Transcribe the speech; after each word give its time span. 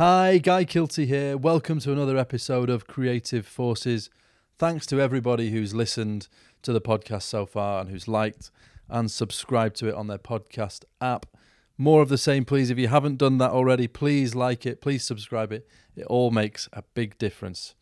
Hi, 0.00 0.38
Guy 0.38 0.64
Kilty 0.64 1.04
here. 1.04 1.36
Welcome 1.36 1.78
to 1.80 1.92
another 1.92 2.16
episode 2.16 2.70
of 2.70 2.86
Creative 2.86 3.46
Forces. 3.46 4.08
Thanks 4.56 4.86
to 4.86 4.98
everybody 4.98 5.50
who's 5.50 5.74
listened 5.74 6.26
to 6.62 6.72
the 6.72 6.80
podcast 6.80 7.24
so 7.24 7.44
far 7.44 7.82
and 7.82 7.90
who's 7.90 8.08
liked 8.08 8.50
and 8.88 9.10
subscribed 9.10 9.76
to 9.76 9.88
it 9.88 9.94
on 9.94 10.06
their 10.06 10.16
podcast 10.16 10.84
app. 11.02 11.26
More 11.76 12.00
of 12.00 12.08
the 12.08 12.16
same, 12.16 12.46
please. 12.46 12.70
If 12.70 12.78
you 12.78 12.88
haven't 12.88 13.18
done 13.18 13.36
that 13.36 13.50
already, 13.50 13.86
please 13.86 14.34
like 14.34 14.64
it, 14.64 14.80
please 14.80 15.04
subscribe 15.04 15.52
it. 15.52 15.68
It 15.94 16.06
all 16.06 16.30
makes 16.30 16.66
a 16.72 16.82
big 16.94 17.18
difference. 17.18 17.74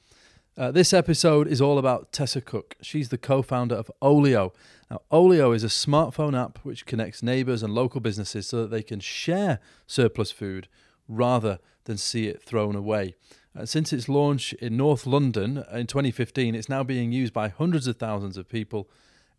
Uh, 0.57 0.73
this 0.73 0.93
episode 0.93 1.47
is 1.47 1.61
all 1.61 1.79
about 1.79 2.11
Tessa 2.11 2.41
Cook. 2.41 2.75
She's 2.83 3.11
the 3.11 3.19
co 3.19 3.43
founder 3.43 3.77
of 3.77 3.93
Olio. 4.03 4.53
Now, 4.91 5.03
Olio 5.13 5.53
is 5.53 5.63
a 5.63 5.69
smartphone 5.69 6.37
app 6.37 6.59
which 6.65 6.85
connects 6.85 7.23
neighbours 7.23 7.63
and 7.63 7.73
local 7.73 8.01
businesses 8.01 8.49
so 8.49 8.63
that 8.63 8.73
they 8.73 8.83
can 8.83 8.99
share 8.99 9.61
surplus 9.87 10.33
food 10.33 10.67
rather 11.07 11.61
than 11.89 11.97
see 11.97 12.29
it 12.29 12.43
thrown 12.43 12.77
away. 12.77 13.17
Uh, 13.59 13.65
since 13.67 13.93
its 13.93 14.09
launch 14.09 14.53
in 14.53 14.77
North 14.77 15.07
London 15.07 15.65
in 15.73 15.89
2015, 15.89 16.55
it's 16.55 16.69
now 16.69 16.85
being 16.85 17.11
used 17.11 17.33
by 17.33 17.49
hundreds 17.49 17.89
of 17.89 17.97
thousands 17.97 18.37
of 18.37 18.49
people 18.49 18.89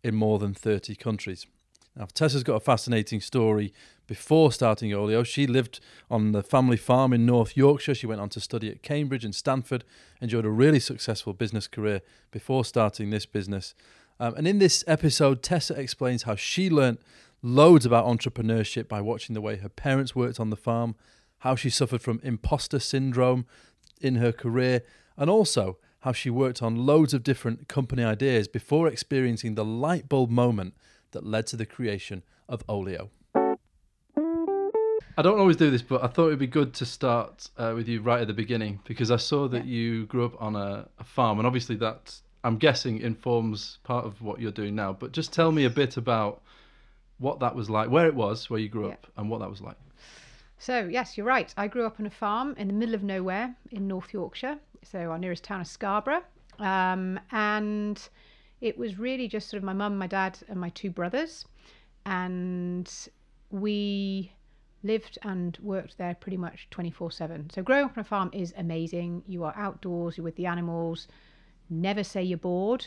in 0.02 0.14
more 0.14 0.38
than 0.38 0.52
30 0.52 0.96
countries. 0.96 1.46
Now, 1.96 2.06
Tessa's 2.12 2.42
got 2.42 2.56
a 2.56 2.60
fascinating 2.60 3.20
story 3.20 3.72
before 4.06 4.52
starting 4.52 4.92
Olio. 4.92 5.22
She 5.22 5.46
lived 5.46 5.80
on 6.10 6.32
the 6.32 6.42
family 6.42 6.76
farm 6.76 7.12
in 7.12 7.24
North 7.24 7.56
Yorkshire. 7.56 7.94
She 7.94 8.06
went 8.06 8.20
on 8.20 8.28
to 8.30 8.40
study 8.40 8.68
at 8.68 8.82
Cambridge 8.82 9.24
and 9.24 9.34
Stanford, 9.34 9.84
enjoyed 10.20 10.44
a 10.44 10.50
really 10.50 10.80
successful 10.80 11.32
business 11.32 11.66
career 11.66 12.02
before 12.30 12.64
starting 12.64 13.10
this 13.10 13.26
business. 13.26 13.74
Um, 14.18 14.34
and 14.36 14.46
in 14.46 14.58
this 14.58 14.84
episode, 14.86 15.42
Tessa 15.42 15.74
explains 15.74 16.24
how 16.24 16.34
she 16.34 16.68
learned 16.68 16.98
loads 17.42 17.86
about 17.86 18.06
entrepreneurship 18.06 18.88
by 18.88 19.00
watching 19.00 19.34
the 19.34 19.40
way 19.40 19.56
her 19.56 19.68
parents 19.68 20.14
worked 20.14 20.38
on 20.38 20.50
the 20.50 20.56
farm, 20.56 20.94
how 21.40 21.54
she 21.54 21.70
suffered 21.70 22.00
from 22.02 22.20
imposter 22.22 22.78
syndrome 22.78 23.44
in 24.00 24.16
her 24.16 24.32
career, 24.32 24.82
and 25.16 25.28
also 25.28 25.76
how 26.00 26.12
she 26.12 26.30
worked 26.30 26.62
on 26.62 26.86
loads 26.86 27.12
of 27.12 27.22
different 27.22 27.68
company 27.68 28.02
ideas 28.02 28.48
before 28.48 28.88
experiencing 28.88 29.54
the 29.54 29.64
light 29.64 30.08
bulb 30.08 30.30
moment 30.30 30.74
that 31.10 31.26
led 31.26 31.46
to 31.46 31.56
the 31.56 31.66
creation 31.66 32.22
of 32.48 32.62
Olio. 32.68 33.10
I 35.18 35.22
don't 35.22 35.38
always 35.38 35.56
do 35.56 35.70
this, 35.70 35.82
but 35.82 36.02
I 36.02 36.06
thought 36.06 36.28
it'd 36.28 36.38
be 36.38 36.46
good 36.46 36.72
to 36.74 36.86
start 36.86 37.50
uh, 37.58 37.72
with 37.74 37.88
you 37.88 38.00
right 38.00 38.22
at 38.22 38.26
the 38.28 38.32
beginning 38.32 38.80
because 38.84 39.10
I 39.10 39.16
saw 39.16 39.48
that 39.48 39.66
Yeah. 39.66 39.72
you 39.74 40.06
grew 40.06 40.24
up 40.24 40.40
on 40.40 40.56
a, 40.56 40.88
a 40.98 41.04
farm, 41.04 41.38
and 41.38 41.46
obviously 41.46 41.76
that 41.76 42.18
I'm 42.42 42.56
guessing 42.56 43.00
informs 43.00 43.78
part 43.84 44.06
of 44.06 44.22
what 44.22 44.40
you're 44.40 44.50
doing 44.52 44.74
now. 44.74 44.94
But 44.94 45.12
just 45.12 45.32
tell 45.32 45.52
me 45.52 45.64
a 45.64 45.70
bit 45.70 45.98
about 45.98 46.40
what 47.18 47.40
that 47.40 47.54
was 47.54 47.68
like, 47.68 47.90
where 47.90 48.06
it 48.06 48.14
was, 48.14 48.48
where 48.48 48.60
you 48.60 48.68
grew 48.70 48.86
Yeah. 48.86 48.94
up, 48.94 49.06
and 49.18 49.28
what 49.28 49.40
that 49.40 49.50
was 49.50 49.60
like. 49.60 49.76
So, 50.60 50.86
yes, 50.88 51.16
you're 51.16 51.26
right. 51.26 51.54
I 51.56 51.68
grew 51.68 51.86
up 51.86 51.98
on 51.98 52.04
a 52.04 52.10
farm 52.10 52.54
in 52.58 52.68
the 52.68 52.74
middle 52.74 52.94
of 52.94 53.02
nowhere 53.02 53.56
in 53.70 53.88
North 53.88 54.12
Yorkshire. 54.12 54.58
So, 54.82 55.10
our 55.10 55.18
nearest 55.18 55.42
town 55.42 55.62
is 55.62 55.70
Scarborough. 55.70 56.22
Um, 56.58 57.18
and 57.32 57.98
it 58.60 58.76
was 58.76 58.98
really 58.98 59.26
just 59.26 59.48
sort 59.48 59.56
of 59.56 59.64
my 59.64 59.72
mum, 59.72 59.96
my 59.96 60.06
dad, 60.06 60.38
and 60.48 60.60
my 60.60 60.68
two 60.68 60.90
brothers. 60.90 61.46
And 62.04 62.92
we 63.48 64.34
lived 64.82 65.16
and 65.22 65.56
worked 65.62 65.96
there 65.96 66.14
pretty 66.14 66.36
much 66.36 66.68
24 66.70 67.10
7. 67.10 67.48
So, 67.48 67.62
growing 67.62 67.86
up 67.86 67.96
on 67.96 68.02
a 68.02 68.04
farm 68.04 68.30
is 68.34 68.52
amazing. 68.58 69.22
You 69.26 69.44
are 69.44 69.54
outdoors, 69.56 70.18
you're 70.18 70.24
with 70.24 70.36
the 70.36 70.44
animals, 70.44 71.08
never 71.70 72.04
say 72.04 72.22
you're 72.22 72.36
bored, 72.36 72.84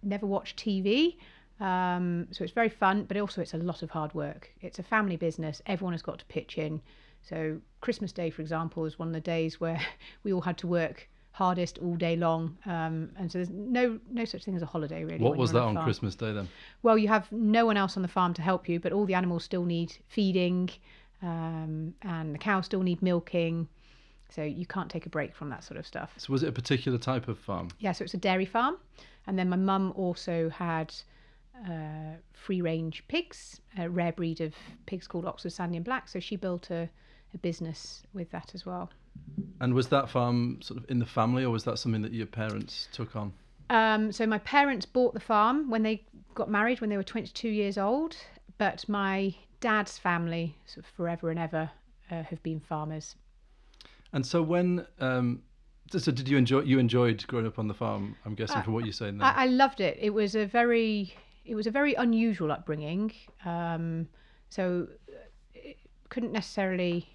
never 0.00 0.26
watch 0.26 0.54
TV. 0.54 1.16
Um, 1.60 2.28
so 2.32 2.44
it's 2.44 2.52
very 2.52 2.68
fun, 2.68 3.04
but 3.04 3.16
also 3.16 3.40
it's 3.40 3.54
a 3.54 3.58
lot 3.58 3.82
of 3.82 3.90
hard 3.90 4.12
work. 4.14 4.50
It's 4.60 4.78
a 4.78 4.82
family 4.82 5.16
business. 5.16 5.62
Everyone 5.66 5.92
has 5.92 6.02
got 6.02 6.18
to 6.18 6.24
pitch 6.26 6.58
in. 6.58 6.80
So 7.22 7.60
Christmas 7.80 8.12
Day, 8.12 8.30
for 8.30 8.42
example, 8.42 8.84
is 8.84 8.98
one 8.98 9.08
of 9.08 9.14
the 9.14 9.20
days 9.20 9.60
where 9.60 9.80
we 10.24 10.32
all 10.32 10.42
had 10.42 10.58
to 10.58 10.66
work 10.66 11.08
hardest 11.34 11.78
all 11.78 11.96
day 11.96 12.14
long. 12.16 12.56
Um, 12.64 13.10
and 13.16 13.30
so 13.30 13.38
there's 13.38 13.50
no 13.50 13.98
no 14.10 14.24
such 14.24 14.44
thing 14.44 14.54
as 14.54 14.62
a 14.62 14.66
holiday 14.66 15.04
really. 15.04 15.18
What 15.18 15.36
was 15.36 15.52
that 15.52 15.62
on. 15.62 15.76
Christmas 15.82 16.14
Day 16.14 16.32
then? 16.32 16.48
Well, 16.82 16.96
you 16.96 17.08
have 17.08 17.30
no 17.32 17.66
one 17.66 17.76
else 17.76 17.96
on 17.96 18.02
the 18.02 18.08
farm 18.08 18.34
to 18.34 18.42
help 18.42 18.68
you, 18.68 18.78
but 18.78 18.92
all 18.92 19.04
the 19.04 19.14
animals 19.14 19.44
still 19.44 19.64
need 19.64 19.96
feeding, 20.08 20.70
um, 21.22 21.94
and 22.02 22.34
the 22.34 22.38
cows 22.38 22.66
still 22.66 22.82
need 22.82 23.02
milking. 23.02 23.68
So 24.30 24.42
you 24.42 24.66
can't 24.66 24.90
take 24.90 25.06
a 25.06 25.08
break 25.08 25.34
from 25.34 25.50
that 25.50 25.64
sort 25.64 25.78
of 25.78 25.86
stuff. 25.86 26.12
So 26.16 26.32
was 26.32 26.42
it 26.42 26.48
a 26.48 26.52
particular 26.52 26.98
type 26.98 27.28
of 27.28 27.38
farm? 27.38 27.68
Yeah, 27.78 27.92
so 27.92 28.04
it's 28.04 28.14
a 28.14 28.18
dairy 28.18 28.46
farm. 28.46 28.76
And 29.26 29.38
then 29.38 29.48
my 29.48 29.56
mum 29.56 29.92
also 29.96 30.48
had 30.50 30.94
uh, 31.68 32.16
free 32.32 32.60
range 32.60 33.04
pigs, 33.08 33.60
a 33.78 33.88
rare 33.88 34.12
breed 34.12 34.40
of 34.40 34.54
pigs 34.86 35.06
called 35.06 35.24
Oxford 35.24 35.52
Sandy 35.52 35.76
and 35.76 35.84
Black. 35.84 36.08
So 36.08 36.20
she 36.20 36.36
built 36.36 36.70
a, 36.70 36.88
a 37.34 37.38
business 37.38 38.02
with 38.12 38.30
that 38.30 38.54
as 38.54 38.66
well. 38.66 38.90
And 39.60 39.74
was 39.74 39.88
that 39.88 40.08
farm 40.08 40.58
sort 40.60 40.78
of 40.78 40.90
in 40.90 40.98
the 40.98 41.06
family, 41.06 41.44
or 41.44 41.50
was 41.50 41.64
that 41.64 41.78
something 41.78 42.02
that 42.02 42.12
your 42.12 42.26
parents 42.26 42.88
took 42.92 43.14
on? 43.16 43.32
Um, 43.70 44.12
so 44.12 44.26
my 44.26 44.38
parents 44.38 44.84
bought 44.84 45.14
the 45.14 45.20
farm 45.20 45.70
when 45.70 45.82
they 45.82 46.04
got 46.34 46.50
married 46.50 46.80
when 46.80 46.90
they 46.90 46.96
were 46.96 47.04
22 47.04 47.48
years 47.48 47.78
old. 47.78 48.16
But 48.58 48.88
my 48.88 49.34
dad's 49.60 49.98
family, 49.98 50.56
sort 50.66 50.84
of 50.84 50.90
forever 50.92 51.30
and 51.30 51.38
ever, 51.38 51.70
uh, 52.10 52.22
have 52.24 52.42
been 52.42 52.60
farmers. 52.60 53.16
And 54.12 54.24
so 54.24 54.42
when 54.42 54.86
um, 55.00 55.42
so 55.90 56.12
did 56.12 56.28
you 56.28 56.36
enjoy 56.36 56.60
you 56.60 56.78
enjoyed 56.78 57.26
growing 57.26 57.46
up 57.46 57.58
on 57.58 57.68
the 57.68 57.74
farm? 57.74 58.16
I'm 58.24 58.34
guessing 58.34 58.58
Uh, 58.58 58.62
from 58.62 58.74
what 58.74 58.84
you're 58.84 58.92
saying 58.92 59.18
there. 59.18 59.26
I, 59.26 59.44
I 59.44 59.46
loved 59.46 59.80
it. 59.80 59.98
It 60.00 60.10
was 60.10 60.34
a 60.34 60.44
very 60.46 61.14
it 61.44 61.54
was 61.54 61.66
a 61.66 61.70
very 61.70 61.94
unusual 61.94 62.50
upbringing. 62.50 63.12
Um, 63.44 64.08
so 64.48 64.88
uh, 65.08 65.16
it 65.54 65.78
couldn't 66.08 66.32
necessarily. 66.32 67.08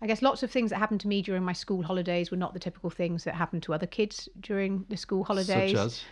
I 0.00 0.06
guess 0.08 0.20
lots 0.20 0.42
of 0.42 0.50
things 0.50 0.70
that 0.70 0.78
happened 0.78 1.00
to 1.02 1.08
me 1.08 1.22
during 1.22 1.44
my 1.44 1.52
school 1.52 1.82
holidays 1.84 2.32
were 2.32 2.36
not 2.36 2.54
the 2.54 2.58
typical 2.58 2.90
things 2.90 3.22
that 3.22 3.36
happened 3.36 3.62
to 3.64 3.72
other 3.74 3.86
kids 3.86 4.28
during 4.40 4.84
the 4.88 4.96
school 4.96 5.22
holidays. 5.22 5.70
Such 5.70 5.86
as 5.86 6.02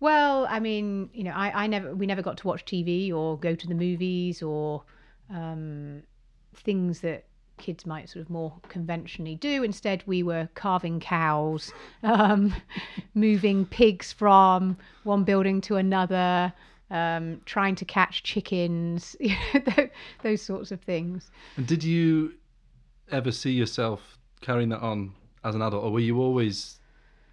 Well, 0.00 0.48
I 0.50 0.58
mean, 0.58 1.10
you 1.12 1.22
know, 1.22 1.30
I, 1.30 1.64
I 1.64 1.66
never 1.68 1.94
we 1.94 2.06
never 2.06 2.22
got 2.22 2.38
to 2.38 2.46
watch 2.46 2.64
TV 2.64 3.12
or 3.12 3.38
go 3.38 3.54
to 3.54 3.66
the 3.68 3.74
movies 3.74 4.42
or 4.42 4.82
um, 5.30 6.02
things 6.54 7.00
that 7.00 7.26
kids 7.56 7.86
might 7.86 8.08
sort 8.08 8.22
of 8.22 8.30
more 8.30 8.52
conventionally 8.68 9.36
do. 9.36 9.62
Instead, 9.62 10.02
we 10.06 10.22
were 10.22 10.48
carving 10.54 11.00
cows, 11.00 11.72
um, 12.02 12.54
moving 13.14 13.64
pigs 13.64 14.12
from 14.12 14.76
one 15.04 15.24
building 15.24 15.60
to 15.62 15.76
another, 15.76 16.52
um, 16.90 17.40
trying 17.44 17.74
to 17.76 17.84
catch 17.84 18.22
chickens, 18.22 19.16
you 19.20 19.34
know, 19.54 19.88
those 20.22 20.42
sorts 20.42 20.70
of 20.70 20.80
things. 20.80 21.30
And 21.56 21.66
did 21.66 21.82
you 21.82 22.34
ever 23.10 23.32
see 23.32 23.52
yourself 23.52 24.18
carrying 24.40 24.68
that 24.70 24.80
on 24.80 25.12
as 25.44 25.54
an 25.54 25.62
adult, 25.62 25.84
or 25.84 25.92
were 25.92 26.00
you 26.00 26.20
always? 26.20 26.80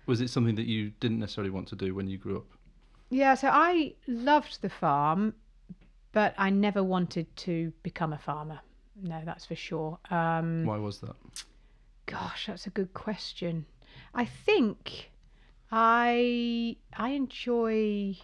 Was 0.06 0.20
it 0.20 0.30
something 0.30 0.56
that 0.56 0.66
you 0.66 0.92
didn't 1.00 1.20
necessarily 1.20 1.50
want 1.50 1.68
to 1.70 1.76
do 1.76 1.96
when 1.96 2.08
you 2.08 2.18
grew 2.18 2.38
up? 2.38 2.46
Yeah, 3.10 3.36
so 3.36 3.48
I 3.50 3.94
loved 4.08 4.62
the 4.62 4.70
farm, 4.70 5.34
but 6.12 6.34
I 6.38 6.50
never 6.50 6.84
wanted 6.84 7.34
to 7.38 7.72
become 7.84 8.12
a 8.12 8.18
farmer. 8.18 8.60
No, 9.02 9.22
that's 9.26 9.46
for 9.46 9.56
sure. 9.56 9.98
Um, 10.10 10.66
Why 10.66 10.78
was 10.78 11.00
that? 11.00 11.16
Gosh, 12.06 12.48
that's 12.48 12.68
a 12.68 12.70
good 12.70 12.94
question. 12.94 13.66
I 14.14 14.26
think 14.26 15.12
I 15.72 16.76
I 16.96 17.10
enjoy 17.10 18.16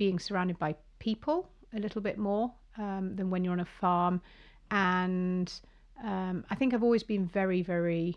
being 0.00 0.18
surrounded 0.18 0.58
by 0.58 0.74
people 0.98 1.50
a 1.76 1.78
little 1.78 2.00
bit 2.00 2.16
more 2.16 2.50
um, 2.78 3.14
than 3.16 3.28
when 3.28 3.44
you're 3.44 3.52
on 3.52 3.60
a 3.60 3.74
farm, 3.82 4.18
and 4.70 5.52
um, 6.02 6.42
I 6.48 6.54
think 6.54 6.72
I've 6.72 6.82
always 6.82 7.02
been 7.02 7.26
very 7.26 7.62
very 7.62 8.16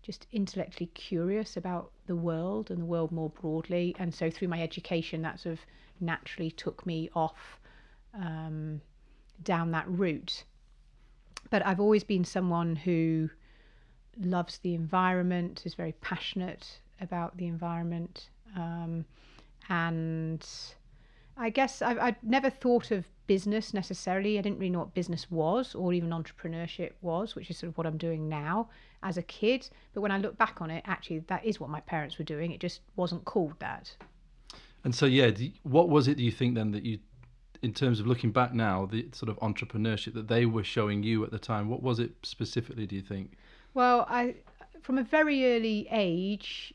just 0.00 0.26
intellectually 0.32 0.90
curious 0.94 1.58
about 1.58 1.90
the 2.06 2.16
world 2.16 2.70
and 2.70 2.80
the 2.80 2.86
world 2.86 3.12
more 3.12 3.28
broadly, 3.28 3.94
and 3.98 4.14
so 4.14 4.30
through 4.30 4.48
my 4.48 4.62
education, 4.62 5.20
that 5.20 5.38
sort 5.38 5.52
of 5.52 5.60
naturally 6.00 6.50
took 6.50 6.86
me 6.86 7.10
off 7.14 7.60
um, 8.14 8.80
down 9.42 9.70
that 9.72 9.86
route. 9.86 10.44
But 11.50 11.60
I've 11.66 11.80
always 11.80 12.04
been 12.04 12.24
someone 12.24 12.74
who 12.74 13.28
loves 14.18 14.58
the 14.58 14.74
environment, 14.74 15.62
is 15.66 15.74
very 15.74 15.92
passionate 16.00 16.80
about 17.02 17.36
the 17.36 17.46
environment, 17.46 18.30
um, 18.56 19.04
and 19.68 20.46
I 21.38 21.50
guess 21.50 21.82
I've, 21.82 21.98
I'd 21.98 22.16
never 22.22 22.50
thought 22.50 22.90
of 22.90 23.06
business 23.26 23.72
necessarily. 23.72 24.38
I 24.38 24.42
didn't 24.42 24.58
really 24.58 24.70
know 24.70 24.80
what 24.80 24.94
business 24.94 25.30
was 25.30 25.74
or 25.74 25.92
even 25.92 26.10
entrepreneurship 26.10 26.92
was, 27.00 27.36
which 27.36 27.50
is 27.50 27.58
sort 27.58 27.68
of 27.68 27.78
what 27.78 27.86
I'm 27.86 27.96
doing 27.98 28.28
now 28.28 28.70
as 29.02 29.16
a 29.16 29.22
kid. 29.22 29.68
But 29.94 30.00
when 30.00 30.10
I 30.10 30.18
look 30.18 30.36
back 30.36 30.60
on 30.60 30.70
it, 30.70 30.82
actually, 30.86 31.20
that 31.20 31.44
is 31.44 31.60
what 31.60 31.70
my 31.70 31.80
parents 31.80 32.18
were 32.18 32.24
doing. 32.24 32.50
It 32.50 32.60
just 32.60 32.80
wasn't 32.96 33.24
called 33.24 33.54
that. 33.60 33.94
And 34.84 34.94
so, 34.94 35.06
yeah, 35.06 35.30
what 35.62 35.88
was 35.88 36.08
it? 36.08 36.16
Do 36.16 36.24
you 36.24 36.32
think 36.32 36.54
then 36.54 36.72
that 36.72 36.84
you, 36.84 36.98
in 37.62 37.72
terms 37.72 38.00
of 38.00 38.06
looking 38.06 38.32
back 38.32 38.52
now, 38.54 38.86
the 38.86 39.08
sort 39.12 39.28
of 39.28 39.38
entrepreneurship 39.38 40.14
that 40.14 40.28
they 40.28 40.46
were 40.46 40.64
showing 40.64 41.02
you 41.02 41.24
at 41.24 41.30
the 41.30 41.38
time, 41.38 41.68
what 41.68 41.82
was 41.82 41.98
it 42.00 42.12
specifically? 42.22 42.86
Do 42.86 42.96
you 42.96 43.02
think? 43.02 43.32
Well, 43.74 44.06
I 44.08 44.36
from 44.80 44.98
a 44.98 45.02
very 45.02 45.54
early 45.54 45.86
age, 45.90 46.72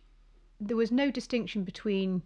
there 0.59 0.77
was 0.77 0.91
no 0.91 1.09
distinction 1.09 1.63
between 1.63 2.21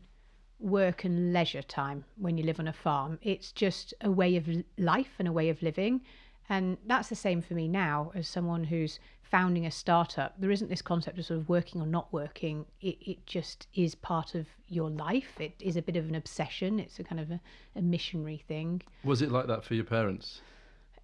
work 0.60 1.04
and 1.04 1.34
leisure 1.34 1.62
time 1.62 2.04
when 2.18 2.38
you 2.38 2.44
live 2.44 2.60
on 2.60 2.68
a 2.68 2.74
farm. 2.74 3.20
It's 3.22 3.52
just 3.52 3.94
a 4.02 4.12
way 4.12 4.36
of 4.36 4.48
life 4.78 5.12
and 5.20 5.28
a 5.28 5.32
way 5.32 5.50
of 5.50 5.62
living. 5.62 6.02
And 6.50 6.78
that's 6.86 7.10
the 7.10 7.16
same 7.16 7.42
for 7.42 7.54
me 7.54 7.68
now 7.68 8.12
as 8.16 8.28
someone 8.28 8.64
who's 8.64 9.00
founding 9.22 9.66
a 9.66 9.72
startup. 9.72 10.40
There 10.40 10.52
isn't 10.52 10.70
this 10.70 10.82
concept 10.82 11.20
of 11.20 11.26
sort 11.26 11.40
of 11.42 11.50
working 11.50 11.82
or 11.82 11.88
not 11.88 12.12
working. 12.14 12.66
It, 12.80 12.98
it 13.02 13.26
just 13.26 13.68
is 13.74 13.96
part 13.96 14.34
of 14.34 14.48
your 14.68 14.90
life. 14.90 15.34
It 15.40 15.54
is 15.60 15.76
a 15.76 15.82
bit 15.82 15.98
of 15.98 16.08
an 16.08 16.16
obsession. 16.16 16.80
It's 16.80 17.00
a 17.00 17.04
kind 17.04 17.20
of 17.20 17.32
a, 17.32 17.42
a 17.76 17.82
missionary 17.82 18.44
thing. 18.48 18.82
Was 19.04 19.22
it 19.22 19.32
like 19.32 19.48
that 19.48 19.66
for 19.66 19.76
your 19.76 19.84
parents? 19.84 20.42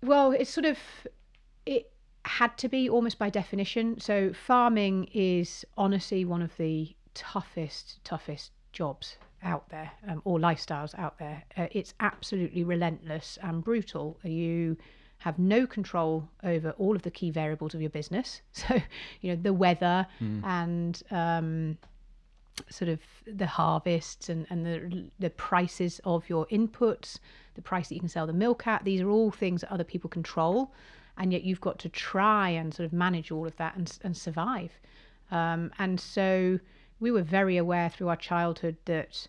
Well, 0.02 0.32
it's 0.32 0.50
sort 0.50 0.66
of 0.66 0.78
it 1.66 1.92
had 2.26 2.58
to 2.58 2.70
be 2.70 2.90
almost 2.90 3.20
by 3.20 3.30
definition. 3.30 4.00
So 4.00 4.32
farming 4.34 5.10
is 5.14 5.66
honestly 5.78 6.24
one 6.24 6.42
of 6.42 6.56
the 6.58 6.96
toughest, 7.14 8.00
toughest 8.04 8.52
jobs 8.72 9.18
out 9.44 9.70
there 9.70 9.92
um, 10.08 10.22
or 10.26 10.40
lifestyles 10.40 10.98
out 10.98 11.18
there. 11.20 11.44
Uh, 11.58 11.68
it's 11.72 11.94
absolutely 12.00 12.64
relentless 12.64 13.38
and 13.42 13.64
brutal. 13.64 14.18
You 14.24 14.78
have 15.20 15.40
no 15.40 15.66
control 15.66 16.28
over 16.44 16.72
all 16.72 16.96
of 16.96 17.02
the 17.04 17.12
key 17.12 17.32
variables 17.32 17.74
of 17.74 17.82
your 17.82 17.90
business. 17.90 18.42
So, 18.54 18.82
you 19.22 19.32
know, 19.32 19.42
the 19.42 19.54
weather 19.54 20.06
mm. 20.22 20.44
and 20.44 21.02
um, 21.12 21.78
sort 22.70 22.90
of 22.90 23.00
the 23.26 23.48
harvests 23.48 24.30
and, 24.30 24.46
and 24.50 24.66
the, 24.66 25.10
the 25.20 25.30
prices 25.30 26.02
of 26.04 26.28
your 26.30 26.46
inputs, 26.48 27.20
the 27.56 27.62
price 27.62 27.90
that 27.90 27.96
you 27.96 28.02
can 28.02 28.10
sell 28.10 28.28
the 28.28 28.34
milk 28.34 28.68
at. 28.68 28.84
These 28.84 29.02
are 29.02 29.10
all 29.10 29.32
things 29.32 29.62
that 29.62 29.72
other 29.72 29.84
people 29.84 30.10
control. 30.10 30.74
And 31.18 31.32
yet 31.32 31.44
you've 31.44 31.62
got 31.62 31.80
to 31.80 31.90
try 31.90 32.50
and 32.50 32.74
sort 32.74 32.86
of 32.86 32.94
manage 32.94 33.32
all 33.32 33.48
of 33.48 33.56
that 33.58 33.76
and, 33.76 33.98
and 34.04 34.18
survive. 34.18 34.72
Um, 35.32 35.72
and 35.80 36.00
so 36.00 36.60
we 37.00 37.12
were 37.12 37.22
very 37.22 37.58
aware 37.58 37.90
through 37.90 38.08
our 38.10 38.16
childhood 38.16 38.78
that 38.86 39.28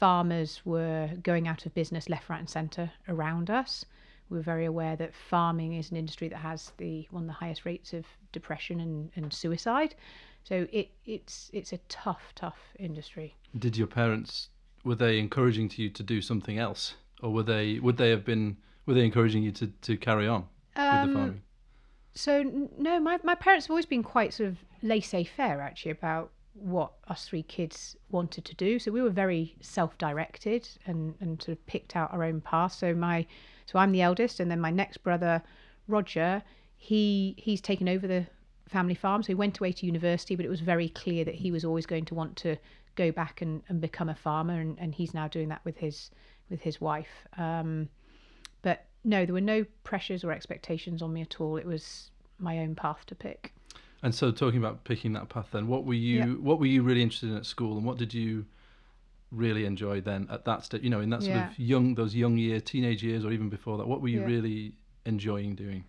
farmers 0.00 0.62
were 0.64 1.10
going 1.22 1.46
out 1.46 1.66
of 1.66 1.74
business 1.74 2.08
left, 2.08 2.28
right, 2.28 2.40
and 2.40 2.50
centre 2.50 2.90
around 3.08 3.50
us 3.50 3.84
we're 4.30 4.40
very 4.40 4.64
aware 4.64 4.96
that 4.96 5.12
farming 5.12 5.74
is 5.74 5.90
an 5.90 5.96
industry 5.96 6.28
that 6.28 6.38
has 6.38 6.72
the 6.78 7.06
one 7.10 7.24
of 7.24 7.26
the 7.26 7.34
highest 7.34 7.64
rates 7.64 7.92
of 7.92 8.06
depression 8.32 8.80
and, 8.80 9.10
and 9.16 9.32
suicide. 9.32 9.94
So 10.44 10.66
it 10.72 10.90
it's 11.04 11.50
it's 11.52 11.72
a 11.72 11.78
tough, 11.88 12.32
tough 12.34 12.58
industry. 12.78 13.34
Did 13.58 13.76
your 13.76 13.88
parents 13.88 14.48
were 14.84 14.94
they 14.94 15.18
encouraging 15.18 15.68
to 15.70 15.82
you 15.82 15.90
to 15.90 16.02
do 16.02 16.22
something 16.22 16.58
else, 16.58 16.94
or 17.22 17.32
were 17.32 17.42
they 17.42 17.80
would 17.80 17.96
they 17.96 18.10
have 18.10 18.24
been 18.24 18.56
were 18.86 18.94
they 18.94 19.04
encouraging 19.04 19.42
you 19.42 19.52
to, 19.52 19.66
to 19.66 19.96
carry 19.96 20.26
on 20.26 20.46
um, 20.76 20.84
with 20.84 20.86
the 20.86 20.86
um, 20.86 21.14
farming? 21.14 21.42
So 22.14 22.66
no, 22.78 23.00
my 23.00 23.18
my 23.24 23.34
parents 23.34 23.66
have 23.66 23.70
always 23.70 23.86
been 23.86 24.04
quite 24.04 24.32
sort 24.32 24.48
of 24.48 24.58
laissez-faire 24.82 25.60
actually 25.60 25.90
about 25.90 26.30
what 26.54 26.92
us 27.08 27.26
three 27.26 27.42
kids 27.42 27.96
wanted 28.10 28.44
to 28.44 28.54
do. 28.54 28.78
So 28.78 28.90
we 28.90 29.02
were 29.02 29.10
very 29.10 29.56
self-directed 29.60 30.68
and 30.86 31.14
and 31.20 31.40
sort 31.42 31.56
of 31.58 31.66
picked 31.66 31.96
out 31.96 32.12
our 32.12 32.24
own 32.24 32.40
path. 32.40 32.72
So 32.72 32.94
my 32.94 33.26
so 33.66 33.78
I'm 33.78 33.92
the 33.92 34.02
eldest, 34.02 34.40
and 34.40 34.50
then 34.50 34.60
my 34.60 34.70
next 34.70 34.98
brother, 34.98 35.42
Roger, 35.86 36.42
he 36.76 37.34
he's 37.38 37.60
taken 37.60 37.88
over 37.88 38.06
the 38.06 38.26
family 38.68 38.94
farm. 38.94 39.22
So 39.22 39.28
he 39.28 39.34
went 39.34 39.58
away 39.58 39.72
to 39.72 39.86
university, 39.86 40.36
but 40.36 40.44
it 40.44 40.48
was 40.48 40.60
very 40.60 40.88
clear 40.88 41.24
that 41.24 41.34
he 41.34 41.50
was 41.50 41.64
always 41.64 41.86
going 41.86 42.04
to 42.06 42.14
want 42.14 42.36
to 42.36 42.56
go 42.96 43.12
back 43.12 43.42
and, 43.42 43.62
and 43.68 43.80
become 43.80 44.08
a 44.08 44.14
farmer, 44.14 44.60
and, 44.60 44.76
and 44.78 44.94
he's 44.94 45.14
now 45.14 45.28
doing 45.28 45.48
that 45.48 45.64
with 45.64 45.76
his 45.76 46.10
with 46.48 46.60
his 46.60 46.80
wife. 46.80 47.26
Um, 47.38 47.88
but 48.62 48.86
no, 49.04 49.24
there 49.24 49.34
were 49.34 49.40
no 49.40 49.64
pressures 49.84 50.24
or 50.24 50.32
expectations 50.32 51.00
on 51.00 51.12
me 51.12 51.22
at 51.22 51.40
all. 51.40 51.56
It 51.56 51.66
was 51.66 52.10
my 52.38 52.58
own 52.58 52.74
path 52.74 53.06
to 53.06 53.14
pick. 53.14 53.52
And 54.02 54.14
so, 54.14 54.30
talking 54.30 54.58
about 54.58 54.84
picking 54.84 55.12
that 55.12 55.28
path, 55.28 55.48
then, 55.52 55.68
what 55.68 55.84
were 55.84 55.94
you 55.94 56.18
yep. 56.18 56.38
what 56.38 56.58
were 56.58 56.66
you 56.66 56.82
really 56.82 57.02
interested 57.02 57.30
in 57.30 57.36
at 57.36 57.46
school, 57.46 57.76
and 57.76 57.84
what 57.84 57.98
did 57.98 58.14
you 58.14 58.46
really 59.30 59.64
enjoy 59.64 60.00
then 60.00 60.26
at 60.30 60.44
that 60.46 60.64
stage? 60.64 60.82
You 60.82 60.90
know, 60.90 61.00
in 61.00 61.10
that 61.10 61.22
sort 61.22 61.36
yeah. 61.36 61.50
of 61.50 61.58
young, 61.58 61.94
those 61.94 62.14
young 62.14 62.38
year, 62.38 62.60
teenage 62.60 63.02
years, 63.02 63.24
or 63.24 63.32
even 63.32 63.48
before 63.48 63.76
that. 63.78 63.86
What 63.86 64.00
were 64.00 64.08
you 64.08 64.20
yeah. 64.20 64.26
really 64.26 64.72
enjoying 65.04 65.54
doing? 65.54 65.84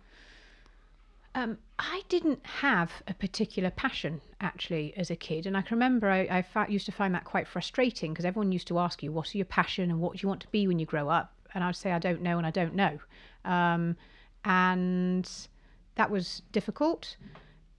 Um, 1.34 1.56
I 1.78 2.02
didn't 2.10 2.44
have 2.44 2.92
a 3.08 3.14
particular 3.14 3.70
passion 3.70 4.20
actually 4.42 4.92
as 4.98 5.10
a 5.10 5.16
kid, 5.16 5.46
and 5.46 5.56
I 5.56 5.62
can 5.62 5.76
remember 5.76 6.10
I, 6.10 6.20
I 6.30 6.42
fa- 6.42 6.66
used 6.68 6.84
to 6.86 6.92
find 6.92 7.14
that 7.14 7.24
quite 7.24 7.48
frustrating 7.48 8.12
because 8.12 8.26
everyone 8.26 8.52
used 8.52 8.68
to 8.68 8.78
ask 8.78 9.02
you, 9.02 9.10
"What's 9.10 9.34
your 9.34 9.46
passion 9.46 9.90
and 9.90 10.00
what 10.00 10.12
do 10.12 10.20
you 10.22 10.28
want 10.28 10.42
to 10.42 10.48
be 10.48 10.66
when 10.66 10.78
you 10.78 10.84
grow 10.84 11.08
up?" 11.08 11.32
And 11.54 11.64
I'd 11.64 11.76
say, 11.76 11.92
"I 11.92 11.98
don't 11.98 12.20
know," 12.20 12.36
and 12.36 12.46
I 12.46 12.50
don't 12.50 12.74
know, 12.74 12.98
um, 13.46 13.96
and 14.44 15.28
that 15.94 16.10
was 16.10 16.42
difficult. 16.52 17.16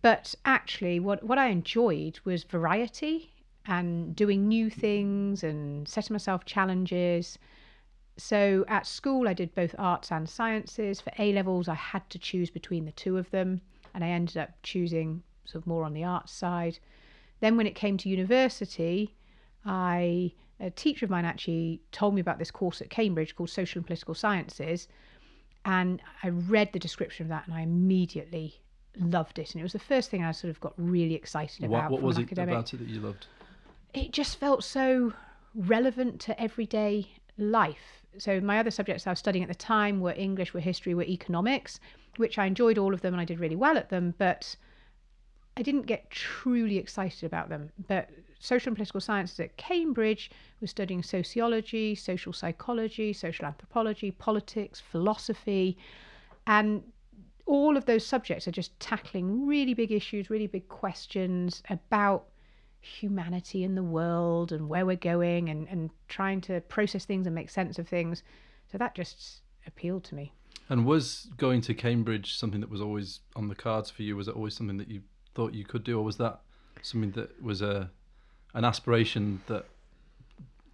But 0.03 0.35
actually, 0.43 0.99
what 0.99 1.23
what 1.23 1.39
I 1.39 1.47
enjoyed 1.47 2.19
was 2.25 2.43
variety 2.43 3.31
and 3.65 4.13
doing 4.13 4.49
new 4.49 4.69
things 4.69 5.45
and 5.45 5.87
setting 5.87 6.13
myself 6.13 6.43
challenges. 6.43 7.39
So 8.17 8.65
at 8.67 8.85
school, 8.85 9.29
I 9.29 9.33
did 9.33 9.55
both 9.55 9.73
arts 9.79 10.11
and 10.11 10.29
sciences. 10.29 10.99
For 10.99 11.13
A 11.17 11.31
levels, 11.31 11.69
I 11.69 11.75
had 11.75 12.09
to 12.09 12.19
choose 12.19 12.49
between 12.49 12.83
the 12.83 12.91
two 12.91 13.17
of 13.17 13.31
them, 13.31 13.61
and 13.93 14.03
I 14.03 14.09
ended 14.09 14.35
up 14.35 14.49
choosing 14.61 15.23
sort 15.45 15.63
of 15.63 15.67
more 15.67 15.85
on 15.85 15.93
the 15.93 16.03
arts 16.03 16.33
side. 16.33 16.79
Then, 17.39 17.55
when 17.55 17.65
it 17.65 17.73
came 17.73 17.95
to 17.99 18.09
university, 18.09 19.15
I 19.63 20.33
a 20.59 20.69
teacher 20.69 21.05
of 21.05 21.11
mine 21.11 21.23
actually 21.23 21.81
told 21.93 22.13
me 22.13 22.19
about 22.19 22.39
this 22.39 22.51
course 22.51 22.81
at 22.81 22.89
Cambridge 22.89 23.35
called 23.37 23.51
Social 23.51 23.79
and 23.79 23.87
Political 23.87 24.15
Sciences, 24.15 24.89
and 25.63 26.01
I 26.21 26.27
read 26.27 26.73
the 26.73 26.79
description 26.79 27.23
of 27.23 27.29
that, 27.29 27.47
and 27.47 27.55
I 27.55 27.61
immediately 27.61 28.62
loved 28.97 29.39
it. 29.39 29.53
And 29.53 29.59
it 29.59 29.63
was 29.63 29.73
the 29.73 29.79
first 29.79 30.09
thing 30.09 30.23
I 30.23 30.31
sort 30.31 30.49
of 30.49 30.59
got 30.59 30.73
really 30.77 31.15
excited 31.15 31.63
about. 31.63 31.91
What, 31.91 32.01
what 32.01 32.07
was 32.07 32.17
it 32.17 32.31
about 32.31 32.73
it 32.73 32.77
that 32.77 32.87
you 32.87 32.99
loved? 32.99 33.27
it 33.93 34.11
just 34.11 34.39
felt 34.39 34.63
so 34.63 35.13
relevant 35.55 36.19
to 36.21 36.41
everyday 36.41 37.07
life. 37.37 38.03
So 38.17 38.39
my 38.41 38.59
other 38.59 38.71
subjects 38.71 39.07
I 39.07 39.11
was 39.11 39.19
studying 39.19 39.43
at 39.43 39.49
the 39.49 39.55
time 39.55 39.99
were 39.99 40.13
English, 40.13 40.53
were 40.53 40.59
history, 40.59 40.93
were 40.93 41.03
economics, 41.03 41.79
which 42.17 42.37
I 42.37 42.45
enjoyed 42.45 42.77
all 42.77 42.93
of 42.93 43.01
them 43.01 43.13
and 43.13 43.21
I 43.21 43.25
did 43.25 43.39
really 43.39 43.55
well 43.55 43.77
at 43.77 43.89
them, 43.89 44.13
but 44.17 44.55
I 45.57 45.61
didn't 45.61 45.83
get 45.83 46.09
truly 46.09 46.77
excited 46.77 47.23
about 47.23 47.49
them. 47.49 47.71
But 47.87 48.09
social 48.39 48.69
and 48.69 48.77
political 48.77 48.99
sciences 48.99 49.39
at 49.39 49.57
Cambridge 49.57 50.31
was 50.59 50.71
studying 50.71 51.03
sociology, 51.03 51.95
social 51.95 52.33
psychology, 52.33 53.13
social 53.13 53.45
anthropology, 53.45 54.11
politics, 54.11 54.79
philosophy, 54.79 55.77
and 56.45 56.83
all 57.45 57.77
of 57.77 57.85
those 57.85 58.05
subjects 58.05 58.47
are 58.47 58.51
just 58.51 58.77
tackling 58.79 59.45
really 59.45 59.73
big 59.73 59.91
issues, 59.91 60.29
really 60.29 60.47
big 60.47 60.67
questions 60.69 61.61
about 61.69 62.25
humanity 62.79 63.63
and 63.63 63.77
the 63.77 63.83
world 63.83 64.51
and 64.51 64.67
where 64.67 64.85
we're 64.85 64.95
going 64.95 65.49
and, 65.49 65.67
and 65.69 65.89
trying 66.07 66.41
to 66.41 66.61
process 66.61 67.05
things 67.05 67.25
and 67.25 67.33
make 67.33 67.49
sense 67.49 67.79
of 67.79 67.87
things. 67.87 68.23
So 68.71 68.77
that 68.77 68.95
just 68.95 69.41
appealed 69.65 70.03
to 70.05 70.15
me. 70.15 70.33
And 70.69 70.85
was 70.85 71.29
going 71.37 71.61
to 71.61 71.73
Cambridge 71.73 72.35
something 72.35 72.61
that 72.61 72.69
was 72.69 72.81
always 72.81 73.19
on 73.35 73.47
the 73.47 73.55
cards 73.55 73.89
for 73.89 74.03
you? 74.03 74.15
Was 74.15 74.27
it 74.27 74.35
always 74.35 74.55
something 74.55 74.77
that 74.77 74.87
you 74.87 75.01
thought 75.35 75.53
you 75.53 75.65
could 75.65 75.83
do, 75.83 75.99
or 75.99 76.03
was 76.03 76.17
that 76.17 76.39
something 76.81 77.11
that 77.11 77.41
was 77.41 77.61
a 77.61 77.89
an 78.53 78.63
aspiration 78.63 79.41
that 79.47 79.65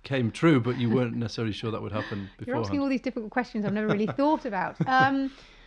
came 0.04 0.32
true, 0.32 0.60
but 0.60 0.78
you 0.78 0.90
weren't 0.90 1.16
necessarily 1.16 1.54
sure 1.54 1.72
that 1.72 1.82
would 1.82 1.92
happen 1.92 2.30
before? 2.38 2.54
You're 2.54 2.64
asking 2.64 2.80
all 2.80 2.90
these 2.90 3.02
difficult 3.02 3.32
questions 3.32 3.66
I've 3.66 3.74
never 3.74 3.88
really 3.88 4.08
thought 4.08 4.46
about. 4.46 4.76
Um, 4.86 5.32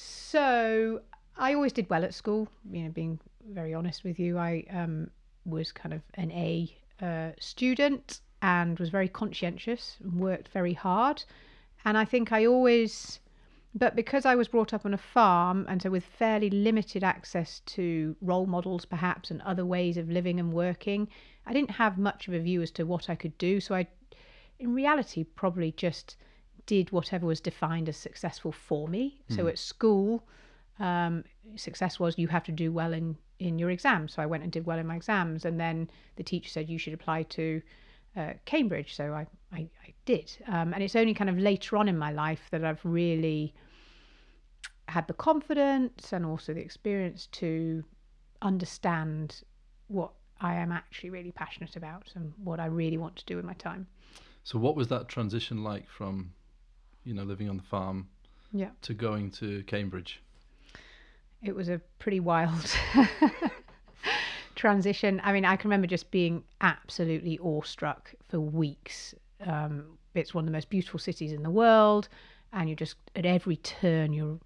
so 0.00 1.02
I 1.36 1.54
always 1.54 1.72
did 1.72 1.90
well 1.90 2.04
at 2.04 2.14
school. 2.14 2.48
You 2.70 2.84
know, 2.84 2.90
being 2.90 3.18
very 3.48 3.74
honest 3.74 4.04
with 4.04 4.18
you, 4.18 4.38
I 4.38 4.64
um, 4.70 5.10
was 5.44 5.72
kind 5.72 5.92
of 5.92 6.02
an 6.14 6.30
A 6.32 6.74
uh, 7.02 7.30
student 7.38 8.20
and 8.42 8.78
was 8.78 8.88
very 8.88 9.08
conscientious 9.08 9.96
and 10.02 10.18
worked 10.20 10.48
very 10.48 10.72
hard. 10.72 11.24
And 11.84 11.98
I 11.98 12.04
think 12.04 12.32
I 12.32 12.46
always, 12.46 13.20
but 13.74 13.96
because 13.96 14.24
I 14.24 14.34
was 14.34 14.48
brought 14.48 14.72
up 14.72 14.86
on 14.86 14.94
a 14.94 14.98
farm 14.98 15.66
and 15.68 15.82
so 15.82 15.90
with 15.90 16.04
fairly 16.04 16.50
limited 16.50 17.04
access 17.04 17.60
to 17.66 18.16
role 18.20 18.46
models 18.46 18.84
perhaps 18.84 19.30
and 19.30 19.42
other 19.42 19.66
ways 19.66 19.96
of 19.96 20.10
living 20.10 20.40
and 20.40 20.52
working, 20.52 21.08
I 21.46 21.52
didn't 21.52 21.72
have 21.72 21.98
much 21.98 22.28
of 22.28 22.34
a 22.34 22.40
view 22.40 22.62
as 22.62 22.70
to 22.72 22.84
what 22.84 23.10
I 23.10 23.14
could 23.14 23.36
do. 23.38 23.60
So 23.60 23.74
I, 23.74 23.86
in 24.58 24.74
reality, 24.74 25.24
probably 25.24 25.72
just 25.72 26.16
did 26.70 26.92
whatever 26.92 27.26
was 27.26 27.40
defined 27.40 27.88
as 27.88 27.96
successful 27.96 28.52
for 28.52 28.86
me. 28.86 29.20
Mm. 29.28 29.36
So 29.36 29.42
hmm. 29.42 29.48
at 29.48 29.58
school, 29.58 30.22
um, 30.78 31.24
success 31.56 31.98
was 31.98 32.16
you 32.16 32.28
have 32.28 32.44
to 32.44 32.52
do 32.52 32.70
well 32.70 32.92
in 32.92 33.16
in 33.40 33.58
your 33.58 33.70
exams. 33.70 34.14
So 34.14 34.22
I 34.22 34.26
went 34.26 34.44
and 34.44 34.52
did 34.52 34.66
well 34.66 34.78
in 34.78 34.86
my 34.86 34.94
exams, 34.94 35.44
and 35.44 35.58
then 35.58 35.90
the 36.14 36.22
teacher 36.22 36.48
said 36.48 36.70
you 36.70 36.78
should 36.78 36.94
apply 36.94 37.24
to 37.38 37.60
uh, 38.16 38.34
Cambridge. 38.44 38.94
So 38.94 39.04
I 39.12 39.26
I, 39.52 39.60
I 39.86 39.94
did, 40.04 40.26
um, 40.46 40.72
and 40.72 40.80
it's 40.84 40.94
only 40.94 41.12
kind 41.12 41.28
of 41.28 41.38
later 41.38 41.76
on 41.76 41.88
in 41.88 41.98
my 41.98 42.12
life 42.12 42.44
that 42.52 42.64
I've 42.64 42.84
really 42.84 43.52
had 44.86 45.08
the 45.08 45.14
confidence 45.14 46.12
and 46.12 46.24
also 46.24 46.54
the 46.54 46.60
experience 46.60 47.26
to 47.42 47.82
understand 48.42 49.42
what 49.88 50.12
I 50.40 50.54
am 50.54 50.70
actually 50.70 51.10
really 51.10 51.32
passionate 51.32 51.74
about 51.76 52.12
and 52.14 52.32
what 52.44 52.60
I 52.60 52.66
really 52.66 52.96
want 52.96 53.16
to 53.16 53.24
do 53.24 53.34
with 53.36 53.44
my 53.44 53.54
time. 53.54 53.88
So 54.44 54.58
what 54.58 54.76
was 54.76 54.88
that 54.88 55.08
transition 55.08 55.62
like 55.62 55.88
from, 55.88 56.32
you 57.04 57.14
know, 57.14 57.24
living 57.24 57.48
on 57.48 57.56
the 57.56 57.62
farm, 57.62 58.08
yeah, 58.52 58.70
to 58.82 58.94
going 58.94 59.30
to 59.32 59.62
Cambridge? 59.64 60.22
it 61.42 61.54
was 61.54 61.68
a 61.68 61.80
pretty 61.98 62.20
wild 62.20 62.74
transition. 64.54 65.20
I 65.24 65.32
mean, 65.32 65.44
I 65.44 65.56
can 65.56 65.68
remember 65.68 65.86
just 65.86 66.10
being 66.10 66.44
absolutely 66.60 67.38
awestruck 67.38 68.14
for 68.28 68.40
weeks. 68.40 69.14
Um, 69.46 69.98
it's 70.14 70.34
one 70.34 70.44
of 70.44 70.46
the 70.46 70.52
most 70.52 70.68
beautiful 70.68 70.98
cities 70.98 71.32
in 71.32 71.42
the 71.42 71.50
world, 71.50 72.08
and 72.52 72.68
you 72.68 72.76
just 72.76 72.96
at 73.16 73.24
every 73.24 73.56
turn 73.56 74.12
you're 74.12 74.38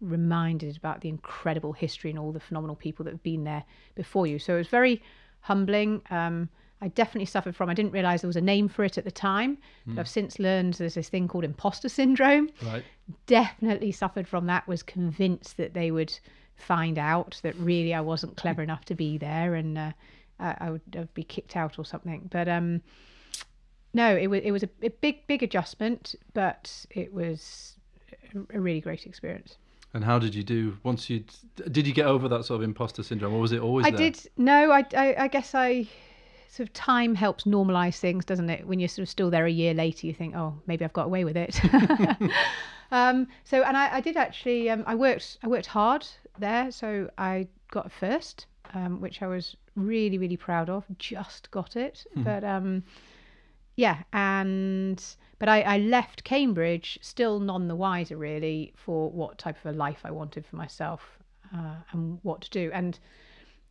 reminded 0.00 0.76
about 0.76 1.02
the 1.02 1.08
incredible 1.08 1.72
history 1.72 2.10
and 2.10 2.18
all 2.18 2.32
the 2.32 2.40
phenomenal 2.40 2.74
people 2.74 3.04
that 3.04 3.12
have 3.12 3.22
been 3.22 3.44
there 3.44 3.62
before 3.94 4.26
you. 4.26 4.38
So 4.38 4.54
it 4.54 4.58
was 4.58 4.68
very 4.68 5.02
humbling. 5.40 6.02
Um, 6.10 6.48
I 6.82 6.88
definitely 6.88 7.26
suffered 7.26 7.54
from. 7.54 7.68
I 7.68 7.74
didn't 7.74 7.92
realize 7.92 8.22
there 8.22 8.28
was 8.28 8.36
a 8.36 8.40
name 8.40 8.68
for 8.68 8.84
it 8.84 8.96
at 8.96 9.04
the 9.04 9.10
time. 9.10 9.58
Hmm. 9.84 9.98
I've 9.98 10.08
since 10.08 10.38
learned 10.38 10.74
there's 10.74 10.94
this 10.94 11.08
thing 11.08 11.28
called 11.28 11.44
imposter 11.44 11.88
syndrome. 11.88 12.50
Right. 12.62 12.84
Definitely 13.26 13.92
suffered 13.92 14.26
from 14.26 14.46
that. 14.46 14.66
Was 14.66 14.82
convinced 14.82 15.56
that 15.58 15.74
they 15.74 15.90
would 15.90 16.18
find 16.56 16.98
out 16.98 17.40
that 17.42 17.54
really 17.56 17.94
I 17.94 18.00
wasn't 18.00 18.36
clever 18.36 18.62
enough 18.62 18.84
to 18.86 18.94
be 18.94 19.18
there, 19.18 19.54
and 19.54 19.76
uh, 19.76 19.92
I, 20.38 20.56
I 20.60 20.70
would 20.70 20.82
I'd 20.96 21.12
be 21.14 21.24
kicked 21.24 21.56
out 21.56 21.78
or 21.78 21.84
something. 21.84 22.28
But 22.30 22.48
um, 22.48 22.82
no, 23.92 24.16
it 24.16 24.28
was 24.28 24.40
it 24.42 24.52
was 24.52 24.62
a, 24.62 24.70
a 24.82 24.90
big 24.90 25.26
big 25.26 25.42
adjustment, 25.42 26.14
but 26.32 26.86
it 26.90 27.12
was 27.12 27.76
a, 28.34 28.56
a 28.56 28.60
really 28.60 28.80
great 28.80 29.04
experience. 29.06 29.58
And 29.92 30.04
how 30.04 30.18
did 30.18 30.34
you 30.34 30.44
do 30.44 30.78
once 30.82 31.10
you 31.10 31.24
did 31.70 31.86
you 31.86 31.92
get 31.92 32.06
over 32.06 32.28
that 32.28 32.44
sort 32.44 32.60
of 32.60 32.62
imposter 32.62 33.02
syndrome, 33.02 33.34
or 33.34 33.40
was 33.40 33.52
it 33.52 33.60
always 33.60 33.84
I 33.86 33.90
there? 33.90 34.10
did 34.10 34.28
no, 34.36 34.70
I, 34.70 34.86
I 34.96 35.14
I 35.24 35.28
guess 35.28 35.54
I 35.54 35.88
sort 36.50 36.68
of 36.68 36.72
time 36.72 37.14
helps 37.14 37.44
normalize 37.44 37.98
things, 37.98 38.24
doesn't 38.24 38.50
it? 38.50 38.66
When 38.66 38.80
you're 38.80 38.88
sort 38.88 39.04
of 39.04 39.08
still 39.08 39.30
there 39.30 39.46
a 39.46 39.50
year 39.50 39.72
later, 39.72 40.06
you 40.06 40.12
think, 40.12 40.34
oh, 40.34 40.60
maybe 40.66 40.84
I've 40.84 40.92
got 40.92 41.06
away 41.06 41.24
with 41.24 41.36
it. 41.36 41.60
um, 42.90 43.28
so, 43.44 43.62
and 43.62 43.76
I, 43.76 43.96
I 43.96 44.00
did 44.00 44.16
actually, 44.16 44.68
um, 44.68 44.82
I 44.86 44.96
worked, 44.96 45.38
I 45.44 45.48
worked 45.48 45.66
hard 45.66 46.06
there. 46.38 46.72
So 46.72 47.08
I 47.16 47.46
got 47.70 47.86
a 47.86 47.90
first, 47.90 48.46
um, 48.74 49.00
which 49.00 49.22
I 49.22 49.28
was 49.28 49.56
really, 49.76 50.18
really 50.18 50.36
proud 50.36 50.68
of. 50.68 50.84
Just 50.98 51.50
got 51.52 51.76
it, 51.76 52.04
but 52.16 52.42
um, 52.42 52.82
yeah, 53.76 53.98
and 54.12 55.02
but 55.38 55.48
I, 55.48 55.62
I 55.62 55.78
left 55.78 56.24
Cambridge 56.24 56.98
still 57.00 57.38
none 57.38 57.68
the 57.68 57.76
wiser, 57.76 58.16
really, 58.16 58.74
for 58.76 59.08
what 59.10 59.38
type 59.38 59.56
of 59.64 59.74
a 59.74 59.78
life 59.78 60.00
I 60.04 60.10
wanted 60.10 60.44
for 60.46 60.56
myself 60.56 61.00
uh, 61.56 61.76
and 61.92 62.18
what 62.22 62.40
to 62.42 62.50
do. 62.50 62.70
And 62.74 62.98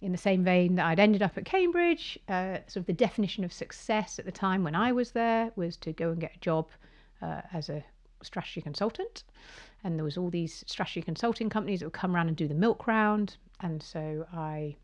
in 0.02 0.12
the 0.12 0.18
same 0.18 0.44
vein 0.44 0.76
that 0.76 0.86
I'd 0.86 1.00
ended 1.00 1.22
up 1.22 1.38
at 1.38 1.46
Cambridge, 1.46 2.18
uh, 2.28 2.60
sort 2.68 2.78
of 2.78 2.86
the 2.86 2.94
definition 2.94 3.44
of 3.44 3.52
success 3.52 4.18
at 4.18 4.26
the 4.26 4.32
time 4.32 4.64
when 4.64 4.76
I 4.76 4.92
was 4.92 5.12
there 5.12 5.52
was 5.56 5.76
to 5.78 5.92
go 5.92 6.12
and 6.12 6.22
get 6.22 6.36
a 6.36 6.40
job 6.40 6.70
uh, 7.22 7.42
as 7.52 7.70
a 7.70 7.84
strategy 8.22 8.62
consultant. 8.62 9.24
And 9.84 9.98
there 9.98 10.04
was 10.04 10.18
all 10.18 10.30
these 10.30 10.64
strategy 10.68 11.02
consulting 11.02 11.50
companies 11.50 11.80
that 11.80 11.88
would 11.88 11.94
come 11.94 12.16
around 12.16 12.28
and 12.28 12.38
do 12.38 12.48
the 12.48 12.54
milk 12.54 12.88
round. 12.88 13.38
And 13.62 13.82
so 13.84 14.26
I 14.34 14.76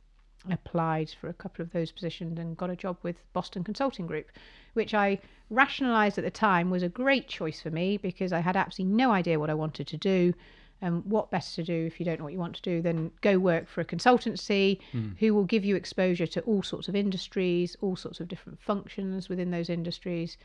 applied 0.52 1.10
for 1.20 1.28
a 1.28 1.34
couple 1.34 1.64
of 1.64 1.72
those 1.72 1.92
positions 1.92 2.40
and 2.40 2.58
got 2.58 2.70
a 2.70 2.76
job 2.76 2.98
with 3.02 3.18
Boston 3.34 3.64
Consulting 3.64 4.08
Group, 4.08 4.32
which 4.74 4.94
I 4.94 5.20
rationalized 5.50 6.18
at 6.18 6.24
the 6.24 6.32
time 6.32 6.70
was 6.70 6.84
a 6.84 6.90
great 6.90 7.28
choice 7.28 7.62
for 7.62 7.72
me 7.72 7.98
because 7.98 8.32
I 8.34 8.40
had 8.40 8.56
absolutely 8.56 8.96
no 8.96 9.12
idea 9.12 9.40
what 9.40 9.50
I 9.50 9.54
wanted 9.54 9.88
to 9.88 9.98
do. 9.98 10.34
And 10.82 11.06
what 11.06 11.32
better 11.32 11.50
to 11.56 11.64
do 11.64 11.86
if 11.86 12.00
you 12.00 12.06
don't 12.06 12.20
know 12.20 12.26
what 12.26 12.34
you 12.34 12.40
want 12.40 12.56
to 12.58 12.62
do 12.62 12.82
than 12.82 13.12
go 13.22 13.40
work 13.40 13.68
for 13.68 13.82
a 13.82 13.86
consultancy 13.86 14.80
who 15.20 15.34
will 15.34 15.46
give 15.46 15.64
you 15.64 15.76
exposure 15.76 16.28
to 16.28 16.42
all 16.42 16.64
sorts 16.64 16.88
of 16.88 16.96
industries, 16.96 17.76
all 17.82 17.96
sorts 17.96 18.20
of 18.20 18.28
different 18.28 18.60
functions 18.62 19.30
within 19.30 19.52
those 19.52 19.70
industries. 19.70 20.38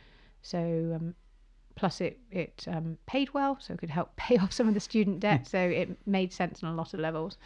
So, 0.42 0.58
um, 0.96 1.14
plus 1.74 2.00
it 2.00 2.18
it 2.30 2.64
um, 2.68 2.96
paid 3.06 3.32
well, 3.34 3.58
so 3.60 3.74
it 3.74 3.80
could 3.80 3.90
help 3.90 4.14
pay 4.16 4.36
off 4.38 4.52
some 4.52 4.68
of 4.68 4.74
the 4.74 4.80
student 4.80 5.20
debt. 5.20 5.46
so 5.46 5.58
it 5.58 5.96
made 6.06 6.32
sense 6.32 6.62
on 6.62 6.72
a 6.72 6.76
lot 6.76 6.94
of 6.94 7.00
levels. 7.00 7.36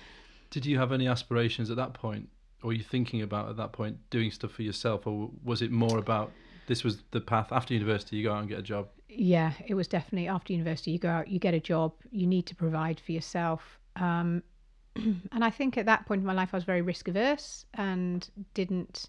Did 0.50 0.66
you 0.66 0.78
have 0.78 0.92
any 0.92 1.08
aspirations 1.08 1.70
at 1.70 1.76
that 1.76 1.94
point, 1.94 2.28
or 2.62 2.68
were 2.68 2.72
you 2.74 2.84
thinking 2.84 3.22
about 3.22 3.48
at 3.48 3.56
that 3.56 3.72
point 3.72 3.98
doing 4.10 4.30
stuff 4.30 4.52
for 4.52 4.62
yourself, 4.62 5.06
or 5.06 5.30
was 5.42 5.62
it 5.62 5.72
more 5.72 5.98
about 5.98 6.32
this 6.66 6.84
was 6.84 7.02
the 7.10 7.20
path 7.20 7.52
after 7.52 7.74
university? 7.74 8.16
You 8.16 8.24
go 8.24 8.32
out 8.32 8.40
and 8.40 8.48
get 8.48 8.58
a 8.58 8.62
job. 8.62 8.88
Yeah, 9.08 9.52
it 9.66 9.74
was 9.74 9.88
definitely 9.88 10.28
after 10.28 10.52
university. 10.52 10.90
You 10.90 10.98
go 10.98 11.08
out, 11.08 11.28
you 11.28 11.38
get 11.38 11.54
a 11.54 11.60
job, 11.60 11.92
you 12.10 12.26
need 12.26 12.46
to 12.46 12.54
provide 12.54 13.00
for 13.00 13.12
yourself. 13.12 13.78
Um, 13.96 14.42
and 14.96 15.44
I 15.44 15.50
think 15.50 15.76
at 15.76 15.86
that 15.86 16.06
point 16.06 16.20
in 16.20 16.26
my 16.26 16.32
life, 16.32 16.50
I 16.52 16.56
was 16.56 16.64
very 16.64 16.82
risk 16.82 17.08
averse 17.08 17.66
and 17.74 18.28
didn't, 18.54 19.08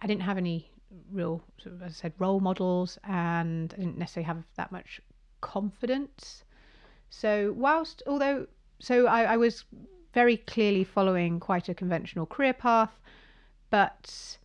I 0.00 0.06
didn't 0.06 0.22
have 0.22 0.38
any 0.38 0.70
real, 1.10 1.42
sort 1.58 1.74
of, 1.74 1.82
as 1.82 1.92
I 1.92 1.94
said, 1.94 2.12
role 2.18 2.40
models, 2.40 2.98
and 3.04 3.72
I 3.74 3.76
didn't 3.76 3.98
necessarily 3.98 4.26
have 4.26 4.42
that 4.56 4.72
much 4.72 5.00
confidence. 5.40 6.44
So 7.10 7.52
whilst, 7.56 8.02
although, 8.06 8.46
so 8.80 9.06
I, 9.06 9.34
I 9.34 9.36
was 9.36 9.64
very 10.12 10.36
clearly 10.36 10.84
following 10.84 11.40
quite 11.40 11.68
a 11.68 11.74
conventional 11.74 12.26
career 12.26 12.52
path, 12.52 12.92
but 13.70 14.38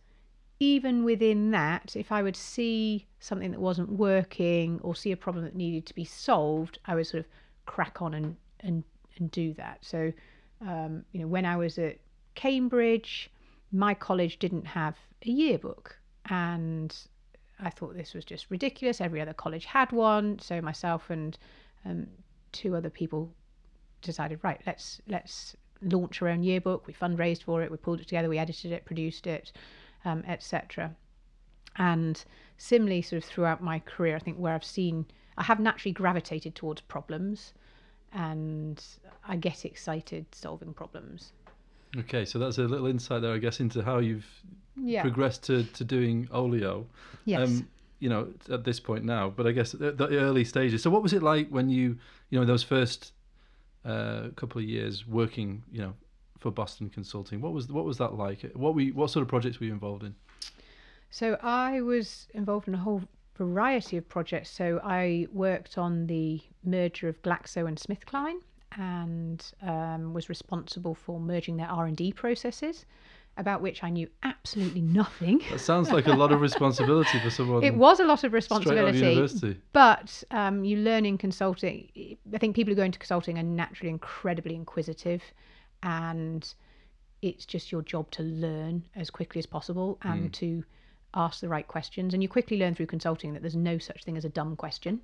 even 0.60 1.04
within 1.04 1.50
that, 1.52 1.96
if 1.96 2.12
I 2.12 2.22
would 2.22 2.36
see 2.36 3.06
something 3.18 3.50
that 3.50 3.60
wasn't 3.60 3.88
working 3.88 4.78
or 4.82 4.94
see 4.94 5.10
a 5.10 5.16
problem 5.16 5.44
that 5.44 5.56
needed 5.56 5.86
to 5.86 5.94
be 5.94 6.04
solved, 6.04 6.78
I 6.86 6.94
would 6.94 7.06
sort 7.06 7.24
of 7.24 7.30
crack 7.64 8.02
on 8.02 8.14
and 8.14 8.36
and 8.60 8.84
and 9.16 9.30
do 9.30 9.54
that. 9.54 9.78
So, 9.80 10.12
um, 10.60 11.04
you 11.12 11.20
know, 11.20 11.26
when 11.26 11.46
I 11.46 11.56
was 11.56 11.78
at 11.78 11.98
Cambridge, 12.34 13.30
my 13.72 13.94
college 13.94 14.38
didn't 14.38 14.66
have 14.66 14.96
a 15.24 15.30
yearbook, 15.30 15.98
and 16.28 16.94
I 17.58 17.70
thought 17.70 17.96
this 17.96 18.12
was 18.12 18.26
just 18.26 18.50
ridiculous. 18.50 19.00
Every 19.00 19.20
other 19.22 19.32
college 19.32 19.64
had 19.64 19.90
one, 19.92 20.38
so 20.40 20.60
myself 20.60 21.08
and 21.08 21.38
um, 21.86 22.06
two 22.52 22.76
other 22.76 22.90
people 22.90 23.32
decided, 24.02 24.40
right, 24.42 24.60
let's 24.66 25.00
let's 25.08 25.56
launch 25.80 26.20
our 26.20 26.28
own 26.28 26.42
yearbook. 26.42 26.86
We 26.86 26.92
fundraised 26.92 27.44
for 27.44 27.62
it, 27.62 27.70
we 27.70 27.78
pulled 27.78 28.00
it 28.00 28.08
together, 28.08 28.28
we 28.28 28.36
edited 28.36 28.72
it, 28.72 28.84
produced 28.84 29.26
it 29.26 29.52
um, 30.04 30.24
etc. 30.26 30.94
And 31.76 32.22
similarly, 32.58 33.02
sort 33.02 33.22
of 33.22 33.28
throughout 33.28 33.62
my 33.62 33.78
career, 33.80 34.16
I 34.16 34.18
think 34.18 34.38
where 34.38 34.54
I've 34.54 34.64
seen, 34.64 35.06
I 35.38 35.44
have 35.44 35.60
naturally 35.60 35.92
gravitated 35.92 36.54
towards 36.54 36.80
problems, 36.82 37.52
and 38.12 38.82
I 39.26 39.36
get 39.36 39.64
excited 39.64 40.26
solving 40.32 40.74
problems. 40.74 41.32
Okay, 41.96 42.24
so 42.24 42.38
that's 42.38 42.58
a 42.58 42.62
little 42.62 42.86
insight 42.86 43.22
there, 43.22 43.32
I 43.34 43.38
guess, 43.38 43.60
into 43.60 43.82
how 43.82 43.98
you've 43.98 44.26
Yeah. 44.76 45.02
progressed 45.02 45.42
to, 45.44 45.64
to 45.64 45.84
doing 45.84 46.28
Olio. 46.32 46.86
yes. 47.24 47.48
Um, 47.48 47.68
you 47.98 48.08
know, 48.08 48.28
at 48.50 48.64
this 48.64 48.80
point 48.80 49.04
now, 49.04 49.28
but 49.28 49.46
I 49.46 49.52
guess 49.52 49.72
the, 49.72 49.92
the 49.92 50.08
early 50.18 50.42
stages. 50.44 50.82
So, 50.82 50.88
what 50.88 51.02
was 51.02 51.12
it 51.12 51.22
like 51.22 51.50
when 51.50 51.68
you, 51.68 51.98
you 52.30 52.40
know, 52.40 52.46
those 52.46 52.62
first 52.62 53.12
uh, 53.84 54.28
couple 54.36 54.58
of 54.62 54.66
years 54.66 55.06
working, 55.06 55.62
you 55.70 55.82
know, 55.82 55.92
for 56.40 56.50
Boston 56.50 56.90
Consulting? 56.90 57.40
What 57.40 57.52
was 57.52 57.68
what 57.68 57.84
was 57.84 57.98
that 57.98 58.14
like? 58.14 58.50
What 58.54 58.74
we 58.74 58.90
what 58.92 59.10
sort 59.10 59.22
of 59.22 59.28
projects 59.28 59.60
were 59.60 59.66
you 59.66 59.72
involved 59.72 60.02
in? 60.02 60.14
So 61.10 61.38
I 61.42 61.80
was 61.80 62.28
involved 62.34 62.68
in 62.68 62.74
a 62.74 62.78
whole 62.78 63.02
variety 63.36 63.96
of 63.96 64.08
projects. 64.08 64.50
So 64.50 64.80
I 64.84 65.26
worked 65.32 65.78
on 65.78 66.06
the 66.06 66.40
merger 66.64 67.08
of 67.08 67.20
Glaxo 67.22 67.66
and 67.66 67.76
SmithKline, 67.78 68.40
and 68.76 69.44
um, 69.62 70.12
was 70.12 70.28
responsible 70.28 70.94
for 70.94 71.18
merging 71.18 71.56
their 71.56 71.68
R 71.68 71.86
and 71.86 71.96
D 71.96 72.12
processes, 72.12 72.86
about 73.36 73.60
which 73.60 73.82
I 73.82 73.90
knew 73.90 74.08
absolutely 74.22 74.82
nothing. 74.82 75.42
That 75.50 75.60
sounds 75.60 75.90
like 75.90 76.06
a 76.06 76.12
lot 76.12 76.32
of 76.32 76.40
responsibility 76.40 77.18
for 77.20 77.30
someone. 77.30 77.64
It 77.64 77.74
was 77.74 78.00
a 78.00 78.04
lot 78.04 78.12
of 78.12 78.18
straight 78.18 78.28
out 78.28 78.30
of 78.30 78.34
responsibility, 78.34 78.98
university. 78.98 79.60
but 79.72 80.22
um, 80.30 80.64
you 80.64 80.76
learn 80.78 81.04
in 81.04 81.18
consulting. 81.18 82.16
I 82.32 82.38
think 82.38 82.54
people 82.54 82.72
who 82.72 82.76
go 82.76 82.84
into 82.84 82.98
consulting 82.98 83.38
are 83.38 83.42
naturally 83.42 83.90
incredibly 83.90 84.54
inquisitive, 84.54 85.22
and 85.82 86.52
it's 87.22 87.44
just 87.44 87.70
your 87.70 87.82
job 87.82 88.10
to 88.12 88.22
learn 88.22 88.82
as 88.96 89.10
quickly 89.10 89.38
as 89.38 89.46
possible 89.46 89.98
and 90.02 90.32
to 90.34 90.64
ask 91.14 91.40
the 91.40 91.48
right 91.48 91.66
questions. 91.68 92.14
And 92.14 92.22
you 92.22 92.28
quickly 92.28 92.56
learn 92.58 92.74
through 92.74 92.86
consulting 92.86 93.32
that 93.34 93.42
there's 93.42 93.56
no 93.56 93.78
such 93.78 94.04
thing 94.04 94.16
as 94.16 94.24
a 94.24 94.28
dumb 94.28 94.56
question. 94.56 95.00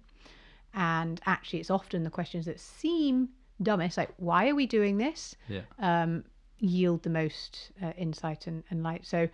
And 0.75 1.21
actually, 1.27 1.61
it's 1.61 1.71
often 1.71 2.05
the 2.05 2.11
questions 2.11 2.47
that 2.47 2.61
seem 2.61 3.29
dumbest, 3.63 3.97
like 3.97 4.11
why 4.19 4.49
are 4.49 4.55
we 4.55 4.67
doing 4.67 4.99
this, 4.99 5.35
Yeah. 5.49 5.63
um, 5.79 6.25
yield 6.59 7.03
the 7.03 7.11
most 7.11 7.71
uh, 7.83 7.93
insight 7.99 8.47
and, 8.47 8.63
and 8.71 8.83
light. 8.83 9.07
So, 9.07 9.29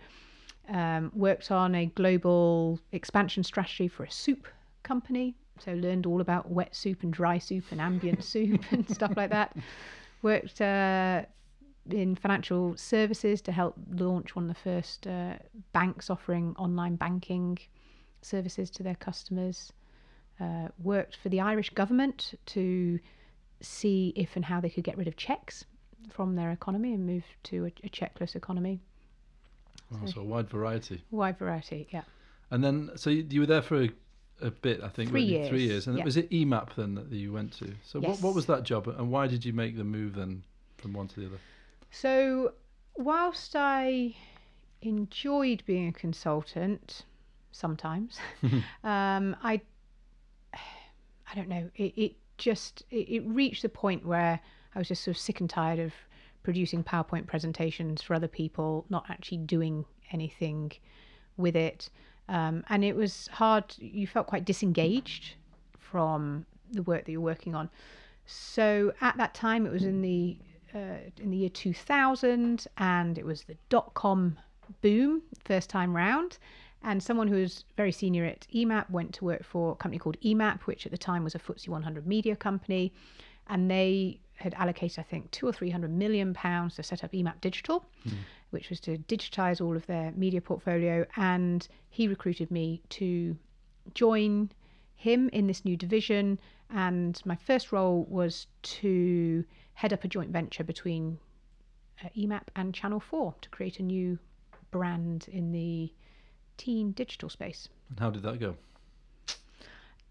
um, 0.69 1.11
worked 1.13 1.51
on 1.51 1.75
a 1.75 1.87
global 1.87 2.79
expansion 2.93 3.43
strategy 3.43 3.87
for 3.89 4.03
a 4.05 4.11
soup 4.11 4.47
company. 4.83 5.35
So, 5.59 5.73
learned 5.73 6.05
all 6.05 6.21
about 6.21 6.49
wet 6.49 6.75
soup 6.75 7.03
and 7.03 7.11
dry 7.11 7.37
soup 7.37 7.65
and 7.71 7.81
ambient 7.81 8.23
soup 8.33 8.61
and 8.71 8.89
stuff 8.89 9.13
like 9.17 9.29
that. 9.31 9.55
Worked 10.23 10.61
uh, 10.61 11.23
in 11.89 12.15
financial 12.15 12.75
services 12.77 13.41
to 13.41 13.51
help 13.51 13.75
launch 13.91 14.35
one 14.35 14.49
of 14.49 14.55
the 14.55 14.61
first 14.61 15.05
uh, 15.05 15.33
banks 15.73 16.09
offering 16.09 16.55
online 16.57 16.95
banking 16.95 17.59
services 18.21 18.71
to 18.71 18.83
their 18.83 18.95
customers. 18.95 19.71
Uh, 20.39 20.69
worked 20.81 21.17
for 21.21 21.29
the 21.29 21.39
Irish 21.39 21.69
government 21.69 22.33
to 22.47 22.99
see 23.61 24.11
if 24.15 24.35
and 24.35 24.43
how 24.43 24.59
they 24.59 24.69
could 24.69 24.83
get 24.83 24.97
rid 24.97 25.07
of 25.07 25.15
checks 25.15 25.65
from 26.09 26.35
their 26.35 26.51
economy 26.51 26.93
and 26.93 27.05
move 27.05 27.23
to 27.43 27.65
a, 27.65 27.71
a 27.83 27.89
checkless 27.89 28.35
economy. 28.35 28.81
Oh, 29.93 30.05
so 30.05 30.21
a 30.21 30.23
wide 30.23 30.49
variety. 30.49 31.03
Wide 31.11 31.37
variety, 31.37 31.87
yeah. 31.91 32.03
And 32.49 32.63
then, 32.63 32.91
so 32.95 33.09
you, 33.09 33.25
you 33.29 33.41
were 33.41 33.45
there 33.45 33.61
for 33.61 33.83
a, 33.83 33.89
a 34.41 34.51
bit, 34.51 34.81
I 34.83 34.89
think. 34.89 35.09
Three 35.09 35.37
weren't? 35.37 35.49
Three 35.49 35.61
years, 35.61 35.71
years. 35.71 35.87
And 35.87 35.97
yeah. 35.97 36.03
was 36.03 36.17
it 36.17 36.29
EMAP 36.29 36.75
then 36.75 36.95
that 36.95 37.11
you 37.11 37.31
went 37.33 37.53
to? 37.59 37.73
So 37.83 37.99
what, 37.99 38.21
what 38.21 38.35
was 38.35 38.45
that 38.47 38.63
job, 38.63 38.87
and 38.87 39.11
why 39.11 39.27
did 39.27 39.45
you 39.45 39.53
make 39.53 39.77
the 39.77 39.83
move 39.83 40.15
then 40.15 40.43
from 40.77 40.93
one 40.93 41.07
to 41.09 41.19
the 41.19 41.25
other? 41.27 41.39
So, 41.91 42.53
whilst 42.95 43.55
I 43.55 44.15
enjoyed 44.81 45.63
being 45.65 45.87
a 45.87 45.93
consultant, 45.93 47.03
sometimes, 47.51 48.19
um, 48.83 49.35
I, 49.43 49.61
I 50.53 51.35
don't 51.35 51.49
know, 51.49 51.69
it, 51.75 51.93
it 51.95 52.15
just 52.37 52.83
it, 52.89 53.09
it 53.09 53.23
reached 53.25 53.61
the 53.61 53.69
point 53.69 54.05
where 54.05 54.39
I 54.75 54.79
was 54.79 54.87
just 54.87 55.03
sort 55.03 55.15
of 55.15 55.21
sick 55.21 55.39
and 55.39 55.49
tired 55.49 55.79
of 55.79 55.93
producing 56.43 56.83
PowerPoint 56.83 57.25
presentations 57.25 58.01
for 58.01 58.13
other 58.13 58.27
people, 58.27 58.85
not 58.89 59.05
actually 59.09 59.37
doing 59.37 59.85
anything 60.11 60.71
with 61.37 61.55
it. 61.55 61.89
Um, 62.29 62.63
and 62.69 62.83
it 62.83 62.95
was 62.95 63.27
hard. 63.31 63.75
You 63.77 64.07
felt 64.07 64.27
quite 64.27 64.45
disengaged 64.45 65.35
from 65.77 66.45
the 66.71 66.83
work 66.83 67.05
that 67.05 67.11
you're 67.11 67.21
working 67.21 67.55
on. 67.55 67.69
So 68.25 68.93
at 69.01 69.17
that 69.17 69.33
time, 69.33 69.65
it 69.65 69.71
was 69.71 69.83
in 69.83 70.01
the 70.01 70.37
uh, 70.73 70.97
in 71.21 71.29
the 71.29 71.37
year 71.37 71.49
2000, 71.49 72.67
and 72.77 73.17
it 73.17 73.25
was 73.25 73.43
the 73.43 73.57
dot 73.69 73.93
com 73.93 74.37
boom 74.81 75.21
first 75.45 75.69
time 75.69 75.95
round. 75.95 76.37
And 76.83 77.01
someone 77.01 77.27
who 77.27 77.35
was 77.35 77.63
very 77.77 77.91
senior 77.91 78.25
at 78.25 78.45
EMAP 78.53 78.89
went 78.89 79.13
to 79.15 79.25
work 79.25 79.43
for 79.43 79.71
a 79.71 79.75
company 79.75 79.99
called 79.99 80.17
EMAP, 80.21 80.63
which 80.63 80.85
at 80.85 80.91
the 80.91 80.97
time 80.97 81.23
was 81.23 81.33
a 81.33 81.39
FTSE 81.39 81.69
100 81.69 82.05
media 82.05 82.35
company, 82.35 82.91
and 83.47 83.71
they 83.71 84.19
had 84.35 84.53
allocated, 84.55 84.99
I 84.99 85.03
think, 85.03 85.31
two 85.31 85.47
or 85.47 85.53
three 85.53 85.69
hundred 85.69 85.91
million 85.91 86.33
pounds 86.33 86.75
to 86.75 86.83
set 86.83 87.03
up 87.03 87.11
EMAP 87.13 87.39
Digital, 87.41 87.85
mm. 88.05 88.13
Which 88.53 88.69
was 88.69 88.79
to 88.81 88.97
digitize 88.99 89.59
all 89.59 89.75
of 89.75 89.85
their 89.87 90.11
media 90.11 90.41
portfolio. 90.41 91.05
And 91.17 91.67
he 91.89 92.07
recruited 92.07 92.51
me 92.51 92.81
to 92.89 93.35
join 93.93 94.51
him 94.95 95.29
in 95.29 95.47
this 95.47 95.65
new 95.65 95.75
division. 95.75 96.39
And 96.69 97.21
my 97.25 97.35
first 97.35 97.71
role 97.71 98.05
was 98.09 98.47
to 98.63 99.43
head 99.73 99.91
up 99.91 100.03
a 100.03 100.07
joint 100.07 100.29
venture 100.31 100.63
between 100.63 101.17
uh, 102.03 102.09
EMAP 102.15 102.47
and 102.55 102.73
Channel 102.73 102.99
4 102.99 103.35
to 103.41 103.49
create 103.49 103.79
a 103.79 103.83
new 103.83 104.17
brand 104.71 105.27
in 105.31 105.51
the 105.51 105.91
teen 106.57 106.91
digital 106.91 107.29
space. 107.29 107.69
And 107.89 107.99
how 107.99 108.09
did 108.09 108.23
that 108.23 108.39
go? 108.39 108.55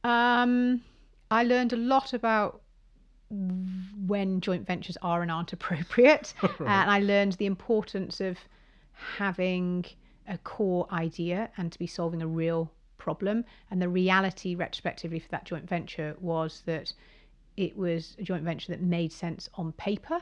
Um, 0.04 0.82
I 1.30 1.44
learned 1.44 1.72
a 1.72 1.76
lot 1.76 2.12
about 2.12 2.60
when 3.32 4.40
joint 4.40 4.66
ventures 4.66 4.98
are 5.02 5.22
and 5.22 5.30
aren't 5.30 5.52
appropriate. 5.52 6.34
right. 6.42 6.60
And 6.60 6.90
I 6.90 7.00
learned 7.00 7.32
the 7.34 7.46
importance 7.46 8.20
of 8.20 8.38
having 8.92 9.84
a 10.28 10.38
core 10.38 10.86
idea 10.92 11.50
and 11.56 11.72
to 11.72 11.78
be 11.78 11.86
solving 11.86 12.22
a 12.22 12.26
real 12.26 12.70
problem. 12.98 13.44
And 13.70 13.80
the 13.80 13.88
reality, 13.88 14.54
retrospectively, 14.54 15.18
for 15.18 15.28
that 15.30 15.44
joint 15.44 15.68
venture 15.68 16.14
was 16.20 16.62
that 16.66 16.92
it 17.56 17.76
was 17.76 18.16
a 18.18 18.22
joint 18.22 18.44
venture 18.44 18.70
that 18.72 18.82
made 18.82 19.12
sense 19.12 19.48
on 19.54 19.72
paper, 19.72 20.20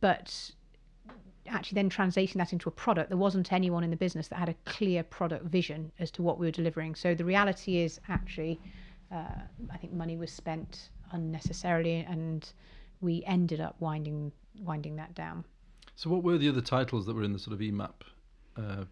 but 0.00 0.50
actually 1.48 1.76
then 1.76 1.88
translating 1.88 2.38
that 2.38 2.52
into 2.52 2.68
a 2.68 2.72
product, 2.72 3.08
there 3.08 3.16
wasn't 3.16 3.52
anyone 3.52 3.84
in 3.84 3.90
the 3.90 3.96
business 3.96 4.28
that 4.28 4.36
had 4.36 4.48
a 4.48 4.54
clear 4.64 5.02
product 5.02 5.44
vision 5.44 5.92
as 5.98 6.10
to 6.10 6.22
what 6.22 6.38
we 6.38 6.46
were 6.46 6.50
delivering. 6.50 6.94
So 6.94 7.14
the 7.14 7.24
reality 7.24 7.78
is 7.78 8.00
actually, 8.08 8.60
uh, 9.12 9.42
I 9.70 9.76
think 9.76 9.92
money 9.92 10.16
was 10.16 10.32
spent 10.32 10.90
unnecessarily, 11.12 12.06
and 12.08 12.52
we 13.00 13.22
ended 13.26 13.60
up 13.60 13.76
winding 13.80 14.32
winding 14.62 14.96
that 14.96 15.14
down. 15.14 15.44
So, 15.94 16.10
what 16.10 16.22
were 16.22 16.38
the 16.38 16.48
other 16.48 16.60
titles 16.60 17.06
that 17.06 17.14
were 17.14 17.22
in 17.22 17.32
the 17.32 17.38
sort 17.38 17.54
of 17.54 17.60
EMAP 17.60 17.94
uh, 18.56 18.84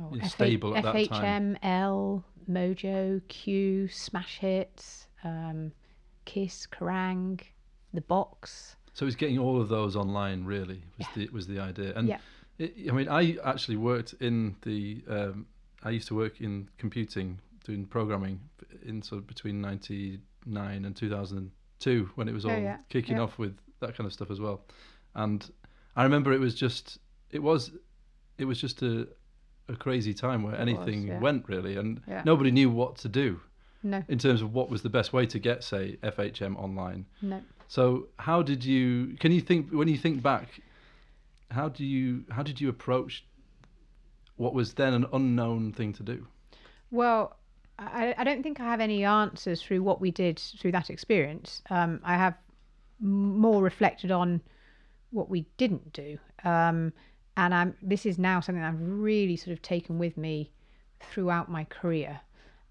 oh, 0.00 0.18
stable 0.26 0.76
at 0.76 0.84
FHM, 0.84 1.08
that 1.08 1.08
time? 1.08 1.58
Elle, 1.62 2.24
Mojo, 2.48 3.22
Q, 3.28 3.88
Smash 3.88 4.38
Hits, 4.38 5.06
um, 5.22 5.72
Kiss, 6.24 6.66
Kerrang, 6.66 7.40
The 7.94 8.00
Box. 8.00 8.76
So 8.92 9.06
it's 9.06 9.16
getting 9.16 9.38
all 9.38 9.60
of 9.60 9.68
those 9.68 9.94
online. 9.94 10.44
Really 10.44 10.82
was 10.98 11.06
yeah. 11.14 11.24
the 11.26 11.28
was 11.32 11.46
the 11.46 11.60
idea. 11.60 11.92
And 11.94 12.08
yeah. 12.08 12.18
it, 12.58 12.74
I 12.88 12.92
mean, 12.92 13.08
I 13.08 13.36
actually 13.44 13.76
worked 13.76 14.14
in 14.20 14.56
the. 14.62 15.02
Um, 15.08 15.46
I 15.82 15.90
used 15.90 16.08
to 16.08 16.14
work 16.14 16.40
in 16.40 16.68
computing, 16.76 17.38
doing 17.64 17.86
programming 17.86 18.40
in 18.84 19.02
sort 19.02 19.20
of 19.20 19.26
between 19.26 19.60
ninety 19.60 20.18
nine 20.46 20.84
and 20.84 20.96
two 20.96 21.10
thousand 21.10 21.50
two 21.78 22.10
when 22.14 22.28
it 22.28 22.34
was 22.34 22.44
oh, 22.44 22.50
all 22.50 22.58
yeah. 22.58 22.76
kicking 22.88 23.18
off 23.18 23.38
with 23.38 23.56
that 23.80 23.96
kind 23.96 24.06
of 24.06 24.12
stuff 24.12 24.30
as 24.30 24.40
well. 24.40 24.62
And 25.14 25.50
I 25.96 26.04
remember 26.04 26.32
it 26.32 26.40
was 26.40 26.54
just 26.54 26.98
it 27.30 27.42
was 27.42 27.72
it 28.38 28.44
was 28.44 28.60
just 28.60 28.82
a 28.82 29.08
a 29.68 29.76
crazy 29.76 30.12
time 30.12 30.42
where 30.42 30.54
it 30.54 30.60
anything 30.60 31.08
was, 31.08 31.22
went 31.22 31.48
really, 31.48 31.76
and 31.76 32.00
nobody 32.24 32.50
knew 32.50 32.70
what 32.70 32.96
to 32.96 33.08
do. 33.08 33.40
No. 33.82 34.04
In 34.08 34.18
terms 34.18 34.42
of 34.42 34.52
what 34.52 34.68
was 34.68 34.82
the 34.82 34.90
best 34.90 35.14
way 35.14 35.24
to 35.26 35.38
get, 35.38 35.64
say, 35.64 35.96
FHM 36.02 36.54
online. 36.56 37.06
No. 37.22 37.40
So 37.68 38.08
how 38.18 38.42
did 38.42 38.62
you? 38.62 39.16
Can 39.20 39.32
you 39.32 39.40
think 39.40 39.70
when 39.70 39.88
you 39.88 39.96
think 39.96 40.22
back? 40.22 40.48
How 41.50 41.68
do 41.68 41.84
you? 41.84 42.24
How 42.30 42.42
did 42.42 42.60
you 42.60 42.68
approach 42.68 43.24
what 44.36 44.54
was 44.54 44.74
then 44.74 44.92
an 44.92 45.06
unknown 45.12 45.72
thing 45.72 45.92
to 45.94 46.02
do? 46.02 46.26
Well, 46.90 47.36
I, 47.80 48.14
I 48.18 48.24
don't 48.24 48.42
think 48.42 48.60
I 48.60 48.64
have 48.64 48.80
any 48.80 49.04
answers 49.04 49.62
through 49.62 49.82
what 49.82 50.00
we 50.00 50.10
did 50.10 50.38
through 50.38 50.72
that 50.72 50.90
experience. 50.90 51.62
Um, 51.70 52.00
I 52.04 52.14
have 52.14 52.34
more 53.00 53.62
reflected 53.62 54.10
on 54.10 54.40
what 55.10 55.30
we 55.30 55.46
didn't 55.56 55.92
do, 55.92 56.18
um, 56.44 56.92
and 57.36 57.54
I'm. 57.54 57.74
This 57.82 58.04
is 58.06 58.18
now 58.18 58.40
something 58.40 58.62
I've 58.62 58.80
really 58.80 59.36
sort 59.36 59.52
of 59.52 59.62
taken 59.62 59.98
with 59.98 60.16
me 60.16 60.50
throughout 61.00 61.50
my 61.50 61.64
career. 61.64 62.20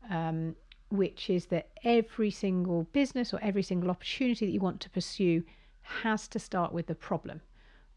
Um, 0.10 0.56
which 0.91 1.30
is 1.30 1.45
that 1.48 1.69
every 1.84 2.32
single 2.32 2.84
business 2.91 3.34
or 3.34 3.39
every 3.41 3.63
single 3.63 3.91
opportunity 3.91 4.45
that 4.45 4.52
you 4.52 4.60
want 4.60 4.80
to 4.82 4.89
pursue 4.89 5.43
has 5.82 6.28
to 6.28 6.39
start 6.39 6.74
with 6.74 6.88
the 6.88 6.95
problem. 6.95 7.41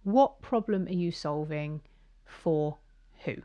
What 0.05 0.43
problem 0.43 0.87
are 0.87 0.93
you 0.93 1.11
solving 1.11 1.81
for 2.25 2.79
who? 3.25 3.37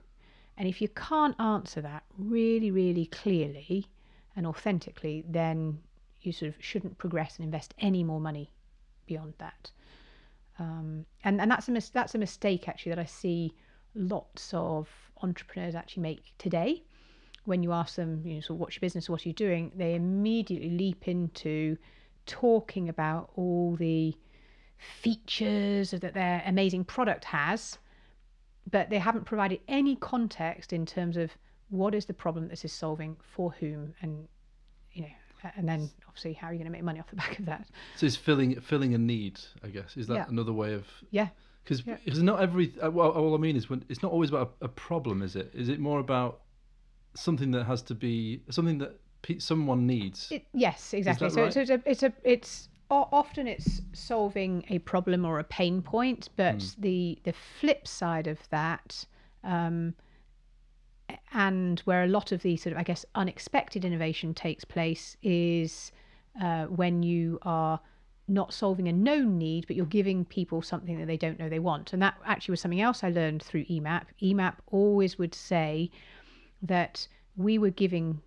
And 0.57 0.67
if 0.67 0.81
you 0.81 0.89
can't 0.89 1.39
answer 1.39 1.81
that 1.81 2.03
really, 2.17 2.71
really 2.71 3.05
clearly 3.05 3.87
and 4.35 4.47
authentically, 4.47 5.23
then 5.27 5.79
you 6.21 6.31
sort 6.31 6.49
of 6.49 6.63
shouldn't 6.63 6.97
progress 6.97 7.37
and 7.37 7.45
invest 7.45 7.73
any 7.79 8.03
more 8.03 8.19
money 8.19 8.51
beyond 9.05 9.33
that. 9.37 9.71
Um, 10.59 11.05
and 11.23 11.39
and 11.39 11.51
that's 11.51 11.67
a 11.67 11.71
mis- 11.71 11.89
that's 11.89 12.15
a 12.15 12.17
mistake 12.17 12.67
actually 12.67 12.91
that 12.91 12.99
I 12.99 13.05
see 13.05 13.53
lots 13.93 14.53
of 14.53 14.89
entrepreneurs 15.21 15.75
actually 15.75 16.03
make 16.03 16.33
today. 16.37 16.83
When 17.45 17.63
you 17.63 17.71
ask 17.71 17.95
them, 17.95 18.21
you 18.25 18.35
know, 18.35 18.41
so 18.41 18.53
what's 18.53 18.75
your 18.75 18.81
business, 18.81 19.09
what 19.09 19.25
are 19.25 19.29
you 19.29 19.33
doing, 19.33 19.71
they 19.75 19.95
immediately 19.95 20.69
leap 20.69 21.07
into 21.07 21.77
talking 22.25 22.89
about 22.89 23.29
all 23.35 23.75
the 23.75 24.15
features 24.77 25.91
that 25.91 26.13
their 26.13 26.43
amazing 26.45 26.83
product 26.83 27.23
has, 27.25 27.77
but 28.69 28.89
they 28.89 28.99
haven't 28.99 29.25
provided 29.25 29.59
any 29.67 29.95
context 29.95 30.73
in 30.73 30.85
terms 30.85 31.17
of 31.17 31.31
what 31.69 31.93
is 31.93 32.05
the 32.05 32.13
problem 32.13 32.47
this 32.47 32.65
is 32.65 32.71
solving 32.71 33.15
for 33.19 33.51
whom 33.59 33.93
and 34.01 34.27
you 34.93 35.01
know 35.01 35.51
and 35.55 35.67
then 35.67 35.89
obviously 36.07 36.33
how 36.33 36.47
are 36.47 36.53
you 36.53 36.57
going 36.59 36.65
to 36.65 36.71
make 36.71 36.83
money 36.83 36.99
off 36.99 37.09
the 37.09 37.15
back 37.15 37.37
of 37.39 37.45
that 37.45 37.67
so 37.95 38.05
it's 38.05 38.15
filling 38.15 38.59
filling 38.61 38.93
a 38.93 38.97
need 38.97 39.39
i 39.63 39.67
guess 39.67 39.95
is 39.95 40.07
that 40.07 40.15
yeah. 40.15 40.25
another 40.29 40.53
way 40.53 40.73
of 40.73 40.85
yeah 41.11 41.27
because 41.63 41.85
yeah. 41.85 41.97
not 42.05 42.41
every 42.41 42.73
uh, 42.81 42.89
well 42.89 43.09
all 43.09 43.35
i 43.35 43.37
mean 43.37 43.55
is 43.55 43.69
when 43.69 43.83
it's 43.89 44.01
not 44.01 44.11
always 44.11 44.29
about 44.29 44.55
a, 44.61 44.65
a 44.65 44.69
problem 44.69 45.21
is 45.21 45.35
it 45.35 45.51
is 45.53 45.69
it 45.69 45.79
more 45.79 45.99
about 45.99 46.41
something 47.17 47.51
that 47.51 47.65
has 47.65 47.81
to 47.81 47.95
be 47.95 48.41
something 48.49 48.77
that 48.77 48.99
pe- 49.21 49.39
someone 49.39 49.85
needs. 49.85 50.31
It, 50.31 50.45
yes, 50.53 50.93
exactly. 50.93 51.29
So, 51.29 51.43
right? 51.43 51.53
so 51.53 51.61
it's 51.61 51.69
a, 51.69 51.81
it's 51.85 52.03
a 52.03 52.13
it's 52.23 52.69
often 52.89 53.47
it's 53.47 53.81
solving 53.93 54.63
a 54.69 54.79
problem 54.79 55.25
or 55.25 55.39
a 55.39 55.43
pain 55.43 55.81
point, 55.81 56.29
but 56.35 56.57
mm. 56.57 56.75
the 56.79 57.19
the 57.23 57.33
flip 57.33 57.87
side 57.87 58.27
of 58.27 58.39
that. 58.49 59.05
Um, 59.43 59.93
and 61.33 61.79
where 61.81 62.03
a 62.03 62.07
lot 62.07 62.33
of 62.33 62.41
the 62.41 62.57
sort 62.57 62.73
of, 62.73 62.79
I 62.79 62.83
guess, 62.83 63.05
unexpected 63.15 63.85
innovation 63.85 64.33
takes 64.33 64.65
place 64.65 65.15
is 65.23 65.91
uh, 66.41 66.65
when 66.65 67.01
you 67.01 67.39
are 67.43 67.79
not 68.27 68.53
solving 68.53 68.89
a 68.89 68.93
known 68.93 69.37
need, 69.37 69.67
but 69.67 69.77
you're 69.77 69.85
giving 69.85 70.25
people 70.25 70.61
something 70.61 70.99
that 70.99 71.05
they 71.05 71.15
don't 71.15 71.39
know 71.39 71.47
they 71.47 71.59
want. 71.59 71.93
And 71.93 72.01
that 72.01 72.15
actually 72.25 72.53
was 72.53 72.61
something 72.61 72.81
else 72.81 73.05
I 73.05 73.09
learned 73.09 73.41
through 73.41 73.63
EMAP. 73.65 74.03
EMAP 74.21 74.55
always 74.69 75.17
would 75.17 75.33
say, 75.33 75.89
that 76.61 77.07
we 77.35 77.57
were 77.57 77.69
giving 77.69 78.21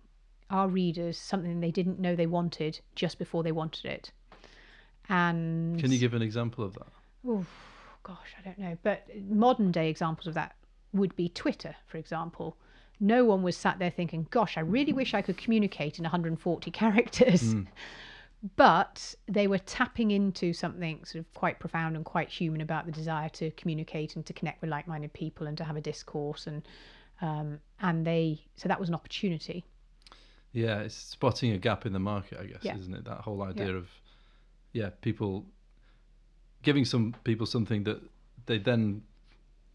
our 0.49 0.67
readers 0.67 1.17
something 1.17 1.59
they 1.59 1.71
didn't 1.71 1.99
know 1.99 2.15
they 2.15 2.27
wanted 2.27 2.79
just 2.95 3.17
before 3.17 3.43
they 3.43 3.51
wanted 3.51 3.85
it. 3.85 4.11
And 5.11 5.77
can 5.77 5.91
you 5.91 5.99
give 5.99 6.13
an 6.13 6.21
example 6.21 6.63
of 6.63 6.73
that? 6.75 6.87
Oh, 7.27 7.45
gosh, 8.01 8.33
I 8.39 8.41
don't 8.41 8.57
know. 8.57 8.77
But 8.81 9.05
modern 9.29 9.71
day 9.71 9.89
examples 9.89 10.25
of 10.25 10.33
that 10.35 10.55
would 10.93 11.13
be 11.17 11.27
Twitter, 11.27 11.75
for 11.85 11.97
example. 11.97 12.55
No 13.01 13.25
one 13.25 13.43
was 13.43 13.57
sat 13.57 13.77
there 13.77 13.89
thinking, 13.89 14.25
gosh, 14.31 14.57
I 14.57 14.61
really 14.61 14.93
wish 14.93 15.13
I 15.13 15.21
could 15.21 15.37
communicate 15.37 15.99
in 15.99 16.03
140 16.03 16.71
characters. 16.81 17.53
Mm. 17.53 17.67
But 18.55 19.13
they 19.27 19.47
were 19.47 19.59
tapping 19.59 20.11
into 20.11 20.53
something 20.53 21.03
sort 21.03 21.25
of 21.25 21.33
quite 21.33 21.59
profound 21.59 21.97
and 21.97 22.05
quite 22.05 22.29
human 22.29 22.61
about 22.61 22.85
the 22.85 22.91
desire 22.91 23.29
to 23.29 23.51
communicate 23.51 24.15
and 24.15 24.25
to 24.25 24.33
connect 24.33 24.61
with 24.61 24.69
like 24.69 24.87
minded 24.87 25.11
people 25.11 25.45
and 25.45 25.57
to 25.57 25.63
have 25.65 25.75
a 25.75 25.81
discourse 25.81 26.47
and 26.47 26.63
um, 27.21 27.59
and 27.81 28.07
they 28.07 28.43
so 28.55 28.67
that 28.67 28.79
was 28.79 28.89
an 28.89 28.95
opportunity. 28.95 29.63
Yeah, 30.53 30.79
it's 30.79 30.95
spotting 30.95 31.51
a 31.51 31.57
gap 31.59 31.85
in 31.85 31.93
the 31.93 31.99
market, 31.99 32.39
I 32.39 32.45
guess, 32.45 32.63
yeah. 32.63 32.77
isn't 32.77 32.95
it? 32.95 33.05
That 33.05 33.19
whole 33.19 33.43
idea 33.43 33.67
yeah. 33.67 33.77
of 33.77 33.89
yeah, 34.73 34.89
people 35.01 35.45
giving 36.63 36.85
some 36.85 37.15
people 37.23 37.45
something 37.45 37.83
that 37.83 38.01
they 38.45 38.57
then 38.57 39.01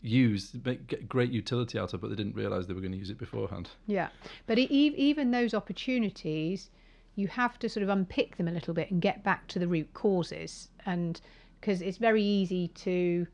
use, 0.00 0.52
make, 0.64 1.09
great 1.09 1.30
utility 1.30 1.78
out 1.78 1.92
of, 1.94 2.00
but 2.00 2.11
they 2.11 2.16
didn't 2.16 2.37
realize 2.37 2.66
they 2.66 2.74
were 2.74 2.80
going 2.80 2.92
to 2.92 2.98
use 2.98 3.11
it 3.11 3.18
beforehand. 3.18 3.70
Yeah, 3.87 4.09
but 4.46 4.59
it, 4.59 4.70
even 4.72 5.30
those 5.30 5.54
opportunities 5.54 6.70
you 7.16 7.28
have 7.28 7.59
to 7.59 7.68
sort 7.68 7.82
of 7.82 7.88
unpick 7.88 8.37
them 8.37 8.46
a 8.46 8.52
little 8.52 8.74
bit 8.74 8.90
and 8.90 9.00
get 9.00 9.24
back 9.24 9.48
to 9.48 9.59
the 9.59 9.66
root 9.66 9.92
causes. 9.94 10.68
And 10.85 11.20
because 11.61 11.80
it's 11.80 11.96
very 11.96 12.22
easy 12.22 12.68
to 12.68 13.26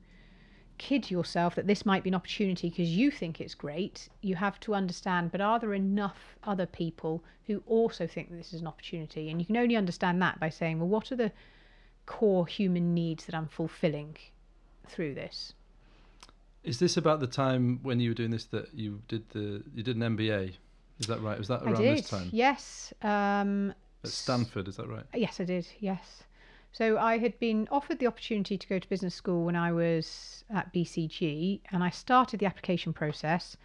kid 0.83 1.13
yourself 1.13 1.55
that 1.55 1.69
this 1.69 1.87
might 1.87 2.03
be 2.03 2.11
an 2.11 2.15
opportunity 2.17 2.69
because 2.69 2.89
you 2.89 3.09
think 3.09 3.41
it's 3.41 3.55
great, 3.55 4.09
you 4.21 4.35
have 4.35 4.59
to 4.59 4.75
understand, 4.75 5.31
but 5.31 5.41
are 5.41 5.61
there 5.61 5.75
enough 5.75 6.37
other 6.43 6.67
people 6.67 7.23
who 7.47 7.63
also 7.69 8.05
think 8.05 8.31
that 8.31 8.37
this 8.37 8.53
is 8.53 8.61
an 8.61 8.67
opportunity? 8.67 9.31
And 9.31 9.41
you 9.41 9.47
can 9.47 9.57
only 9.57 9.77
understand 9.77 10.21
that 10.23 10.41
by 10.41 10.49
saying, 10.49 10.81
well, 10.81 10.89
what 10.89 11.13
are 11.13 11.17
the 11.17 11.31
core 12.07 12.49
human 12.49 12.95
needs 12.95 13.27
that 13.27 13.35
I'm 13.35 13.47
fulfilling 13.47 14.17
through 14.89 15.15
this? 15.15 15.53
Is 16.65 16.81
this 16.81 16.97
about 16.97 17.21
the 17.21 17.29
time 17.29 17.79
when 17.85 18.01
you 18.01 18.11
were 18.11 18.15
doing 18.15 18.33
this 18.33 18.47
that 18.47 18.75
you 18.75 19.03
did 19.07 19.29
the 19.31 19.63
you 19.75 19.85
did 19.85 19.97
an 19.97 20.17
MBA? 20.17 20.55
Is 20.99 21.07
that 21.07 21.21
right? 21.23 21.39
Was 21.39 21.49
that 21.49 21.63
around 21.63 21.77
I 21.77 21.81
did, 21.81 21.99
this 21.99 22.11
time 22.11 22.29
yes. 22.33 22.93
Um, 23.03 23.73
at 24.03 24.11
Stanford? 24.11 24.67
Is 24.67 24.77
that 24.77 24.89
right? 24.89 25.05
Yes, 25.15 25.39
I 25.39 25.45
did. 25.45 25.67
Yes. 25.79 26.25
So 26.73 26.97
I 26.97 27.19
had 27.19 27.39
been 27.39 27.69
offered 27.71 27.99
the 27.99 28.07
opportunity 28.07 28.57
to 28.57 28.67
go 28.67 28.79
to 28.79 28.89
business 28.89 29.15
school 29.15 29.45
when 29.45 29.57
I 29.57 29.73
was 29.73 30.43
at 30.49 30.73
BCG, 30.73 31.61
and 31.71 31.85
I 31.85 31.91
started 31.91 32.41
the 32.41 32.47
application 32.47 32.95
process. 32.95 33.59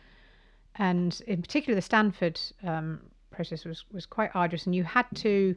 And 0.75 1.19
in 1.25 1.41
particular, 1.41 1.73
the 1.73 1.81
Stanford 1.81 2.39
um, 2.63 2.99
process 3.31 3.63
was 3.63 3.85
was 3.91 4.05
quite 4.05 4.31
arduous, 4.35 4.65
and 4.65 4.75
you 4.75 4.83
had 4.83 5.05
to 5.15 5.55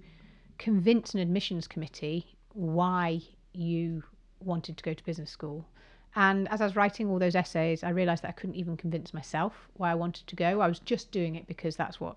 convince 0.58 1.12
an 1.12 1.20
admissions 1.20 1.66
committee 1.66 2.36
why 2.52 3.20
you 3.52 4.04
wanted 4.38 4.76
to 4.76 4.84
go 4.84 4.94
to 4.94 5.04
business 5.04 5.30
school. 5.30 5.66
And 6.14 6.48
as 6.50 6.60
I 6.60 6.64
was 6.64 6.76
writing 6.76 7.08
all 7.08 7.18
those 7.18 7.34
essays, 7.34 7.82
I 7.82 7.90
realised 7.90 8.22
that 8.22 8.28
I 8.28 8.40
couldn't 8.40 8.56
even 8.56 8.76
convince 8.76 9.12
myself 9.12 9.68
why 9.74 9.90
I 9.90 9.94
wanted 9.96 10.26
to 10.28 10.36
go. 10.36 10.60
I 10.60 10.68
was 10.68 10.78
just 10.78 11.10
doing 11.10 11.34
it 11.34 11.46
because 11.48 11.76
that's 11.76 12.00
what 12.00 12.16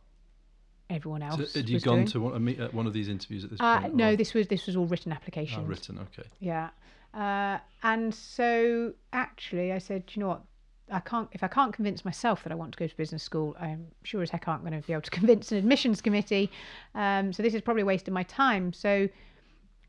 everyone 0.94 1.22
else. 1.22 1.52
So 1.52 1.60
had 1.60 1.70
you 1.70 1.80
gone 1.80 1.96
doing. 1.96 2.08
to 2.08 2.20
one, 2.22 2.44
meet, 2.44 2.60
uh, 2.60 2.70
one 2.70 2.88
of 2.88 2.94
these 2.94 3.10
interviews 3.10 3.44
at 3.44 3.50
this 3.50 3.60
Uh, 3.60 3.82
point? 3.82 3.96
no, 3.96 4.12
or- 4.14 4.16
this 4.16 4.34
was 4.34 4.48
this 4.48 4.66
was 4.68 4.76
all 4.76 4.86
written 4.86 5.12
applications. 5.12 5.68
written. 5.68 6.00
Okay. 6.00 6.28
Yeah. 6.40 6.70
Uh, 7.14 7.60
and 7.84 8.14
so 8.14 8.94
actually, 9.12 9.72
I 9.72 9.78
said, 9.78 10.04
you 10.14 10.22
know 10.22 10.28
what? 10.30 10.44
I 10.92 11.00
can't. 11.00 11.30
If 11.32 11.44
I 11.44 11.48
can't 11.48 11.74
convince 11.74 12.04
myself 12.04 12.44
that 12.44 12.52
I 12.52 12.56
want 12.56 12.74
to 12.74 12.78
go 12.78 12.88
to 12.88 12.98
business 12.98 13.24
school, 13.24 13.56
I'm 13.60 13.88
sure 14.04 14.22
as 14.22 14.30
heck 14.32 14.48
aren't 14.48 14.64
going 14.64 14.80
to 14.80 14.86
be 14.86 14.94
able 14.94 15.02
to 15.04 15.12
convince 15.22 15.52
an 15.52 15.58
admissions 15.58 16.02
committee. 16.02 16.52
Um, 16.96 17.32
so 17.34 17.42
this 17.44 17.54
is 17.54 17.62
probably 17.62 17.84
a 17.84 17.86
waste 17.86 18.08
of 18.08 18.14
my 18.14 18.24
time. 18.24 18.74
So 18.74 19.08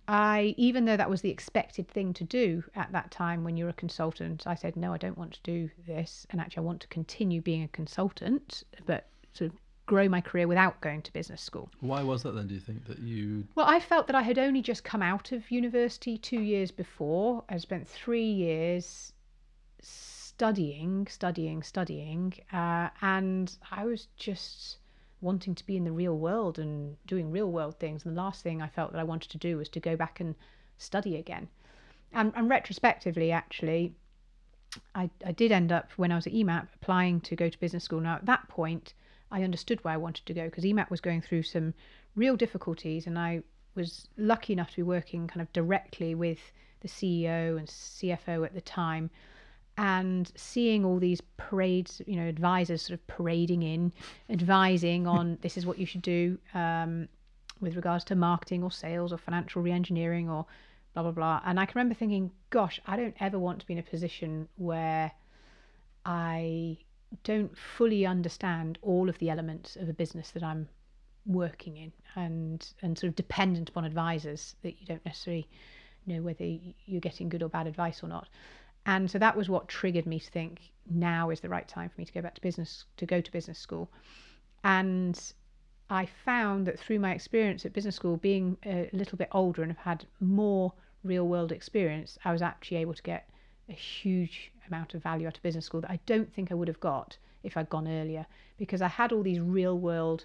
I, 0.06 0.54
even 0.58 0.84
though 0.84 0.96
that 0.98 1.08
was 1.08 1.22
the 1.22 1.30
expected 1.30 1.88
thing 1.88 2.12
to 2.14 2.24
do 2.24 2.62
at 2.74 2.92
that 2.92 3.10
time 3.10 3.42
when 3.42 3.56
you're 3.56 3.70
a 3.70 3.74
consultant, 3.74 4.46
I 4.46 4.54
said, 4.54 4.76
no, 4.76 4.92
I 4.92 4.98
don't 4.98 5.16
want 5.16 5.32
to 5.32 5.40
do 5.42 5.70
this. 5.86 6.26
And 6.30 6.40
actually, 6.40 6.62
I 6.62 6.66
want 6.66 6.80
to 6.82 6.88
continue 6.88 7.40
being 7.40 7.62
a 7.62 7.68
consultant, 7.68 8.64
but 8.86 9.06
sort 9.32 9.50
of 9.50 9.56
grow 9.86 10.08
my 10.08 10.20
career 10.20 10.46
without 10.46 10.80
going 10.80 11.02
to 11.02 11.12
business 11.12 11.42
school. 11.42 11.70
Why 11.80 12.02
was 12.02 12.22
that 12.22 12.32
then? 12.34 12.46
Do 12.46 12.54
you 12.54 12.60
think 12.60 12.86
that 12.86 12.98
you? 12.98 13.46
Well, 13.54 13.66
I 13.66 13.80
felt 13.80 14.06
that 14.06 14.16
I 14.16 14.22
had 14.22 14.38
only 14.38 14.62
just 14.62 14.84
come 14.84 15.02
out 15.02 15.32
of 15.32 15.50
university 15.50 16.16
two 16.16 16.40
years 16.40 16.70
before. 16.70 17.44
I 17.48 17.58
spent 17.58 17.88
three 17.88 18.24
years 18.30 19.12
studying, 19.80 21.06
studying, 21.06 21.62
studying, 21.62 22.34
uh, 22.52 22.88
and 23.02 23.56
I 23.70 23.84
was 23.84 24.08
just 24.16 24.78
wanting 25.20 25.54
to 25.54 25.66
be 25.66 25.76
in 25.76 25.84
the 25.84 25.92
real 25.92 26.18
world 26.18 26.58
and 26.58 26.96
doing 27.06 27.30
real 27.30 27.50
world 27.50 27.78
things. 27.78 28.04
And 28.04 28.16
the 28.16 28.20
last 28.20 28.42
thing 28.42 28.60
I 28.60 28.68
felt 28.68 28.92
that 28.92 28.98
I 28.98 29.04
wanted 29.04 29.30
to 29.30 29.38
do 29.38 29.56
was 29.56 29.68
to 29.70 29.80
go 29.80 29.96
back 29.96 30.20
and 30.20 30.34
study 30.78 31.16
again. 31.16 31.48
And, 32.12 32.32
and 32.36 32.48
retrospectively, 32.48 33.32
actually, 33.32 33.94
I, 34.94 35.10
I 35.24 35.32
did 35.32 35.52
end 35.52 35.72
up 35.72 35.90
when 35.96 36.12
I 36.12 36.16
was 36.16 36.26
at 36.26 36.32
EMAP 36.32 36.68
applying 36.74 37.20
to 37.22 37.36
go 37.36 37.48
to 37.48 37.58
business 37.58 37.84
school. 37.84 38.00
Now, 38.00 38.16
at 38.16 38.26
that 38.26 38.48
point, 38.48 38.94
I 39.34 39.42
understood 39.42 39.82
where 39.82 39.94
I 39.94 39.96
wanted 39.96 40.26
to 40.26 40.32
go 40.32 40.44
because 40.44 40.62
EMAP 40.62 40.90
was 40.90 41.00
going 41.00 41.20
through 41.20 41.42
some 41.42 41.74
real 42.14 42.36
difficulties, 42.36 43.08
and 43.08 43.18
I 43.18 43.42
was 43.74 44.06
lucky 44.16 44.52
enough 44.52 44.70
to 44.70 44.76
be 44.76 44.82
working 44.84 45.26
kind 45.26 45.42
of 45.42 45.52
directly 45.52 46.14
with 46.14 46.38
the 46.82 46.88
CEO 46.88 47.58
and 47.58 47.66
CFO 47.66 48.44
at 48.46 48.54
the 48.54 48.60
time 48.60 49.10
and 49.76 50.30
seeing 50.36 50.84
all 50.84 51.00
these 51.00 51.20
parades, 51.36 52.00
you 52.06 52.14
know, 52.14 52.28
advisors 52.28 52.82
sort 52.82 52.94
of 52.94 53.04
parading 53.08 53.64
in, 53.64 53.92
advising 54.30 55.08
on 55.08 55.36
this 55.42 55.56
is 55.56 55.66
what 55.66 55.78
you 55.78 55.86
should 55.86 56.02
do 56.02 56.38
um, 56.54 57.08
with 57.60 57.74
regards 57.74 58.04
to 58.04 58.14
marketing 58.14 58.62
or 58.62 58.70
sales 58.70 59.12
or 59.12 59.18
financial 59.18 59.64
reengineering 59.64 60.28
or 60.28 60.46
blah, 60.92 61.02
blah, 61.02 61.10
blah. 61.10 61.40
And 61.44 61.58
I 61.58 61.66
can 61.66 61.76
remember 61.76 61.96
thinking, 61.96 62.30
gosh, 62.50 62.80
I 62.86 62.96
don't 62.96 63.16
ever 63.18 63.36
want 63.36 63.58
to 63.60 63.66
be 63.66 63.72
in 63.72 63.80
a 63.80 63.82
position 63.82 64.46
where 64.54 65.10
I 66.04 66.78
don't 67.22 67.56
fully 67.56 68.06
understand 68.06 68.78
all 68.82 69.08
of 69.08 69.18
the 69.18 69.30
elements 69.30 69.76
of 69.76 69.88
a 69.88 69.92
business 69.92 70.30
that 70.32 70.42
I'm 70.42 70.68
working 71.26 71.76
in 71.76 71.92
and 72.16 72.66
and 72.82 72.98
sort 72.98 73.08
of 73.08 73.16
dependent 73.16 73.68
upon 73.70 73.84
advisors 73.84 74.56
that 74.62 74.80
you 74.80 74.86
don't 74.86 75.04
necessarily 75.06 75.48
know 76.06 76.20
whether 76.20 76.44
you're 76.84 77.00
getting 77.00 77.28
good 77.28 77.42
or 77.42 77.48
bad 77.48 77.66
advice 77.66 78.02
or 78.02 78.08
not. 78.08 78.28
And 78.86 79.10
so 79.10 79.18
that 79.18 79.36
was 79.36 79.48
what 79.48 79.68
triggered 79.68 80.06
me 80.06 80.20
to 80.20 80.30
think 80.30 80.60
now 80.90 81.30
is 81.30 81.40
the 81.40 81.48
right 81.48 81.66
time 81.66 81.88
for 81.88 82.00
me 82.00 82.04
to 82.04 82.12
go 82.12 82.20
back 82.20 82.34
to 82.34 82.40
business 82.42 82.84
to 82.96 83.06
go 83.06 83.20
to 83.20 83.32
business 83.32 83.58
school. 83.58 83.90
And 84.62 85.18
i 85.90 86.06
found 86.24 86.66
that 86.66 86.78
through 86.78 86.98
my 86.98 87.12
experience 87.12 87.64
at 87.66 87.72
business 87.72 87.96
school 87.96 88.16
being 88.16 88.56
a 88.64 88.88
little 88.92 89.18
bit 89.18 89.28
older 89.32 89.62
and 89.62 89.70
have 89.72 89.84
had 89.84 90.06
more 90.20 90.72
real 91.02 91.26
world 91.28 91.52
experience 91.52 92.18
i 92.24 92.32
was 92.32 92.42
actually 92.42 92.78
able 92.78 92.94
to 92.94 93.02
get 93.02 93.28
a 93.68 93.72
huge 93.72 94.50
amount 94.68 94.94
of 94.94 95.02
value 95.02 95.26
out 95.26 95.36
of 95.36 95.42
business 95.42 95.66
school 95.66 95.80
that 95.80 95.90
i 95.90 95.98
don't 96.06 96.32
think 96.32 96.50
i 96.50 96.54
would 96.54 96.68
have 96.68 96.80
got 96.80 97.16
if 97.42 97.56
i'd 97.56 97.68
gone 97.68 97.88
earlier 97.88 98.26
because 98.56 98.82
i 98.82 98.88
had 98.88 99.12
all 99.12 99.22
these 99.22 99.40
real 99.40 99.78
world 99.78 100.24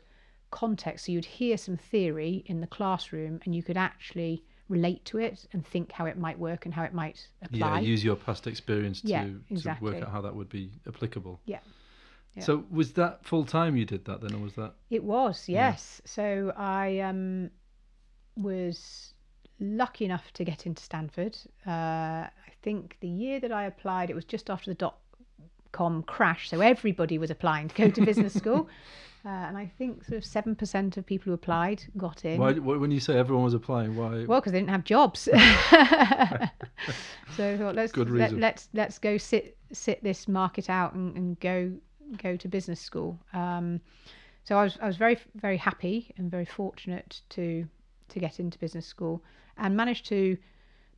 context 0.51 1.05
so 1.05 1.11
you'd 1.11 1.25
hear 1.25 1.57
some 1.57 1.77
theory 1.77 2.43
in 2.47 2.61
the 2.61 2.67
classroom 2.67 3.39
and 3.45 3.55
you 3.55 3.61
could 3.61 3.77
actually 3.77 4.43
relate 4.69 5.03
to 5.03 5.17
it 5.17 5.47
and 5.51 5.65
think 5.65 5.91
how 5.91 6.05
it 6.05 6.17
might 6.17 6.37
work 6.37 6.65
and 6.65 6.73
how 6.73 6.83
it 6.83 6.93
might 6.93 7.27
apply 7.41 7.79
Yeah, 7.79 7.87
use 7.87 8.03
your 8.03 8.15
past 8.15 8.47
experience 8.47 9.01
to, 9.01 9.07
Yeah, 9.07 9.25
to 9.57 9.77
work 9.81 10.01
out 10.01 10.11
how 10.11 10.21
that 10.21 10.35
would 10.35 10.49
be 10.49 10.71
applicable. 10.87 11.41
Yeah. 11.45 11.59
Yeah. 12.35 12.43
So 12.43 12.63
was 12.69 12.93
that 12.93 13.25
full 13.25 13.45
time 13.45 13.75
you 13.75 13.85
did 13.85 14.05
that 14.05 14.21
then, 14.21 14.35
or 14.35 14.43
was 14.43 14.53
that? 14.53 14.75
It 14.91 15.03
was, 15.03 15.49
Yeah. 15.49 15.71
yes. 15.71 16.01
So 16.05 16.53
I 16.55 16.99
um, 16.99 17.49
was 18.37 19.13
lucky 19.59 20.05
enough 20.05 20.31
to 20.33 20.43
get 20.43 20.65
into 20.65 20.83
Stanford. 20.83 21.37
Uh, 21.65 21.69
I 21.69 22.29
think 22.61 22.97
the 23.01 23.07
year 23.07 23.39
that 23.39 23.51
I 23.51 23.65
applied, 23.65 24.09
it 24.09 24.15
was 24.15 24.25
just 24.25 24.49
after 24.49 24.71
the 24.71 24.75
dot 24.75 24.97
com 25.71 26.03
crash, 26.03 26.49
so 26.49 26.61
everybody 26.61 27.17
was 27.17 27.29
applying 27.29 27.67
to 27.69 27.75
go 27.75 27.89
to 27.89 28.05
business 28.05 28.33
school. 28.43 28.69
Uh, 29.25 29.29
and 29.29 29.57
I 29.57 29.69
think 29.77 30.05
sort 30.05 30.17
of 30.17 30.25
seven 30.25 30.55
percent 30.55 30.95
of 30.95 31.05
people 31.05 31.25
who 31.25 31.33
applied 31.33 31.83
got 31.97 32.23
in. 32.23 32.39
Why, 32.39 32.53
when 32.53 32.89
you 32.89 33.01
say 33.01 33.17
everyone 33.17 33.43
was 33.43 33.53
applying, 33.53 33.97
why? 33.97 34.25
Well, 34.25 34.39
because 34.39 34.53
they 34.53 34.59
didn't 34.59 34.71
have 34.71 34.85
jobs. 34.85 35.19
so 35.21 35.37
I 35.37 36.49
thought 37.57 37.75
let's 37.75 37.91
Good 37.91 38.09
let, 38.11 38.31
let's 38.31 38.69
let's 38.73 38.97
go 38.97 39.17
sit 39.17 39.57
sit 39.73 40.01
this 40.03 40.29
market 40.29 40.69
out 40.69 40.93
and, 40.93 41.17
and 41.17 41.39
go 41.41 41.73
go 42.17 42.37
to 42.37 42.47
business 42.47 42.79
school. 42.79 43.19
Um, 43.33 43.81
so 44.45 44.57
I 44.57 44.63
was 44.63 44.77
I 44.81 44.87
was 44.87 44.95
very 44.95 45.19
very 45.35 45.57
happy 45.57 46.13
and 46.17 46.31
very 46.31 46.45
fortunate 46.45 47.21
to 47.29 47.67
to 48.07 48.19
get 48.19 48.39
into 48.39 48.57
business 48.57 48.85
school 48.85 49.21
and 49.59 49.75
managed 49.75 50.05
to 50.07 50.37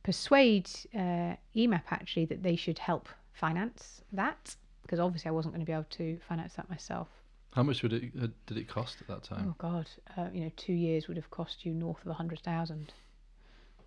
persuade 0.02 0.68
uh, 0.94 1.36
EMAP 1.54 1.84
actually 1.90 2.24
that 2.26 2.42
they 2.42 2.56
should 2.56 2.78
help 2.78 3.08
finance 3.32 4.02
that 4.12 4.56
because 4.82 5.00
obviously 5.00 5.28
I 5.28 5.32
wasn't 5.32 5.54
going 5.54 5.64
to 5.64 5.66
be 5.66 5.72
able 5.72 5.86
to 5.90 6.18
finance 6.28 6.54
that 6.54 6.68
myself. 6.68 7.08
How 7.52 7.62
much 7.62 7.82
would 7.82 7.92
it 7.92 8.12
uh, 8.20 8.28
did 8.46 8.58
it 8.58 8.68
cost 8.68 9.00
at 9.00 9.08
that 9.08 9.22
time? 9.22 9.48
Oh? 9.50 9.54
God, 9.58 9.88
uh, 10.16 10.28
you 10.32 10.40
know, 10.42 10.52
two 10.56 10.72
years 10.72 11.08
would 11.08 11.16
have 11.16 11.30
cost 11.30 11.64
you 11.64 11.72
north 11.72 12.00
of 12.02 12.10
a 12.10 12.14
hundred 12.14 12.40
thousand, 12.40 12.92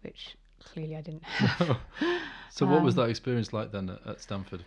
which 0.02 0.36
clearly 0.64 0.96
I 0.96 1.02
didn't 1.02 1.24
have. 1.24 1.78
so 2.50 2.66
what 2.66 2.84
was 2.84 2.98
um, 2.98 3.04
that 3.04 3.10
experience 3.10 3.54
like 3.54 3.72
then 3.72 3.90
at, 3.90 4.08
at 4.08 4.22
Stanford? 4.22 4.64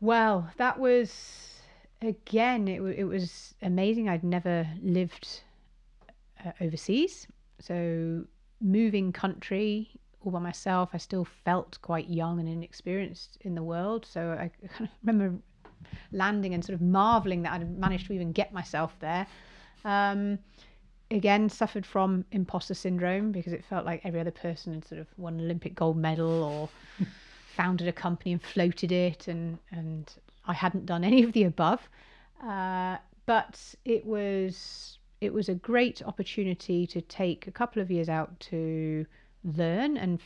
Well, 0.00 0.50
that 0.58 0.78
was 0.78 1.60
again. 2.02 2.68
It, 2.68 2.76
w- 2.78 2.94
it 2.96 3.04
was 3.04 3.54
amazing. 3.62 4.08
I'd 4.08 4.24
never 4.24 4.68
lived 4.82 5.40
uh, 6.44 6.52
overseas, 6.60 7.26
so 7.58 8.24
moving 8.64 9.12
country 9.12 9.90
all 10.24 10.32
by 10.32 10.38
myself. 10.38 10.90
I 10.92 10.98
still 10.98 11.26
felt 11.44 11.78
quite 11.82 12.08
young 12.08 12.40
and 12.40 12.48
inexperienced 12.48 13.38
in 13.42 13.54
the 13.54 13.62
world. 13.62 14.06
So 14.06 14.32
I 14.32 14.50
kind 14.68 14.88
of 14.88 14.96
remember 15.04 15.38
landing 16.12 16.54
and 16.54 16.64
sort 16.64 16.74
of 16.74 16.80
marveling 16.80 17.42
that 17.42 17.52
I'd 17.52 17.78
managed 17.78 18.06
to 18.06 18.12
even 18.14 18.32
get 18.32 18.52
myself 18.52 18.96
there. 19.00 19.26
Um, 19.84 20.38
again, 21.10 21.48
suffered 21.48 21.84
from 21.84 22.24
imposter 22.32 22.74
syndrome 22.74 23.32
because 23.32 23.52
it 23.52 23.64
felt 23.64 23.84
like 23.84 24.00
every 24.04 24.20
other 24.20 24.30
person 24.30 24.74
had 24.74 24.84
sort 24.86 25.00
of 25.00 25.06
won 25.16 25.34
an 25.34 25.44
Olympic 25.44 25.74
gold 25.74 25.96
medal 25.96 26.42
or 26.42 26.68
founded 27.56 27.86
a 27.86 27.92
company 27.92 28.32
and 28.32 28.42
floated 28.42 28.90
it, 28.90 29.28
and 29.28 29.58
and 29.70 30.12
I 30.46 30.54
hadn't 30.54 30.86
done 30.86 31.04
any 31.04 31.22
of 31.22 31.32
the 31.32 31.44
above. 31.44 31.80
Uh, 32.42 32.96
but 33.26 33.74
it 33.84 34.04
was 34.04 34.98
it 35.20 35.32
was 35.32 35.48
a 35.48 35.54
great 35.54 36.02
opportunity 36.04 36.86
to 36.86 37.00
take 37.00 37.46
a 37.46 37.52
couple 37.52 37.80
of 37.80 37.90
years 37.90 38.08
out 38.08 38.38
to 38.40 39.06
learn, 39.42 39.96
and 39.96 40.20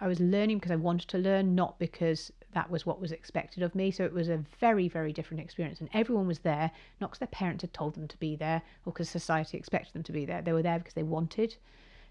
I 0.00 0.06
was 0.06 0.20
learning 0.20 0.58
because 0.58 0.70
I 0.70 0.76
wanted 0.76 1.08
to 1.08 1.18
learn, 1.18 1.54
not 1.54 1.78
because 1.78 2.32
that 2.52 2.70
was 2.70 2.84
what 2.84 3.00
was 3.00 3.12
expected 3.12 3.62
of 3.62 3.74
me. 3.74 3.90
So 3.90 4.04
it 4.04 4.12
was 4.12 4.28
a 4.28 4.44
very, 4.58 4.88
very 4.88 5.12
different 5.12 5.42
experience. 5.42 5.80
And 5.80 5.88
everyone 5.92 6.26
was 6.26 6.40
there, 6.40 6.70
not 7.00 7.10
because 7.10 7.20
their 7.20 7.28
parents 7.28 7.62
had 7.62 7.72
told 7.72 7.94
them 7.94 8.08
to 8.08 8.16
be 8.18 8.34
there 8.34 8.62
or 8.84 8.92
because 8.92 9.08
society 9.08 9.56
expected 9.56 9.92
them 9.92 10.02
to 10.04 10.12
be 10.12 10.24
there. 10.24 10.42
They 10.42 10.52
were 10.52 10.62
there 10.62 10.78
because 10.78 10.94
they 10.94 11.02
wanted 11.02 11.56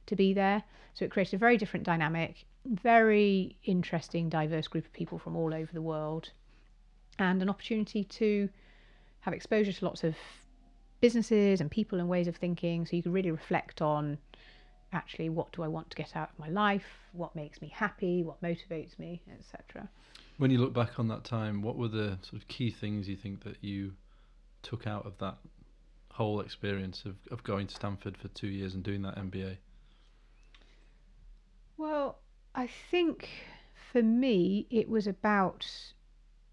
to 0.05 0.15
be 0.15 0.33
there. 0.33 0.63
So 0.93 1.05
it 1.05 1.11
created 1.11 1.35
a 1.35 1.39
very 1.39 1.57
different 1.57 1.85
dynamic, 1.85 2.45
very 2.65 3.57
interesting, 3.63 4.29
diverse 4.29 4.67
group 4.67 4.85
of 4.85 4.93
people 4.93 5.17
from 5.17 5.35
all 5.35 5.53
over 5.53 5.71
the 5.73 5.81
world, 5.81 6.31
and 7.17 7.41
an 7.41 7.49
opportunity 7.49 8.03
to 8.05 8.49
have 9.21 9.33
exposure 9.33 9.73
to 9.73 9.85
lots 9.85 10.03
of 10.03 10.15
businesses 11.01 11.61
and 11.61 11.69
people 11.69 11.99
and 11.99 12.09
ways 12.09 12.27
of 12.27 12.35
thinking. 12.35 12.85
So 12.85 12.95
you 12.95 13.03
can 13.03 13.11
really 13.11 13.31
reflect 13.31 13.81
on 13.81 14.17
actually 14.91 15.29
what 15.29 15.51
do 15.51 15.63
I 15.63 15.67
want 15.67 15.89
to 15.91 15.95
get 15.95 16.15
out 16.15 16.29
of 16.31 16.39
my 16.39 16.49
life, 16.49 16.85
what 17.13 17.35
makes 17.35 17.61
me 17.61 17.71
happy, 17.73 18.23
what 18.23 18.41
motivates 18.41 18.97
me, 18.97 19.21
etc. 19.39 19.89
When 20.37 20.51
you 20.51 20.59
look 20.59 20.73
back 20.73 20.99
on 20.99 21.07
that 21.09 21.23
time, 21.23 21.61
what 21.61 21.77
were 21.77 21.87
the 21.87 22.17
sort 22.21 22.41
of 22.41 22.47
key 22.47 22.71
things 22.71 23.07
you 23.07 23.15
think 23.15 23.43
that 23.43 23.57
you 23.61 23.93
took 24.63 24.87
out 24.87 25.05
of 25.05 25.17
that 25.19 25.37
whole 26.11 26.41
experience 26.41 27.03
of, 27.05 27.15
of 27.31 27.43
going 27.43 27.67
to 27.67 27.75
Stanford 27.75 28.17
for 28.17 28.27
two 28.29 28.47
years 28.47 28.73
and 28.73 28.83
doing 28.83 29.01
that 29.03 29.15
MBA? 29.15 29.57
Well, 31.77 32.19
I 32.55 32.67
think 32.91 33.29
for 33.91 34.01
me, 34.01 34.67
it 34.69 34.89
was 34.89 35.07
about 35.07 35.65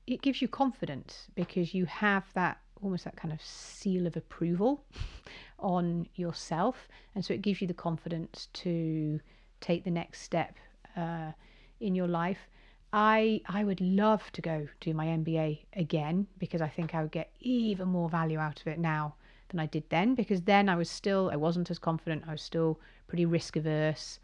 it 0.06 0.22
gives 0.22 0.40
you 0.40 0.46
confidence 0.46 1.26
because 1.34 1.74
you 1.74 1.84
have 1.86 2.24
that 2.34 2.58
almost 2.82 3.04
that 3.04 3.16
kind 3.16 3.32
of 3.32 3.40
seal 3.42 4.06
of 4.06 4.16
approval 4.16 4.84
on 5.58 6.08
yourself. 6.14 6.88
And 7.14 7.24
so 7.24 7.34
it 7.34 7.42
gives 7.42 7.60
you 7.60 7.66
the 7.66 7.74
confidence 7.74 8.48
to 8.54 9.20
take 9.60 9.84
the 9.84 9.90
next 9.90 10.22
step 10.22 10.56
uh, 10.96 11.32
in 11.80 11.94
your 11.94 12.08
life. 12.08 12.48
I 12.92 13.40
I 13.46 13.64
would 13.64 13.80
love 13.80 14.30
to 14.32 14.40
go 14.40 14.68
do 14.80 14.94
my 14.94 15.06
MBA 15.06 15.66
again 15.74 16.26
because 16.38 16.60
I 16.60 16.68
think 16.68 16.94
I 16.94 17.02
would 17.02 17.10
get 17.10 17.30
even 17.40 17.88
more 17.88 18.08
value 18.08 18.38
out 18.38 18.60
of 18.60 18.66
it 18.68 18.78
now 18.78 19.16
than 19.48 19.60
I 19.60 19.66
did 19.66 19.84
then 19.90 20.14
because 20.14 20.42
then 20.42 20.68
I 20.68 20.76
was 20.76 20.88
still 20.88 21.30
I 21.32 21.36
wasn't 21.36 21.70
as 21.70 21.78
confident 21.78 22.24
I 22.26 22.32
was 22.32 22.42
still 22.42 22.80
pretty 23.08 23.26
risk 23.26 23.56
averse 23.56 24.18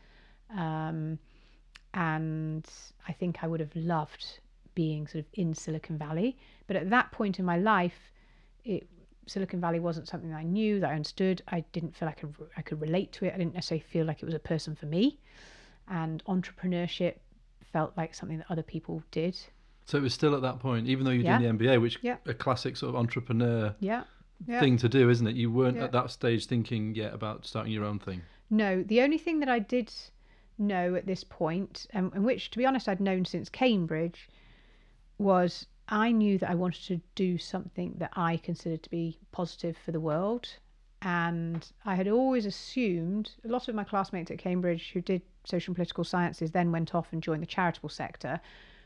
um, 0.56 1.18
and 1.94 2.66
I 3.06 3.12
think 3.12 3.42
I 3.42 3.46
would 3.46 3.60
have 3.60 3.74
loved 3.74 4.40
being 4.74 5.06
sort 5.06 5.24
of 5.24 5.30
in 5.34 5.54
Silicon 5.54 5.98
Valley 5.98 6.36
but 6.66 6.76
at 6.76 6.90
that 6.90 7.12
point 7.12 7.38
in 7.38 7.44
my 7.44 7.58
life 7.58 8.11
it 8.64 8.88
Silicon 9.26 9.60
Valley 9.60 9.80
wasn't 9.80 10.08
something 10.08 10.32
I 10.32 10.42
knew 10.42 10.80
that 10.80 10.90
I 10.90 10.94
understood. 10.94 11.42
I 11.48 11.60
didn't 11.72 11.94
feel 11.96 12.06
like 12.06 12.18
I 12.18 12.20
could, 12.22 12.34
I 12.56 12.62
could 12.62 12.80
relate 12.80 13.12
to 13.12 13.24
it. 13.24 13.34
I 13.34 13.38
didn't 13.38 13.54
necessarily 13.54 13.84
feel 13.88 14.06
like 14.06 14.22
it 14.22 14.26
was 14.26 14.34
a 14.34 14.40
person 14.40 14.74
for 14.74 14.86
me. 14.86 15.18
And 15.88 16.24
entrepreneurship 16.24 17.16
felt 17.72 17.92
like 17.96 18.14
something 18.14 18.38
that 18.38 18.46
other 18.50 18.62
people 18.62 19.02
did. 19.10 19.38
So 19.84 19.98
it 19.98 20.02
was 20.02 20.14
still 20.14 20.34
at 20.34 20.42
that 20.42 20.58
point, 20.58 20.86
even 20.86 21.04
though 21.04 21.10
you're 21.10 21.24
yeah. 21.24 21.38
doing 21.38 21.56
the 21.56 21.64
MBA, 21.64 21.80
which 21.80 21.98
yeah. 22.02 22.16
a 22.26 22.34
classic 22.34 22.76
sort 22.76 22.90
of 22.90 22.96
entrepreneur 22.96 23.74
yeah. 23.80 24.04
Yeah. 24.46 24.60
thing 24.60 24.76
to 24.78 24.88
do, 24.88 25.08
isn't 25.08 25.26
it? 25.26 25.36
You 25.36 25.50
weren't 25.50 25.78
at 25.78 25.92
that 25.92 26.10
stage 26.10 26.46
thinking 26.46 26.94
yet 26.94 27.14
about 27.14 27.46
starting 27.46 27.72
your 27.72 27.84
own 27.84 27.98
thing. 27.98 28.22
No, 28.50 28.82
the 28.82 29.00
only 29.02 29.18
thing 29.18 29.40
that 29.40 29.48
I 29.48 29.60
did 29.60 29.92
know 30.58 30.94
at 30.94 31.06
this 31.06 31.24
point, 31.24 31.86
um, 31.94 32.12
and 32.14 32.24
which, 32.24 32.50
to 32.50 32.58
be 32.58 32.66
honest, 32.66 32.88
I'd 32.88 33.00
known 33.00 33.24
since 33.24 33.48
Cambridge, 33.48 34.28
was 35.18 35.66
I 35.88 36.12
knew 36.12 36.38
that 36.38 36.50
I 36.50 36.54
wanted 36.54 36.84
to 36.86 37.00
do 37.14 37.38
something 37.38 37.94
that 37.98 38.12
I 38.14 38.36
considered 38.38 38.82
to 38.84 38.90
be 38.90 39.18
positive 39.32 39.76
for 39.76 39.92
the 39.92 40.00
world. 40.00 40.48
And 41.02 41.66
I 41.84 41.96
had 41.96 42.06
always 42.06 42.46
assumed 42.46 43.32
a 43.44 43.48
lot 43.48 43.68
of 43.68 43.74
my 43.74 43.84
classmates 43.84 44.30
at 44.30 44.38
Cambridge 44.38 44.92
who 44.92 45.00
did 45.00 45.22
social 45.44 45.72
and 45.72 45.76
political 45.76 46.04
sciences 46.04 46.52
then 46.52 46.70
went 46.70 46.94
off 46.94 47.12
and 47.12 47.22
joined 47.22 47.42
the 47.42 47.46
charitable 47.46 47.88
sector. 47.88 48.40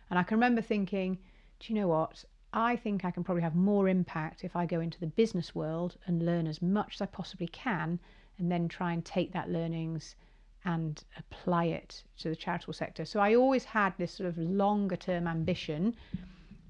And 0.09 0.19
I 0.19 0.23
can 0.23 0.37
remember 0.37 0.63
thinking, 0.63 1.19
do 1.61 1.73
you 1.73 1.79
know 1.79 1.89
what? 1.89 2.25
I 2.53 2.77
think 2.77 3.05
I 3.05 3.11
can 3.11 3.23
probably 3.23 3.43
have 3.43 3.55
more 3.55 3.87
impact 3.89 4.45
if 4.45 4.57
I 4.57 4.65
go 4.65 4.81
into 4.81 4.99
the 4.99 5.07
business 5.07 5.55
world 5.55 5.97
and 6.07 6.25
learn 6.25 6.47
as 6.47 6.63
much 6.63 6.95
as 6.95 7.03
I 7.03 7.07
possibly 7.07 7.49
can 7.49 8.01
and 8.39 8.51
then 8.51 8.69
try 8.69 8.93
and 8.93 9.05
take 9.05 9.33
that 9.33 9.51
learnings 9.51 10.17
and 10.65 11.05
apply 11.19 11.67
it 11.67 12.03
to 12.19 12.31
the 12.31 12.37
charitable 12.37 12.73
sector. 12.73 13.05
So 13.05 13.21
I 13.21 13.35
always 13.35 13.65
had 13.65 13.93
this 13.99 14.13
sort 14.13 14.29
of 14.29 14.39
longer 14.39 14.97
term 14.97 15.27
ambition 15.27 15.95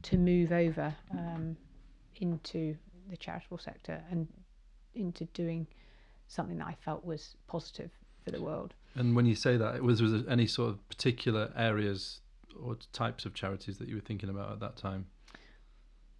to 0.02 0.16
move 0.16 0.52
over 0.52 0.94
um, 1.12 1.56
into 2.16 2.76
the 3.10 3.16
charitable 3.16 3.58
sector 3.58 4.02
and 4.10 4.28
into 4.94 5.24
doing 5.26 5.66
something 6.28 6.58
that 6.58 6.66
I 6.66 6.76
felt 6.84 7.04
was 7.04 7.36
positive 7.46 7.90
for 8.24 8.30
the 8.30 8.40
world. 8.40 8.74
And 8.94 9.14
when 9.14 9.26
you 9.26 9.34
say 9.34 9.56
that, 9.56 9.82
was, 9.82 10.02
was 10.02 10.12
there 10.12 10.22
any 10.28 10.46
sort 10.46 10.70
of 10.70 10.88
particular 10.88 11.52
areas 11.56 12.20
or 12.60 12.76
types 12.92 13.24
of 13.24 13.34
charities 13.34 13.78
that 13.78 13.88
you 13.88 13.94
were 13.94 14.00
thinking 14.00 14.28
about 14.28 14.52
at 14.52 14.60
that 14.60 14.76
time? 14.76 15.06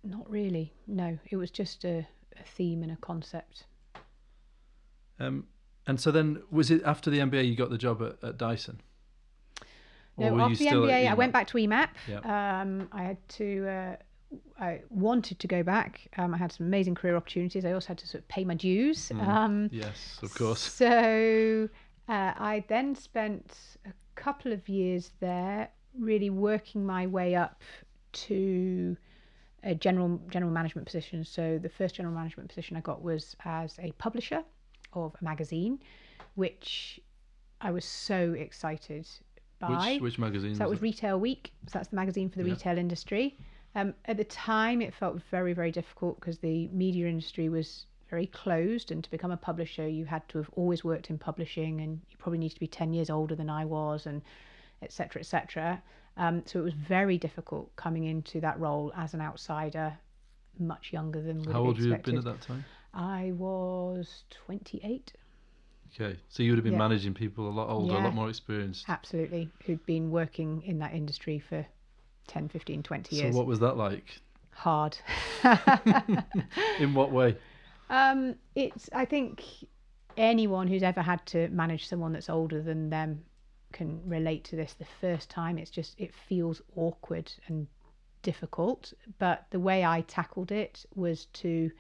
Not 0.05 0.31
really. 0.31 0.73
No, 0.87 1.19
it 1.31 1.37
was 1.37 1.51
just 1.51 1.85
a, 1.85 2.07
a 2.39 2.45
theme 2.45 2.83
and 2.83 2.93
a 2.93 2.97
concept. 2.97 3.65
Um, 5.19 5.47
and 5.87 6.01
so 6.01 6.11
then, 6.11 6.43
was 6.51 6.71
it 6.71 6.83
after 6.85 7.11
the 7.11 7.19
MBA 7.19 7.49
you 7.49 7.57
got 7.57 7.71
the 7.71 7.79
job 7.79 8.03
at, 8.03 8.29
at 8.29 8.37
Dyson? 8.37 8.81
No, 10.19 10.41
after 10.41 10.57
the 10.57 10.67
MBA, 10.67 11.11
I 11.11 11.15
went 11.15 11.33
back 11.33 11.47
to 11.49 11.59
EMAP. 11.59 11.89
Um, 12.25 12.89
I 12.93 13.03
had 13.03 13.29
to. 13.31 13.69
Uh, 13.69 13.97
I 14.59 14.81
wanted 14.91 15.39
to 15.39 15.47
go 15.47 15.63
back. 15.63 16.09
Um, 16.17 16.35
I 16.35 16.37
had 16.37 16.51
some 16.53 16.67
amazing 16.67 16.95
career 16.95 17.17
opportunities. 17.17 17.65
I 17.65 17.73
also 17.73 17.89
had 17.89 17.99
to 17.99 18.07
sort 18.07 18.23
of 18.23 18.29
pay 18.29 18.45
my 18.45 18.55
dues. 18.55 19.11
Mm. 19.11 19.27
Um, 19.27 19.69
yes, 19.73 20.19
of 20.23 20.35
course. 20.35 20.61
So 20.61 21.69
uh, 22.09 22.33
I 22.37 22.65
then 22.69 22.95
spent 22.95 23.55
a 23.85 23.93
couple 24.15 24.53
of 24.53 24.69
years 24.69 25.13
there, 25.21 25.69
really 25.99 26.31
working 26.31 26.85
my 26.85 27.07
way 27.07 27.35
up 27.35 27.63
to 28.13 28.97
a 29.63 29.75
general 29.75 30.21
general 30.31 30.53
management 30.53 30.87
position. 30.87 31.25
So 31.25 31.59
the 31.59 31.69
first 31.69 31.95
general 31.95 32.15
management 32.15 32.49
position 32.49 32.77
I 32.77 32.81
got 32.81 33.03
was 33.03 33.37
as 33.45 33.79
a 33.79 33.93
publisher 33.93 34.43
of 34.93 35.15
a 35.21 35.25
magazine, 35.25 35.81
which 36.35 37.01
I 37.61 37.71
was 37.71 37.85
so 37.85 38.33
excited 38.33 39.07
Which, 39.95 40.03
which 40.03 40.19
magazine? 40.19 40.55
So 40.55 40.59
that 40.61 40.69
was, 40.69 40.79
was 40.79 40.83
Retail 40.83 41.19
Week. 41.19 41.53
So 41.67 41.79
that's 41.79 41.89
the 41.89 41.97
magazine 41.97 42.29
for 42.29 42.39
the 42.39 42.45
yeah. 42.45 42.55
retail 42.55 42.79
industry. 42.79 43.39
Um, 43.75 43.95
at 44.07 44.17
the 44.17 44.25
time, 44.25 44.81
it 44.81 44.95
felt 44.95 45.21
very, 45.31 45.53
very 45.53 45.71
difficult 45.71 46.19
because 46.19 46.39
the 46.39 46.69
media 46.69 47.07
industry 47.07 47.49
was 47.49 47.87
very 48.09 48.27
closed, 48.27 48.91
and 48.91 49.03
to 49.03 49.11
become 49.11 49.33
a 49.33 49.37
publisher, 49.37 49.87
you 49.87 50.05
had 50.05 50.27
to 50.29 50.39
have 50.39 50.49
always 50.55 50.85
worked 50.85 51.11
in 51.11 51.19
publishing, 51.19 51.81
and 51.81 52.01
you 52.09 52.17
probably 52.17 52.39
need 52.39 52.51
to 52.51 52.61
be 52.61 52.67
ten 52.67 52.93
years 52.93 53.11
older 53.11 53.35
than 53.35 53.51
I 53.51 53.65
was, 53.65 54.07
and 54.07 54.23
etc. 54.83 55.21
etc. 55.21 55.83
Um, 56.17 56.43
so 56.47 56.61
it 56.61 56.63
was 56.63 56.73
very 56.73 57.19
difficult 57.19 57.75
coming 57.77 58.05
into 58.05 58.41
that 58.41 58.59
role 58.59 58.93
as 58.97 59.13
an 59.13 59.21
outsider, 59.21 59.99
much 60.59 60.93
younger 60.93 61.21
than. 61.21 61.45
How 61.45 61.61
old 61.61 61.79
you 61.79 61.93
have 61.93 62.03
been 62.03 62.19
at 62.19 62.25
that 62.25 62.41
time? 62.41 62.65
I 62.95 63.33
was 63.37 64.25
twenty-eight. 64.31 65.13
Okay, 65.99 66.19
so 66.29 66.43
you 66.43 66.51
would 66.51 66.59
have 66.59 66.65
been 66.65 66.75
yeah. 66.75 66.79
managing 66.79 67.15
people 67.15 67.49
a 67.49 67.51
lot 67.51 67.71
older, 67.71 67.95
yeah. 67.95 68.03
a 68.03 68.05
lot 68.05 68.15
more 68.15 68.29
experienced. 68.29 68.85
Absolutely, 68.89 69.49
who'd 69.65 69.85
been 69.87 70.11
working 70.11 70.63
in 70.63 70.79
that 70.81 70.93
industry 70.93 71.39
for 71.39 71.67
10, 72.27 72.49
15, 72.49 72.83
20 72.83 73.17
years. 73.17 73.33
So 73.33 73.39
what 73.39 73.47
was 73.47 73.61
that 73.61 73.77
like? 73.77 74.21
Hard. 74.51 74.97
in 76.79 76.95
what 76.95 77.13
way? 77.13 77.37
Um, 77.89 78.35
it's. 78.55 78.91
I 78.93 79.05
think 79.05 79.43
anyone 80.17 80.67
who's 80.67 80.83
ever 80.83 81.03
had 81.03 81.25
to 81.27 81.49
manage 81.49 81.89
someone 81.89 82.13
that's 82.13 82.29
older 82.29 82.61
than 82.63 82.91
them 82.91 83.25
can 83.73 84.01
relate 84.05 84.45
to 84.45 84.57
this. 84.57 84.75
The 84.75 84.87
first 85.01 85.31
time, 85.31 85.57
it's 85.57 85.71
just 85.71 85.95
it 85.99 86.13
feels 86.29 86.61
awkward 86.75 87.33
and 87.49 87.67
difficult. 88.23 88.93
But 89.19 89.47
the 89.51 89.61
way 89.61 89.85
I 89.85 90.03
tackled 90.03 90.53
it 90.53 90.85
was 90.95 91.27
to 91.35 91.71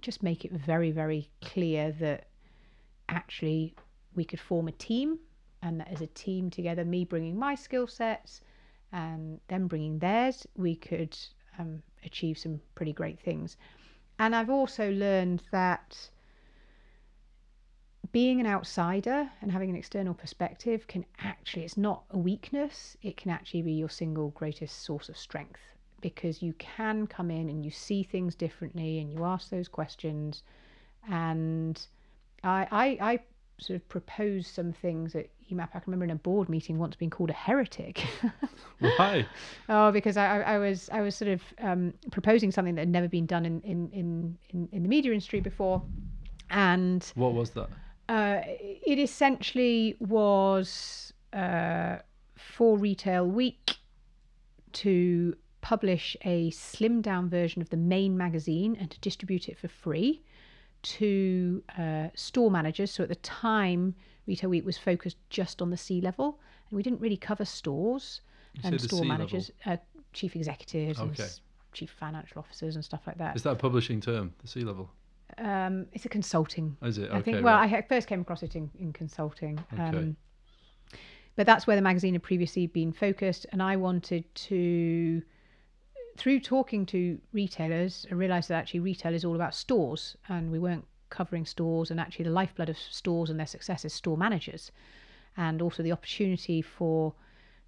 just 0.00 0.22
make 0.22 0.44
it 0.44 0.52
very, 0.52 0.90
very 0.90 1.28
clear 1.40 1.92
that 2.00 2.28
actually 3.08 3.74
we 4.14 4.24
could 4.24 4.40
form 4.40 4.68
a 4.68 4.72
team 4.72 5.18
and 5.62 5.80
that 5.80 5.88
as 5.88 6.00
a 6.00 6.06
team 6.08 6.50
together 6.50 6.84
me 6.84 7.04
bringing 7.04 7.38
my 7.38 7.54
skill 7.54 7.86
sets 7.86 8.40
and 8.92 9.40
them 9.48 9.66
bringing 9.66 9.98
theirs 9.98 10.46
we 10.56 10.74
could 10.76 11.16
um, 11.58 11.82
achieve 12.04 12.38
some 12.38 12.60
pretty 12.74 12.92
great 12.92 13.18
things. 13.20 13.56
And 14.18 14.34
i've 14.34 14.50
also 14.50 14.90
learned 14.92 15.42
that 15.50 16.10
being 18.12 18.38
an 18.38 18.46
outsider 18.46 19.28
and 19.42 19.50
having 19.50 19.70
an 19.70 19.76
external 19.76 20.14
perspective 20.14 20.86
can 20.86 21.04
actually 21.18 21.64
it's 21.64 21.76
not 21.76 22.04
a 22.10 22.18
weakness 22.18 22.96
it 23.02 23.16
can 23.16 23.30
actually 23.30 23.62
be 23.62 23.72
your 23.72 23.88
single 23.88 24.28
greatest 24.30 24.82
source 24.82 25.08
of 25.08 25.18
strength 25.18 25.74
because 26.04 26.42
you 26.42 26.52
can 26.58 27.06
come 27.06 27.30
in 27.30 27.48
and 27.48 27.64
you 27.64 27.70
see 27.70 28.02
things 28.02 28.34
differently 28.34 28.98
and 28.98 29.10
you 29.10 29.24
ask 29.24 29.48
those 29.48 29.68
questions. 29.68 30.42
And 31.08 31.80
I, 32.44 32.68
I, 32.70 33.12
I 33.12 33.20
sort 33.58 33.76
of 33.76 33.88
proposed 33.88 34.48
some 34.48 34.72
things 34.72 35.14
at 35.14 35.28
EMAP. 35.50 35.68
I 35.74 35.78
can 35.78 35.82
remember 35.86 36.04
in 36.04 36.10
a 36.10 36.16
board 36.16 36.48
meeting 36.48 36.78
once 36.78 36.96
being 36.96 37.10
called 37.10 37.30
a 37.30 37.34
heretic. 37.34 38.04
Why? 38.78 39.26
oh, 39.68 39.92
because 39.92 40.16
I, 40.16 40.40
I 40.40 40.58
was 40.58 40.90
I 40.92 41.00
was 41.00 41.14
sort 41.16 41.30
of 41.30 41.42
um, 41.60 41.94
proposing 42.10 42.50
something 42.50 42.74
that 42.74 42.82
had 42.82 42.88
never 42.88 43.08
been 43.08 43.26
done 43.26 43.46
in, 43.46 43.60
in, 43.62 43.90
in, 43.90 44.38
in, 44.50 44.68
in 44.72 44.82
the 44.82 44.88
media 44.88 45.12
industry 45.12 45.40
before. 45.40 45.82
And 46.50 47.04
what 47.14 47.34
was 47.34 47.50
that? 47.50 47.68
Uh, 48.08 48.40
it 48.44 48.98
essentially 48.98 49.96
was 49.98 51.12
uh, 51.32 51.96
for 52.36 52.76
Retail 52.76 53.26
Week 53.26 53.76
to 54.72 55.34
publish 55.62 56.14
a 56.22 56.50
slimmed 56.50 57.02
down 57.02 57.30
version 57.30 57.62
of 57.62 57.70
the 57.70 57.76
main 57.76 58.18
magazine 58.18 58.76
and 58.78 58.90
to 58.90 59.00
distribute 59.00 59.48
it 59.48 59.58
for 59.58 59.68
free 59.68 60.22
to 60.84 61.62
uh, 61.78 62.08
store 62.14 62.50
managers. 62.50 62.90
So 62.90 63.02
at 63.02 63.08
the 63.08 63.14
time, 63.16 63.94
Retail 64.26 64.50
Week 64.50 64.64
was 64.64 64.78
focused 64.78 65.16
just 65.30 65.60
on 65.60 65.70
the 65.70 65.76
C 65.76 66.00
level, 66.00 66.38
and 66.70 66.76
we 66.76 66.82
didn't 66.82 67.00
really 67.00 67.16
cover 67.16 67.44
stores 67.44 68.20
You 68.54 68.60
and 68.64 68.80
store 68.80 69.02
C 69.02 69.08
managers, 69.08 69.50
uh, 69.66 69.76
chief 70.12 70.36
executives, 70.36 71.00
and 71.00 71.10
Okay. 71.10 71.24
s- 71.24 71.40
chief 71.72 71.90
financial 71.90 72.38
officers, 72.38 72.76
and 72.76 72.84
stuff 72.84 73.00
like 73.06 73.18
that. 73.18 73.34
Is 73.36 73.42
that 73.42 73.52
a 73.52 73.56
publishing 73.56 74.00
term, 74.00 74.32
the 74.40 74.48
C 74.48 74.60
level? 74.62 74.90
Um, 75.38 75.86
it's 75.92 76.04
a 76.04 76.08
consulting 76.08 76.76
Is 76.82 76.98
it? 76.98 77.10
I 77.10 77.20
think. 77.20 77.42
Well, 77.42 77.56
right. 77.56 77.72
I 77.74 77.82
first 77.82 78.06
came 78.06 78.20
across 78.20 78.42
it 78.44 78.54
in, 78.54 78.70
in 78.78 78.92
consulting. 78.92 79.58
Okay. 79.72 79.82
Um, 79.82 80.16
but 81.36 81.46
that's 81.46 81.66
where 81.66 81.74
the 81.74 81.82
magazine 81.82 82.14
had 82.14 82.22
previously 82.22 82.68
been 82.68 82.92
focused, 82.92 83.44
and 83.50 83.60
I 83.60 83.74
wanted 83.76 84.32
to, 84.34 85.20
through 86.16 86.40
talking 86.40 86.86
to 86.86 87.18
retailers, 87.32 88.06
I 88.10 88.14
realised 88.14 88.48
that 88.48 88.54
actually 88.54 88.80
retail 88.80 89.14
is 89.14 89.24
all 89.24 89.34
about 89.34 89.54
stores, 89.54 90.16
and 90.28 90.50
we 90.50 90.58
weren't 90.58 90.86
covering 91.10 91.46
stores, 91.46 91.90
and 91.90 92.00
actually 92.00 92.24
the 92.24 92.30
lifeblood 92.30 92.68
of 92.68 92.78
stores 92.78 93.30
and 93.30 93.38
their 93.38 93.46
success 93.46 93.84
is 93.84 93.92
store 93.92 94.16
managers, 94.16 94.70
and 95.36 95.60
also 95.60 95.82
the 95.82 95.92
opportunity 95.92 96.62
for 96.62 97.14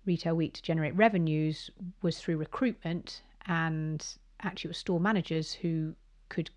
Retail 0.05 0.37
Week 0.37 0.53
to 0.55 0.63
generate 0.63 0.95
revenues 0.95 1.71
was 2.03 2.19
through 2.19 2.37
recruitment, 2.37 3.23
and 3.47 4.07
actually 4.43 4.69
it 4.69 4.71
was 4.71 4.79
store 4.79 5.01
managers 5.01 5.53
who 5.53 5.95
could 6.29 6.51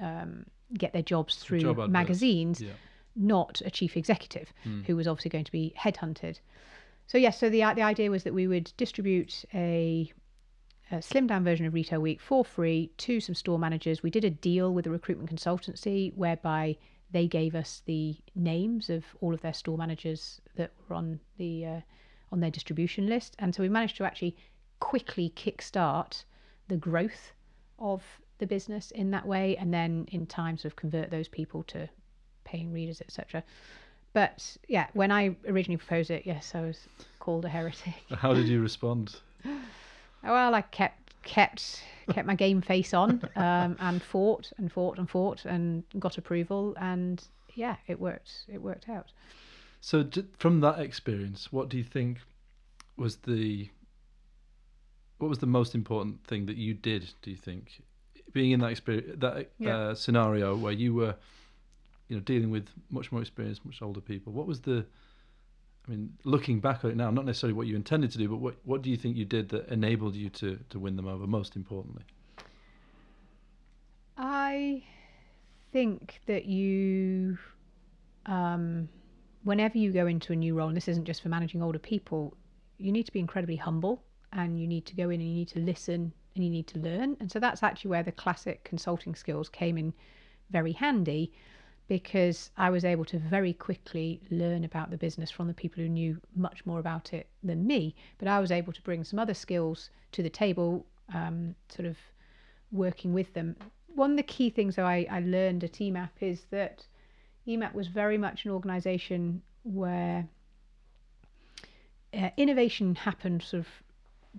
um, 0.00 0.44
get 0.74 0.92
their 0.92 1.02
jobs 1.02 1.36
through 1.36 1.60
Job 1.60 1.88
magazines 1.90 2.60
yeah. 2.60 2.72
not 3.14 3.60
a 3.64 3.70
chief 3.70 3.96
executive 3.96 4.52
Hmm. 4.64 4.82
who 4.82 4.96
was 4.96 5.06
obviously 5.06 5.30
going 5.30 5.44
to 5.44 5.52
be 5.52 5.74
headhunted. 5.78 6.38
So 7.06 7.18
yes, 7.18 7.38
so 7.38 7.50
the 7.50 7.60
the 7.74 7.82
idea 7.82 8.10
was 8.10 8.22
that 8.24 8.32
we 8.34 8.46
would 8.46 8.72
distribute 8.76 9.44
a, 9.52 10.10
a 10.92 10.96
slimmed 10.96 11.28
down 11.28 11.42
version 11.42 11.64
of 11.64 11.74
Retail 11.74 12.00
Week 12.00 12.20
for 12.20 12.44
free 12.44 12.90
to 12.98 13.18
some 13.18 13.34
store 13.34 13.58
managers. 13.58 14.02
We 14.02 14.10
did 14.10 14.24
a 14.24 14.30
deal 14.30 14.72
with 14.72 14.86
a 14.86 14.90
recruitment 14.90 15.30
consultancy 15.30 16.14
whereby 16.14 16.76
they 17.10 17.26
gave 17.26 17.54
us 17.54 17.82
the 17.86 18.16
names 18.34 18.90
of 18.90 19.04
all 19.20 19.32
of 19.32 19.40
their 19.40 19.54
store 19.54 19.78
managers 19.78 20.40
that 20.56 20.70
were 20.88 20.94
on 20.94 21.20
the 21.38 21.66
uh, 21.66 21.80
on 22.30 22.40
their 22.40 22.50
distribution 22.50 23.06
list, 23.06 23.36
and 23.38 23.54
so 23.54 23.62
we 23.62 23.68
managed 23.68 23.96
to 23.96 24.04
actually 24.04 24.36
quickly 24.80 25.32
kickstart 25.36 26.24
the 26.68 26.76
growth 26.76 27.32
of 27.78 28.02
the 28.38 28.46
business 28.46 28.90
in 28.92 29.10
that 29.10 29.26
way, 29.26 29.56
and 29.56 29.72
then 29.72 30.06
in 30.10 30.26
time 30.26 30.56
sort 30.56 30.72
of 30.72 30.76
convert 30.76 31.10
those 31.10 31.28
people 31.28 31.62
to 31.64 31.88
paying 32.44 32.72
readers, 32.72 33.00
etc. 33.00 33.42
But 34.12 34.56
yeah, 34.68 34.88
when 34.92 35.10
I 35.10 35.36
originally 35.46 35.78
proposed 35.78 36.10
it, 36.10 36.22
yes, 36.26 36.54
I 36.54 36.62
was 36.62 36.78
called 37.18 37.44
a 37.44 37.48
heretic. 37.48 37.94
How 38.10 38.34
did 38.34 38.48
you 38.48 38.60
respond? 38.60 39.16
Well, 40.22 40.54
I 40.54 40.62
kept 40.62 40.98
kept 41.22 41.82
kept 42.10 42.26
my 42.26 42.34
game 42.34 42.60
face 42.60 42.92
on 42.94 43.22
um, 43.36 43.76
and 43.80 44.02
fought 44.02 44.52
and 44.58 44.70
fought 44.70 44.98
and 44.98 45.08
fought 45.08 45.44
and 45.44 45.84
got 45.98 46.18
approval, 46.18 46.74
and 46.80 47.22
yeah, 47.54 47.76
it 47.86 48.00
worked. 48.00 48.44
It 48.52 48.60
worked 48.62 48.88
out. 48.88 49.12
So, 49.80 50.08
from 50.38 50.60
that 50.60 50.78
experience, 50.78 51.52
what 51.52 51.68
do 51.68 51.76
you 51.76 51.84
think 51.84 52.18
was 52.96 53.16
the 53.16 53.68
what 55.18 55.28
was 55.28 55.38
the 55.38 55.46
most 55.46 55.74
important 55.74 56.24
thing 56.24 56.46
that 56.46 56.56
you 56.56 56.74
did? 56.74 57.10
Do 57.22 57.30
you 57.30 57.36
think, 57.36 57.82
being 58.32 58.50
in 58.50 58.60
that 58.60 58.70
experience, 58.72 59.20
that 59.20 59.50
Yeah. 59.58 59.76
uh, 59.76 59.94
scenario 59.94 60.56
where 60.56 60.72
you 60.72 60.94
were, 60.94 61.16
you 62.08 62.16
know, 62.16 62.22
dealing 62.22 62.50
with 62.50 62.68
much 62.90 63.12
more 63.12 63.20
experienced, 63.20 63.64
much 63.64 63.82
older 63.82 64.00
people? 64.00 64.32
What 64.32 64.46
was 64.46 64.60
the 64.62 64.86
I 65.86 65.90
mean, 65.90 66.12
looking 66.24 66.60
back 66.60 66.84
on 66.84 66.92
it 66.92 66.96
now, 66.96 67.10
not 67.10 67.24
necessarily 67.24 67.54
what 67.54 67.66
you 67.66 67.74
intended 67.74 68.12
to 68.12 68.18
do, 68.18 68.28
but 68.28 68.36
what 68.36 68.54
what 68.64 68.82
do 68.82 68.90
you 68.90 68.96
think 68.96 69.16
you 69.16 69.24
did 69.24 69.48
that 69.50 69.68
enabled 69.68 70.14
you 70.14 70.30
to 70.30 70.58
to 70.70 70.78
win 70.78 70.96
them 70.96 71.08
over? 71.08 71.26
Most 71.26 71.56
importantly, 71.56 72.04
I 74.16 74.84
think 75.72 76.20
that 76.26 76.44
you, 76.44 77.38
um, 78.26 78.88
whenever 79.42 79.78
you 79.78 79.90
go 79.90 80.06
into 80.06 80.32
a 80.32 80.36
new 80.36 80.54
role, 80.54 80.68
and 80.68 80.76
this 80.76 80.88
isn't 80.88 81.04
just 81.04 81.22
for 81.22 81.28
managing 81.28 81.62
older 81.62 81.78
people, 81.78 82.36
you 82.78 82.92
need 82.92 83.04
to 83.06 83.12
be 83.12 83.20
incredibly 83.20 83.56
humble 83.56 84.02
and 84.32 84.60
you 84.60 84.66
need 84.66 84.86
to 84.86 84.94
go 84.94 85.10
in 85.10 85.20
and 85.20 85.28
you 85.28 85.34
need 85.34 85.48
to 85.48 85.60
listen 85.60 86.12
and 86.34 86.44
you 86.44 86.50
need 86.50 86.66
to 86.68 86.78
learn. 86.78 87.16
And 87.20 87.30
so 87.30 87.38
that's 87.38 87.62
actually 87.62 87.90
where 87.90 88.02
the 88.02 88.12
classic 88.12 88.64
consulting 88.64 89.14
skills 89.14 89.48
came 89.48 89.76
in 89.76 89.92
very 90.50 90.72
handy 90.72 91.32
because 91.92 92.50
I 92.56 92.70
was 92.70 92.86
able 92.86 93.04
to 93.04 93.18
very 93.18 93.52
quickly 93.52 94.22
learn 94.30 94.64
about 94.64 94.90
the 94.90 94.96
business 94.96 95.30
from 95.30 95.46
the 95.46 95.52
people 95.52 95.82
who 95.82 95.90
knew 95.90 96.18
much 96.34 96.64
more 96.64 96.78
about 96.78 97.12
it 97.12 97.28
than 97.42 97.66
me. 97.66 97.94
But 98.16 98.28
I 98.28 98.40
was 98.40 98.50
able 98.50 98.72
to 98.72 98.80
bring 98.80 99.04
some 99.04 99.18
other 99.18 99.34
skills 99.34 99.90
to 100.12 100.22
the 100.22 100.30
table, 100.30 100.86
um, 101.12 101.54
sort 101.68 101.84
of 101.84 101.98
working 102.70 103.12
with 103.12 103.34
them. 103.34 103.56
One 103.88 104.12
of 104.12 104.16
the 104.16 104.22
key 104.22 104.48
things 104.48 104.76
that 104.76 104.86
I, 104.86 105.06
I 105.10 105.20
learned 105.20 105.64
at 105.64 105.82
EMAP 105.82 106.08
is 106.22 106.46
that 106.50 106.86
EMAP 107.46 107.74
was 107.74 107.88
very 107.88 108.16
much 108.16 108.46
an 108.46 108.52
organization 108.52 109.42
where 109.62 110.26
uh, 112.14 112.30
innovation 112.38 112.94
happened 112.94 113.42
sort 113.42 113.60
of 113.60 113.68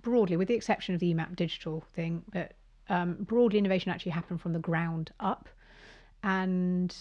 broadly, 0.02 0.36
with 0.36 0.48
the 0.48 0.54
exception 0.54 0.92
of 0.96 1.00
the 1.00 1.14
EMAP 1.14 1.36
digital 1.36 1.84
thing, 1.94 2.24
but 2.32 2.54
um, 2.88 3.14
broadly 3.20 3.60
innovation 3.60 3.92
actually 3.92 4.10
happened 4.10 4.40
from 4.40 4.54
the 4.54 4.58
ground 4.58 5.12
up. 5.20 5.48
And 6.24 6.96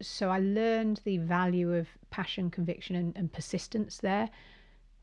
so 0.00 0.30
I 0.30 0.38
learned 0.38 1.00
the 1.04 1.18
value 1.18 1.74
of 1.74 1.88
passion, 2.10 2.50
conviction, 2.50 2.96
and, 2.96 3.16
and 3.16 3.32
persistence 3.32 3.98
there. 3.98 4.30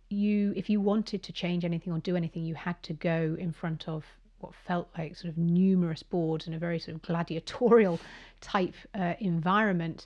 You, 0.09 0.53
if 0.55 0.69
you 0.69 0.79
wanted 0.79 1.23
to 1.23 1.33
change 1.33 1.65
anything 1.65 1.93
or 1.93 1.99
do 1.99 2.15
anything, 2.15 2.43
you 2.45 2.55
had 2.55 2.81
to 2.83 2.93
go 2.93 3.35
in 3.39 3.51
front 3.51 3.87
of 3.87 4.05
what 4.39 4.53
felt 4.53 4.89
like 4.97 5.15
sort 5.15 5.31
of 5.31 5.37
numerous 5.37 6.03
boards 6.03 6.47
in 6.47 6.53
a 6.53 6.59
very 6.59 6.79
sort 6.79 6.95
of 6.95 7.01
gladiatorial 7.01 7.99
type 8.41 8.75
uh, 8.95 9.13
environment. 9.19 10.05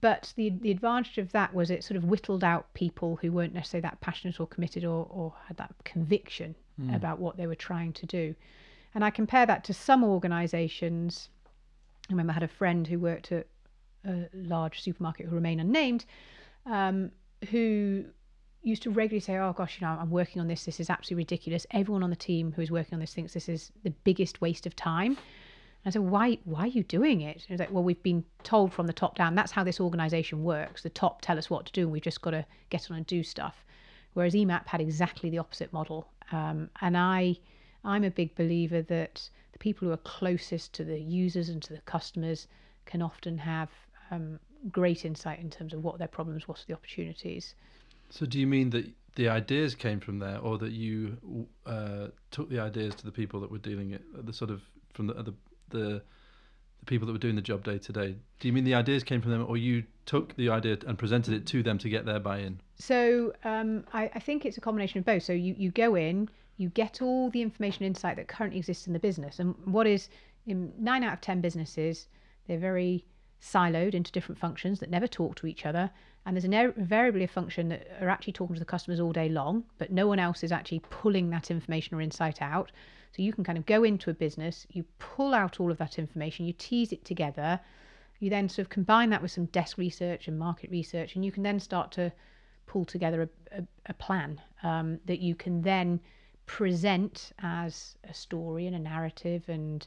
But 0.00 0.32
the 0.36 0.50
the 0.50 0.70
advantage 0.70 1.18
of 1.18 1.30
that 1.32 1.54
was 1.54 1.70
it 1.70 1.84
sort 1.84 1.96
of 1.96 2.04
whittled 2.04 2.42
out 2.42 2.72
people 2.74 3.16
who 3.16 3.30
weren't 3.30 3.54
necessarily 3.54 3.82
that 3.82 4.00
passionate 4.00 4.40
or 4.40 4.46
committed 4.46 4.84
or, 4.84 5.06
or 5.10 5.34
had 5.46 5.56
that 5.58 5.74
conviction 5.84 6.54
about 6.92 7.20
what 7.20 7.36
they 7.36 7.46
were 7.46 7.54
trying 7.54 7.92
to 7.92 8.06
do. 8.06 8.34
And 8.94 9.04
I 9.04 9.10
compare 9.10 9.46
that 9.46 9.64
to 9.64 9.72
some 9.72 10.02
organisations. 10.02 11.28
I 12.08 12.12
remember 12.12 12.32
I 12.32 12.34
had 12.34 12.42
a 12.42 12.48
friend 12.48 12.86
who 12.86 12.98
worked 12.98 13.32
at 13.32 13.46
a 14.06 14.28
large 14.32 14.80
supermarket 14.82 15.26
who 15.26 15.34
remain 15.34 15.60
unnamed, 15.60 16.04
um, 16.66 17.10
who 17.50 18.04
used 18.62 18.82
to 18.82 18.90
regularly 18.90 19.20
say, 19.20 19.36
"Oh 19.36 19.52
gosh, 19.52 19.80
you 19.80 19.86
know, 19.86 19.92
I'm 19.92 20.10
working 20.10 20.40
on 20.40 20.48
this. 20.48 20.64
This 20.64 20.80
is 20.80 20.90
absolutely 20.90 21.22
ridiculous. 21.22 21.66
Everyone 21.70 22.02
on 22.02 22.10
the 22.10 22.16
team 22.16 22.52
who 22.52 22.62
is 22.62 22.70
working 22.70 22.94
on 22.94 23.00
this 23.00 23.14
thinks 23.14 23.34
this 23.34 23.48
is 23.48 23.70
the 23.82 23.90
biggest 23.90 24.40
waste 24.40 24.66
of 24.66 24.74
time." 24.74 25.12
And 25.12 25.86
I 25.86 25.90
said, 25.90 26.02
"Why? 26.02 26.38
Why 26.44 26.62
are 26.62 26.68
you 26.68 26.82
doing 26.82 27.20
it?" 27.20 27.36
And 27.36 27.42
he 27.42 27.52
was 27.52 27.60
like, 27.60 27.72
"Well, 27.72 27.84
we've 27.84 28.02
been 28.02 28.24
told 28.42 28.72
from 28.72 28.86
the 28.86 28.92
top 28.92 29.16
down. 29.16 29.34
That's 29.34 29.52
how 29.52 29.64
this 29.64 29.80
organisation 29.80 30.42
works. 30.42 30.82
The 30.82 30.90
top 30.90 31.20
tell 31.20 31.38
us 31.38 31.50
what 31.50 31.66
to 31.66 31.72
do, 31.72 31.82
and 31.82 31.92
we've 31.92 32.02
just 32.02 32.22
got 32.22 32.30
to 32.30 32.46
get 32.70 32.90
on 32.90 32.96
and 32.96 33.06
do 33.06 33.22
stuff." 33.22 33.64
Whereas 34.14 34.34
EMAP 34.34 34.68
had 34.68 34.80
exactly 34.80 35.28
the 35.28 35.38
opposite 35.38 35.72
model, 35.72 36.06
um, 36.32 36.70
and 36.80 36.96
I, 36.96 37.36
I'm 37.82 38.04
a 38.04 38.10
big 38.10 38.34
believer 38.36 38.80
that 38.80 39.28
the 39.52 39.58
people 39.58 39.88
who 39.88 39.92
are 39.92 39.98
closest 39.98 40.72
to 40.74 40.84
the 40.84 41.00
users 41.00 41.48
and 41.48 41.60
to 41.64 41.72
the 41.72 41.80
customers 41.80 42.46
can 42.86 43.02
often 43.02 43.38
have 43.38 43.70
um, 44.14 44.38
great 44.70 45.04
insight 45.04 45.40
in 45.40 45.50
terms 45.50 45.72
of 45.72 45.82
what 45.84 45.98
their 45.98 46.08
problems, 46.08 46.48
what 46.48 46.58
are 46.58 46.64
the 46.66 46.74
opportunities. 46.74 47.54
so 48.10 48.26
do 48.26 48.38
you 48.38 48.46
mean 48.46 48.70
that 48.70 48.86
the 49.16 49.28
ideas 49.28 49.74
came 49.74 50.00
from 50.00 50.18
there, 50.18 50.38
or 50.38 50.58
that 50.58 50.72
you 50.72 51.16
uh, 51.66 52.08
took 52.30 52.48
the 52.50 52.58
ideas 52.58 52.94
to 52.96 53.04
the 53.04 53.12
people 53.12 53.40
that 53.40 53.50
were 53.50 53.58
dealing 53.58 53.92
it, 53.92 54.02
the 54.26 54.32
sort 54.32 54.50
of 54.50 54.62
from 54.92 55.06
the 55.06 55.14
the 55.14 55.34
the, 55.70 56.02
the 56.80 56.86
people 56.86 57.06
that 57.06 57.12
were 57.12 57.18
doing 57.18 57.36
the 57.36 57.42
job 57.42 57.64
day 57.64 57.78
to 57.78 57.92
day? 57.92 58.16
Do 58.40 58.48
you 58.48 58.52
mean 58.52 58.64
the 58.64 58.74
ideas 58.74 59.04
came 59.04 59.20
from 59.20 59.30
them, 59.30 59.44
or 59.48 59.56
you 59.56 59.84
took 60.06 60.34
the 60.36 60.48
idea 60.50 60.78
and 60.86 60.98
presented 60.98 61.34
it 61.34 61.46
to 61.46 61.62
them 61.62 61.78
to 61.78 61.88
get 61.88 62.04
their 62.04 62.20
buy-in? 62.20 62.60
So 62.78 63.32
um, 63.44 63.84
I, 63.92 64.10
I 64.14 64.18
think 64.18 64.44
it's 64.44 64.58
a 64.58 64.60
combination 64.60 64.98
of 64.98 65.04
both. 65.04 65.22
So 65.22 65.32
you, 65.32 65.54
you 65.56 65.70
go 65.70 65.94
in, 65.94 66.28
you 66.56 66.68
get 66.68 67.00
all 67.00 67.30
the 67.30 67.42
information 67.42 67.84
insight 67.84 68.16
that 68.16 68.28
currently 68.28 68.58
exists 68.58 68.86
in 68.86 68.92
the 68.92 68.98
business. 68.98 69.38
And 69.38 69.54
what 69.64 69.86
is 69.86 70.08
in 70.46 70.72
nine 70.78 71.02
out 71.04 71.14
of 71.14 71.20
10 71.20 71.40
businesses, 71.40 72.08
they're 72.46 72.58
very 72.58 73.04
siloed 73.44 73.94
into 73.94 74.10
different 74.10 74.38
functions 74.38 74.80
that 74.80 74.90
never 74.90 75.06
talk 75.06 75.36
to 75.36 75.46
each 75.46 75.66
other. 75.66 75.90
And 76.24 76.34
there's 76.34 76.44
an- 76.44 76.54
invariably 76.54 77.24
a 77.24 77.28
function 77.28 77.68
that 77.68 77.86
are 78.00 78.08
actually 78.08 78.32
talking 78.32 78.54
to 78.54 78.60
the 78.60 78.64
customers 78.64 79.00
all 79.00 79.12
day 79.12 79.28
long, 79.28 79.64
but 79.78 79.92
no 79.92 80.06
one 80.06 80.18
else 80.18 80.42
is 80.42 80.52
actually 80.52 80.80
pulling 80.88 81.30
that 81.30 81.50
information 81.50 81.94
or 81.94 82.00
insight 82.00 82.40
out. 82.40 82.72
So 83.12 83.22
you 83.22 83.32
can 83.32 83.44
kind 83.44 83.58
of 83.58 83.66
go 83.66 83.84
into 83.84 84.10
a 84.10 84.14
business, 84.14 84.66
you 84.70 84.84
pull 84.98 85.34
out 85.34 85.60
all 85.60 85.70
of 85.70 85.78
that 85.78 85.98
information, 85.98 86.46
you 86.46 86.54
tease 86.54 86.92
it 86.92 87.04
together, 87.04 87.60
you 88.18 88.30
then 88.30 88.48
sort 88.48 88.64
of 88.64 88.70
combine 88.70 89.10
that 89.10 89.20
with 89.20 89.30
some 89.30 89.44
desk 89.46 89.76
research 89.76 90.26
and 90.26 90.38
market 90.38 90.70
research, 90.70 91.14
and 91.14 91.24
you 91.24 91.30
can 91.30 91.42
then 91.42 91.60
start 91.60 91.92
to 91.92 92.10
pull 92.66 92.84
together 92.84 93.22
a, 93.22 93.58
a, 93.58 93.64
a 93.86 93.94
plan 93.94 94.40
um, 94.62 94.98
that 95.04 95.20
you 95.20 95.34
can 95.34 95.60
then 95.60 96.00
present 96.46 97.32
as 97.40 97.96
a 98.08 98.14
story 98.14 98.66
and 98.66 98.74
a 98.74 98.78
narrative 98.78 99.44
and 99.48 99.86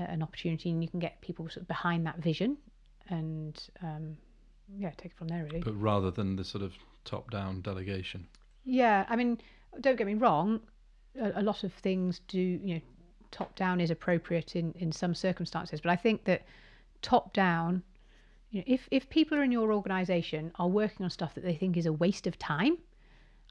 uh, 0.00 0.04
an 0.04 0.22
opportunity, 0.22 0.70
and 0.70 0.82
you 0.82 0.88
can 0.88 1.00
get 1.00 1.20
people 1.20 1.46
sort 1.48 1.62
of 1.62 1.68
behind 1.68 2.06
that 2.06 2.18
vision 2.18 2.56
and 3.10 3.68
um, 3.82 4.16
yeah, 4.78 4.90
take 4.96 5.12
it 5.12 5.18
from 5.18 5.28
there 5.28 5.44
really. 5.44 5.60
But 5.60 5.80
rather 5.80 6.10
than 6.10 6.36
the 6.36 6.44
sort 6.44 6.64
of 6.64 6.72
top-down 7.04 7.60
delegation. 7.62 8.26
Yeah, 8.64 9.06
I 9.08 9.16
mean, 9.16 9.38
don't 9.80 9.96
get 9.96 10.06
me 10.06 10.14
wrong. 10.14 10.60
a, 11.18 11.40
a 11.40 11.42
lot 11.42 11.64
of 11.64 11.72
things 11.72 12.20
do 12.28 12.40
you 12.40 12.74
know 12.74 12.80
top 13.30 13.54
down 13.54 13.80
is 13.80 13.90
appropriate 13.90 14.56
in 14.56 14.72
in 14.78 14.92
some 14.92 15.14
circumstances, 15.14 15.80
but 15.80 15.90
I 15.90 15.96
think 15.96 16.24
that 16.24 16.42
top 17.02 17.32
down, 17.32 17.82
you 18.50 18.60
know, 18.60 18.64
if 18.66 18.88
if 18.90 19.08
people 19.08 19.38
are 19.38 19.44
in 19.44 19.52
your 19.52 19.72
organisation 19.72 20.52
are 20.56 20.68
working 20.68 21.04
on 21.04 21.10
stuff 21.10 21.34
that 21.34 21.44
they 21.44 21.54
think 21.54 21.76
is 21.76 21.86
a 21.86 21.92
waste 21.92 22.26
of 22.26 22.38
time, 22.38 22.78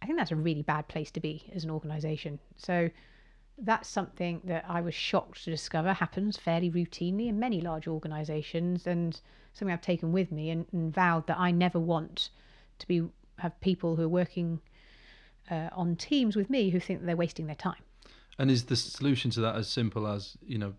I 0.01 0.05
think 0.05 0.17
that's 0.17 0.31
a 0.31 0.35
really 0.35 0.61
bad 0.61 0.87
place 0.87 1.11
to 1.11 1.19
be 1.19 1.49
as 1.53 1.63
an 1.63 1.71
organisation. 1.71 2.39
So 2.57 2.89
that's 3.61 3.89
something 3.89 4.41
that 4.45 4.63
I 4.67 4.81
was 4.81 4.93
shocked 4.93 5.43
to 5.43 5.51
discover 5.51 5.91
happens 5.93 6.37
fairly 6.37 6.71
routinely 6.71 7.27
in 7.27 7.39
many 7.39 7.61
large 7.61 7.87
organisations, 7.87 8.87
and 8.87 9.19
something 9.59 9.73
I've 9.73 9.81
taken 9.81 10.11
with 10.11 10.31
me 10.31 10.49
and, 10.49 10.65
and, 10.71 10.93
vowed 10.93 11.27
that 11.27 11.37
I 11.37 11.51
never 11.51 11.79
want 11.79 12.29
to 12.79 12.87
be 12.87 13.03
have 13.37 13.59
people 13.61 13.95
who 13.95 14.03
are 14.03 14.09
working 14.09 14.59
uh, 15.49 15.69
on 15.71 15.95
teams 15.95 16.35
with 16.35 16.49
me 16.49 16.69
who 16.69 16.79
think 16.79 16.99
that 16.99 17.05
they're 17.05 17.15
wasting 17.15 17.47
their 17.47 17.55
time. 17.55 17.81
And 18.37 18.49
is 18.49 18.65
the 18.65 18.75
solution 18.75 19.31
to 19.31 19.41
that 19.41 19.55
as 19.55 19.67
simple 19.67 20.07
as 20.07 20.37
you 20.45 20.57
know, 20.57 20.73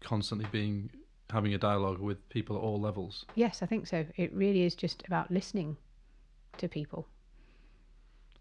constantly 0.00 0.46
being 0.50 0.90
having 1.30 1.54
a 1.54 1.58
dialogue 1.58 1.98
with 1.98 2.28
people 2.28 2.56
at 2.56 2.62
all 2.62 2.80
levels? 2.80 3.24
Yes, 3.34 3.62
I 3.62 3.66
think 3.66 3.86
so. 3.86 4.04
It 4.16 4.32
really 4.34 4.62
is 4.62 4.74
just 4.74 5.02
about 5.06 5.30
listening 5.30 5.76
to 6.58 6.68
people. 6.68 7.06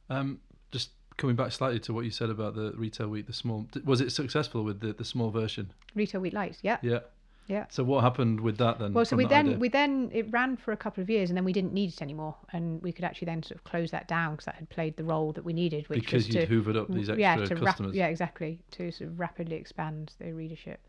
Um, 0.10 0.39
just 0.72 0.89
coming 1.18 1.36
back 1.36 1.52
slightly 1.52 1.80
to 1.80 1.94
what 1.94 2.06
you 2.06 2.12
said 2.12 2.30
about 2.30 2.56
the 2.56 2.74
retail 2.76 3.08
week, 3.08 3.28
the 3.28 3.34
small 3.34 3.68
was 3.86 4.02
it 4.02 4.12
successful 4.12 4.64
with 4.64 4.80
the, 4.82 4.94
the 4.94 5.06
small 5.06 5.32
version? 5.32 5.74
Retail 5.96 6.22
week 6.22 6.34
lights, 6.34 6.60
yeah. 6.62 6.78
Yeah. 6.82 7.00
Yeah. 7.48 7.66
So 7.70 7.84
what 7.84 8.04
happened 8.04 8.39
with 8.39 8.58
that 8.58 8.80
then? 8.80 8.94
Well, 8.94 9.04
so 9.04 9.16
we 9.16 9.26
then 9.26 9.48
idea? 9.48 9.60
we 9.60 9.70
then 9.70 10.10
it 10.14 10.32
ran 10.32 10.56
for 10.56 10.72
a 10.72 10.78
couple 10.78 11.02
of 11.02 11.10
years, 11.10 11.30
and 11.30 11.38
then 11.38 11.44
we 11.44 11.54
didn't 11.54 11.74
need 11.74 11.89
it 11.89 12.02
anymore, 12.02 12.36
and 12.54 12.82
we 12.82 12.92
could 12.92 13.04
actually 13.04 13.26
then 13.26 13.44
sort 13.44 13.58
of 13.58 13.64
close 13.64 13.92
that 13.92 14.08
down 14.08 14.34
because 14.34 14.46
that 14.46 14.56
had 14.56 14.70
played 14.70 14.96
the 14.96 15.04
role 15.04 15.34
that 15.34 15.44
we 15.44 15.52
needed, 15.54 15.88
which 15.89 16.00
because 16.00 16.28
was 16.28 16.36
you'd 16.36 16.48
to, 16.48 16.48
hoovered 16.48 16.78
up 16.78 16.88
these 16.89 17.10
extra 17.10 17.20
yeah, 17.20 17.36
to 17.36 17.56
customers. 17.56 17.89
Rap- 17.89 17.96
yeah, 17.96 18.08
exactly, 18.08 18.60
to 18.72 18.92
sort 18.92 19.10
of 19.10 19.20
rapidly 19.20 19.58
expand 19.58 20.14
the 20.20 20.32
readership. 20.32 20.80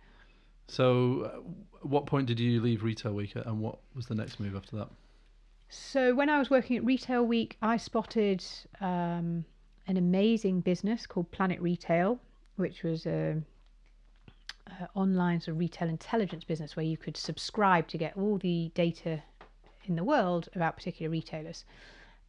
So, 0.68 1.22
uh, 1.22 1.86
what 1.86 2.06
point 2.06 2.26
did 2.26 2.38
you 2.38 2.60
leave 2.60 2.82
Retail 2.82 3.12
Week, 3.12 3.32
and 3.34 3.60
what 3.60 3.78
was 3.94 4.06
the 4.06 4.14
next 4.14 4.38
move 4.38 4.54
after 4.54 4.76
that? 4.76 4.88
So 5.74 6.14
when 6.14 6.28
I 6.28 6.38
was 6.38 6.50
working 6.50 6.76
at 6.76 6.84
Retail 6.84 7.24
Week, 7.24 7.56
I 7.62 7.78
spotted 7.78 8.44
um, 8.82 9.42
an 9.86 9.96
amazing 9.96 10.60
business 10.60 11.06
called 11.06 11.30
Planet 11.30 11.58
Retail, 11.62 12.20
which 12.56 12.82
was 12.82 13.06
a, 13.06 13.40
a, 14.80 14.88
online 14.94 15.40
sort 15.40 15.54
of 15.54 15.58
retail 15.58 15.88
intelligence 15.88 16.44
business 16.44 16.76
where 16.76 16.86
you 16.86 16.96
could 16.96 17.16
subscribe 17.16 17.88
to 17.88 17.98
get 17.98 18.16
all 18.16 18.38
the 18.38 18.70
data 18.74 19.22
in 19.84 19.96
the 19.96 20.04
world 20.04 20.48
about 20.54 20.76
particular 20.76 21.10
retailers. 21.10 21.64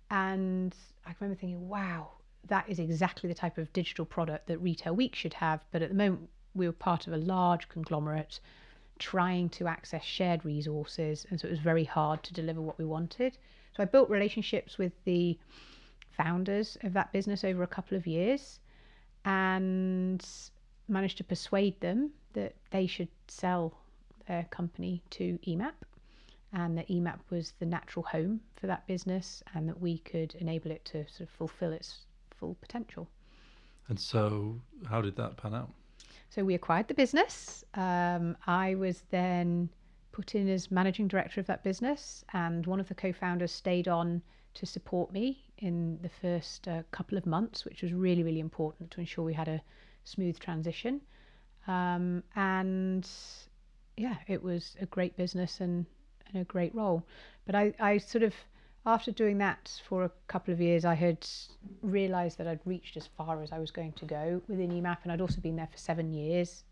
And 0.10 0.76
I 1.06 1.14
remember 1.20 1.40
thinking, 1.40 1.68
wow, 1.68 2.10
that 2.48 2.66
is 2.68 2.80
exactly 2.80 3.28
the 3.28 3.36
type 3.36 3.58
of 3.58 3.72
digital 3.74 4.06
product 4.06 4.48
that 4.48 4.58
Retail 4.60 4.96
Week 4.96 5.16
should 5.16 5.34
have. 5.36 5.64
But 5.72 5.82
at 5.82 5.90
the 5.90 5.96
moment, 5.96 6.30
we 6.54 6.68
were 6.68 6.74
part 6.74 7.08
of 7.08 7.14
a 7.14 7.18
large 7.18 7.70
conglomerate 7.70 8.40
trying 9.00 9.50
to 9.50 9.68
access 9.68 10.04
shared 10.04 10.46
resources, 10.46 11.26
and 11.30 11.40
so 11.40 11.48
it 11.48 11.52
was 11.52 11.60
very 11.60 11.84
hard 11.84 12.22
to 12.24 12.34
deliver 12.34 12.62
what 12.62 12.78
we 12.78 12.86
wanted. 12.86 13.38
So 13.76 13.82
I 13.82 13.86
built 13.86 14.10
relationships 14.10 14.78
with 14.78 14.94
the 15.04 15.38
founders 16.12 16.78
of 16.84 16.94
that 16.94 17.12
business 17.12 17.44
over 17.44 17.64
a 17.64 17.68
couple 17.68 17.98
of 17.98 18.06
years 18.06 18.60
and 19.26 20.24
managed 20.88 21.18
to 21.18 21.24
persuade 21.24 21.80
them 21.82 22.12
that 22.34 22.56
they 22.72 22.88
should 22.88 23.10
sell 23.28 23.74
their 24.28 24.46
company 24.52 25.02
to 25.12 25.38
EMAP 25.48 25.74
and 26.54 26.78
that 26.78 26.88
EMAP 26.88 27.20
was 27.30 27.54
the 27.60 27.66
natural 27.66 28.04
home 28.04 28.40
for 28.56 28.68
that 28.68 28.86
business 28.88 29.44
and 29.54 29.68
that 29.68 29.80
we 29.82 29.98
could 30.00 30.36
enable 30.36 30.72
it 30.72 30.86
to 30.86 31.06
sort 31.10 31.22
of 31.22 31.30
fulfill 31.30 31.72
its 31.72 32.06
full 32.38 32.56
potential. 32.62 33.08
And 33.90 34.00
so, 34.00 34.60
how 34.88 35.02
did 35.02 35.16
that 35.18 35.36
pan 35.36 35.54
out? 35.54 35.72
So, 36.30 36.44
we 36.44 36.54
acquired 36.54 36.88
the 36.88 36.94
business. 36.94 37.64
Um, 37.74 38.38
I 38.48 38.76
was 38.76 39.04
then 39.10 39.70
put 40.12 40.36
in 40.36 40.48
as 40.48 40.72
managing 40.72 41.08
director 41.08 41.42
of 41.42 41.48
that 41.48 41.64
business, 41.64 42.24
and 42.34 42.66
one 42.66 42.80
of 42.80 42.88
the 42.88 42.96
co 42.96 43.12
founders 43.12 43.52
stayed 43.52 43.88
on 43.88 44.22
to 44.54 44.66
support 44.66 45.12
me 45.12 45.44
in 45.58 46.00
the 46.02 46.10
first 46.10 46.68
uh, 46.68 46.84
couple 46.92 47.18
of 47.18 47.26
months, 47.26 47.66
which 47.66 47.82
was 47.82 47.92
really, 47.94 48.24
really 48.24 48.40
important 48.40 48.92
to 48.92 49.00
ensure 49.00 49.26
we 49.26 49.34
had 49.34 49.48
a 49.48 49.62
smooth 50.04 50.40
transition. 50.40 51.02
Um, 51.68 52.24
and 52.36 53.08
yeah, 53.98 54.18
it 54.28 54.42
was 54.42 54.76
a 54.82 54.86
great 54.86 55.16
business 55.18 55.60
and, 55.62 55.86
and 56.28 56.42
a 56.42 56.46
great 56.46 56.74
role. 56.76 57.06
But 57.46 57.56
I, 57.56 57.74
I 57.80 57.98
sort 57.98 58.24
of, 58.24 58.34
after 58.86 59.12
doing 59.12 59.38
that 59.38 59.82
for 59.88 60.04
a 60.04 60.12
couple 60.28 60.54
of 60.54 60.60
years, 60.60 60.84
I 60.86 60.94
had 60.94 61.26
realised 61.82 62.38
that 62.38 62.48
I'd 62.48 62.60
reached 62.66 62.98
as 62.98 63.08
far 63.18 63.42
as 63.42 63.52
I 63.52 63.60
was 63.60 63.72
going 63.72 63.94
to 63.94 64.06
go 64.06 64.42
within 64.48 64.72
EMAP, 64.72 64.98
and 65.04 65.12
I'd 65.12 65.22
also 65.22 65.40
been 65.42 65.56
there 65.56 65.70
for 65.72 65.78
seven 65.78 66.12
years 66.12 66.64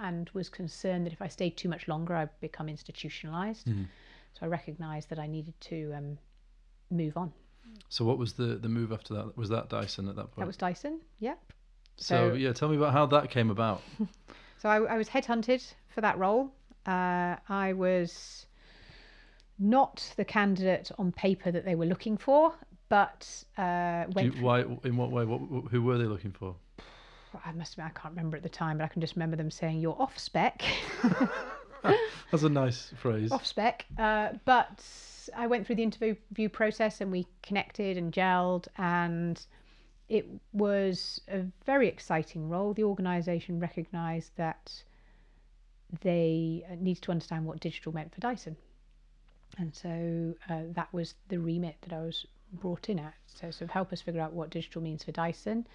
and 0.00 0.30
was 0.32 0.48
concerned 0.48 1.06
that 1.06 1.12
if 1.12 1.22
I 1.22 1.28
stayed 1.28 1.56
too 1.56 1.68
much 1.68 1.88
longer, 1.88 2.14
I'd 2.14 2.40
become 2.40 2.68
institutionalized. 2.68 3.66
Mm. 3.66 3.86
So 4.34 4.40
I 4.42 4.46
recognised 4.46 5.08
that 5.10 5.18
I 5.18 5.26
needed 5.26 5.54
to 5.62 5.92
um, 5.96 6.18
move 6.90 7.16
on. 7.16 7.32
So 7.88 8.04
what 8.04 8.18
was 8.18 8.34
the 8.34 8.56
the 8.56 8.68
move 8.68 8.92
after 8.92 9.14
that? 9.14 9.36
Was 9.36 9.48
that 9.50 9.68
Dyson 9.68 10.08
at 10.08 10.16
that 10.16 10.26
point? 10.26 10.38
That 10.38 10.46
was 10.46 10.56
Dyson. 10.56 11.00
Yep. 11.18 11.52
So, 11.98 12.30
so 12.30 12.34
yeah, 12.34 12.52
tell 12.52 12.68
me 12.68 12.76
about 12.76 12.92
how 12.92 13.06
that 13.06 13.30
came 13.30 13.50
about. 13.50 13.82
so 14.58 14.68
I, 14.68 14.76
I, 14.76 14.96
was 14.96 15.08
headhunted 15.08 15.62
for 15.88 16.00
that 16.00 16.16
role. 16.16 16.52
Uh, 16.86 17.36
I 17.48 17.72
was 17.72 18.46
not 19.58 20.12
the 20.16 20.24
candidate 20.24 20.90
on 20.96 21.10
paper 21.10 21.50
that 21.50 21.64
they 21.64 21.74
were 21.74 21.86
looking 21.86 22.16
for, 22.16 22.54
but 22.88 23.28
uh, 23.58 24.04
you, 24.16 24.32
why? 24.40 24.60
In 24.84 24.96
what 24.96 25.10
way? 25.10 25.24
What, 25.24 25.70
who 25.70 25.82
were 25.82 25.98
they 25.98 26.04
looking 26.04 26.30
for? 26.30 26.54
I 27.44 27.52
must 27.52 27.72
admit, 27.72 27.92
I 27.94 28.00
can't 28.00 28.14
remember 28.14 28.36
at 28.36 28.42
the 28.42 28.48
time, 28.48 28.78
but 28.78 28.84
I 28.84 28.88
can 28.88 29.00
just 29.00 29.16
remember 29.16 29.36
them 29.36 29.50
saying 29.50 29.80
you're 29.80 30.00
off 30.00 30.18
spec. 30.18 30.62
That's 32.30 32.42
a 32.44 32.48
nice 32.48 32.92
phrase. 32.96 33.32
Off 33.32 33.44
spec, 33.44 33.86
uh, 33.98 34.30
but 34.44 34.82
I 35.36 35.46
went 35.46 35.66
through 35.66 35.76
the 35.76 35.82
interview 35.82 36.48
process 36.48 37.00
and 37.00 37.10
we 37.10 37.26
connected 37.42 37.96
and 37.96 38.12
gelled, 38.12 38.68
and 38.76 39.44
it 40.08 40.26
was 40.52 41.20
a 41.28 41.42
very 41.66 41.88
exciting 41.88 42.48
role. 42.48 42.72
The 42.72 42.84
organisation 42.84 43.60
recognised 43.60 44.32
that 44.36 44.82
they 46.00 46.64
uh, 46.70 46.76
needed 46.78 47.02
to 47.04 47.10
understand 47.10 47.44
what 47.44 47.60
digital 47.60 47.92
meant 47.92 48.12
for 48.14 48.20
Dyson, 48.20 48.56
and 49.58 49.74
so 49.74 50.34
uh, 50.48 50.62
that 50.72 50.92
was 50.92 51.14
the 51.28 51.38
remit 51.38 51.76
that 51.82 51.92
I 51.92 52.00
was 52.00 52.26
brought 52.52 52.88
in 52.88 52.98
at. 52.98 53.14
So, 53.26 53.50
sort 53.50 53.62
of 53.62 53.70
help 53.70 53.92
us 53.92 54.00
figure 54.00 54.20
out 54.20 54.32
what 54.32 54.50
digital 54.50 54.82
means 54.82 55.04
for 55.04 55.12
Dyson, 55.12 55.66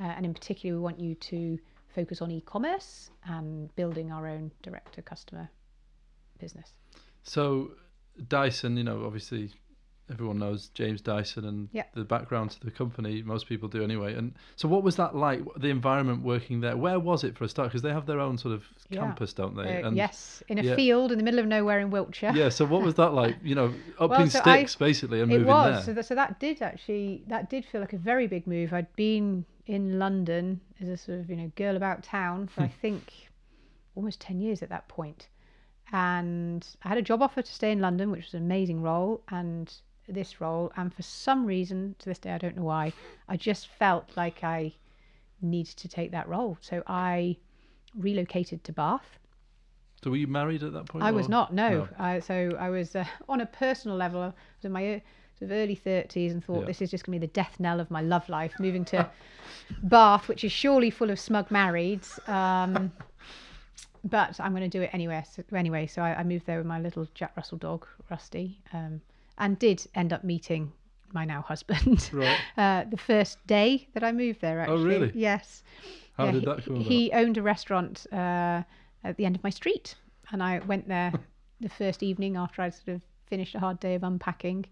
uh, 0.00 0.04
and 0.04 0.26
in 0.26 0.34
particular, 0.34 0.76
we 0.76 0.82
want 0.82 1.00
you 1.00 1.14
to 1.14 1.58
focus 1.94 2.20
on 2.20 2.30
e-commerce 2.30 3.10
and 3.24 3.74
building 3.74 4.12
our 4.12 4.26
own 4.26 4.50
direct-to-customer 4.62 5.48
business. 6.38 6.74
So 7.22 7.70
Dyson, 8.28 8.76
you 8.76 8.84
know, 8.84 9.04
obviously 9.04 9.50
everyone 10.10 10.38
knows 10.38 10.68
James 10.68 11.00
Dyson 11.00 11.44
and 11.44 11.68
the 11.94 12.04
background 12.04 12.50
to 12.52 12.60
the 12.60 12.70
company. 12.70 13.22
Most 13.22 13.48
people 13.48 13.68
do 13.68 13.82
anyway. 13.82 14.14
And 14.14 14.34
so, 14.56 14.68
what 14.68 14.82
was 14.82 14.96
that 14.96 15.14
like? 15.14 15.42
The 15.56 15.68
environment 15.68 16.22
working 16.22 16.60
there. 16.60 16.76
Where 16.76 16.98
was 16.98 17.24
it 17.24 17.36
for 17.36 17.44
a 17.44 17.48
start? 17.48 17.68
Because 17.68 17.82
they 17.82 17.92
have 17.92 18.06
their 18.06 18.20
own 18.20 18.38
sort 18.38 18.54
of 18.54 18.64
yeah. 18.88 19.00
campus, 19.00 19.32
don't 19.32 19.56
they? 19.56 19.82
Uh, 19.82 19.88
and 19.88 19.96
yes, 19.96 20.42
in 20.48 20.58
a 20.58 20.62
yeah. 20.62 20.76
field 20.76 21.12
in 21.12 21.18
the 21.18 21.24
middle 21.24 21.40
of 21.40 21.46
nowhere 21.46 21.80
in 21.80 21.90
Wiltshire. 21.90 22.32
Yeah. 22.34 22.48
So, 22.48 22.64
what 22.64 22.82
was 22.82 22.94
that 22.94 23.12
like? 23.12 23.36
You 23.46 23.54
know, 23.54 23.72
up 24.00 24.10
well, 24.10 24.22
in 24.22 24.30
so 24.30 24.40
sticks 24.40 24.76
I, 24.76 24.78
basically 24.78 25.20
and 25.20 25.30
moving 25.30 25.46
there. 25.46 25.80
So, 25.82 25.92
that, 25.92 26.06
so 26.06 26.14
that 26.16 26.40
did 26.40 26.62
actually 26.62 27.22
that 27.28 27.48
did 27.48 27.64
feel 27.64 27.80
like 27.80 27.92
a 27.92 27.98
very 27.98 28.26
big 28.26 28.46
move. 28.46 28.72
I'd 28.72 28.92
been 28.96 29.44
in 29.66 29.98
London 29.98 30.60
as 30.80 30.88
a 30.88 30.96
sort 30.96 31.20
of 31.20 31.30
you 31.30 31.36
know 31.36 31.52
girl 31.54 31.76
about 31.76 32.02
town 32.02 32.48
for 32.48 32.62
I 32.62 32.68
think 32.82 33.28
almost 33.94 34.20
ten 34.20 34.40
years 34.40 34.62
at 34.62 34.68
that 34.70 34.88
point. 34.88 34.96
point 34.96 35.28
and 35.92 36.66
I 36.82 36.88
had 36.88 36.98
a 36.98 37.02
job 37.02 37.22
offer 37.22 37.42
to 37.42 37.52
stay 37.52 37.70
in 37.70 37.80
London, 37.80 38.10
which 38.10 38.24
was 38.24 38.34
an 38.34 38.42
amazing 38.42 38.82
role, 38.82 39.22
and 39.28 39.72
this 40.08 40.40
role. 40.40 40.72
And 40.76 40.92
for 40.94 41.02
some 41.02 41.46
reason, 41.46 41.94
to 41.98 42.06
this 42.06 42.18
day, 42.18 42.32
I 42.32 42.38
don't 42.38 42.56
know 42.56 42.64
why, 42.64 42.92
I 43.28 43.36
just 43.36 43.68
felt 43.68 44.10
like 44.16 44.44
I 44.44 44.72
needed 45.40 45.76
to 45.76 45.88
take 45.88 46.10
that 46.12 46.28
role. 46.28 46.58
So 46.60 46.82
I 46.86 47.36
relocated 47.94 48.64
to 48.64 48.72
Bath. 48.72 49.18
So 50.02 50.10
were 50.10 50.16
you 50.16 50.26
married 50.26 50.62
at 50.62 50.72
that 50.72 50.86
point? 50.86 51.04
I 51.04 51.10
or? 51.10 51.14
was 51.14 51.28
not. 51.28 51.52
No. 51.52 51.70
no. 51.70 51.88
I, 51.98 52.20
so 52.20 52.56
I 52.58 52.70
was 52.70 52.94
uh, 52.94 53.04
on 53.28 53.40
a 53.40 53.46
personal 53.46 53.96
level. 53.96 54.20
I 54.20 54.26
was 54.26 54.64
in 54.64 54.72
my 54.72 54.96
uh, 54.96 55.00
sort 55.38 55.50
of 55.50 55.56
early 55.56 55.74
thirties 55.74 56.32
and 56.32 56.44
thought 56.44 56.60
yeah. 56.60 56.66
this 56.66 56.82
is 56.82 56.90
just 56.90 57.04
going 57.04 57.18
to 57.18 57.20
be 57.20 57.26
the 57.26 57.32
death 57.32 57.56
knell 57.58 57.80
of 57.80 57.90
my 57.90 58.02
love 58.02 58.28
life. 58.28 58.54
Moving 58.60 58.84
to 58.86 59.08
Bath, 59.82 60.28
which 60.28 60.44
is 60.44 60.52
surely 60.52 60.90
full 60.90 61.10
of 61.10 61.18
smug 61.18 61.48
marrieds. 61.48 62.26
Um, 62.28 62.92
but 64.04 64.38
I'm 64.40 64.52
going 64.52 64.68
to 64.68 64.78
do 64.78 64.82
it 64.82 64.90
anyway. 64.92 65.24
So, 65.30 65.42
anyway, 65.54 65.86
so 65.86 66.02
I, 66.02 66.14
I, 66.20 66.22
moved 66.24 66.46
there 66.46 66.58
with 66.58 66.66
my 66.66 66.78
little 66.80 67.06
Jack 67.14 67.36
Russell 67.36 67.58
dog, 67.58 67.86
Rusty, 68.10 68.60
um, 68.72 69.00
and 69.38 69.58
did 69.58 69.86
end 69.94 70.12
up 70.12 70.24
meeting 70.24 70.72
my 71.12 71.24
now 71.24 71.42
husband 71.42 72.10
right. 72.12 72.38
uh, 72.56 72.84
the 72.90 72.96
first 72.96 73.44
day 73.46 73.88
that 73.94 74.02
I 74.02 74.12
moved 74.12 74.40
there. 74.40 74.60
Actually, 74.60 74.76
oh 74.76 74.84
really? 74.84 75.12
Yes. 75.14 75.62
How 76.16 76.26
yeah, 76.26 76.32
did 76.32 76.44
that 76.44 76.64
come 76.64 76.76
he, 76.76 76.82
he 76.82 77.12
owned 77.12 77.36
a 77.36 77.42
restaurant 77.42 78.06
uh, 78.12 78.62
at 79.04 79.16
the 79.16 79.24
end 79.24 79.36
of 79.36 79.44
my 79.44 79.50
street, 79.50 79.94
and 80.30 80.42
I 80.42 80.60
went 80.60 80.88
there 80.88 81.12
the 81.60 81.68
first 81.68 82.02
evening 82.02 82.36
after 82.36 82.62
I'd 82.62 82.74
sort 82.74 82.88
of 82.88 83.02
finished 83.26 83.54
a 83.54 83.60
hard 83.60 83.80
day 83.80 83.94
of 83.94 84.02
unpacking, 84.02 84.66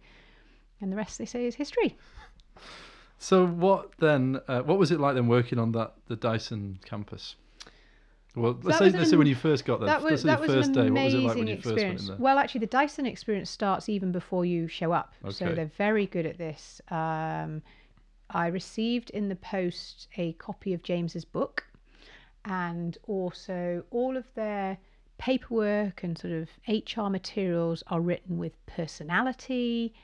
and 0.80 0.90
the 0.92 0.96
rest 0.96 1.18
they 1.18 1.26
say 1.26 1.46
is 1.46 1.54
history. 1.54 1.96
So 3.18 3.46
what 3.46 3.92
then? 3.98 4.40
Uh, 4.48 4.62
what 4.62 4.78
was 4.78 4.90
it 4.90 5.00
like 5.00 5.14
then 5.14 5.28
working 5.28 5.58
on 5.58 5.72
that 5.72 5.94
the 6.08 6.16
Dyson 6.16 6.78
campus? 6.84 7.36
Well, 8.36 8.58
let's 8.62 8.78
say 8.78 8.86
let's 8.86 8.96
an 8.96 9.06
say 9.06 9.16
when 9.16 9.26
you 9.26 9.36
first 9.36 9.64
got 9.64 9.80
there. 9.80 9.86
that 9.86 10.02
was 10.02 10.22
that 10.24 10.40
the 10.40 10.46
first 10.46 10.68
an 10.68 10.72
day. 10.74 10.90
What 10.90 11.04
was 11.04 11.14
it 11.14 11.18
like 11.18 11.36
when 11.36 11.46
you 11.46 11.56
first 11.56 11.66
went 11.66 11.78
experience. 11.78 12.02
in 12.02 12.06
there? 12.08 12.16
Well, 12.18 12.38
actually, 12.38 12.60
the 12.60 12.66
Dyson 12.66 13.06
experience 13.06 13.50
starts 13.50 13.88
even 13.88 14.10
before 14.10 14.44
you 14.44 14.66
show 14.66 14.92
up, 14.92 15.14
so 15.30 15.52
they're 15.52 15.70
very 15.76 16.06
good 16.06 16.26
at 16.26 16.38
this. 16.38 16.80
Um, 16.90 17.62
I 18.30 18.48
received 18.48 19.10
in 19.10 19.28
the 19.28 19.36
post 19.36 20.08
a 20.16 20.32
copy 20.32 20.74
of 20.74 20.82
James's 20.82 21.24
book, 21.24 21.64
and 22.44 22.98
also 23.06 23.84
all 23.90 24.16
of 24.16 24.24
their 24.34 24.78
paperwork 25.18 26.02
and 26.02 26.18
sort 26.18 26.32
of 26.32 26.48
HR 26.66 27.08
materials 27.08 27.84
are 27.86 28.00
written 28.00 28.36
with 28.36 28.52
personality 28.66 29.94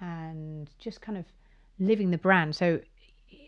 and 0.00 0.70
just 0.78 1.02
kind 1.02 1.18
of 1.18 1.26
living 1.78 2.10
the 2.10 2.18
brand. 2.18 2.56
So, 2.56 2.80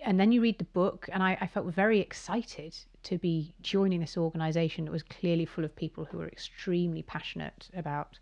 and 0.05 0.19
then 0.19 0.33
you 0.33 0.41
read 0.41 0.59
the 0.59 0.65
book, 0.65 1.09
and 1.13 1.23
I, 1.23 1.37
I 1.41 1.47
felt 1.47 1.67
very 1.67 2.01
excited 2.01 2.77
to 3.05 3.19
be 3.19 3.55
joining 3.63 4.01
this 4.01 4.17
organization 4.17 4.85
that 4.85 4.91
was 4.91 5.03
clearly 5.03 5.47
full 5.47 5.65
of 5.65 5.75
people 5.77 6.05
who 6.05 6.19
were 6.19 6.29
extremely 6.29 7.03
passionate 7.03 7.69
about 7.75 8.19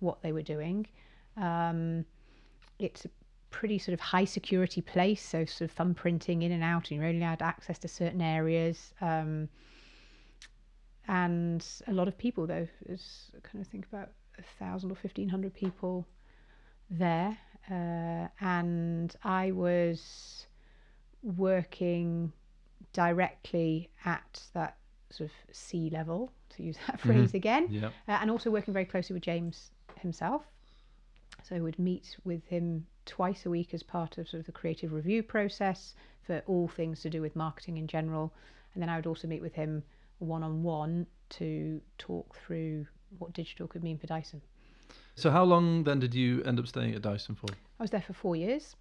what 0.00 0.22
they 0.22 0.32
were 0.32 0.42
doing. 0.42 0.86
Um, 1.36 2.04
it's 2.78 3.04
a 3.04 3.10
pretty 3.50 3.78
sort 3.78 3.94
of 3.94 4.00
high 4.00 4.24
security 4.24 4.80
place, 4.80 5.22
so 5.22 5.44
sort 5.44 5.70
of 5.70 5.76
thumbprinting 5.76 6.42
in 6.42 6.52
and 6.52 6.62
out, 6.62 6.90
and 6.90 6.98
you're 6.98 7.08
only 7.08 7.20
allowed 7.20 7.42
access 7.42 7.78
to 7.78 7.88
certain 7.88 8.20
areas. 8.20 8.92
Um, 9.00 9.48
and 11.08 11.64
a 11.86 11.92
lot 11.92 12.08
of 12.08 12.18
people, 12.18 12.46
though, 12.46 12.68
is 12.86 13.30
kind 13.42 13.64
of 13.64 13.70
think 13.70 13.86
about 13.86 14.10
a 14.38 14.42
thousand 14.58 14.90
or 14.90 14.96
fifteen 14.96 15.28
hundred 15.28 15.54
people 15.54 16.06
there, 16.90 17.38
uh, 17.70 18.28
and 18.40 19.14
I 19.22 19.52
was 19.52 20.46
working 21.26 22.32
directly 22.92 23.90
at 24.04 24.42
that 24.54 24.76
sort 25.10 25.30
of 25.30 25.54
C 25.54 25.90
level, 25.90 26.32
to 26.50 26.62
use 26.62 26.76
that 26.86 27.00
phrase 27.06 27.34
again, 27.34 27.68
yeah. 27.70 27.88
uh, 28.08 28.18
and 28.20 28.30
also 28.30 28.50
working 28.50 28.72
very 28.72 28.84
closely 28.84 29.14
with 29.14 29.22
James 29.22 29.70
himself. 29.98 30.42
So 31.42 31.56
I 31.56 31.60
would 31.60 31.78
meet 31.78 32.16
with 32.24 32.44
him 32.46 32.86
twice 33.04 33.46
a 33.46 33.50
week 33.50 33.74
as 33.74 33.82
part 33.82 34.18
of 34.18 34.28
sort 34.28 34.40
of 34.40 34.46
the 34.46 34.52
creative 34.52 34.92
review 34.92 35.22
process 35.22 35.94
for 36.26 36.42
all 36.46 36.66
things 36.66 37.00
to 37.02 37.10
do 37.10 37.20
with 37.20 37.36
marketing 37.36 37.76
in 37.76 37.86
general, 37.86 38.32
and 38.74 38.82
then 38.82 38.88
I 38.88 38.96
would 38.96 39.06
also 39.06 39.28
meet 39.28 39.42
with 39.42 39.54
him 39.54 39.82
one 40.18 40.42
on 40.42 40.62
one 40.62 41.06
to 41.28 41.80
talk 41.98 42.36
through 42.36 42.86
what 43.18 43.32
digital 43.32 43.66
could 43.66 43.82
mean 43.82 43.98
for 43.98 44.06
Dyson. 44.06 44.40
So 45.14 45.30
how 45.30 45.44
long 45.44 45.84
then 45.84 45.98
did 45.98 46.14
you 46.14 46.42
end 46.44 46.58
up 46.58 46.66
staying 46.66 46.94
at 46.94 47.02
Dyson 47.02 47.34
for? 47.34 47.46
I 47.78 47.82
was 47.82 47.90
there 47.90 48.02
for 48.02 48.12
four 48.12 48.36
years, 48.36 48.76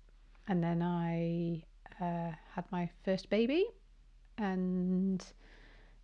and 0.48 0.64
then 0.64 0.82
I 0.82 1.64
uh, 2.02 2.32
had 2.54 2.66
my 2.72 2.90
first 3.04 3.30
baby, 3.30 3.66
and 4.38 5.26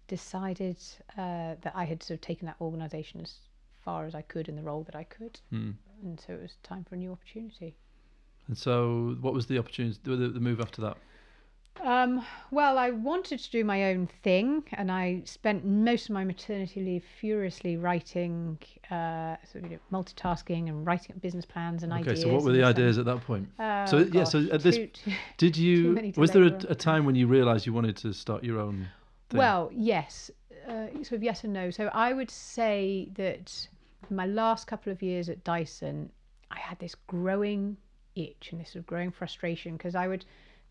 decided 0.07 0.77
uh, 1.17 1.55
that 1.61 1.73
I 1.75 1.85
had 1.85 2.03
sort 2.03 2.15
of 2.17 2.21
taken 2.21 2.45
that 2.45 2.57
organisation 2.59 3.21
as 3.21 3.35
far 3.83 4.05
as 4.05 4.13
I 4.15 4.21
could 4.21 4.49
in 4.49 4.55
the 4.55 4.63
role 4.63 4.83
that 4.83 4.95
I 4.95 5.03
could, 5.03 5.39
Hmm. 5.49 5.71
and 6.03 6.19
so 6.19 6.33
it 6.33 6.41
was 6.41 6.57
time 6.63 6.83
for 6.83 6.95
a 6.95 6.97
new 6.97 7.11
opportunity. 7.11 7.75
And 8.47 8.57
so, 8.57 9.15
what 9.21 9.33
was 9.33 9.45
the 9.45 9.57
opportunity, 9.57 9.97
the, 10.03 10.15
the 10.15 10.39
move 10.39 10.59
after 10.59 10.81
that? 10.81 10.97
Um, 11.79 12.23
well, 12.51 12.77
I 12.77 12.91
wanted 12.91 13.39
to 13.39 13.49
do 13.49 13.63
my 13.63 13.85
own 13.85 14.05
thing, 14.23 14.63
and 14.73 14.91
I 14.91 15.21
spent 15.25 15.65
most 15.65 16.09
of 16.09 16.13
my 16.13 16.23
maternity 16.23 16.81
leave 16.83 17.03
furiously 17.19 17.75
writing, 17.77 18.59
uh, 18.91 19.37
sort 19.51 19.63
of, 19.65 19.71
you 19.71 19.77
know, 19.91 19.97
multitasking 19.99 20.67
and 20.67 20.85
writing 20.85 21.15
up 21.15 21.21
business 21.21 21.45
plans 21.45 21.81
and 21.81 21.91
Okay, 21.93 22.01
ideas. 22.01 22.21
so 22.21 22.33
what 22.33 22.43
were 22.43 22.51
the 22.51 22.63
ideas 22.63 22.97
at 22.99 23.05
that 23.05 23.21
point? 23.21 23.49
Oh, 23.57 23.85
So, 23.87 23.97
yeah, 23.99 24.25
so 24.25 24.45
at 24.51 24.61
this- 24.61 24.75
too- 24.93 25.11
Did 25.37 25.57
you? 25.57 26.13
Was 26.17 26.31
there 26.31 26.43
a, 26.43 26.53
a 26.69 26.75
time 26.75 27.05
when 27.05 27.15
you 27.15 27.25
realised 27.25 27.65
you 27.65 27.73
wanted 27.73 27.97
to 27.97 28.13
start 28.13 28.43
your 28.43 28.59
own? 28.59 28.87
Thing? 29.29 29.39
Well, 29.39 29.71
yes, 29.73 30.29
uh, 30.67 30.87
sort 30.93 31.13
of 31.13 31.23
yes 31.23 31.43
and 31.45 31.53
no. 31.53 31.71
So 31.71 31.87
I 31.93 32.13
would 32.13 32.29
say 32.29 33.07
that 33.15 33.67
my 34.11 34.27
last 34.27 34.67
couple 34.67 34.91
of 34.91 35.01
years 35.01 35.29
at 35.29 35.43
Dyson, 35.43 36.11
I 36.51 36.59
had 36.59 36.77
this 36.79 36.93
growing 37.07 37.77
itch 38.15 38.49
and 38.51 38.59
this 38.61 38.71
sort 38.73 38.81
of 38.81 38.85
growing 38.87 39.09
frustration 39.09 39.77
because 39.77 39.95
I 39.95 40.07
would 40.07 40.25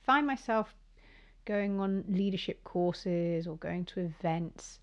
find 0.04 0.26
myself 0.26 0.74
going 1.44 1.80
on 1.80 2.04
leadership 2.08 2.62
courses 2.64 3.46
or 3.46 3.56
going 3.56 3.84
to 3.86 4.00
events 4.00 4.78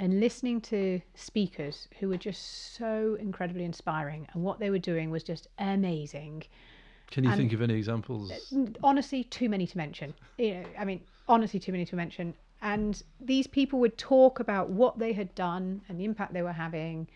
and 0.00 0.20
listening 0.20 0.60
to 0.60 1.00
speakers 1.14 1.88
who 1.98 2.08
were 2.08 2.16
just 2.16 2.74
so 2.76 3.16
incredibly 3.20 3.64
inspiring. 3.64 4.26
And 4.32 4.42
what 4.44 4.60
they 4.60 4.70
were 4.70 4.78
doing 4.78 5.10
was 5.10 5.22
just 5.24 5.48
amazing. 5.58 6.44
Can 7.10 7.24
you 7.24 7.30
and- 7.30 7.38
think 7.38 7.52
of 7.52 7.62
any 7.62 7.74
examples? 7.74 8.30
Uh, 8.52 8.66
honestly 8.82 9.24
too 9.24 9.48
many 9.48 9.66
to 9.66 9.76
mention. 9.76 10.14
You 10.38 10.54
know 10.54 10.64
i 10.78 10.84
mean 10.84 11.00
honestly 11.28 11.58
too 11.60 11.72
many 11.72 11.84
to 11.86 11.96
mention. 11.96 12.34
And 12.60 13.00
these 13.20 13.46
people 13.46 13.78
would 13.80 13.96
talk 13.96 14.40
about 14.40 14.70
what 14.70 14.98
they 14.98 15.12
had 15.12 15.32
done 15.36 15.80
and 15.88 15.98
the 16.00 16.04
impact 16.04 16.32
they 16.32 16.42
were 16.42 16.52
having. 16.52 17.08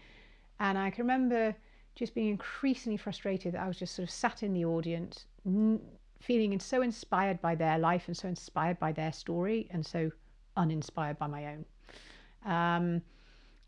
And 0.61 0.77
i 0.79 0.91
can 0.91 1.05
remember 1.05 1.55
just 1.95 2.15
being 2.15 2.29
increasingly 2.29 2.97
frustrated 2.97 3.53
that 3.53 3.61
i 3.61 3.69
was 3.69 3.79
just 3.79 3.95
sort 3.95 4.09
of 4.09 4.11
sat 4.11 4.43
in 4.43 4.55
the 4.55 4.65
audience 4.65 5.27
n- 5.45 5.79
feeling 6.23 6.59
so 6.61 6.83
inspired 6.83 7.41
by 7.41 7.55
their 7.55 7.79
life 7.79 8.05
and 8.07 8.17
so 8.17 8.29
inspired 8.29 8.79
by 8.79 8.93
their 8.93 9.13
story 9.13 9.69
and 9.71 9.85
so 9.85 10.11
uninspired 10.57 11.19
by 11.19 11.27
my 11.27 11.47
own 11.47 11.65
um 12.45 13.03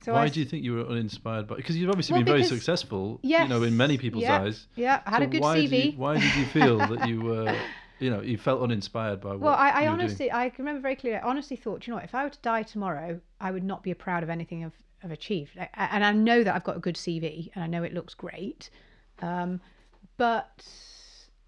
so 0.05 0.13
Why 0.13 0.25
I, 0.25 0.29
do 0.29 0.41
you 0.41 0.45
think 0.47 0.63
you 0.63 0.75
were 0.75 0.87
uninspired 0.87 1.47
by? 1.49 1.55
Because 1.57 1.79
you've 1.79 1.89
obviously 1.89 2.13
Well, 2.13 2.21
been 2.25 2.27
very 2.35 2.43
because- 2.43 2.59
successful, 2.59 3.21
you 3.23 3.49
know, 3.49 3.63
in 3.63 3.75
many 3.75 3.97
people's 3.97 4.25
yeah, 4.25 4.43
eyes. 4.43 4.67
yeah 4.77 5.01
i 5.07 5.11
had 5.11 5.21
So 5.21 5.25
a 5.25 5.27
good 5.29 5.41
why 5.41 5.57
cv 5.61 5.71
Did 5.71 5.85
you, 5.95 5.99
why 5.99 6.15
did 6.19 6.35
you 6.37 6.45
feel 6.45 6.77
that 6.79 7.09
you 7.09 7.23
were, 7.29 7.57
you 8.01 8.11
know, 8.11 8.21
you 8.21 8.37
felt 8.37 8.61
uninspired 8.61 9.21
by 9.23 9.31
what? 9.31 9.41
Well, 9.41 9.55
I, 9.55 9.71
I 9.71 9.73
were 9.73 9.81
doing? 9.81 9.89
honestly, 10.01 10.31
I 10.33 10.51
can 10.51 10.65
remember 10.67 10.83
very 10.83 10.97
clearly. 10.97 11.21
I 11.21 11.23
honestly 11.27 11.57
thought, 11.57 11.87
you 11.87 11.93
know, 11.93 11.97
what, 11.97 12.05
if 12.05 12.15
I 12.15 12.25
were 12.25 12.29
to 12.31 12.39
die 12.43 12.65
tomorrow, 12.65 13.19
I 13.41 13.51
would 13.51 13.65
not 13.65 13.83
be 13.83 13.95
proud 13.95 14.23
of 14.23 14.29
anything 14.29 14.63
I've, 14.67 14.79
I've 15.03 15.11
achieved. 15.13 15.57
A- 15.57 15.81
and 15.95 16.05
I 16.05 16.13
know 16.13 16.43
that 16.45 16.55
I've 16.55 16.65
got 16.65 16.77
a 16.77 16.81
good 16.81 16.97
CV, 16.97 17.51
and 17.55 17.65
I 17.65 17.67
know 17.67 17.83
it 17.83 17.95
looks 17.95 18.13
great. 18.13 18.69
Um, 19.23 19.61
but 20.19 20.67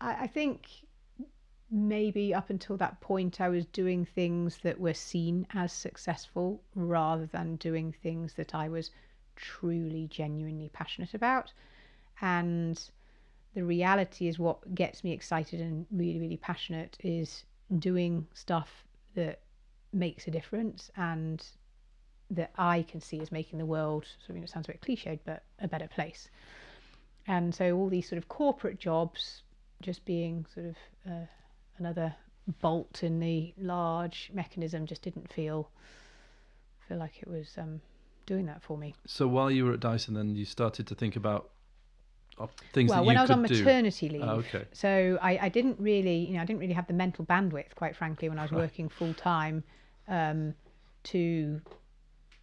I, 0.01 0.23
I 0.23 0.27
think 0.29 0.67
maybe 1.71 2.35
up 2.35 2.51
until 2.51 2.77
that 2.77 3.01
point, 3.01 3.41
I 3.41 3.49
was 3.49 3.67
doing 3.67 4.05
things 4.05 4.59
that 4.59 4.81
were 4.81 4.95
seen 4.95 5.47
as 5.55 5.73
successful 5.73 6.63
rather 6.75 7.27
than 7.27 7.57
doing 7.57 7.93
things 7.93 8.35
that 8.35 8.55
I 8.55 8.69
was 8.69 8.91
truly, 9.35 10.07
genuinely 10.09 10.71
passionate 10.73 11.15
about. 11.15 11.53
And 12.21 12.81
the 13.55 13.65
reality 13.65 14.29
is 14.29 14.39
what 14.39 14.75
gets 14.75 15.03
me 15.03 15.13
excited 15.13 15.61
and 15.61 15.87
really, 15.91 16.21
really 16.21 16.37
passionate 16.37 16.97
is 17.03 17.45
doing 17.79 18.27
stuff 18.33 18.85
that 19.15 19.41
makes 19.93 20.29
a 20.29 20.31
difference 20.31 20.91
and 20.97 21.45
that 22.31 22.51
I 22.57 22.83
can 22.83 23.01
see 23.01 23.21
as 23.21 23.33
making 23.33 23.59
the 23.59 23.67
world, 23.67 24.07
so 24.27 24.33
you 24.33 24.41
know, 24.41 24.45
it 24.45 24.51
sounds 24.51 24.69
a 24.69 24.73
bit 24.73 24.81
cliched, 24.83 25.21
but 25.25 25.43
a 25.61 25.69
better 25.69 25.89
place. 25.89 26.29
And 27.27 27.55
so 27.55 27.77
all 27.77 27.89
these 27.89 28.09
sort 28.09 28.19
of 28.19 28.29
corporate 28.29 28.79
jobs 28.79 29.43
just 29.81 30.05
being 30.05 30.47
sort 30.53 30.67
of 30.67 30.77
uh, 31.09 31.27
another 31.79 32.15
bolt 32.61 33.03
in 33.03 33.19
the 33.21 33.53
large 33.59 34.31
mechanism 34.33 34.87
just 34.87 35.03
didn't 35.03 35.33
feel 35.33 35.71
feel 36.89 36.99
like 36.99 37.19
it 37.21 37.27
was 37.29 37.57
um, 37.59 37.81
doing 38.27 38.47
that 38.47 38.63
for 38.63 38.79
me. 38.79 38.95
So 39.07 39.27
while 39.27 39.51
you 39.51 39.65
were 39.65 39.73
at 39.73 39.81
Dyson, 39.81 40.15
then 40.15 40.37
you 40.37 40.45
started 40.45 40.87
to 40.87 40.95
think 40.95 41.17
about 41.17 41.51
things 42.73 42.91
well, 42.91 43.01
that 43.01 43.07
when 43.07 43.15
you 43.17 43.21
I 43.21 43.23
was 43.23 43.31
on 43.31 43.43
do. 43.43 43.49
maternity 43.55 44.09
leave, 44.09 44.23
Ah, 44.23 44.35
okay. 44.35 44.65
so 44.73 45.19
I, 45.21 45.39
I 45.43 45.49
didn't 45.49 45.81
really, 45.81 46.19
you 46.27 46.35
know, 46.35 46.43
I 46.43 46.45
didn't 46.45 46.61
really 46.61 46.75
have 46.75 46.87
the 46.87 46.93
mental 46.93 47.25
bandwidth, 47.25 47.75
quite 47.75 47.97
frankly, 47.97 48.29
when 48.29 48.39
I 48.39 48.43
was 48.43 48.53
Right. 48.53 48.61
working 48.61 48.89
full 48.89 49.15
time, 49.15 49.65
um, 50.07 50.55
to 51.05 51.61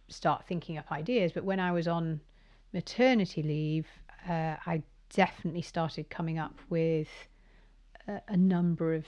start 0.08 0.44
thinking 0.46 0.76
up 0.78 0.90
ideas. 0.92 1.32
But 1.32 1.44
when 1.44 1.60
I 1.60 1.72
was 1.72 1.88
on 1.88 2.20
maternity 2.72 3.42
leave, 3.42 3.86
uh, 4.28 4.56
I 4.66 4.82
definitely 5.14 5.62
started 5.62 6.10
coming 6.10 6.38
up 6.38 6.58
with 6.68 7.08
a, 8.08 8.20
a 8.28 8.36
number 8.36 8.94
of 8.94 9.04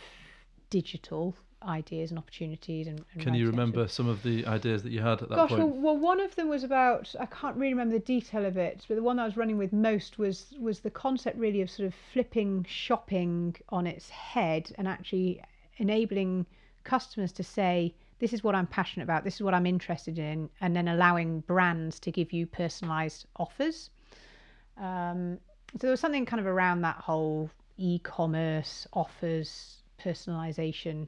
digital 0.70 1.34
ideas 1.62 2.10
and 2.10 2.18
opportunities. 2.18 2.86
And, 2.86 3.04
and 3.14 3.22
Can 3.22 3.34
you. 3.34 3.46
Remember 3.46 3.88
some 3.88 4.08
of 4.08 4.22
the 4.22 4.46
ideas 4.46 4.82
that 4.82 4.92
you 4.92 5.00
had 5.00 5.22
at 5.22 5.28
that 5.28 5.34
Gosh, 5.36 5.50
point? 5.50 5.62
well, 5.62 5.70
well, 5.70 5.96
one 5.96 6.20
of 6.20 6.34
them 6.36 6.48
was 6.48 6.64
about 6.64 7.14
I 7.18 7.26
can't 7.26 7.56
really 7.56 7.72
remember 7.72 7.94
the 7.94 8.04
detail 8.04 8.44
of 8.44 8.56
it, 8.56 8.84
but 8.88 8.94
the 8.94 9.02
one 9.02 9.16
that 9.16 9.22
I 9.22 9.26
was 9.26 9.36
running 9.36 9.58
with 9.58 9.72
most 9.72 10.18
was 10.18 10.54
was 10.60 10.80
the 10.80 10.90
concept 10.90 11.38
really 11.38 11.60
of 11.62 11.70
sort 11.70 11.86
of 11.86 11.94
flipping 12.12 12.64
shopping 12.68 13.56
on 13.70 13.86
its 13.86 14.10
head 14.10 14.72
and 14.78 14.86
actually 14.86 15.42
enabling 15.78 16.46
customers 16.84 17.32
to 17.32 17.42
say 17.42 17.94
this 18.18 18.32
is 18.32 18.42
what 18.42 18.54
I'm 18.54 18.66
passionate 18.66 19.04
about, 19.04 19.24
this 19.24 19.34
is 19.34 19.42
what 19.42 19.52
I'm 19.52 19.66
interested 19.66 20.18
in, 20.18 20.48
and 20.60 20.74
then 20.74 20.88
allowing 20.88 21.40
brands 21.40 21.98
to 22.00 22.10
give 22.10 22.32
you 22.32 22.46
personalized 22.46 23.26
offers. 23.36 23.90
Um, 24.78 25.38
so 25.72 25.78
there 25.80 25.90
was 25.90 26.00
something 26.00 26.24
kind 26.24 26.40
of 26.40 26.46
around 26.46 26.80
that 26.82 26.96
whole 26.96 27.50
e-commerce 27.78 28.86
offers 28.92 29.76
personalization 30.00 31.06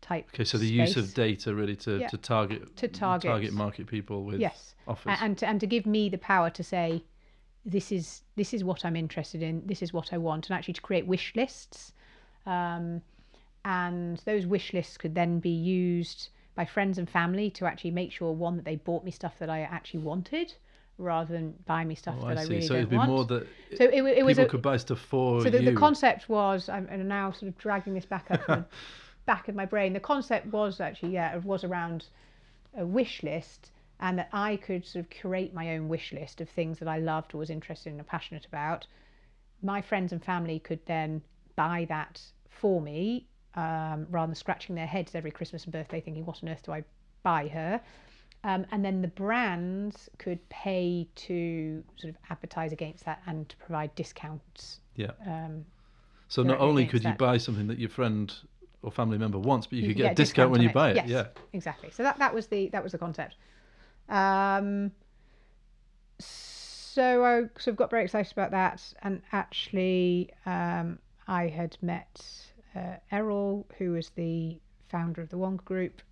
type. 0.00 0.26
Okay, 0.34 0.44
so 0.44 0.58
the 0.58 0.66
use 0.66 0.96
of 0.96 1.14
data 1.14 1.54
really 1.54 1.76
to, 1.76 1.98
Yeah. 1.98 2.08
to 2.08 2.18
target 2.18 2.76
To 2.76 2.88
target. 2.88 3.28
target 3.30 3.52
market 3.52 3.86
people 3.86 4.24
with 4.24 4.40
yes 4.40 4.74
offers. 4.86 5.16
And 5.20 5.38
to, 5.38 5.48
and 5.48 5.60
to 5.60 5.66
give 5.66 5.86
me 5.86 6.08
the 6.08 6.18
power 6.18 6.50
to 6.50 6.62
say 6.62 7.02
this 7.64 7.90
is 7.90 8.22
this 8.36 8.52
is 8.52 8.62
what 8.62 8.84
I'm 8.84 8.96
interested 8.96 9.42
in 9.42 9.62
this 9.66 9.80
is 9.82 9.92
what 9.92 10.12
I 10.12 10.18
want 10.18 10.50
and 10.50 10.56
actually 10.56 10.74
to 10.74 10.82
create 10.82 11.06
wish 11.06 11.34
lists 11.34 11.92
um, 12.44 13.00
and 13.64 14.18
those 14.26 14.46
wish 14.46 14.74
lists 14.74 14.98
could 14.98 15.14
then 15.14 15.40
be 15.40 15.48
used 15.48 16.28
by 16.54 16.66
friends 16.66 16.98
and 16.98 17.08
family 17.08 17.48
to 17.52 17.64
actually 17.64 17.90
make 17.90 18.12
sure 18.12 18.30
one 18.32 18.56
that 18.56 18.66
they 18.66 18.76
bought 18.76 19.04
me 19.04 19.10
stuff 19.10 19.38
that 19.38 19.48
I 19.48 19.60
actually 19.60 20.00
wanted 20.00 20.52
rather 20.98 21.32
than 21.32 21.54
buy 21.66 21.84
me 21.84 21.94
stuff 21.94 22.16
Oh, 22.20 22.28
that 22.28 22.38
I 22.38 22.42
I, 22.42 22.44
really 22.44 22.62
so 22.62 22.68
don't 22.68 22.78
it'd 22.78 22.90
be 22.90 22.96
want. 22.96 23.10
more 23.10 23.24
that 23.24 23.46
so 23.76 23.84
it, 23.84 24.02
it 24.04 24.24
was 24.24 24.36
people 24.36 24.44
a, 24.44 24.48
could 24.48 24.62
buy 24.62 24.76
stuff 24.76 25.00
for 25.00 25.40
so 25.42 25.50
the, 25.50 25.58
the 25.58 25.72
concept 25.72 26.28
was 26.28 26.68
I'm, 26.68 26.88
I'm 26.90 27.08
now 27.08 27.32
sort 27.32 27.48
of 27.48 27.58
dragging 27.58 27.94
this 27.94 28.06
back 28.06 28.30
up 28.30 28.46
the 28.46 28.64
back 29.26 29.48
of 29.48 29.54
my 29.54 29.66
brain 29.66 29.92
the 29.92 30.00
concept 30.00 30.46
was 30.46 30.80
actually 30.80 31.12
yeah 31.12 31.34
it 31.34 31.44
was 31.44 31.64
around 31.64 32.06
a 32.76 32.86
wish 32.86 33.22
list 33.22 33.70
and 34.00 34.18
that 34.18 34.28
I 34.32 34.56
could 34.56 34.84
sort 34.84 35.04
of 35.04 35.10
curate 35.10 35.54
my 35.54 35.74
own 35.76 35.88
wish 35.88 36.12
list 36.12 36.40
of 36.40 36.48
things 36.48 36.78
that 36.78 36.88
I 36.88 36.98
loved 36.98 37.34
or 37.34 37.38
was 37.38 37.50
interested 37.50 37.92
in 37.92 38.00
or 38.00 38.04
passionate 38.04 38.44
about. 38.44 38.86
My 39.62 39.80
friends 39.80 40.12
and 40.12 40.22
family 40.22 40.58
could 40.58 40.80
then 40.86 41.22
buy 41.56 41.86
that 41.88 42.20
for 42.48 42.80
me 42.80 43.26
um, 43.54 44.06
rather 44.10 44.26
than 44.28 44.34
scratching 44.34 44.74
their 44.74 44.86
heads 44.86 45.14
every 45.14 45.30
Christmas 45.30 45.64
and 45.64 45.72
birthday 45.72 46.00
thinking 46.00 46.26
what 46.26 46.42
on 46.42 46.48
earth 46.48 46.62
do 46.64 46.72
I 46.72 46.84
buy 47.22 47.48
her 47.48 47.80
um, 48.44 48.64
and 48.70 48.84
then 48.84 49.02
the 49.02 49.08
brands 49.08 50.08
could 50.18 50.46
pay 50.50 51.08
to 51.16 51.82
sort 51.96 52.10
of 52.14 52.16
advertise 52.30 52.72
against 52.72 53.04
that 53.04 53.20
and 53.26 53.48
to 53.48 53.56
provide 53.56 53.92
discounts 53.94 54.80
yeah. 54.96 55.10
um, 55.26 55.64
So 56.28 56.42
not 56.42 56.60
only 56.60 56.86
could 56.86 57.02
you 57.02 57.10
that. 57.10 57.18
buy 57.18 57.38
something 57.38 57.66
that 57.66 57.78
your 57.78 57.88
friend 57.90 58.32
or 58.82 58.92
family 58.92 59.18
member 59.18 59.38
wants, 59.38 59.66
but 59.66 59.76
you, 59.78 59.82
You 59.82 59.88
could 59.88 59.96
get, 59.96 60.12
a 60.12 60.14
discount, 60.14 60.50
when 60.50 60.60
you 60.62 60.68
it. 60.68 60.74
buy 60.74 60.90
it. 60.90 60.96
Yes, 60.96 61.08
Yeah. 61.08 61.26
exactly. 61.52 61.90
So 61.90 62.02
that, 62.02 62.18
that 62.18 62.32
was 62.34 62.46
the 62.48 62.68
that 62.68 62.82
was 62.82 62.92
the 62.92 62.98
concept. 62.98 63.36
Um, 64.08 64.92
so 66.18 67.24
I 67.24 67.40
sort 67.58 67.68
of 67.68 67.76
got 67.76 67.90
very 67.90 68.04
excited 68.04 68.30
about 68.32 68.50
that, 68.52 68.82
and 69.02 69.22
actually, 69.32 70.30
um, 70.46 70.98
I 71.26 71.48
had 71.48 71.76
met 71.82 72.22
uh, 72.76 72.96
Errol, 73.10 73.66
who 73.78 73.92
was 73.92 74.10
the 74.10 74.60
founder 74.88 75.20
of 75.22 75.28
the 75.30 75.38
Wonga 75.38 75.62
Group, 75.64 76.02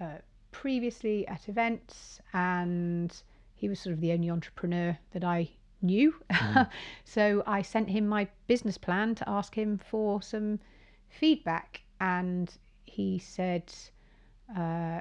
uh, 0.00 0.18
previously 0.52 1.26
at 1.26 1.48
events, 1.48 2.20
and 2.32 3.22
he 3.54 3.68
was 3.68 3.80
sort 3.80 3.94
of 3.94 4.00
the 4.00 4.12
only 4.12 4.30
entrepreneur 4.30 4.96
that 5.12 5.24
I 5.24 5.50
knew. 5.80 6.14
so 7.04 7.42
I 7.46 7.62
sent 7.62 7.90
him 7.90 8.06
my 8.06 8.28
business 8.46 8.78
plan 8.78 9.14
to 9.16 9.28
ask 9.28 9.54
him 9.56 9.78
for 9.78 10.22
some 10.22 10.60
feedback, 11.08 11.82
and 12.00 12.50
he 12.84 13.18
said, 13.18 13.72
uh, 14.56 15.00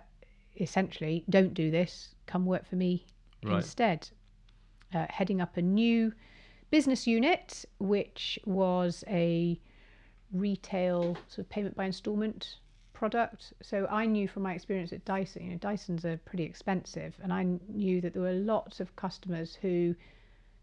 essentially, 0.59 1.23
don't 1.29 1.53
do 1.53 1.69
this. 1.71 2.15
Come 2.25 2.45
work 2.45 2.65
for 2.67 2.75
me 2.75 3.05
Right. 3.43 3.55
instead. 3.57 4.09
Uh, 4.93 5.05
heading 5.09 5.41
up 5.41 5.57
a 5.57 5.61
new 5.61 6.13
business 6.69 7.07
unit, 7.07 7.65
which 7.79 8.37
was 8.45 9.03
a 9.07 9.59
retail 10.31 11.17
sort 11.27 11.39
of 11.39 11.49
payment 11.49 11.75
by 11.75 11.85
installment 11.85 12.57
product. 13.01 13.51
So 13.63 13.87
I 13.89 14.05
knew 14.05 14.27
from 14.27 14.43
my 14.43 14.53
experience 14.53 14.93
at 14.93 15.03
Dyson, 15.05 15.45
you 15.45 15.51
know, 15.53 15.57
Dysons 15.57 16.05
are 16.05 16.17
pretty 16.17 16.43
expensive, 16.43 17.15
and 17.23 17.33
I 17.33 17.47
knew 17.67 17.99
that 17.99 18.13
there 18.13 18.21
were 18.21 18.33
lots 18.33 18.79
of 18.79 18.95
customers 18.95 19.57
who 19.59 19.95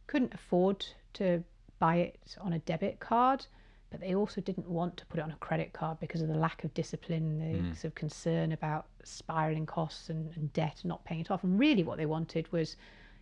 couldn't 0.06 0.32
afford 0.32 0.86
to 1.14 1.42
buy 1.80 1.96
it 1.96 2.36
on 2.40 2.52
a 2.52 2.60
debit 2.60 3.00
card, 3.00 3.44
but 3.90 3.98
they 3.98 4.14
also 4.14 4.40
didn't 4.40 4.68
want 4.68 4.96
to 4.98 5.06
put 5.06 5.18
it 5.18 5.24
on 5.24 5.32
a 5.32 5.36
credit 5.48 5.72
card 5.72 5.98
because 5.98 6.22
of 6.22 6.28
the 6.28 6.36
lack 6.36 6.62
of 6.62 6.72
discipline, 6.74 7.40
the 7.40 7.74
sort 7.74 7.86
of 7.86 7.96
concern 7.96 8.52
about 8.52 8.86
spiraling 9.02 9.66
costs 9.66 10.08
and, 10.08 10.30
and 10.36 10.52
debt 10.52 10.76
and 10.82 10.90
not 10.90 11.04
paying 11.04 11.20
it 11.20 11.32
off. 11.32 11.42
And 11.42 11.58
really, 11.58 11.82
what 11.82 11.98
they 11.98 12.06
wanted 12.06 12.52
was, 12.52 12.76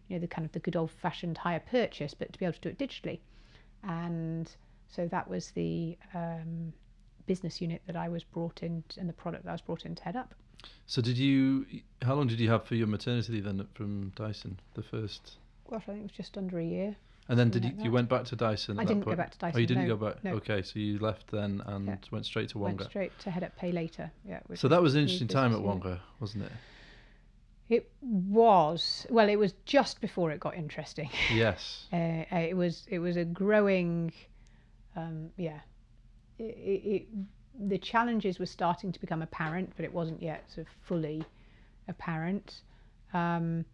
you 0.08 0.16
know, 0.16 0.20
the 0.20 0.26
kind 0.26 0.44
of 0.44 0.52
the 0.52 0.58
good 0.58 0.76
old 0.76 0.90
fashioned 0.90 1.38
hire 1.38 1.62
purchase, 1.70 2.12
but 2.12 2.34
to 2.34 2.38
be 2.38 2.44
able 2.44 2.58
to 2.58 2.60
do 2.60 2.68
it 2.68 2.78
digitally. 2.78 3.20
And 3.82 4.54
so 4.88 5.08
that 5.08 5.26
was 5.26 5.52
the 5.52 5.96
um, 6.12 6.74
business 7.26 7.60
unit 7.60 7.82
that 7.86 7.96
I 7.96 8.08
was 8.08 8.24
brought 8.24 8.62
in, 8.62 8.82
and 8.98 9.08
the 9.08 9.12
product 9.12 9.44
that 9.44 9.50
I 9.50 9.54
was 9.54 9.60
brought 9.60 9.84
in 9.84 9.94
to 9.94 10.02
head 10.04 10.16
up. 10.16 10.34
So 10.86 11.02
did 11.02 11.18
you? 11.18 11.66
How 12.02 12.14
long 12.14 12.26
did 12.26 12.40
you 12.40 12.50
have 12.50 12.64
for 12.64 12.74
your 12.74 12.86
maternity 12.86 13.32
leave 13.34 13.44
then 13.44 13.66
from 13.74 14.10
Dyson? 14.16 14.58
The 14.74 14.82
first, 14.82 15.36
Gosh, 15.70 15.82
I 15.82 15.92
think 15.92 15.98
it 16.00 16.02
was 16.04 16.12
just 16.12 16.36
under 16.38 16.58
a 16.58 16.64
year. 16.64 16.96
and 17.28 17.38
then 17.38 17.50
did 17.50 17.62
Something 17.62 17.70
you? 17.72 17.76
like 17.78 17.84
You 17.86 17.92
went 17.92 18.08
back 18.08 18.24
to 18.26 18.36
Dyson. 18.36 18.78
I 18.78 18.84
that 18.84 18.88
didn't 18.88 19.04
go 19.04 19.14
back 19.16 19.30
to 19.32 19.38
Dyson. 19.38 19.56
Oh, 19.56 19.60
you 19.60 19.66
didn't 19.66 19.86
no, 19.88 19.96
go 19.96 20.06
back. 20.06 20.24
no. 20.24 20.32
Okay, 20.34 20.62
so 20.62 20.78
you 20.78 20.98
left 20.98 21.28
then 21.30 21.62
and 21.66 21.86
Yeah. 21.88 21.96
went 22.10 22.24
straight 22.26 22.48
to 22.50 22.58
Wonga. 22.58 22.68
Went 22.68 22.80
Wonga. 22.80 22.90
straight 22.90 23.18
to 23.20 23.30
head 23.30 23.44
up 23.44 23.56
Pay 23.56 23.72
Later. 23.72 24.10
Yeah. 24.26 24.40
So 24.54 24.68
that 24.68 24.80
was 24.82 24.94
an 24.94 25.02
interesting 25.02 25.28
time 25.28 25.52
at 25.52 25.58
business 25.58 25.66
unit. 25.66 25.84
Wonga, 25.84 26.00
wasn't 26.20 26.44
it? 26.44 26.52
It 27.68 27.90
was 28.00 29.06
well. 29.10 29.28
It 29.28 29.36
was 29.36 29.52
just 29.64 30.00
before 30.00 30.30
it 30.30 30.38
got 30.40 30.54
interesting. 30.56 31.10
Yes. 31.34 31.86
Uh, 31.92 32.24
it 32.30 32.56
was 32.56 32.86
it 32.88 33.00
was 33.00 33.16
a 33.16 33.24
growing, 33.24 34.12
um, 34.94 35.30
yeah. 35.36 35.60
It, 36.38 36.42
it, 36.42 37.06
the 37.58 37.78
challenges 37.78 38.38
were 38.38 38.46
starting 38.46 38.92
to 38.92 39.00
become 39.00 39.22
apparent, 39.22 39.72
but 39.76 39.84
it 39.84 39.92
wasn't 39.92 40.22
yet 40.22 40.44
sort 40.50 40.66
of 40.66 40.72
fully 40.82 41.24
apparent. 41.88 42.60
Um, 43.14 43.64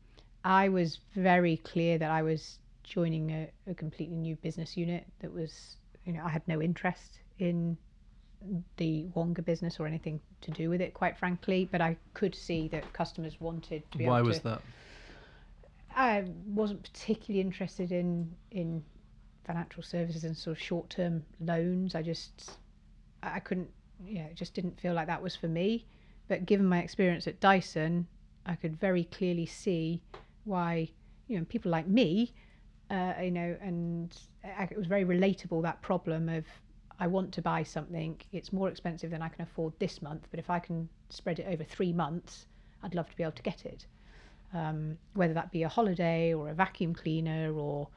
I 0.45 0.69
was 0.69 1.01
very 1.15 1.57
clear 1.59 1.99
that 1.99 2.11
I 2.11 2.23
was 2.23 2.59
joining 2.85 3.31
a, 3.31 3.49
a 3.71 3.75
completely 3.75 4.17
new 4.17 4.37
business 4.37 4.77
unit 4.77 5.07
that 5.21 5.33
was, 5.33 5.77
you 6.05 6.13
know, 6.13 6.23
I 6.25 6.29
had 6.29 6.47
no 6.47 6.61
interest 6.61 7.21
in 7.39 7.77
the 8.77 9.07
Wonga 9.15 9.43
business 9.43 9.79
or 9.79 9.87
anything 9.87 10.21
to 10.41 10.51
do 10.51 10.69
with 10.69 10.81
it, 10.81 10.95
quite 10.95 11.17
frankly. 11.17 11.69
But 11.71 11.81
I 11.81 11.97
could 12.15 12.35
see 12.35 12.69
that 12.69 12.93
customers 12.93 13.41
wanted 13.41 13.89
to 13.93 13.99
be 13.99 14.07
Why 14.07 14.21
was 14.21 14.39
to. 14.39 14.45
that? 14.45 14.63
I 15.95 16.25
wasn't 16.47 16.83
particularly 16.83 17.41
interested 17.41 17.93
in 17.93 18.35
in 18.51 18.83
financial 19.45 19.82
services 19.82 20.24
and 20.24 20.36
sort 20.36 20.57
of 20.57 20.62
short 20.62 20.90
term 20.90 21.24
loans. 21.40 21.95
I 21.95 22.03
just 22.03 22.59
I 23.22 23.40
couldn't 23.40 23.70
yeah, 24.05 24.24
it 24.24 24.36
just 24.36 24.55
didn't 24.55 24.80
feel 24.80 24.95
like 24.95 25.07
that 25.07 25.22
was 25.22 25.36
for 25.36 25.49
me. 25.49 25.86
But 26.28 26.47
given 26.47 26.66
my 26.66 26.80
experience 26.80 27.26
at 27.26 27.40
Dyson, 27.40 28.07
I 28.47 28.55
could 28.55 28.78
very 28.78 29.05
clearly 29.05 29.47
see 29.47 30.01
why 30.45 30.88
you 31.28 31.38
know 31.38 31.45
people 31.45 31.70
like 31.70 31.86
me, 31.86 32.32
uh, 32.90 33.14
you 33.22 33.30
know, 33.30 33.57
and 33.61 34.16
it 34.43 34.76
was 34.76 34.86
very 34.86 35.05
relatable 35.05 35.62
that 35.62 35.82
problem 35.82 36.28
of 36.28 36.45
I 36.99 37.07
want 37.07 37.32
to 37.34 37.43
buy 37.43 37.64
something, 37.64 38.20
it's 38.32 38.53
more 38.53 38.68
expensive 38.68 39.11
than 39.11 39.22
I 39.22 39.28
can 39.28 39.43
afford 39.43 39.72
this 39.78 40.03
month, 40.03 40.28
but 40.30 40.38
if 40.38 40.51
I 40.51 40.61
can 40.61 40.88
spread 41.09 41.40
it 41.40 41.47
over 41.49 41.64
three 41.64 41.93
months, 41.93 42.47
I'd 42.82 42.95
love 42.95 43.11
to 43.11 43.16
be 43.16 43.24
able 43.24 43.32
to 43.32 43.43
get 43.43 43.64
it 43.64 43.86
um, 44.55 44.99
whether 45.14 45.34
that 45.34 45.51
be 45.51 45.62
a 45.62 45.68
holiday 45.68 46.34
or 46.34 46.51
a 46.51 46.55
vacuum 46.55 46.95
cleaner 46.95 47.53
or 47.55 47.88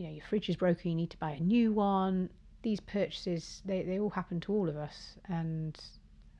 you 0.00 0.06
know 0.06 0.12
your 0.12 0.24
fridge 0.24 0.48
is 0.48 0.56
broken 0.56 0.90
you 0.90 0.96
need 0.96 1.10
to 1.10 1.18
buy 1.18 1.32
a 1.32 1.40
new 1.40 1.72
one 1.72 2.30
these 2.62 2.80
purchases 2.80 3.62
they, 3.66 3.82
they 3.82 3.98
all 3.98 4.10
happen 4.10 4.40
to 4.40 4.52
all 4.52 4.68
of 4.68 4.76
us 4.76 5.16
and 5.28 5.78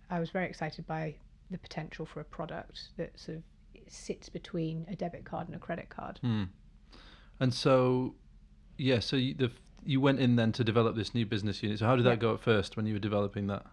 i 0.08 0.18
was 0.18 0.30
very 0.30 0.46
excited 0.46 0.86
by 0.86 1.14
the 1.50 1.58
potential 1.58 2.06
for 2.06 2.20
a 2.20 2.24
product 2.24 2.88
that 2.96 3.18
sort 3.18 3.36
of 3.38 3.44
sits 3.86 4.28
between 4.28 4.86
a 4.88 4.96
debit 4.96 5.24
card 5.24 5.46
and 5.46 5.54
a 5.56 5.58
credit 5.58 5.88
card 5.90 6.18
Hmm. 6.22 6.44
And 7.42 7.54
so, 7.54 8.14
yeah. 8.76 9.00
So 9.00 9.16
you, 9.16 9.32
the 9.32 9.50
you 9.82 9.98
went 9.98 10.20
in 10.20 10.36
then 10.36 10.52
to 10.52 10.62
develop 10.62 10.94
this 10.94 11.14
new 11.14 11.24
business 11.24 11.62
unit. 11.62 11.78
So 11.78 11.86
how 11.86 11.96
did 11.96 12.04
Yeah. 12.04 12.10
that 12.10 12.20
go 12.20 12.34
at 12.34 12.40
first 12.40 12.76
when 12.76 12.84
you 12.84 12.92
were 12.92 13.00
developing 13.00 13.46
that? 13.46 13.64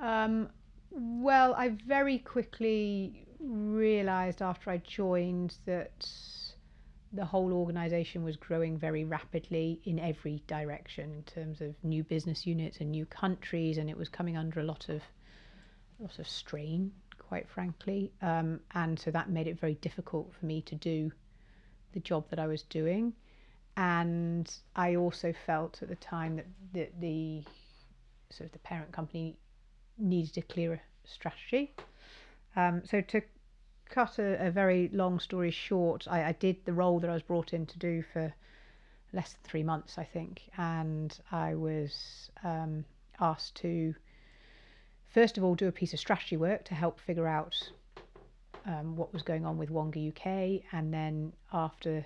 Um, 0.00 0.48
well, 0.90 1.54
I 1.54 1.68
very 1.68 2.18
quickly 2.18 3.28
realised 3.38 4.42
after 4.42 4.70
I 4.70 4.78
joined 4.78 5.58
that 5.66 6.08
the 7.14 7.24
whole 7.24 7.52
organisation 7.52 8.24
was 8.24 8.36
growing 8.36 8.76
very 8.76 9.04
rapidly 9.04 9.80
in 9.84 9.98
every 9.98 10.42
direction 10.46 11.12
in 11.12 11.22
terms 11.22 11.60
of 11.60 11.74
new 11.82 12.02
business 12.02 12.46
units 12.46 12.78
and 12.80 12.90
new 12.90 13.06
countries, 13.06 13.78
and 13.78 13.88
it 13.88 13.96
was 13.96 14.08
coming 14.08 14.36
under 14.36 14.60
a 14.60 14.64
lot 14.64 14.88
of 14.88 15.00
lot 16.00 16.18
of 16.18 16.28
strain, 16.28 16.90
quite 17.18 17.48
frankly. 17.48 18.12
Um, 18.20 18.60
and 18.74 18.98
so 18.98 19.10
that 19.12 19.30
made 19.30 19.46
it 19.46 19.60
very 19.60 19.74
difficult 19.74 20.32
for 20.38 20.46
me 20.46 20.60
to 20.62 20.74
do 20.74 21.12
the 21.92 22.00
job 22.00 22.28
that 22.30 22.38
I 22.38 22.46
was 22.46 22.62
doing. 22.62 23.12
And 23.76 24.52
I 24.76 24.96
also 24.96 25.32
felt 25.46 25.82
at 25.82 25.88
the 25.88 25.96
time 25.96 26.36
that 26.36 26.46
the, 26.72 26.88
the 27.00 27.42
sort 28.30 28.46
of 28.46 28.52
the 28.52 28.58
parent 28.58 28.92
company 28.92 29.36
needed 29.98 30.36
a 30.38 30.42
clearer 30.42 30.80
strategy. 31.04 31.74
Um, 32.56 32.82
so 32.84 33.00
to 33.00 33.22
cut 33.88 34.18
a, 34.18 34.46
a 34.46 34.50
very 34.50 34.88
long 34.92 35.20
story 35.20 35.50
short, 35.50 36.06
I, 36.08 36.24
I 36.24 36.32
did 36.32 36.64
the 36.64 36.72
role 36.72 37.00
that 37.00 37.10
I 37.10 37.14
was 37.14 37.22
brought 37.22 37.52
in 37.52 37.66
to 37.66 37.78
do 37.78 38.02
for 38.12 38.32
less 39.12 39.32
than 39.32 39.40
three 39.44 39.62
months, 39.62 39.96
I 39.98 40.04
think, 40.04 40.42
and 40.56 41.16
I 41.30 41.54
was 41.54 42.30
um, 42.42 42.84
asked 43.20 43.54
to 43.56 43.94
first 45.08 45.38
of 45.38 45.44
all 45.44 45.54
do 45.54 45.68
a 45.68 45.72
piece 45.72 45.92
of 45.92 46.00
strategy 46.00 46.36
work 46.36 46.64
to 46.64 46.74
help 46.74 46.98
figure 46.98 47.28
out 47.28 47.54
um, 48.66 48.96
what 48.96 49.12
was 49.12 49.22
going 49.22 49.46
on 49.46 49.56
with 49.58 49.70
Wonga 49.70 50.08
UK, 50.08 50.62
and 50.72 50.92
then 50.92 51.32
after 51.52 52.04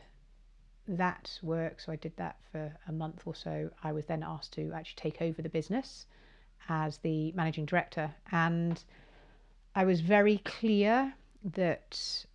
that 0.86 1.38
work, 1.42 1.80
so 1.80 1.92
I 1.92 1.96
did 1.96 2.16
that 2.16 2.36
for 2.50 2.72
a 2.86 2.92
month 2.92 3.22
or 3.24 3.34
so, 3.34 3.70
I 3.82 3.92
was 3.92 4.06
then 4.06 4.22
asked 4.22 4.52
to 4.54 4.72
actually 4.74 5.10
take 5.10 5.22
over 5.22 5.40
the 5.40 5.48
business 5.48 6.06
as 6.68 6.98
the 6.98 7.32
managing 7.32 7.64
director, 7.64 8.14
and 8.32 8.82
I 9.74 9.84
was 9.84 10.00
very 10.00 10.38
clear 10.38 11.14
that 11.44 12.26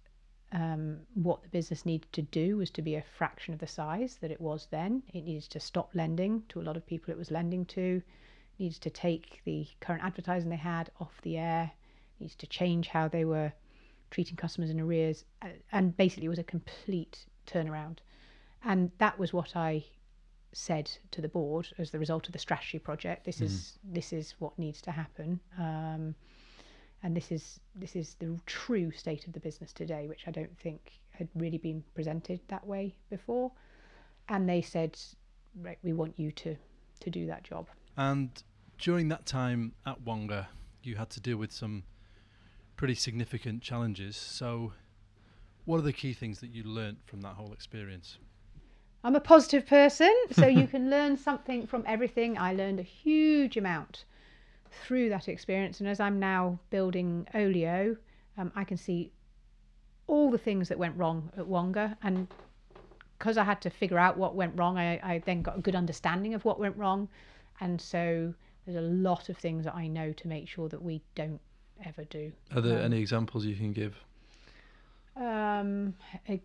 um, 0.51 0.99
what 1.15 1.41
the 1.41 1.49
business 1.49 1.85
needed 1.85 2.11
to 2.13 2.21
do 2.21 2.57
was 2.57 2.69
to 2.71 2.81
be 2.81 2.95
a 2.95 3.03
fraction 3.17 3.53
of 3.53 3.59
the 3.59 3.67
size 3.67 4.17
that 4.21 4.31
it 4.31 4.39
was 4.39 4.67
then. 4.71 5.03
It 5.13 5.23
needed 5.23 5.49
to 5.49 5.59
stop 5.59 5.89
lending 5.93 6.43
to 6.49 6.61
a 6.61 6.63
lot 6.63 6.77
of 6.77 6.85
people 6.85 7.11
it 7.11 7.17
was 7.17 7.31
lending 7.31 7.65
to. 7.65 8.01
Needed 8.59 8.81
to 8.81 8.89
take 8.89 9.41
the 9.45 9.67
current 9.81 10.03
advertising 10.03 10.49
they 10.49 10.55
had 10.55 10.91
off 10.99 11.21
the 11.23 11.37
air, 11.37 11.71
needs 12.19 12.35
to 12.35 12.47
change 12.47 12.87
how 12.87 13.07
they 13.07 13.25
were 13.25 13.51
treating 14.11 14.35
customers 14.35 14.69
in 14.69 14.79
arrears, 14.79 15.25
uh, 15.41 15.47
and 15.71 15.97
basically 15.97 16.27
it 16.27 16.29
was 16.29 16.39
a 16.39 16.43
complete 16.43 17.25
turnaround. 17.47 17.97
And 18.63 18.91
that 18.99 19.17
was 19.17 19.33
what 19.33 19.55
I 19.55 19.83
said 20.53 20.91
to 21.11 21.19
the 21.21 21.27
board 21.27 21.67
as 21.79 21.89
the 21.89 21.97
result 21.99 22.27
of 22.27 22.33
the 22.33 22.39
strategy 22.39 22.77
project. 22.79 23.25
This 23.25 23.41
is 23.41 23.79
this 23.83 24.13
is 24.13 24.35
what 24.37 24.57
needs 24.57 24.81
to 24.83 24.91
happen, 24.91 25.39
um, 25.57 26.15
and 27.03 27.15
this 27.15 27.31
is 27.31 27.59
this 27.75 27.95
is 27.95 28.15
the 28.19 28.39
true 28.45 28.89
state 28.91 29.27
of 29.27 29.33
the 29.33 29.39
business 29.39 29.73
today, 29.73 30.07
which 30.07 30.23
I 30.25 30.31
don't 30.31 30.57
think 30.57 30.93
had 31.11 31.27
really 31.35 31.57
been 31.57 31.83
presented 31.93 32.39
that 32.47 32.65
way 32.65 32.95
before. 33.09 33.51
And 34.29 34.47
they 34.47 34.61
said, 34.61 34.97
right, 35.61 35.77
we 35.83 35.91
want 35.93 36.17
you 36.17 36.31
to 36.31 36.55
to 37.01 37.09
do 37.09 37.27
that 37.27 37.43
job. 37.43 37.67
And 37.97 38.29
during 38.79 39.09
that 39.09 39.25
time 39.25 39.73
at 39.85 40.01
Wonga, 40.01 40.47
you 40.81 40.95
had 40.95 41.09
to 41.11 41.19
deal 41.19 41.37
with 41.37 41.51
some 41.51 41.83
pretty 42.77 42.95
significant 42.95 43.61
challenges. 43.61 44.15
So, 44.15 44.71
what 45.65 45.77
are 45.77 45.81
the 45.81 45.93
key 45.93 46.13
things 46.13 46.39
that 46.39 46.51
you 46.51 46.63
learnt 46.63 46.99
from 47.05 47.21
that 47.21 47.35
whole 47.35 47.51
experience? 47.51 48.17
I'm 49.03 49.15
a 49.17 49.19
positive 49.19 49.67
person, 49.67 50.13
so 50.31 50.47
you 50.47 50.65
can 50.73 50.89
learn 50.89 51.17
something 51.17 51.67
from 51.67 51.83
everything. 51.85 52.37
I 52.37 52.53
learned 52.53 52.79
a 52.79 52.83
huge 52.83 53.57
amount 53.57 54.05
through 54.83 55.09
that 55.09 55.27
experience, 55.27 55.79
and 55.79 55.87
as 55.89 55.99
I'm 55.99 56.19
now 56.19 56.59
building 56.69 57.27
Olio, 57.33 57.95
um, 58.37 58.51
I 58.55 58.63
can 58.63 58.77
see 58.77 59.11
all 60.07 60.31
the 60.31 60.37
things 60.37 60.67
that 60.69 60.77
went 60.77 60.97
wrong 60.97 61.31
at 61.37 61.47
Wonga, 61.47 61.97
and 62.03 62.27
because 63.17 63.37
I 63.37 63.43
had 63.43 63.61
to 63.61 63.69
figure 63.69 63.97
out 63.99 64.17
what 64.17 64.35
went 64.35 64.57
wrong, 64.57 64.77
I, 64.77 64.99
I 65.03 65.19
then 65.25 65.41
got 65.41 65.57
a 65.57 65.61
good 65.61 65.75
understanding 65.75 66.33
of 66.33 66.43
what 66.45 66.59
went 66.59 66.75
wrong, 66.77 67.07
and 67.61 67.79
so 67.79 68.33
there's 68.65 68.77
a 68.77 68.81
lot 68.81 69.29
of 69.29 69.37
things 69.37 69.63
that 69.65 69.75
I 69.75 69.87
know 69.87 70.11
to 70.13 70.27
make 70.27 70.47
sure 70.47 70.67
that 70.69 70.81
we 70.81 71.01
don't 71.15 71.39
ever 71.85 72.03
do. 72.05 72.31
Are 72.53 72.61
there 72.61 72.79
Um, 72.79 72.85
any 72.85 72.99
examples 72.99 73.45
you 73.45 73.55
can 73.55 73.71
give? 73.73 73.95
Um, 75.15 75.93
I- 76.27 76.41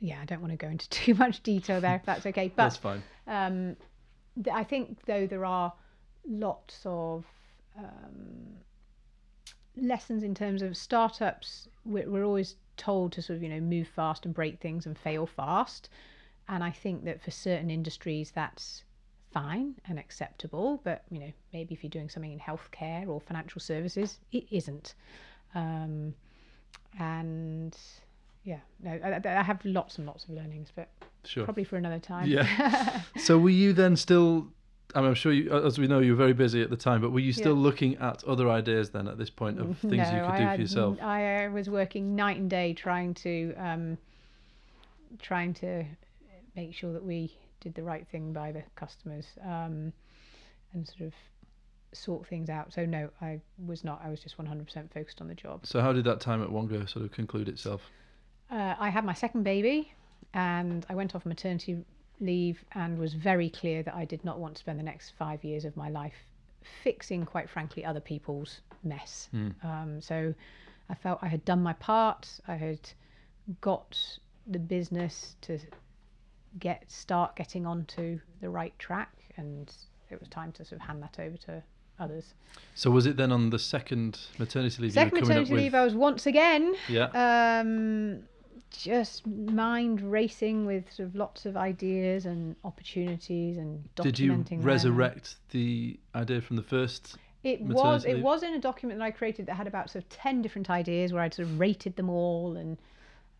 yeah, 0.00 0.20
I 0.20 0.24
don't 0.26 0.40
want 0.40 0.50
to 0.52 0.56
go 0.56 0.68
into 0.68 0.88
too 0.90 1.14
much 1.14 1.42
detail 1.42 1.80
there, 1.80 1.96
if 1.96 2.04
that's 2.04 2.26
okay. 2.26 2.48
But 2.48 2.64
That's 2.64 2.76
fine. 2.76 3.02
um, 3.26 3.76
th- 4.42 4.54
I 4.54 4.64
think 4.64 4.98
though 5.06 5.26
there 5.26 5.44
are 5.44 5.72
lots 6.26 6.80
of 6.84 7.24
um, 7.76 8.58
lessons 9.76 10.22
in 10.22 10.34
terms 10.34 10.62
of 10.62 10.76
startups. 10.76 11.68
We're, 11.84 12.08
we're 12.08 12.24
always 12.24 12.56
told 12.76 13.12
to 13.12 13.22
sort 13.22 13.36
of 13.36 13.42
you 13.42 13.48
know 13.48 13.60
move 13.60 13.88
fast 13.88 14.24
and 14.24 14.34
break 14.34 14.60
things 14.60 14.86
and 14.86 14.96
fail 14.96 15.26
fast, 15.26 15.88
and 16.48 16.62
I 16.62 16.70
think 16.70 17.04
that 17.04 17.22
for 17.22 17.30
certain 17.30 17.70
industries 17.70 18.32
that's 18.34 18.84
fine 19.32 19.74
and 19.86 19.98
acceptable. 19.98 20.80
But 20.84 21.04
you 21.10 21.20
know 21.20 21.32
maybe 21.52 21.74
if 21.74 21.82
you're 21.82 21.90
doing 21.90 22.08
something 22.08 22.32
in 22.32 22.38
healthcare 22.38 23.08
or 23.08 23.20
financial 23.20 23.60
services, 23.60 24.18
it 24.32 24.44
isn't. 24.50 24.94
Um, 25.54 26.14
and 26.98 27.76
yeah, 28.44 28.60
no, 28.82 28.92
I, 28.92 29.20
I 29.24 29.42
have 29.42 29.64
lots 29.64 29.98
and 29.98 30.06
lots 30.06 30.24
of 30.24 30.30
learnings, 30.30 30.72
but 30.74 30.88
Sure. 31.24 31.44
probably 31.44 31.64
for 31.64 31.76
another 31.76 31.98
time. 31.98 32.26
Yeah. 32.28 33.02
so, 33.18 33.38
were 33.38 33.50
you 33.50 33.72
then 33.72 33.96
still? 33.96 34.48
I 34.94 35.00
mean, 35.00 35.08
I'm 35.08 35.14
sure 35.14 35.32
you, 35.32 35.50
as 35.52 35.78
we 35.78 35.86
know, 35.86 35.98
you 35.98 36.12
were 36.12 36.16
very 36.16 36.32
busy 36.32 36.62
at 36.62 36.70
the 36.70 36.76
time, 36.76 37.00
but 37.02 37.10
were 37.10 37.20
you 37.20 37.32
still 37.32 37.54
Yeah. 37.54 37.62
looking 37.62 37.96
at 37.96 38.24
other 38.24 38.48
ideas 38.48 38.90
then 38.90 39.06
at 39.06 39.18
this 39.18 39.28
point 39.28 39.60
of 39.60 39.76
things 39.78 40.10
you 40.10 40.20
could 40.20 40.30
I 40.30 40.36
do 40.36 40.42
had 40.44 40.54
for 40.56 40.60
yourself? 40.62 41.02
I 41.02 41.48
was 41.48 41.68
working 41.68 42.16
night 42.16 42.38
and 42.38 42.48
day 42.48 42.72
trying 42.72 43.12
to 43.14 43.54
um, 43.56 43.98
trying 45.20 45.52
to 45.54 45.84
make 46.56 46.74
sure 46.74 46.92
that 46.92 47.04
we 47.04 47.36
did 47.60 47.74
the 47.74 47.82
right 47.82 48.06
thing 48.08 48.32
by 48.32 48.52
the 48.52 48.62
customers 48.76 49.26
um, 49.44 49.92
and 50.72 50.86
sort 50.86 51.02
of 51.02 51.14
sort 51.92 52.26
things 52.26 52.48
out. 52.48 52.72
So 52.72 52.86
no, 52.86 53.10
I 53.20 53.40
was 53.66 53.84
not. 53.84 54.00
I 54.02 54.08
was 54.08 54.20
just 54.20 54.38
100% 54.38 54.92
focused 54.92 55.20
on 55.20 55.28
the 55.28 55.34
job. 55.34 55.66
So, 55.66 55.80
how 55.80 55.92
did 55.92 56.04
that 56.04 56.20
time 56.20 56.42
at 56.42 56.50
Wonga 56.50 56.86
sort 56.88 57.04
of 57.04 57.12
conclude 57.12 57.48
itself? 57.48 57.82
Uh, 58.50 58.74
I 58.78 58.88
had 58.88 59.04
my 59.04 59.12
second 59.14 59.42
baby, 59.42 59.92
and 60.32 60.86
I 60.88 60.94
went 60.94 61.14
off 61.14 61.26
maternity 61.26 61.84
leave 62.20 62.64
and 62.72 62.98
was 62.98 63.14
very 63.14 63.50
clear 63.50 63.82
that 63.82 63.94
I 63.94 64.04
did 64.04 64.24
not 64.24 64.38
want 64.38 64.54
to 64.54 64.60
spend 64.60 64.78
the 64.78 64.84
next 64.84 65.12
five 65.18 65.44
years 65.44 65.64
of 65.64 65.76
my 65.76 65.88
life 65.88 66.14
fixing, 66.82 67.24
quite 67.24 67.48
frankly, 67.48 67.84
other 67.84 68.00
people's 68.00 68.60
mess. 68.82 69.28
Um, 69.62 70.00
so 70.00 70.34
I 70.90 70.94
felt 70.94 71.18
I 71.22 71.28
had 71.28 71.44
done 71.44 71.62
my 71.62 71.74
part. 71.74 72.40
I 72.46 72.54
had 72.54 72.80
got 73.60 73.98
the 74.46 74.58
business 74.58 75.36
to 75.42 75.58
get 76.58 76.90
start 76.90 77.36
getting 77.36 77.66
onto 77.66 78.18
the 78.40 78.48
right 78.48 78.76
track, 78.78 79.12
and 79.36 79.72
it 80.10 80.18
was 80.18 80.28
time 80.28 80.52
to 80.52 80.64
sort 80.64 80.80
of 80.80 80.86
hand 80.86 81.02
that 81.02 81.18
over 81.20 81.36
to 81.36 81.62
others. 82.00 82.34
So, 82.74 82.90
was 82.90 83.06
it 83.06 83.16
then 83.16 83.32
on 83.32 83.50
the 83.50 83.58
second 83.58 84.18
maternity 84.38 84.82
leave 84.82 84.92
Second 84.92 85.20
maternity 85.20 85.46
up 85.46 85.50
with? 85.50 85.60
leave, 85.60 85.74
I 85.74 85.84
was 85.84 85.94
once 85.94 86.26
again 86.26 86.74
yeah. 86.88 87.60
um, 87.60 88.22
just 88.70 89.26
mind 89.26 90.00
racing 90.00 90.66
with 90.66 90.92
sort 90.92 91.08
of 91.08 91.14
lots 91.14 91.46
of 91.46 91.56
ideas 91.56 92.26
and 92.26 92.56
opportunities 92.64 93.56
and 93.56 93.84
documenting. 93.96 94.02
Did 94.02 94.18
you 94.18 94.44
them. 94.44 94.62
resurrect 94.62 95.36
the 95.50 95.98
idea 96.14 96.40
from 96.40 96.56
the 96.56 96.62
first? 96.62 97.16
It 97.44 97.60
was. 97.60 98.04
It 98.04 98.20
was 98.20 98.42
in 98.42 98.54
a 98.54 98.58
document 98.58 98.98
that 98.98 99.04
I 99.04 99.10
created 99.10 99.46
that 99.46 99.54
had 99.54 99.66
about 99.66 99.90
sort 99.90 100.04
of 100.04 100.10
ten 100.10 100.42
different 100.42 100.68
ideas 100.70 101.12
where 101.12 101.22
I'd 101.22 101.34
sort 101.34 101.48
of 101.48 101.60
rated 101.60 101.94
them 101.96 102.10
all 102.10 102.56
and 102.56 102.76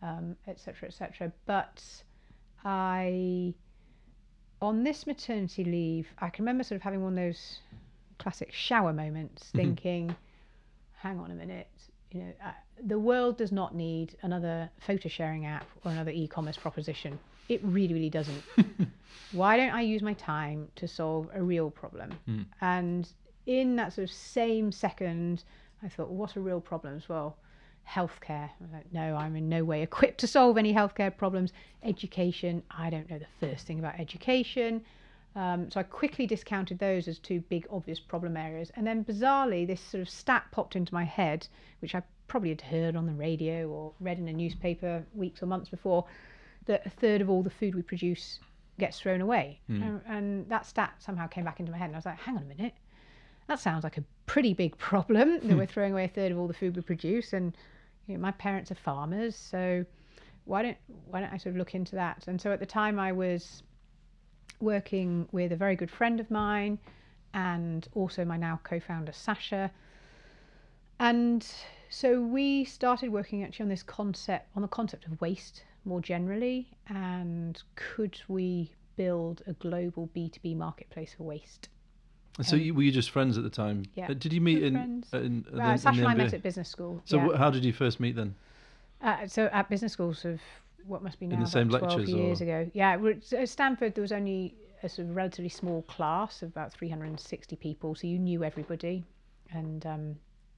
um, 0.01 0.35
et 0.47 0.59
cetera, 0.59 0.87
et 0.87 0.93
cetera. 0.93 1.31
But 1.45 1.83
I, 2.63 3.53
on 4.61 4.83
this 4.83 5.05
maternity 5.05 5.63
leave, 5.65 6.07
I 6.19 6.29
can 6.29 6.43
remember 6.43 6.63
sort 6.63 6.77
of 6.77 6.81
having 6.81 7.03
one 7.03 7.13
of 7.13 7.17
those 7.17 7.59
classic 8.19 8.53
shower 8.53 8.93
moments, 8.93 9.43
Mm-hmm. 9.47 9.57
thinking, 9.57 10.15
"Hang 10.97 11.19
on 11.19 11.31
a 11.31 11.35
minute." 11.35 11.67
You 12.11 12.21
know, 12.21 12.33
uh, 12.43 12.51
the 12.85 12.97
world 12.97 13.37
does 13.37 13.51
not 13.51 13.75
need 13.75 14.15
another 14.21 14.69
photo 14.79 15.09
sharing 15.09 15.45
app 15.45 15.67
or 15.85 15.91
another 15.91 16.11
e-commerce 16.11 16.57
proposition. 16.57 17.19
It 17.49 17.61
really, 17.63 17.93
really 17.93 18.09
doesn't. 18.09 18.43
Why 19.31 19.57
don't 19.57 19.73
I 19.73 19.81
use 19.81 20.01
my 20.01 20.13
time 20.13 20.67
to 20.75 20.87
solve 20.87 21.29
a 21.33 21.41
real 21.41 21.69
problem? 21.69 22.13
Hmm. 22.25 22.41
And 22.61 23.07
in 23.45 23.75
that 23.75 23.93
sort 23.93 24.09
of 24.09 24.15
same 24.15 24.71
second, 24.71 25.43
I 25.83 25.89
thought, 25.89 26.09
well, 26.09 26.17
what 26.17 26.37
are 26.37 26.41
real 26.41 26.61
problems? 26.61 27.09
Well, 27.09 27.37
healthcare. 27.87 28.49
I 28.49 28.75
like, 28.75 28.91
no, 28.93 29.15
I'm 29.15 29.35
in 29.35 29.49
no 29.49 29.63
way 29.63 29.81
equipped 29.89 30.19
to 30.19 30.27
solve 30.27 30.57
any 30.57 30.73
healthcare 30.73 31.15
problems. 31.15 31.53
Education. 31.83 32.63
I 32.69 32.89
don't 32.89 33.09
know 33.09 33.19
the 33.19 33.47
first 33.47 33.65
thing 33.65 33.79
about 33.79 33.99
education. 33.99 34.83
Um, 35.39 35.71
so 35.71 35.79
I 35.79 35.83
quickly 35.83 36.27
discounted 36.27 36.79
those 36.79 37.07
as 37.07 37.17
two 37.17 37.39
big 37.39 37.65
obvious 37.71 37.97
problem 37.97 38.35
areas. 38.35 38.73
And 38.75 38.85
then 38.85 39.05
bizarrely, 39.05 39.65
this 39.65 39.79
sort 39.79 40.01
of 40.01 40.09
stat 40.09 40.43
popped 40.51 40.75
into 40.75 40.93
my 40.93 41.05
head, 41.05 41.47
which 41.79 41.95
I 41.95 42.03
probably 42.27 42.49
had 42.49 42.59
heard 42.59 42.97
on 42.97 43.05
the 43.05 43.13
radio 43.13 43.69
or 43.69 43.93
read 44.01 44.19
in 44.19 44.27
a 44.27 44.33
newspaper 44.33 45.01
weeks 45.13 45.41
or 45.41 45.45
months 45.45 45.69
before, 45.69 46.03
that 46.65 46.85
a 46.85 46.89
third 46.89 47.21
of 47.21 47.29
all 47.29 47.41
the 47.41 47.49
food 47.49 47.73
we 47.73 47.81
produce 47.81 48.39
gets 48.79 48.99
thrown 48.99 49.21
away. 49.21 49.61
And, 49.83 50.01
and 50.07 50.49
that 50.49 50.65
stat 50.65 50.95
somehow 50.99 51.27
came 51.27 51.45
back 51.45 51.61
into 51.61 51.71
my 51.71 51.77
head. 51.77 51.85
And 51.85 51.95
I 51.95 51.99
was 51.99 52.05
like, 52.05 52.19
hang 52.19 52.35
on 52.35 52.43
a 52.43 52.45
minute. 52.45 52.73
That 53.47 53.61
sounds 53.61 53.85
like 53.85 53.97
a 53.97 54.03
pretty 54.25 54.53
big 54.53 54.77
problem 54.77 55.39
that 55.41 55.57
we're 55.57 55.65
throwing 55.65 55.93
away 55.93 56.03
a 56.03 56.09
third 56.09 56.33
of 56.33 56.37
all 56.37 56.47
the 56.47 56.53
food 56.53 56.75
we 56.75 56.81
produce. 56.81 57.31
And 57.31 57.55
you 58.07 58.15
know, 58.15 58.19
my 58.19 58.31
parents 58.31 58.71
are 58.71 58.75
farmers, 58.75 59.37
so 59.37 59.85
why 60.43 60.63
don't 60.63 60.77
why 61.05 61.21
don't 61.21 61.31
I 61.31 61.37
sort 61.37 61.53
of 61.53 61.57
look 61.57 61.75
into 61.75 61.95
that? 61.95 62.25
And 62.27 62.41
so 62.41 62.51
at 62.51 62.59
the 62.59 62.65
time, 62.65 62.99
I 62.99 63.11
was 63.11 63.63
working 64.59 65.27
with 65.31 65.51
a 65.51 65.55
very 65.55 65.75
good 65.75 65.91
friend 65.91 66.19
of 66.19 66.29
mine 66.29 66.79
and 67.33 67.87
also 67.93 68.25
my 68.25 68.37
now 68.37 68.59
co-founder 68.63 69.11
Saasha. 69.11 69.69
And 70.99 71.47
so 71.89 72.21
we 72.21 72.65
started 72.65 73.11
working 73.11 73.43
actually 73.43 73.63
on 73.63 73.69
this 73.69 73.83
concept 73.83 74.47
on 74.55 74.61
the 74.61 74.67
concept 74.67 75.05
of 75.05 75.19
waste 75.21 75.63
more 75.85 76.01
generally 76.01 76.67
and 76.87 77.61
could 77.75 78.19
we 78.27 78.71
build 78.95 79.41
a 79.47 79.53
global 79.53 80.09
B2B 80.15 80.57
marketplace 80.57 81.13
for 81.17 81.23
waste? 81.23 81.69
And 82.37 82.45
so, 82.45 82.55
you, 82.55 82.73
were 82.73 82.83
you 82.83 82.91
just 82.91 83.11
friends 83.11 83.37
at 83.37 83.43
the 83.43 83.49
time? 83.49 83.83
Yeah. 83.95 84.09
Uh, 84.09 84.13
Did 84.13 84.31
you 84.31 84.39
meet 84.39 84.63
in, 84.63 84.73
friends. 84.73 85.07
uh, 85.13 85.17
in, 85.17 85.45
uh, 85.53 85.57
in 85.57 85.59
Saasha 85.59 85.81
the 85.81 85.99
and 85.99 86.07
I 86.07 86.13
met 86.13 86.33
at 86.33 86.41
business 86.41 86.69
school. 86.69 87.01
So, 87.03 87.17
yeah. 87.17 87.37
how 87.37 87.49
did 87.49 87.65
you 87.65 87.73
first 87.73 87.99
meet 87.99 88.15
then? 88.15 88.33
Uh, 89.01 89.27
so 89.27 89.49
at 89.51 89.69
business 89.69 89.93
school, 89.93 90.13
sort 90.13 90.35
of 90.35 90.41
what 90.85 91.03
must 91.03 91.19
be 91.19 91.27
now 91.27 91.35
the 91.35 91.41
about 91.41 91.51
same 91.51 91.69
12 91.69 91.81
lectures, 91.81 92.09
years 92.09 92.41
or- 92.41 92.43
ago. 92.43 92.71
Yeah, 92.73 92.97
at 93.37 93.49
Stanford 93.49 93.95
there 93.95 94.01
was 94.01 94.11
only 94.11 94.55
a 94.83 94.89
sort 94.89 95.09
of 95.09 95.15
relatively 95.15 95.49
small 95.49 95.81
class 95.83 96.41
of 96.41 96.49
about 96.49 96.71
360 96.73 97.55
people, 97.57 97.95
so 97.95 98.07
you 98.07 98.19
knew 98.19 98.43
everybody, 98.43 99.03
and 99.51 99.85
um, 99.85 100.15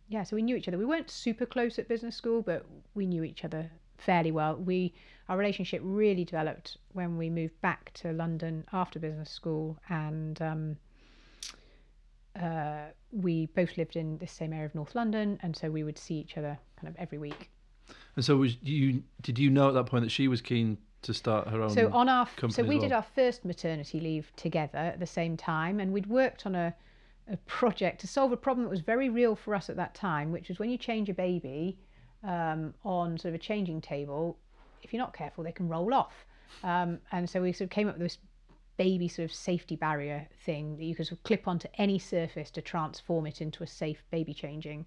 yeah, 0.10 0.24
so 0.24 0.36
we 0.36 0.42
knew 0.42 0.56
each 0.56 0.68
other. 0.68 0.78
We 0.78 0.86
weren't 0.86 1.10
super 1.10 1.46
close 1.46 1.80
at 1.80 1.88
business 1.88 2.16
school, 2.16 2.42
but 2.42 2.66
we 2.94 3.06
knew 3.06 3.24
each 3.24 3.44
other 3.46 3.72
fairly 3.98 4.32
well. 4.32 4.56
We 4.56 4.94
our 5.30 5.38
relationship 5.38 5.82
really 5.84 6.26
developed 6.26 6.78
when 6.92 7.18
we 7.18 7.30
moved 7.30 7.60
back 7.62 7.94
to 7.96 8.12
London 8.12 8.66
after 8.74 9.00
business 9.00 9.30
school, 9.30 9.78
and 9.90 10.42
um, 10.42 10.78
uh, 12.40 12.86
we 13.12 13.46
both 13.48 13.78
lived 13.78 13.96
in 13.96 14.18
the 14.18 14.28
same 14.28 14.54
area 14.54 14.66
of 14.66 14.76
North 14.76 14.96
London, 14.96 15.40
and 15.42 15.56
so 15.56 15.70
we 15.70 15.84
would 15.84 15.98
see 15.98 16.16
each 16.16 16.38
other 16.38 16.58
kind 16.76 16.88
of 16.88 16.96
every 17.00 17.18
week. 17.18 17.50
And 18.16 18.26
so, 18.26 18.38
was 18.38 18.58
you? 18.62 19.04
Did 19.22 19.40
you 19.40 19.50
know 19.50 19.70
at 19.70 19.74
that 19.74 19.86
point 19.86 20.04
that 20.04 20.10
she 20.10 20.28
was 20.28 20.42
keen 20.42 20.78
to 21.04 21.14
start 21.14 21.48
her 21.48 21.62
own. 21.64 21.72
So 21.72 21.92
on 21.92 22.10
our 22.10 22.28
so 22.50 22.64
we 22.64 22.78
did 22.78 22.92
our 22.92 23.02
first 23.02 23.44
maternity 23.44 24.00
leave 24.00 24.32
together 24.36 24.78
at 24.78 25.00
the 25.00 25.08
same 25.08 25.36
time, 25.36 25.80
and 25.80 25.92
we'd 25.92 26.08
worked 26.08 26.46
on 26.46 26.56
a 26.56 26.76
a 27.32 27.38
project 27.38 28.02
to 28.02 28.08
solve 28.08 28.32
a 28.32 28.38
problem 28.38 28.66
that 28.66 28.70
was 28.70 28.82
very 28.82 29.10
real 29.10 29.36
for 29.36 29.56
us 29.56 29.70
at 29.70 29.76
that 29.78 29.94
time, 29.94 30.32
which 30.32 30.50
was 30.50 30.60
when 30.60 30.70
you 30.70 30.78
change 30.78 31.10
a 31.10 31.14
baby 31.14 31.78
um, 32.24 32.74
on 32.84 33.18
sort 33.18 33.34
of 33.34 33.36
a 33.36 33.44
changing 33.44 33.80
table, 33.80 34.38
if 34.84 34.92
you're 34.92 35.02
not 35.02 35.14
careful, 35.14 35.44
they 35.44 35.52
can 35.52 35.70
roll 35.70 35.94
off. 35.94 36.26
Um, 36.64 37.00
and 37.12 37.30
so 37.30 37.42
we 37.42 37.54
sort 37.54 37.66
of 37.66 37.70
came 37.70 37.88
up 37.88 37.96
with 37.98 38.04
this 38.04 38.18
baby 38.78 39.08
sort 39.08 39.30
of 39.30 39.34
safety 39.34 39.76
barrier 39.76 40.28
thing 40.46 40.76
that 40.78 40.84
you 40.84 40.96
could 40.96 41.08
sort 41.08 41.20
of 41.20 41.24
clip 41.24 41.48
onto 41.48 41.68
any 41.78 42.00
surface 42.00 42.52
to 42.52 42.62
transform 42.62 43.28
it 43.28 43.42
into 43.42 43.64
a 43.64 43.68
safe 43.68 44.04
baby 44.12 44.34
changing 44.34 44.86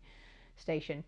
station. 0.57 1.05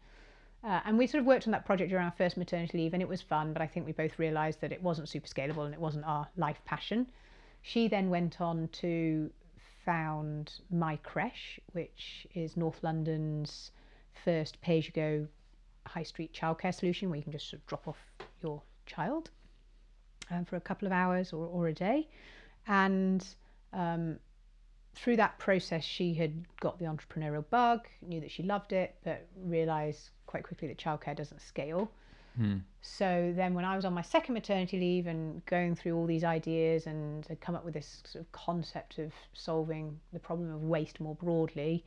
Uh, 0.66 0.80
and 0.84 0.98
we 0.98 1.06
sort 1.06 1.20
of 1.20 1.26
worked 1.26 1.46
on 1.46 1.52
that 1.52 1.64
project 1.64 1.90
during 1.90 2.04
our 2.04 2.14
first 2.18 2.36
maternity 2.36 2.76
leave, 2.76 2.92
and 2.92 3.00
it 3.00 3.08
was 3.08 3.22
fun. 3.22 3.52
But 3.52 3.62
I 3.62 3.68
think 3.68 3.86
we 3.86 3.92
both 3.92 4.18
realised 4.18 4.60
that 4.62 4.72
it 4.72 4.82
wasn't 4.82 5.08
super 5.08 5.28
scalable 5.28 5.64
and 5.64 5.72
it 5.72 5.80
wasn't 5.80 6.04
our 6.04 6.26
life 6.36 6.60
passion. 6.64 7.06
She 7.62 7.86
then 7.86 8.10
went 8.10 8.40
on 8.40 8.68
to 8.80 9.30
found 9.84 10.54
My 10.68 10.96
Creche, 11.04 11.60
which 11.72 12.26
is 12.34 12.56
North 12.56 12.82
London's 12.82 13.70
first 14.24 14.60
pay-as-you-go 14.60 15.28
high 15.86 16.02
street 16.02 16.32
childcare 16.32 16.74
solution, 16.74 17.10
where 17.10 17.16
you 17.18 17.22
can 17.22 17.32
just 17.32 17.48
sort 17.48 17.62
of 17.62 17.66
drop 17.68 17.86
off 17.86 17.98
your 18.42 18.60
child 18.86 19.30
um, 20.32 20.44
for 20.44 20.56
a 20.56 20.60
couple 20.60 20.86
of 20.86 20.92
hours 20.92 21.32
or, 21.32 21.46
or 21.46 21.68
a 21.68 21.72
day. 21.72 22.08
And 22.66 23.24
um, 23.72 24.18
through 24.96 25.16
that 25.18 25.38
process, 25.38 25.84
she 25.84 26.14
had 26.14 26.44
got 26.58 26.80
the 26.80 26.86
entrepreneurial 26.86 27.44
bug, 27.50 27.86
knew 28.02 28.20
that 28.20 28.32
she 28.32 28.42
loved 28.42 28.72
it, 28.72 28.96
but 29.04 29.28
realised 29.36 30.10
quite 30.36 30.44
quickly 30.44 30.68
that 30.68 30.78
childcare 30.78 31.16
doesn't 31.16 31.40
scale. 31.40 31.90
Hmm. 32.36 32.58
So 32.82 33.32
then, 33.34 33.54
when 33.54 33.64
I 33.64 33.74
was 33.76 33.86
on 33.86 33.94
my 33.94 34.02
second 34.02 34.34
maternity 34.34 34.78
leave 34.78 35.06
and 35.06 35.44
going 35.46 35.74
through 35.74 35.96
all 35.96 36.06
these 36.06 36.24
ideas 36.24 36.86
and 36.86 37.24
had 37.26 37.40
come 37.40 37.54
up 37.54 37.64
with 37.64 37.72
this 37.72 38.02
sort 38.04 38.22
of 38.22 38.30
concept 38.32 38.98
of 38.98 39.12
solving 39.32 39.98
the 40.12 40.18
problem 40.18 40.52
of 40.52 40.62
waste 40.62 41.00
more 41.00 41.14
broadly, 41.14 41.84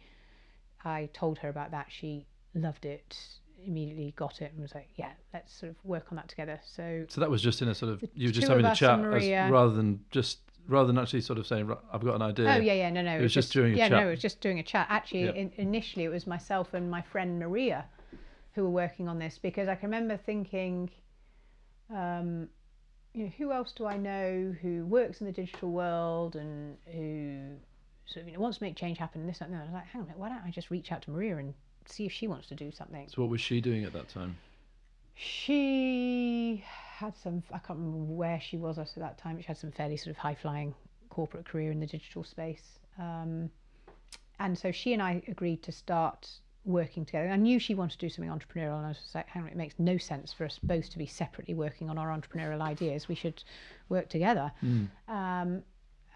I 0.83 1.09
told 1.13 1.37
her 1.39 1.49
about 1.49 1.69
that. 1.71 1.87
She 1.89 2.25
loved 2.55 2.85
it, 2.85 3.15
immediately 3.63 4.13
got 4.15 4.41
it, 4.41 4.51
and 4.51 4.61
was 4.61 4.73
like, 4.73 4.89
"Yeah, 4.95 5.11
let's 5.35 5.53
sort 5.53 5.69
of 5.69 5.75
work 5.83 6.07
on 6.09 6.15
that 6.15 6.27
together." 6.27 6.59
So 6.65 7.05
So 7.07 7.21
that 7.21 7.29
was 7.29 7.43
just 7.43 7.61
in 7.61 7.67
a 7.67 7.75
sort 7.75 7.93
of 7.93 8.03
you 8.15 8.29
were 8.29 8.33
just 8.33 8.47
having 8.47 8.65
a 8.65 8.73
chat 8.73 8.99
as, 8.99 9.51
rather 9.51 9.71
than 9.71 10.03
just 10.09 10.39
rather 10.67 10.87
than 10.87 10.97
actually 10.97 11.21
sort 11.21 11.37
of 11.37 11.45
saying 11.45 11.71
I've 11.93 12.03
got 12.03 12.15
an 12.15 12.23
idea. 12.23 12.55
Oh 12.55 12.59
yeah, 12.59 12.73
yeah, 12.73 12.89
no, 12.89 13.03
no. 13.03 13.17
It 13.17 13.21
was 13.21 13.33
just 13.33 13.53
during 13.53 13.75
a 13.75 13.77
yeah, 13.77 13.89
chat. 13.89 14.01
no, 14.01 14.07
it 14.07 14.11
was 14.11 14.21
just 14.21 14.41
doing 14.41 14.57
a 14.57 14.63
chat. 14.63 14.87
Actually, 14.89 15.37
in, 15.37 15.51
initially 15.57 16.05
it 16.05 16.09
was 16.09 16.25
myself 16.25 16.73
and 16.73 16.89
my 16.89 17.03
friend 17.03 17.37
Maria 17.37 17.85
who 18.59 18.65
were 18.65 18.69
working 18.69 19.07
on 19.07 19.17
this 19.17 19.39
because 19.41 19.69
I 19.69 19.75
can 19.75 19.89
remember 19.89 20.17
thinking, 20.17 20.89
um, 21.89 22.49
you 23.13 23.23
know, 23.23 23.31
who 23.37 23.53
else 23.53 23.71
do 23.71 23.85
I 23.85 23.95
know 23.95 24.53
who 24.61 24.85
works 24.85 25.21
in 25.21 25.27
the 25.27 25.31
digital 25.31 25.71
world 25.71 26.35
and 26.35 26.75
who 26.93 27.55
sort 28.05 28.23
of 28.23 28.27
you 28.27 28.33
know 28.33 28.41
wants 28.41 28.57
to 28.57 28.63
make 28.65 28.75
change 28.75 28.97
happen 28.97 29.21
and 29.21 29.29
this 29.29 29.39
and 29.39 29.53
that. 29.53 29.61
And 29.61 29.63
I 29.63 29.65
was 29.65 29.73
like, 29.73 29.85
hang 29.85 30.01
on, 30.01 30.07
a 30.07 30.07
minute, 30.07 30.19
why 30.19 30.29
don't 30.29 30.43
I 30.45 30.51
just 30.51 30.71
reach 30.71 30.91
out 30.91 31.01
to 31.03 31.11
Maria 31.11 31.37
and 31.37 31.53
see 31.85 32.05
if 32.05 32.11
she 32.11 32.27
wants 32.27 32.47
to 32.47 32.55
do 32.55 32.69
something? 32.69 33.07
So 33.07 33.21
what 33.21 33.31
was 33.31 33.39
she 33.39 33.61
doing 33.61 33.85
at 33.85 33.93
that 33.93 34.09
time? 34.09 34.37
She 35.15 36.63
had 36.65 37.15
some, 37.15 37.41
I 37.53 37.59
can't 37.59 37.79
remember 37.79 38.13
where 38.13 38.41
she 38.41 38.57
was 38.57 38.77
at 38.77 38.93
that 38.97 39.17
time, 39.17 39.35
but 39.35 39.45
she 39.45 39.47
had 39.47 39.57
some 39.57 39.71
fairly 39.71 39.95
sort 39.95 40.11
of 40.11 40.17
high 40.17 40.35
flying 40.35 40.75
corporate 41.09 41.45
career 41.45 41.71
in 41.71 41.79
the 41.79 41.87
digital 41.87 42.25
space. 42.25 42.79
Um, 42.97 43.49
and 44.39 44.57
so 44.57 44.71
she 44.71 44.93
and 44.93 45.01
I 45.01 45.21
agreed 45.27 45.63
to 45.63 45.71
start 45.71 46.29
working 46.69 47.05
together. 47.05 47.29
I 47.29 47.35
knew 47.35 47.59
she 47.59 47.75
wanted 47.75 47.99
to 47.99 48.05
do 48.05 48.09
something 48.09 48.31
entrepreneurial, 48.31 48.77
and 48.77 48.85
I 48.85 48.89
was 48.89 49.11
like, 49.13 49.27
hang 49.27 49.43
on, 49.43 49.49
it 49.49 49.55
makes 49.55 49.75
no 49.79 49.97
sense 49.97 50.31
for 50.31 50.45
us 50.45 50.59
both 50.61 50.89
to 50.91 50.97
be 50.97 51.05
separately 51.05 51.53
working 51.53 51.89
on 51.89 51.97
our 51.97 52.07
entrepreneurial 52.09 52.61
ideas. 52.61 53.07
We 53.07 53.15
should 53.15 53.43
work 53.89 54.09
together. 54.09 54.51
Hmm. 54.61 54.85
Um, 55.07 55.63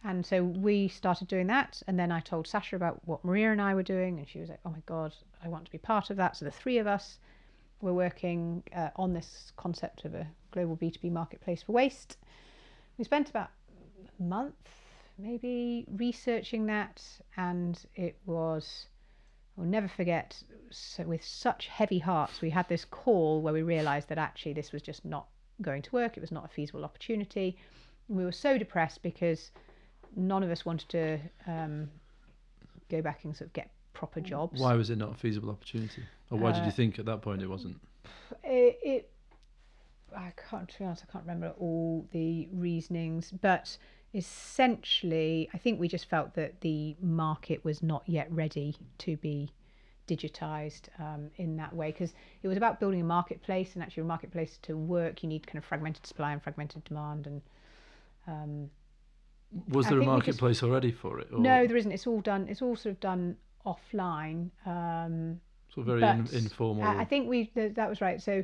and 0.03 0.25
so 0.25 0.43
we 0.43 0.89
started 0.89 1.27
doing 1.27 1.47
that. 1.47 1.81
And 1.87 1.97
then 1.97 2.11
I 2.11 2.19
told 2.19 2.45
Saasha 2.45 2.73
about 2.73 3.01
what 3.05 3.23
Maria 3.23 3.51
and 3.51 3.61
I 3.61 3.73
were 3.73 3.83
doing, 3.83 4.19
and 4.19 4.27
she 4.27 4.39
was 4.39 4.49
like, 4.49 4.59
oh 4.65 4.69
my 4.69 4.81
God, 4.85 5.13
I 5.43 5.47
want 5.47 5.65
to 5.65 5.71
be 5.71 5.77
part 5.77 6.09
of 6.09 6.17
that. 6.17 6.37
So 6.37 6.45
the 6.45 6.51
three 6.51 6.77
of 6.77 6.87
us 6.87 7.19
were 7.81 7.93
working 7.93 8.63
uh, 8.75 8.89
on 8.95 9.13
this 9.13 9.51
concept 9.57 10.05
of 10.05 10.13
a 10.13 10.27
global 10.51 10.77
B2B 10.77 11.11
marketplace 11.11 11.63
for 11.63 11.71
waste. 11.71 12.17
We 12.97 13.03
spent 13.03 13.29
about 13.29 13.49
a 14.19 14.23
month 14.23 14.55
maybe 15.17 15.85
researching 15.95 16.65
that, 16.67 17.01
and 17.37 17.79
it 17.95 18.17
was, 18.25 18.87
I'll 19.57 19.65
never 19.65 19.87
forget, 19.87 20.41
so 20.71 21.03
with 21.03 21.23
such 21.23 21.67
heavy 21.67 21.99
hearts, 21.99 22.41
we 22.41 22.49
had 22.49 22.67
this 22.69 22.85
call 22.85 23.41
where 23.41 23.53
we 23.53 23.61
realised 23.61 24.09
that 24.09 24.17
actually 24.17 24.53
this 24.53 24.71
was 24.71 24.81
just 24.81 25.05
not 25.05 25.27
going 25.61 25.81
to 25.83 25.91
work, 25.91 26.17
it 26.17 26.21
was 26.21 26.31
not 26.31 26.45
a 26.45 26.47
feasible 26.47 26.83
opportunity. 26.83 27.57
And 28.07 28.17
we 28.17 28.25
were 28.25 28.31
so 28.31 28.57
depressed 28.57 29.03
because 29.03 29.51
none 30.15 30.43
of 30.43 30.49
us 30.49 30.65
wanted 30.65 30.89
to 30.89 31.19
um, 31.47 31.89
go 32.89 33.01
back 33.01 33.23
and 33.23 33.35
sort 33.35 33.47
of 33.49 33.53
get 33.53 33.69
proper 33.93 34.19
jobs. 34.21 34.59
Why 34.59 34.73
was 34.73 34.89
it 34.89 34.97
not 34.97 35.11
a 35.11 35.15
feasible 35.15 35.51
opportunity? 35.51 36.03
Or 36.31 36.39
why 36.39 36.51
did 36.51 36.63
Uh, 36.63 36.65
you 36.65 36.71
think 36.71 36.97
at 36.97 37.05
that 37.05 37.21
point 37.21 37.41
it 37.43 37.47
wasn't? 37.47 37.79
it, 38.43 38.79
it 38.83 39.09
I 40.15 40.31
can't 40.49 40.67
to 40.67 40.79
be 40.79 40.85
honest, 40.85 41.03
I 41.07 41.11
can't 41.11 41.23
remember 41.25 41.53
all 41.59 42.07
the 42.11 42.47
reasonings, 42.51 43.31
but 43.31 43.77
essentially, 44.13 45.49
I 45.53 45.57
think 45.57 45.79
we 45.79 45.87
just 45.87 46.09
felt 46.09 46.33
that 46.35 46.61
the 46.61 46.95
market 47.01 47.63
was 47.65 47.81
not 47.81 48.03
yet 48.07 48.31
ready 48.31 48.75
to 48.99 49.17
be 49.17 49.51
digitized 50.07 50.89
um, 50.99 51.29
in 51.37 51.55
that 51.57 51.73
way 51.73 51.91
because 51.91 52.13
it 52.41 52.47
was 52.47 52.57
about 52.57 52.79
building 52.79 52.99
a 53.01 53.05
marketplace 53.05 53.73
and 53.73 53.81
actually 53.83 54.01
a 54.01 54.05
marketplace 54.05 54.59
to 54.61 54.75
work 54.75 55.23
you 55.23 55.29
need 55.29 55.47
kind 55.47 55.57
of 55.57 55.63
fragmented 55.63 56.05
supply 56.05 56.33
and 56.33 56.43
fragmented 56.43 56.83
demand 56.83 57.25
and 57.25 57.41
um, 58.27 58.69
Was 59.69 59.85
there 59.87 59.95
a 59.97 59.99
we 60.01 60.05
just- 60.05 60.11
marketplace 60.13 60.61
already 60.61 60.91
for 60.91 61.19
it? 61.21 61.29
Or 61.31 61.39
no 61.39 61.65
there 61.65 61.77
isn't 61.77 61.91
it's 61.93 62.05
all 62.05 62.19
done 62.19 62.47
it's 62.49 62.61
all 62.61 62.75
sort 62.75 62.91
of 62.95 62.99
done 62.99 63.37
offline 63.65 64.49
um, 64.65 65.39
of 65.77 65.85
very 65.85 66.03
in, 66.03 66.27
informal. 66.33 66.83
I 66.83 66.99
I 67.01 67.05
think 67.05 67.29
we 67.29 67.45
th- 67.45 67.73
that 67.75 67.87
was 67.89 68.01
right. 68.01 68.21
So 68.21 68.43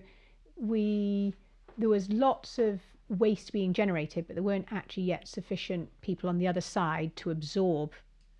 we 0.55 1.33
there 1.77 1.89
was 1.89 2.09
lots 2.09 2.57
of 2.57 2.79
waste 3.09 3.51
being 3.51 3.73
generated, 3.73 4.27
but 4.27 4.35
there 4.35 4.43
weren't 4.43 4.67
actually 4.71 5.03
yet 5.03 5.27
sufficient 5.27 5.89
people 6.01 6.29
on 6.29 6.37
the 6.37 6.47
other 6.47 6.61
side 6.61 7.15
to 7.17 7.31
absorb 7.31 7.91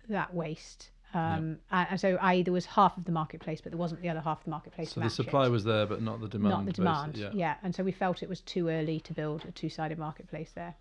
that 0.08 0.32
waste. 0.32 0.90
Um, 1.12 1.58
and, 1.72 1.88
and 1.90 2.00
so, 2.00 2.16
i.e., 2.20 2.42
there 2.42 2.52
was 2.52 2.66
half 2.66 2.96
of 2.96 3.04
the 3.04 3.10
marketplace, 3.10 3.60
but 3.60 3.72
there 3.72 3.78
wasn't 3.78 4.00
the 4.00 4.08
other 4.08 4.20
half 4.20 4.38
of 4.38 4.44
the 4.44 4.50
marketplace. 4.50 4.92
so 4.92 5.00
the 5.00 5.10
supply 5.10 5.46
it. 5.46 5.50
was 5.50 5.64
there, 5.64 5.86
but 5.86 6.02
not 6.02 6.20
the 6.20 6.28
demand. 6.28 6.54
not 6.54 6.66
the 6.66 6.72
demand. 6.72 7.12
basically, 7.14 7.40
Yeah. 7.40 7.56
and 7.64 7.74
so 7.74 7.82
we 7.82 7.90
felt 7.90 8.22
it 8.22 8.28
was 8.28 8.40
too 8.42 8.68
early 8.68 9.00
to 9.00 9.12
build 9.12 9.44
a 9.44 9.50
two-sided 9.50 9.98
marketplace 9.98 10.52
there. 10.54 10.74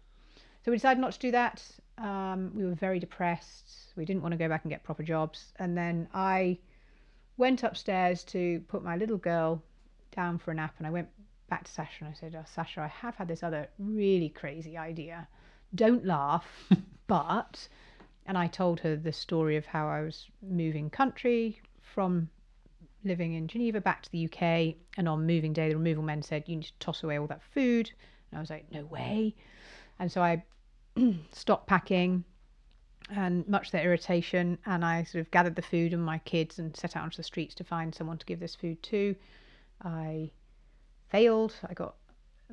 So 0.63 0.71
we 0.71 0.77
decided 0.77 1.01
not 1.01 1.13
to 1.13 1.19
do 1.19 1.31
that. 1.31 1.63
Um, 1.97 2.51
we 2.53 2.63
were 2.63 2.75
very 2.75 2.99
depressed. 2.99 3.93
We 3.95 4.05
didn't 4.05 4.21
want 4.21 4.33
to 4.33 4.37
go 4.37 4.47
back 4.47 4.63
and 4.65 4.71
get 4.71 4.83
proper 4.83 5.03
jobs. 5.03 5.51
And 5.57 5.75
then 5.75 6.07
I 6.13 6.59
went 7.37 7.63
upstairs 7.63 8.23
to 8.25 8.59
put 8.67 8.83
my 8.83 8.97
little 8.97 9.17
girl 9.17 9.63
down 10.15 10.37
for 10.37 10.51
a 10.51 10.53
nap, 10.53 10.75
and 10.77 10.85
I 10.85 10.91
went 10.91 11.09
back 11.49 11.65
to 11.65 11.71
Saasha 11.71 12.01
and 12.01 12.09
I 12.09 12.13
said, 12.13 12.35
oh, 12.35 12.45
"Saasha, 12.45 12.79
I 12.79 12.87
have 12.87 13.15
had 13.15 13.27
this 13.27 13.43
other 13.43 13.69
really 13.77 14.29
crazy 14.29 14.77
idea. 14.77 15.27
Don't 15.75 16.05
laugh, 16.05 16.69
but." 17.07 17.67
And 18.25 18.37
I 18.37 18.45
told 18.45 18.79
her 18.81 18.95
the 18.95 19.11
story 19.11 19.57
of 19.57 19.65
how 19.65 19.87
I 19.87 20.01
was 20.01 20.27
moving 20.43 20.91
country 20.91 21.59
from 21.81 22.29
living 23.03 23.33
in 23.33 23.47
Geneva 23.47 23.81
back 23.81 24.03
to 24.03 24.11
the 24.11 24.25
UK. 24.25 24.75
And 24.97 25.07
on 25.07 25.25
moving 25.25 25.53
day, 25.53 25.69
the 25.69 25.77
removal 25.77 26.03
men 26.03 26.21
said, 26.21 26.43
You 26.45 26.57
need 26.57 26.65
to 26.65 26.73
toss 26.79 27.03
away 27.03 27.17
all 27.17 27.27
that 27.27 27.41
food. 27.41 27.91
And 28.31 28.37
I 28.37 28.41
was 28.41 28.49
like, 28.49 28.71
No 28.71 28.85
way. 28.85 29.35
And 29.99 30.11
so 30.11 30.21
I 30.21 30.43
stopped 31.31 31.67
packing, 31.67 32.23
and 33.09 33.47
much 33.47 33.71
their 33.71 33.83
irritation, 33.83 34.57
and 34.65 34.85
I 34.85 35.03
sort 35.03 35.21
of 35.21 35.31
gathered 35.31 35.55
the 35.55 35.61
food 35.61 35.93
and 35.93 36.03
my 36.03 36.19
kids 36.19 36.59
and 36.59 36.75
set 36.75 36.95
out 36.95 37.03
onto 37.03 37.17
the 37.17 37.23
streets 37.23 37.55
to 37.55 37.63
find 37.63 37.93
someone 37.93 38.17
to 38.19 38.25
give 38.25 38.39
this 38.39 38.55
food 38.55 38.81
to. 38.83 39.15
I 39.81 40.31
failed. 41.09 41.55
I 41.67 41.73
got 41.73 41.95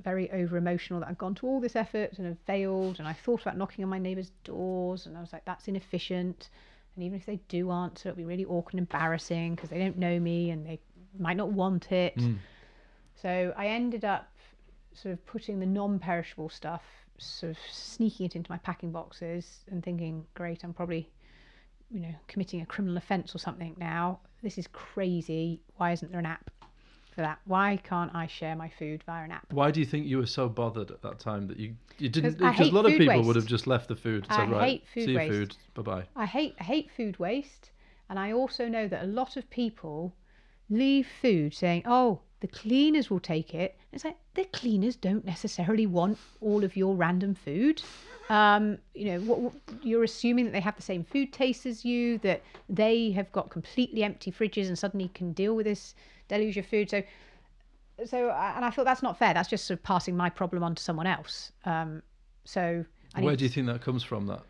very 0.02 0.30
over 0.30 0.56
emotional 0.56 1.00
that 1.00 1.08
I'd 1.08 1.18
gone 1.18 1.34
to 1.36 1.46
all 1.46 1.60
this 1.60 1.76
effort 1.76 2.14
and 2.18 2.26
have 2.26 2.38
failed. 2.46 2.98
And 2.98 3.08
I 3.08 3.12
thought 3.12 3.42
about 3.42 3.56
knocking 3.56 3.84
on 3.84 3.90
my 3.90 3.98
neighbours' 3.98 4.32
doors, 4.44 5.06
and 5.06 5.16
I 5.16 5.20
was 5.20 5.32
like, 5.32 5.44
that's 5.44 5.68
inefficient. 5.68 6.50
And 6.94 7.04
even 7.04 7.18
if 7.18 7.26
they 7.26 7.40
do 7.48 7.70
answer, 7.70 8.08
it'll 8.08 8.16
be 8.16 8.24
really 8.24 8.44
awkward 8.44 8.74
and 8.74 8.80
embarrassing 8.80 9.54
because 9.54 9.70
they 9.70 9.78
don't 9.78 9.98
know 9.98 10.18
me 10.18 10.50
and 10.50 10.66
they 10.66 10.80
might 11.18 11.36
not 11.36 11.52
want 11.52 11.92
it. 11.92 12.16
Mm. 12.16 12.38
So 13.14 13.52
I 13.56 13.68
ended 13.68 14.04
up 14.04 14.30
sort 14.92 15.12
of 15.12 15.24
putting 15.26 15.60
the 15.60 15.66
non 15.66 15.98
perishable 15.98 16.48
stuff, 16.48 16.82
sort 17.18 17.52
of 17.52 17.58
sneaking 17.70 18.26
it 18.26 18.36
into 18.36 18.50
my 18.50 18.58
packing 18.58 18.92
boxes 18.92 19.64
and 19.70 19.82
thinking, 19.82 20.24
great, 20.34 20.64
I'm 20.64 20.72
probably, 20.72 21.10
you 21.90 22.00
know, 22.00 22.14
committing 22.28 22.62
a 22.62 22.66
criminal 22.66 22.96
offence 22.96 23.34
or 23.34 23.38
something 23.38 23.74
now. 23.78 24.20
This 24.42 24.58
is 24.58 24.66
crazy. 24.68 25.60
Why 25.76 25.92
isn't 25.92 26.10
there 26.10 26.20
an 26.20 26.26
app 26.26 26.50
for 27.16 27.22
that? 27.22 27.40
Why 27.46 27.78
can't 27.82 28.14
I 28.14 28.28
share 28.28 28.54
my 28.54 28.68
food 28.68 29.02
via 29.04 29.24
an 29.24 29.32
app? 29.32 29.52
Why 29.52 29.72
do 29.72 29.80
you 29.80 29.86
think 29.86 30.06
you 30.06 30.18
were 30.18 30.26
so 30.26 30.48
bothered 30.48 30.90
at 30.92 31.02
that 31.02 31.18
time 31.18 31.48
that 31.48 31.58
you 31.58 31.74
you 31.98 32.08
didn't? 32.08 32.38
'Cause 32.38 32.50
Because 32.52 32.70
a 32.70 32.74
lot 32.74 32.86
of 32.86 32.92
people 32.96 33.22
would 33.24 33.34
have 33.36 33.46
just 33.46 33.66
left 33.66 33.88
the 33.88 33.96
food 33.96 34.24
and 34.24 34.32
I 34.32 34.36
said, 34.36 34.50
"Right, 34.50 34.68
hate 34.70 34.86
food 34.86 35.04
see 35.06 35.16
waste. 35.16 35.32
food, 35.32 35.56
bye 35.74 35.82
bye." 35.82 36.04
I 36.14 36.26
hate 36.26 36.54
I 36.60 36.64
hate 36.64 36.90
food 36.96 37.18
waste, 37.18 37.72
and 38.08 38.18
I 38.18 38.32
also 38.32 38.68
know 38.68 38.86
that 38.86 39.02
a 39.02 39.06
lot 39.08 39.36
of 39.36 39.48
people 39.50 40.14
leave 40.70 41.08
food 41.08 41.54
saying, 41.54 41.82
"Oh, 41.86 42.20
The 42.40 42.48
cleaners 42.48 43.08
will 43.10 43.18
take 43.18 43.54
it. 43.54 43.78
It's 43.92 44.04
like 44.04 44.18
the 44.34 44.44
cleaners 44.44 44.94
don't 44.94 45.24
necessarily 45.24 45.86
want 45.86 46.18
all 46.42 46.64
of 46.64 46.76
your 46.76 46.94
random 46.94 47.34
food. 47.34 47.82
Um, 48.28 48.76
you 48.94 49.06
know, 49.06 49.20
what, 49.20 49.38
what, 49.40 49.52
you're 49.82 50.04
assuming 50.04 50.44
that 50.44 50.50
they 50.52 50.60
have 50.60 50.76
the 50.76 50.82
same 50.82 51.02
food 51.02 51.32
taste 51.32 51.64
as 51.64 51.82
you, 51.82 52.18
that 52.18 52.42
they 52.68 53.10
have 53.12 53.32
got 53.32 53.48
completely 53.48 54.04
empty 54.04 54.30
fridges 54.30 54.66
and 54.68 54.78
suddenly 54.78 55.08
can 55.14 55.32
deal 55.32 55.56
with 55.56 55.64
this 55.64 55.94
deluge 56.28 56.56
of 56.56 56.66
food. 56.66 56.90
So, 56.90 57.02
so, 58.04 58.28
uh, 58.28 58.52
and 58.56 58.64
I 58.64 58.70
thought 58.70 58.84
that's 58.84 59.02
not 59.02 59.18
fair. 59.18 59.34
That's 59.34 59.48
just 59.48 59.64
sort 59.64 59.78
of 59.78 59.82
passing 59.84 60.16
my 60.16 60.30
problem 60.30 60.62
on 60.62 60.74
to 60.74 60.82
someone 60.82 61.06
else. 61.06 61.52
Um, 61.64 62.02
so, 62.44 62.84
I 63.14 63.20
Where 63.20 63.32
need 63.32 63.38
do 63.38 63.44
you 63.44 63.50
think 63.50 63.66
that 63.66 63.80
comes 63.80 64.02
from? 64.02 64.26
That 64.26 64.42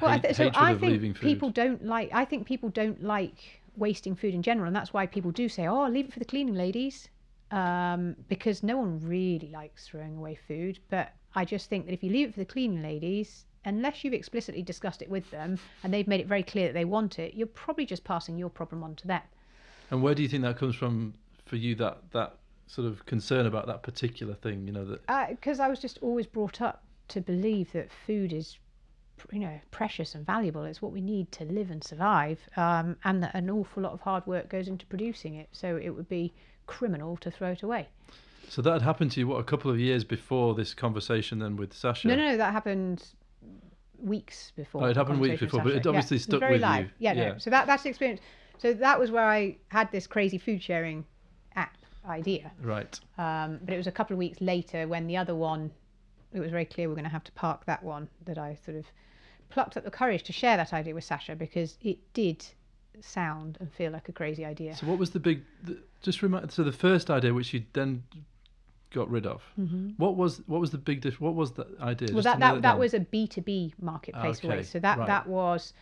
well, 0.00 0.10
I 0.10 0.18
th- 0.18 0.34
so 0.34 0.50
I 0.54 0.74
think 0.74 1.20
people 1.20 1.50
don't 1.50 1.84
like. 1.84 2.10
I 2.12 2.24
think 2.24 2.46
people 2.46 2.68
don't 2.68 3.02
like 3.02 3.60
wasting 3.76 4.14
food 4.14 4.34
in 4.34 4.42
general, 4.42 4.66
and 4.66 4.74
that's 4.74 4.92
why 4.92 5.06
people 5.06 5.30
do 5.30 5.48
say, 5.48 5.66
"Oh, 5.66 5.86
leave 5.88 6.06
it 6.06 6.12
for 6.12 6.18
the 6.18 6.24
cleaning 6.24 6.54
ladies," 6.54 7.08
um, 7.50 8.16
because 8.28 8.62
no 8.62 8.76
one 8.76 9.00
really 9.00 9.50
likes 9.50 9.88
throwing 9.88 10.16
away 10.16 10.34
food. 10.34 10.80
But 10.90 11.12
I 11.34 11.44
just 11.44 11.68
think 11.68 11.86
that 11.86 11.92
if 11.92 12.02
you 12.02 12.10
leave 12.10 12.28
it 12.28 12.34
for 12.34 12.40
the 12.40 12.46
cleaning 12.46 12.82
ladies, 12.82 13.46
unless 13.64 14.04
you've 14.04 14.14
explicitly 14.14 14.62
discussed 14.62 15.02
it 15.02 15.08
with 15.08 15.30
them 15.30 15.58
and 15.82 15.92
they've 15.92 16.08
made 16.08 16.20
it 16.20 16.26
very 16.26 16.42
clear 16.42 16.68
that 16.68 16.74
they 16.74 16.84
want 16.84 17.18
it, 17.18 17.34
you're 17.34 17.46
probably 17.46 17.86
just 17.86 18.04
passing 18.04 18.36
your 18.36 18.50
problem 18.50 18.82
on 18.82 18.94
to 18.96 19.06
them. 19.06 19.22
And 19.90 20.02
where 20.02 20.14
do 20.14 20.22
you 20.22 20.28
think 20.28 20.42
that 20.42 20.56
comes 20.56 20.74
from 20.74 21.14
for 21.46 21.56
you? 21.56 21.74
That 21.74 21.98
that 22.12 22.36
sort 22.66 22.88
of 22.88 23.04
concern 23.06 23.46
about 23.46 23.66
that 23.66 23.82
particular 23.82 24.34
thing. 24.34 24.66
You 24.66 24.72
know 24.72 24.84
that 24.84 25.28
Because 25.30 25.60
I 25.60 25.68
was 25.68 25.80
just 25.80 25.98
always 26.02 26.26
brought 26.26 26.60
up 26.60 26.84
to 27.08 27.20
believe 27.20 27.72
that 27.72 27.90
food 28.06 28.32
is, 28.32 28.58
you 29.30 29.38
know, 29.40 29.60
precious 29.70 30.14
and 30.14 30.24
valuable. 30.24 30.64
It's 30.64 30.80
what 30.80 30.92
we 30.92 31.00
need 31.00 31.30
to 31.32 31.44
live 31.44 31.70
and 31.70 31.84
survive, 31.84 32.40
um, 32.56 32.96
and 33.04 33.22
that 33.22 33.34
an 33.34 33.50
awful 33.50 33.82
lot 33.82 33.92
of 33.92 34.00
hard 34.00 34.26
work 34.26 34.48
goes 34.48 34.68
into 34.68 34.86
producing 34.86 35.34
it. 35.34 35.48
So 35.52 35.76
it 35.76 35.90
would 35.90 36.08
be 36.08 36.32
criminal 36.66 37.16
to 37.18 37.30
throw 37.30 37.50
it 37.50 37.62
away. 37.62 37.88
so 38.48 38.62
that 38.62 38.72
had 38.72 38.82
happened 38.82 39.10
to 39.12 39.20
you 39.20 39.26
what 39.28 39.38
a 39.38 39.44
couple 39.44 39.70
of 39.70 39.78
years 39.78 40.02
before 40.04 40.54
this 40.54 40.72
conversation 40.74 41.38
then 41.38 41.56
with 41.56 41.74
Saasha. 41.74 42.06
No, 42.06 42.16
no, 42.16 42.30
no, 42.30 42.36
that 42.38 42.52
happened 42.52 43.04
weeks 43.98 44.52
before. 44.56 44.82
Oh, 44.82 44.86
it 44.86 44.96
happened 44.96 45.20
weeks 45.20 45.40
before, 45.40 45.60
but 45.62 45.72
it 45.72 45.86
obviously 45.86 46.16
yeah, 46.16 46.22
stuck 46.22 46.32
was 46.34 46.40
very 46.40 46.52
with 46.52 46.60
you. 46.60 46.66
live. 46.66 46.90
Yeah, 46.98 47.12
no. 47.12 47.22
Yeah. 47.22 47.38
So 47.38 47.50
that 47.50 47.66
that's 47.66 47.82
the 47.82 47.90
experience. 47.90 48.20
So 48.58 48.72
that 48.72 48.98
was 48.98 49.10
where 49.10 49.24
I 49.24 49.56
had 49.68 49.90
this 49.92 50.06
crazy 50.06 50.38
food 50.38 50.62
sharing 50.62 51.04
app 51.56 51.76
idea. 52.06 52.52
Right. 52.62 52.98
Um, 53.18 53.60
but 53.64 53.74
it 53.74 53.76
was 53.76 53.86
a 53.86 53.92
couple 53.92 54.14
of 54.14 54.18
weeks 54.18 54.40
later 54.40 54.86
when 54.88 55.06
the 55.06 55.16
other 55.16 55.34
one, 55.34 55.70
it 56.32 56.40
was 56.40 56.50
very 56.50 56.64
clear 56.64 56.88
we're 56.88 56.94
going 56.94 57.04
to 57.04 57.10
have 57.10 57.24
to 57.24 57.32
park 57.32 57.66
that 57.66 57.82
one, 57.82 58.08
that 58.24 58.38
I 58.38 58.58
sort 58.64 58.76
of 58.76 58.86
plucked 59.50 59.76
up 59.76 59.84
the 59.84 59.90
courage 59.90 60.22
to 60.24 60.32
share 60.32 60.56
that 60.56 60.72
idea 60.72 60.94
with 60.94 61.08
Saasha 61.08 61.36
because 61.36 61.78
it 61.82 61.98
did 62.12 62.44
sound 63.00 63.56
and 63.60 63.72
feel 63.72 63.92
like 63.92 64.08
a 64.08 64.12
crazy 64.12 64.44
idea. 64.44 64.74
So 64.76 64.86
what 64.86 64.98
was 64.98 65.10
the 65.10 65.20
big? 65.20 65.42
The, 65.62 65.78
just 66.02 66.22
remind. 66.22 66.52
So 66.52 66.62
the 66.62 66.72
first 66.72 67.10
idea, 67.10 67.32
which 67.32 67.52
you 67.52 67.64
then 67.72 68.02
got 68.94 69.10
rid 69.10 69.26
of. 69.26 69.42
Mm-hmm. 69.58 69.90
What 69.96 70.16
was 70.16 70.40
what 70.46 70.60
was 70.60 70.70
the 70.70 70.78
big 70.78 71.00
diff? 71.00 71.20
What 71.20 71.34
was 71.34 71.52
the 71.52 71.66
idea? 71.80 72.08
Well, 72.12 72.22
Just 72.22 72.24
that, 72.24 72.34
to 72.34 72.40
that, 72.40 72.62
that 72.62 72.78
was 72.78 72.94
a 72.94 73.00
B2B 73.00 73.74
marketplace 73.80 74.40
for 74.40 74.52
Okay. 74.52 74.62
So 74.62 74.78
that, 74.78 74.98
right. 74.98 75.06
that 75.06 75.26
was 75.26 75.74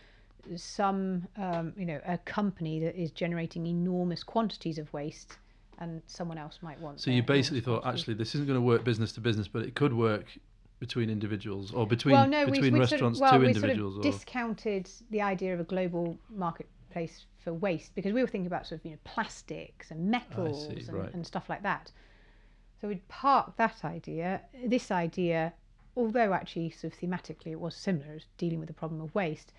some, 0.56 1.26
um, 1.36 1.72
you 1.76 1.86
know, 1.86 2.00
a 2.06 2.18
company 2.18 2.80
that 2.80 3.00
is 3.00 3.10
generating 3.10 3.66
enormous 3.66 4.22
quantities 4.22 4.78
of 4.78 4.92
waste 4.92 5.38
and 5.78 6.02
someone 6.06 6.38
else 6.38 6.58
might 6.62 6.80
want. 6.80 7.00
So 7.00 7.10
you 7.10 7.22
basically 7.22 7.60
thought, 7.60 7.82
quantities. 7.82 8.02
actually, 8.02 8.14
this 8.14 8.34
isn't 8.34 8.46
going 8.46 8.58
to 8.58 8.62
work 8.62 8.84
business 8.84 9.12
to 9.12 9.20
business, 9.20 9.48
but 9.48 9.62
it 9.62 9.74
could 9.74 9.92
work 9.92 10.26
between 10.82 11.08
individuals 11.08 11.72
or 11.72 11.86
between 11.86 12.12
well, 12.12 12.26
no, 12.26 12.44
we, 12.44 12.52
between 12.52 12.74
we 12.74 12.80
restaurants 12.80 13.18
sort 13.20 13.28
of, 13.28 13.32
well, 13.32 13.40
to 13.40 13.46
we 13.46 13.54
individuals. 13.54 13.94
sort 13.94 14.06
of 14.06 14.12
or 14.12 14.18
discounted 14.18 14.90
the 15.10 15.22
idea 15.22 15.54
of 15.54 15.60
a 15.60 15.64
global 15.64 16.18
marketplace 16.28 17.26
for 17.38 17.52
waste 17.52 17.94
because 17.94 18.12
we 18.12 18.20
were 18.20 18.26
thinking 18.26 18.46
about 18.46 18.66
sort 18.66 18.80
of 18.80 18.84
you 18.84 18.90
know 18.90 18.98
plastics 19.04 19.90
and 19.90 20.10
metals 20.10 20.66
and, 20.66 20.92
right. 20.92 21.14
and 21.14 21.26
stuff 21.26 21.48
like 21.48 21.62
that. 21.62 21.92
So 22.80 22.88
we'd 22.88 23.06
parked 23.06 23.58
that 23.58 23.84
idea. 23.84 24.40
This 24.66 24.90
idea, 24.90 25.52
although 25.96 26.32
actually 26.32 26.70
sort 26.70 26.92
of 26.92 26.98
thematically 26.98 27.52
it 27.52 27.60
was 27.60 27.76
similar, 27.76 28.14
as 28.16 28.24
dealing 28.36 28.58
with 28.58 28.66
the 28.66 28.74
problem 28.74 29.00
of 29.00 29.14
waste. 29.14 29.52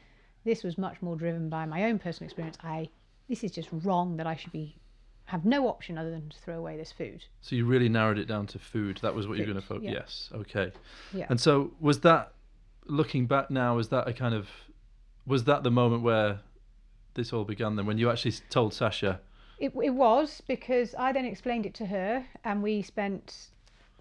This 0.45 0.63
was 0.63 0.77
much 0.77 1.01
more 1.01 1.15
driven 1.15 1.49
by 1.49 1.65
my 1.65 1.85
own 1.85 1.99
personal 1.99 2.27
experience. 2.27 2.57
I 2.63 2.89
this 3.29 3.43
is 3.43 3.51
just 3.51 3.69
wrong 3.71 4.17
that 4.17 4.27
I 4.27 4.35
should 4.35 4.51
be 4.51 4.75
have 5.25 5.45
no 5.45 5.67
option 5.67 5.97
other 5.97 6.11
than 6.11 6.27
to 6.29 6.37
throw 6.37 6.57
away 6.57 6.75
this 6.75 6.91
food. 6.91 7.23
so 7.39 7.55
you 7.55 7.65
really 7.65 7.87
narrowed 7.87 8.17
it 8.17 8.25
down 8.27 8.45
to 8.47 8.59
food. 8.59 8.99
That 9.01 9.15
was 9.15 9.25
what 9.27 9.37
you're 9.37 9.47
going 9.47 9.59
to 9.59 9.65
focus. 9.65 9.83
yeah. 9.85 9.91
Yes. 9.91 10.29
Okay. 10.35 10.71
Yeah. 11.13 11.27
And 11.29 11.39
so 11.39 11.71
was 11.79 12.01
that 12.01 12.33
looking 12.85 13.25
back 13.25 13.49
now? 13.49 13.75
Was 13.77 13.87
that 13.89 14.07
a 14.07 14.13
kind 14.13 14.35
of 14.35 14.49
was 15.25 15.45
that 15.45 15.63
the 15.63 15.71
moment 15.71 16.03
where 16.03 16.39
this 17.13 17.31
all 17.31 17.45
began? 17.45 17.77
Then 17.77 17.85
when 17.85 17.97
you 17.97 18.09
actually 18.09 18.33
told 18.49 18.73
Saasha, 18.73 19.19
It, 19.59 19.71
it 19.81 19.91
was 19.91 20.41
because 20.47 20.93
I 20.95 21.13
then 21.13 21.25
explained 21.25 21.65
it 21.65 21.73
to 21.75 21.85
her, 21.85 22.25
and 22.43 22.61
we 22.61 22.81
spent 22.81 23.47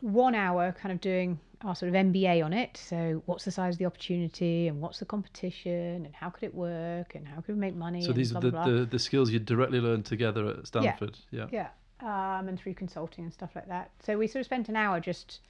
one 0.01 0.35
hour 0.35 0.73
kind 0.73 0.93
of 0.93 1.01
doing 1.01 1.39
our 1.65 1.75
sort 1.75 1.89
of 1.89 1.95
MBA 1.95 2.45
on 2.45 2.53
it. 2.53 2.77
So, 2.77 3.23
what's 3.27 3.45
the 3.45 3.51
size 3.51 3.75
of 3.75 3.79
the 3.79 3.87
opportunity, 3.87 4.69
and 4.69 4.81
what's 4.81 4.99
the 4.99 5.05
competition, 5.05 6.07
and 6.07 6.15
how 6.15 6.31
could 6.31 6.45
it 6.45 6.55
work, 6.55 7.15
and 7.15 7.27
how 7.27 7.41
could 7.41 7.55
we 7.55 7.61
make 7.61 7.75
money? 7.75 8.03
so 8.03 8.13
these 8.13 8.33
blah, 8.33 8.39
are 8.39 8.43
the, 8.43 8.51
blah, 8.51 8.65
blah. 8.65 8.73
the 8.73 8.85
the 8.85 8.99
skills 8.99 9.31
you 9.31 9.39
directly 9.39 9.81
learned 9.81 10.05
together 10.05 10.47
at 10.47 10.67
Stanford. 10.67 11.19
Yeah. 11.31 11.47
yeah, 11.53 11.69
um, 12.01 12.49
and 12.49 12.59
through 12.59 12.75
consulting 12.75 13.25
and 13.25 13.33
stuff 13.33 13.51
like 13.55 13.69
that. 13.69 13.91
So 14.05 14.19
we 14.19 14.27
sort 14.27 14.41
of 14.41 14.47
spent 14.47 14.69
an 14.69 14.77
hour 14.77 15.01
just 15.01 15.41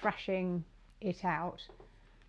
thrashing 0.00 0.64
it 1.00 1.24
out. 1.24 1.66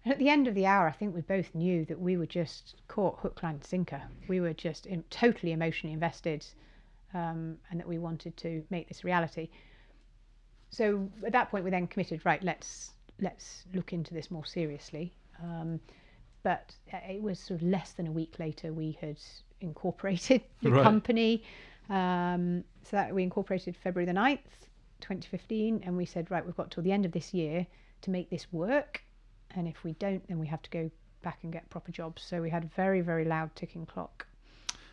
And 0.04 0.12
at 0.12 0.20
the 0.20 0.30
end 0.30 0.48
of 0.48 0.56
the 0.56 0.66
hour, 0.66 0.88
I 0.88 0.92
think 0.92 1.14
we 1.14 1.22
both 1.22 1.54
knew 1.54 1.86
that 1.86 2.00
we 2.00 2.18
were 2.18 2.26
just 2.26 2.76
caught 2.88 3.20
hook, 3.20 3.44
line, 3.44 3.56
and 3.56 3.64
sinker. 3.64 4.02
We 4.28 4.40
were 4.40 4.54
just 4.54 4.88
in, 4.88 5.04
totally 5.10 5.52
emotionally 5.52 5.94
invested, 5.94 6.46
um, 7.14 7.58
and 7.70 7.80
that 7.80 7.88
we 7.88 8.00
wanted 8.00 8.36
to 8.38 8.64
make 8.70 8.88
this 8.88 9.04
reality. 9.04 9.50
So 10.72 11.10
at 11.26 11.34
that 11.34 11.52
point, 11.52 11.66
we 11.66 11.70
then 11.70 11.88
committed. 11.88 12.26
Right, 12.26 12.42
let's 12.44 12.92
let's 13.22 13.64
look 13.74 13.94
into 13.94 14.14
this 14.14 14.30
more 14.32 14.46
seriously. 14.46 15.14
Um, 15.42 15.80
but 16.44 16.74
uh, 16.94 16.98
it 17.10 17.22
was 17.22 17.40
sort 17.40 17.62
of 17.62 17.68
less 17.68 17.92
than 17.94 18.08
a 18.08 18.12
week 18.12 18.36
later 18.40 18.74
we 18.74 18.98
had 19.00 19.18
incorporated 19.62 20.42
the 20.62 20.72
Right. 20.72 20.84
company. 20.84 21.44
Um, 21.90 22.64
so 22.84 22.98
that 22.98 23.14
we 23.14 23.22
incorporated 23.24 23.76
February 23.76 24.06
the 24.06 24.18
9th, 24.18 24.40
2015, 25.02 25.82
and 25.86 25.98
we 25.98 26.06
said, 26.06 26.32
right, 26.32 26.46
we've 26.46 26.56
got 26.56 26.72
till 26.72 26.84
the 26.84 26.92
end 26.92 27.06
of 27.06 27.12
this 27.12 27.34
year 27.34 27.68
to 28.02 28.10
make 28.10 28.30
this 28.30 28.48
work. 28.52 29.04
And 29.56 29.68
if 29.68 29.84
we 29.84 29.94
don't, 29.94 30.26
then 30.28 30.40
we 30.40 30.48
have 30.48 30.62
to 30.64 30.70
go 30.70 30.90
back 31.22 31.40
and 31.44 31.52
get 31.52 31.70
proper 31.70 31.92
jobs. 31.92 32.24
So 32.24 32.42
we 32.42 32.50
had 32.50 32.64
a 32.64 32.68
very, 32.76 33.02
very 33.02 33.26
loud 33.26 33.56
ticking 33.56 33.86
clock. 33.86 34.26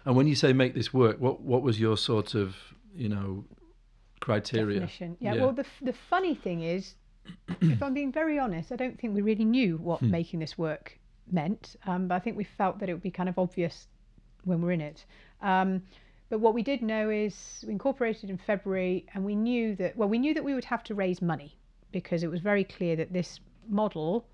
And 0.04 0.16
when 0.16 0.26
you 0.26 0.34
say 0.34 0.52
make 0.52 0.74
this 0.74 0.92
work, 0.92 1.20
what 1.20 1.40
what 1.40 1.62
was 1.62 1.78
your 1.78 1.96
sort 1.96 2.34
of 2.34 2.56
you 2.94 3.08
know 3.08 3.44
criteria? 4.20 4.80
definition. 4.80 5.16
Yeah, 5.20 5.34
Yeah. 5.34 5.44
Well, 5.44 5.52
the 5.52 5.66
the 5.82 5.92
funny 5.92 6.34
thing 6.34 6.62
is, 6.62 6.94
if 7.60 7.82
I'm 7.82 7.94
being 7.94 8.12
very 8.12 8.38
honest, 8.38 8.72
I 8.72 8.76
don't 8.76 8.98
think 8.98 9.14
we 9.14 9.22
really 9.22 9.44
knew 9.44 9.76
what 9.78 10.00
Hmm. 10.00 10.10
making 10.10 10.40
this 10.40 10.56
work 10.56 10.98
meant. 11.30 11.76
Um, 11.86 12.08
but 12.08 12.14
I 12.14 12.18
think 12.18 12.36
we 12.36 12.44
felt 12.44 12.78
that 12.78 12.88
it 12.88 12.92
would 12.92 13.02
be 13.02 13.10
kind 13.10 13.28
of 13.28 13.38
obvious 13.38 13.88
when 14.44 14.62
we're 14.62 14.72
in 14.72 14.80
it. 14.80 15.04
Um, 15.42 15.82
but 16.30 16.40
what 16.40 16.54
we 16.54 16.62
did 16.62 16.82
know 16.82 17.10
is 17.10 17.64
we 17.66 17.72
incorporated 17.72 18.30
in 18.30 18.36
February, 18.38 19.06
and 19.14 19.24
we 19.24 19.34
knew 19.34 19.74
that 19.76 19.96
well, 19.96 20.08
we 20.08 20.18
knew 20.18 20.34
that 20.34 20.44
we 20.44 20.54
would 20.54 20.66
have 20.66 20.82
to 20.84 20.94
raise 20.94 21.22
money 21.22 21.56
because 21.90 22.22
it 22.22 22.30
was 22.30 22.40
very 22.40 22.64
clear 22.64 22.96
that 22.96 23.12
this 23.12 23.40
model 23.68 24.26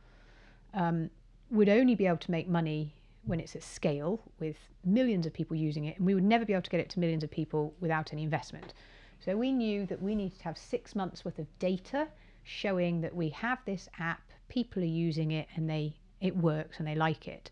um, 0.72 1.10
would 1.50 1.68
only 1.68 1.94
be 1.94 2.06
able 2.06 2.18
to 2.18 2.30
make 2.30 2.48
money 2.48 2.94
when 3.26 3.40
it's 3.40 3.56
at 3.56 3.62
scale 3.62 4.20
with 4.38 4.56
millions 4.84 5.24
of 5.24 5.32
people 5.32 5.56
using 5.56 5.84
it, 5.84 5.96
and 5.96 6.06
we 6.06 6.14
would 6.14 6.24
never 6.24 6.44
be 6.44 6.52
able 6.52 6.62
to 6.62 6.70
get 6.70 6.80
it 6.80 6.90
to 6.90 7.00
millions 7.00 7.24
of 7.24 7.30
people 7.30 7.74
without 7.80 8.12
any 8.12 8.22
investment. 8.22 8.74
So 9.20 9.36
we 9.36 9.52
knew 9.52 9.86
that 9.86 10.02
we 10.02 10.14
needed 10.14 10.38
to 10.38 10.44
have 10.44 10.58
six 10.58 10.94
months 10.94 11.24
worth 11.24 11.38
of 11.38 11.46
data 11.58 12.08
showing 12.44 13.00
that 13.00 13.14
we 13.14 13.30
have 13.30 13.58
this 13.64 13.88
app, 13.98 14.22
people 14.48 14.82
are 14.82 14.86
using 14.86 15.32
it, 15.32 15.48
and 15.56 15.68
they 15.68 15.96
it 16.20 16.36
works 16.36 16.78
and 16.78 16.86
they 16.88 16.94
like 16.94 17.26
it. 17.28 17.50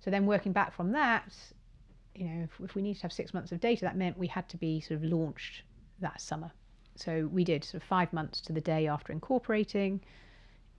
So 0.00 0.10
then 0.10 0.26
working 0.26 0.52
back 0.52 0.74
from 0.74 0.92
that, 0.92 1.32
you 2.14 2.26
know, 2.26 2.44
if, 2.44 2.50
if 2.62 2.74
we 2.76 2.82
need 2.82 2.94
to 2.96 3.02
have 3.02 3.12
six 3.12 3.32
months 3.34 3.50
of 3.50 3.60
data, 3.60 3.84
that 3.84 3.96
meant 3.96 4.18
we 4.18 4.26
had 4.28 4.48
to 4.50 4.56
be 4.56 4.80
sort 4.80 5.02
of 5.02 5.04
launched 5.04 5.62
that 6.00 6.20
summer. 6.20 6.52
So 6.96 7.28
we 7.32 7.42
did 7.42 7.64
sort 7.64 7.82
of 7.82 7.88
five 7.88 8.12
months 8.12 8.40
to 8.42 8.52
the 8.52 8.60
day 8.60 8.86
after 8.86 9.12
incorporating. 9.12 10.00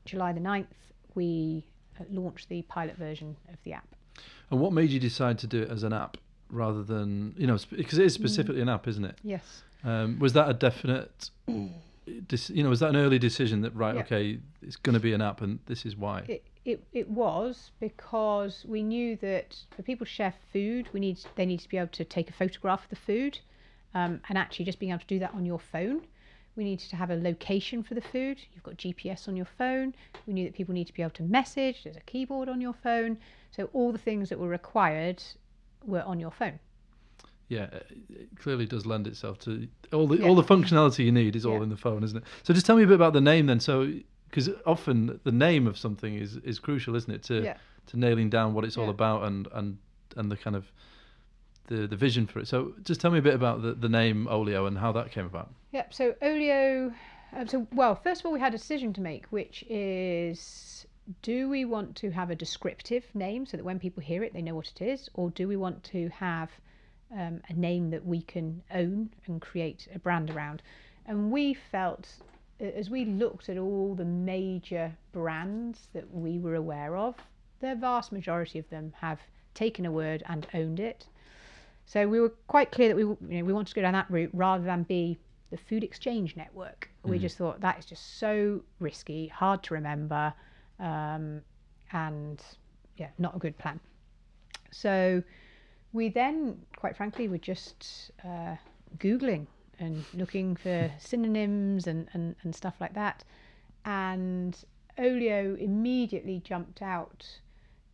July 0.05 0.31
the 0.31 0.39
9th, 0.39 0.67
we 1.15 1.65
uh, 1.99 2.03
launched 2.09 2.47
the 2.47 2.61
pilot 2.63 2.95
version 2.95 3.35
of 3.51 3.57
the 3.63 3.73
app. 3.73 3.87
And 4.49 4.61
what 4.61 4.71
made 4.71 4.91
you 4.91 4.99
decide 4.99 5.37
to 5.39 5.47
do 5.47 5.63
it 5.63 5.69
as 5.71 5.83
an 5.83 5.91
app 5.91 6.15
rather 6.49 6.83
than 6.83 7.33
you 7.37 7.47
know 7.47 7.57
because 7.75 7.97
it 7.97 8.05
is 8.05 8.13
Mm. 8.17 8.21
specifically 8.21 8.61
an 8.61 8.69
app, 8.69 8.87
isn't 8.87 9.03
it? 9.03 9.17
Yes. 9.23 9.63
Um, 9.83 10.19
was 10.19 10.33
that 10.33 10.47
a 10.49 10.53
definite? 10.53 11.31
You 12.05 12.63
know, 12.63 12.69
was 12.69 12.81
that 12.81 12.89
an 12.89 12.97
early 12.97 13.19
decision 13.19 13.61
that 13.61 13.75
right? 13.75 13.95
Yeah. 13.95 14.01
Okay, 14.01 14.39
it's 14.61 14.75
going 14.75 14.93
to 14.93 14.99
be 14.99 15.13
an 15.13 15.21
app, 15.21 15.41
and 15.41 15.59
this 15.65 15.85
is 15.85 15.95
why. 15.95 16.23
It, 16.27 16.43
it, 16.63 16.83
it 16.93 17.09
was 17.09 17.71
because 17.79 18.65
we 18.67 18.83
knew 18.83 19.15
that 19.17 19.55
for 19.75 19.81
people 19.83 20.05
share 20.05 20.33
food, 20.51 20.87
we 20.93 20.99
need 20.99 21.19
they 21.35 21.45
need 21.45 21.59
to 21.61 21.69
be 21.69 21.77
able 21.77 21.89
to 21.89 22.05
take 22.05 22.29
a 22.29 22.33
photograph 22.33 22.83
of 22.83 22.89
the 22.89 22.95
food, 22.95 23.39
um, 23.93 24.21
and 24.29 24.37
actually 24.37 24.65
just 24.65 24.79
being 24.79 24.91
able 24.91 24.99
to 24.99 25.07
do 25.07 25.19
that 25.19 25.33
on 25.33 25.45
your 25.45 25.59
phone. 25.59 26.01
We 26.55 26.63
needed 26.63 26.89
to 26.89 26.95
have 26.95 27.09
a 27.09 27.15
location 27.15 27.83
for 27.83 27.95
the 27.95 28.01
food. 28.01 28.39
You've 28.53 28.63
got 28.63 28.77
GPS 28.77 29.27
on 29.27 29.35
your 29.35 29.47
phone. 29.57 29.93
We 30.25 30.33
knew 30.33 30.45
that 30.45 30.53
people 30.53 30.73
need 30.73 30.87
to 30.87 30.93
be 30.93 31.01
able 31.01 31.11
to 31.15 31.23
message. 31.23 31.83
There's 31.83 31.97
a 31.97 32.01
keyboard 32.01 32.47
on 32.47 32.61
your 32.61 32.73
phone. 32.73 33.17
So 33.51 33.69
all 33.73 33.91
the 33.91 33.97
things 33.97 34.29
that 34.29 34.39
were 34.39 34.47
required 34.47 35.21
were 35.83 36.03
on 36.03 36.19
your 36.19 36.31
phone. 36.31 36.59
Yeah, 37.47 37.67
it 38.09 38.29
clearly 38.39 38.65
does 38.65 38.85
lend 38.85 39.07
itself 39.07 39.37
to 39.39 39.67
all 39.93 40.07
the 40.07 40.17
Yeah. 40.17 40.27
all 40.27 40.35
the 40.35 40.43
functionality 40.43 41.05
you 41.05 41.11
need 41.11 41.35
is 41.35 41.45
all 41.45 41.57
Yeah. 41.57 41.63
in 41.63 41.69
the 41.69 41.77
phone, 41.77 42.03
isn't 42.03 42.17
it? 42.17 42.23
So 42.43 42.53
just 42.53 42.65
tell 42.65 42.75
me 42.75 42.83
a 42.83 42.87
bit 42.87 42.95
about 42.95 43.13
the 43.13 43.21
name 43.21 43.45
then. 43.45 43.59
So 43.59 43.91
because 44.29 44.49
often 44.65 45.19
the 45.23 45.31
name 45.31 45.67
of 45.67 45.77
something 45.77 46.15
is 46.15 46.37
is 46.37 46.59
crucial, 46.59 46.95
isn't 46.95 47.11
it, 47.13 47.23
to 47.23 47.43
Yeah. 47.43 47.57
to 47.87 47.97
nailing 47.99 48.29
down 48.29 48.53
what 48.53 48.65
it's 48.65 48.77
all 48.77 48.89
about 48.89 49.23
and 49.23 49.47
and 49.53 49.77
and 50.17 50.31
the 50.31 50.37
kind 50.37 50.55
of 50.55 50.71
the 51.67 51.87
the 51.87 51.95
vision 51.95 52.25
for 52.27 52.39
it. 52.39 52.47
So 52.47 52.73
just 52.83 52.99
tell 53.01 53.11
me 53.11 53.19
a 53.19 53.21
bit 53.21 53.33
about 53.35 53.61
the 53.61 53.73
the 53.73 53.89
name 53.89 54.27
Olio 54.27 54.65
and 54.65 54.77
how 54.77 54.91
that 54.93 55.11
came 55.11 55.25
about. 55.25 55.53
Yep. 55.71 55.93
So 55.93 56.15
Olio. 56.21 56.93
Um, 57.33 57.47
so 57.47 57.67
well, 57.73 57.95
first 57.95 58.21
of 58.21 58.25
all, 58.27 58.31
we 58.33 58.39
had 58.39 58.53
a 58.53 58.57
decision 58.57 58.93
to 58.93 59.01
make, 59.01 59.25
which 59.27 59.63
is: 59.69 60.85
do 61.21 61.49
we 61.49 61.65
want 61.65 61.95
to 61.97 62.11
have 62.11 62.29
a 62.29 62.35
descriptive 62.35 63.03
name 63.13 63.45
so 63.45 63.57
that 63.57 63.63
when 63.63 63.77
people 63.79 64.01
hear 64.01 64.23
it, 64.23 64.33
they 64.33 64.41
know 64.41 64.55
what 64.55 64.71
it 64.75 64.81
is, 64.81 65.09
or 65.13 65.29
do 65.31 65.47
we 65.47 65.57
want 65.57 65.83
to 65.83 66.07
have 66.09 66.49
um, 67.11 67.41
a 67.49 67.53
name 67.53 67.89
that 67.91 68.05
we 68.05 68.21
can 68.21 68.61
own 68.73 69.09
and 69.25 69.41
create 69.41 69.87
a 69.93 69.99
brand 69.99 70.29
around? 70.29 70.61
And 71.05 71.31
we 71.31 71.53
felt, 71.53 72.07
as 72.59 72.89
we 72.89 73.05
looked 73.05 73.49
at 73.49 73.57
all 73.57 73.95
the 73.95 74.05
major 74.05 74.95
brands 75.11 75.87
that 75.93 76.11
we 76.13 76.39
were 76.39 76.55
aware 76.55 76.97
of, 76.97 77.15
the 77.59 77.75
vast 77.75 78.11
majority 78.11 78.59
of 78.59 78.69
them 78.69 78.93
have 78.99 79.19
taken 79.53 79.85
a 79.85 79.91
word 79.91 80.23
and 80.27 80.47
owned 80.53 80.79
it. 80.79 81.05
So 81.85 82.07
we 82.07 82.19
were 82.19 82.33
quite 82.47 82.71
clear 82.71 82.89
that 82.89 82.95
we 82.95 83.03
you 83.03 83.17
know 83.39 83.45
we 83.45 83.53
wanted 83.53 83.67
to 83.69 83.75
go 83.75 83.81
down 83.81 83.93
that 83.93 84.09
route 84.09 84.31
rather 84.33 84.63
than 84.63 84.83
be 84.83 85.17
the 85.51 85.57
food 85.57 85.83
exchange 85.83 86.35
network. 86.35 86.89
We 87.03 87.19
just 87.19 87.37
thought 87.37 87.61
that 87.61 87.77
is 87.77 87.85
just 87.85 88.17
so 88.19 88.61
risky, 88.79 89.27
hard 89.27 89.61
to 89.63 89.75
remember, 89.75 90.33
um, 90.79 91.41
and 91.91 92.41
yeah, 92.97 93.09
not 93.19 93.35
a 93.35 93.39
good 93.39 93.57
plan. 93.59 93.79
So 94.71 95.21
we 95.95 96.09
then, 96.09 96.61
quite 96.75 96.95
frankly, 96.97 97.27
were 97.29 97.37
just 97.37 98.11
uh, 98.23 98.55
googling 98.97 99.47
and 99.79 100.03
looking 100.13 100.55
for 100.55 100.91
synonyms 100.99 101.87
and, 101.87 102.09
and, 102.13 102.35
and 102.43 102.53
stuff 102.53 102.75
like 102.79 102.93
that, 102.93 103.23
and 103.85 104.65
Olio 104.99 105.55
immediately 105.55 106.41
jumped 106.43 106.81
out 106.81 107.39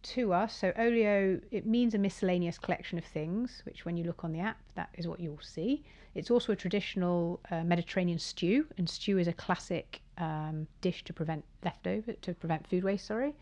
to 0.02 0.34
us. 0.34 0.56
So 0.56 0.74
Olio, 0.78 1.40
it 1.52 1.68
means 1.68 1.94
a 1.94 2.00
miscellaneous 2.00 2.58
collection 2.58 2.98
of 2.98 3.06
things, 3.06 3.62
which 3.66 3.86
when 3.86 3.98
you 3.98 4.04
look 4.04 4.24
on 4.24 4.32
the 4.32 4.40
app, 4.40 4.58
that 4.74 4.90
is 4.98 5.08
what 5.08 5.20
you'll 5.20 5.40
see. 5.42 5.84
It's 6.16 6.32
also 6.32 6.54
a 6.54 6.56
traditional 6.56 7.40
uh, 7.52 7.64
Mediterranean 7.64 8.18
stew, 8.18 8.66
and 8.80 8.90
stew 8.90 9.20
is 9.20 9.28
a 9.28 9.34
classic 9.34 10.02
um, 10.18 10.68
dish 10.82 11.04
to 11.04 11.14
prevent 11.14 11.46
leftover, 11.64 12.14
to 12.14 12.34
prevent 12.34 12.68
food 12.68 12.84
waste. 12.84 13.06
Sorry, 13.06 13.36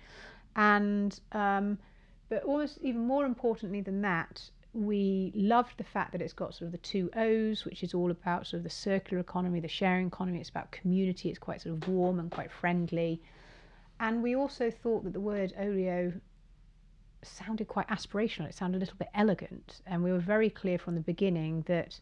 and 0.57 1.17
um, 1.31 1.77
but 2.29 2.43
almost 2.43 2.77
even 2.81 3.05
more 3.05 3.25
importantly 3.25 3.81
than 3.81 4.01
that, 4.01 4.49
we 4.73 5.31
loved 5.35 5.73
the 5.77 5.83
fact 5.83 6.11
that 6.11 6.21
it's 6.21 6.33
got 6.33 6.53
sort 6.53 6.67
of 6.67 6.71
the 6.71 6.77
two 6.77 7.09
O's, 7.15 7.65
which 7.65 7.83
is 7.83 7.93
all 7.93 8.11
about 8.11 8.45
sort 8.45 8.59
of 8.59 8.63
the 8.63 8.69
circular 8.69 9.19
economy, 9.19 9.59
the 9.59 9.67
sharing 9.67 10.07
economy. 10.07 10.39
It's 10.39 10.49
about 10.49 10.71
community. 10.71 11.29
It's 11.29 11.39
quite 11.39 11.61
sort 11.61 11.75
of 11.75 11.87
warm 11.87 12.19
and 12.19 12.29
quite 12.29 12.51
friendly. 12.51 13.21
And 13.99 14.21
we 14.21 14.35
also 14.35 14.69
thought 14.69 15.03
that 15.05 15.13
the 15.13 15.19
word 15.19 15.53
Olio 15.59 16.13
sounded 17.23 17.67
quite 17.67 17.87
aspirational. 17.87 18.47
It 18.47 18.53
sounded 18.53 18.77
a 18.77 18.81
little 18.81 18.97
bit 18.97 19.09
elegant. 19.15 19.81
And 19.87 20.03
we 20.03 20.11
were 20.11 20.19
very 20.19 20.51
clear 20.51 20.77
from 20.77 20.93
the 20.95 21.01
beginning 21.01 21.63
that 21.67 21.99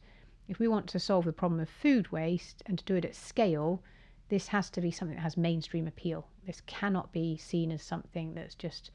if 0.50 0.60
we 0.60 0.68
want 0.68 0.88
to 0.88 1.00
solve 1.00 1.26
the 1.26 1.34
problem 1.34 1.62
of 1.62 1.70
food 1.70 2.12
waste 2.12 2.62
and 2.66 2.78
to 2.78 2.86
do 2.86 2.96
it 2.96 3.06
at 3.06 3.16
scale, 3.16 3.82
this 4.30 4.48
has 4.48 4.70
to 4.72 4.82
be 4.82 4.92
something 4.92 5.16
that 5.16 5.24
has 5.24 5.38
mainstream 5.38 5.88
appeal. 5.88 6.28
This 6.46 6.62
cannot 6.66 7.14
be 7.14 7.38
seen 7.38 7.72
as 7.72 7.82
something 7.82 8.34
that's 8.34 8.56
just 8.56 8.92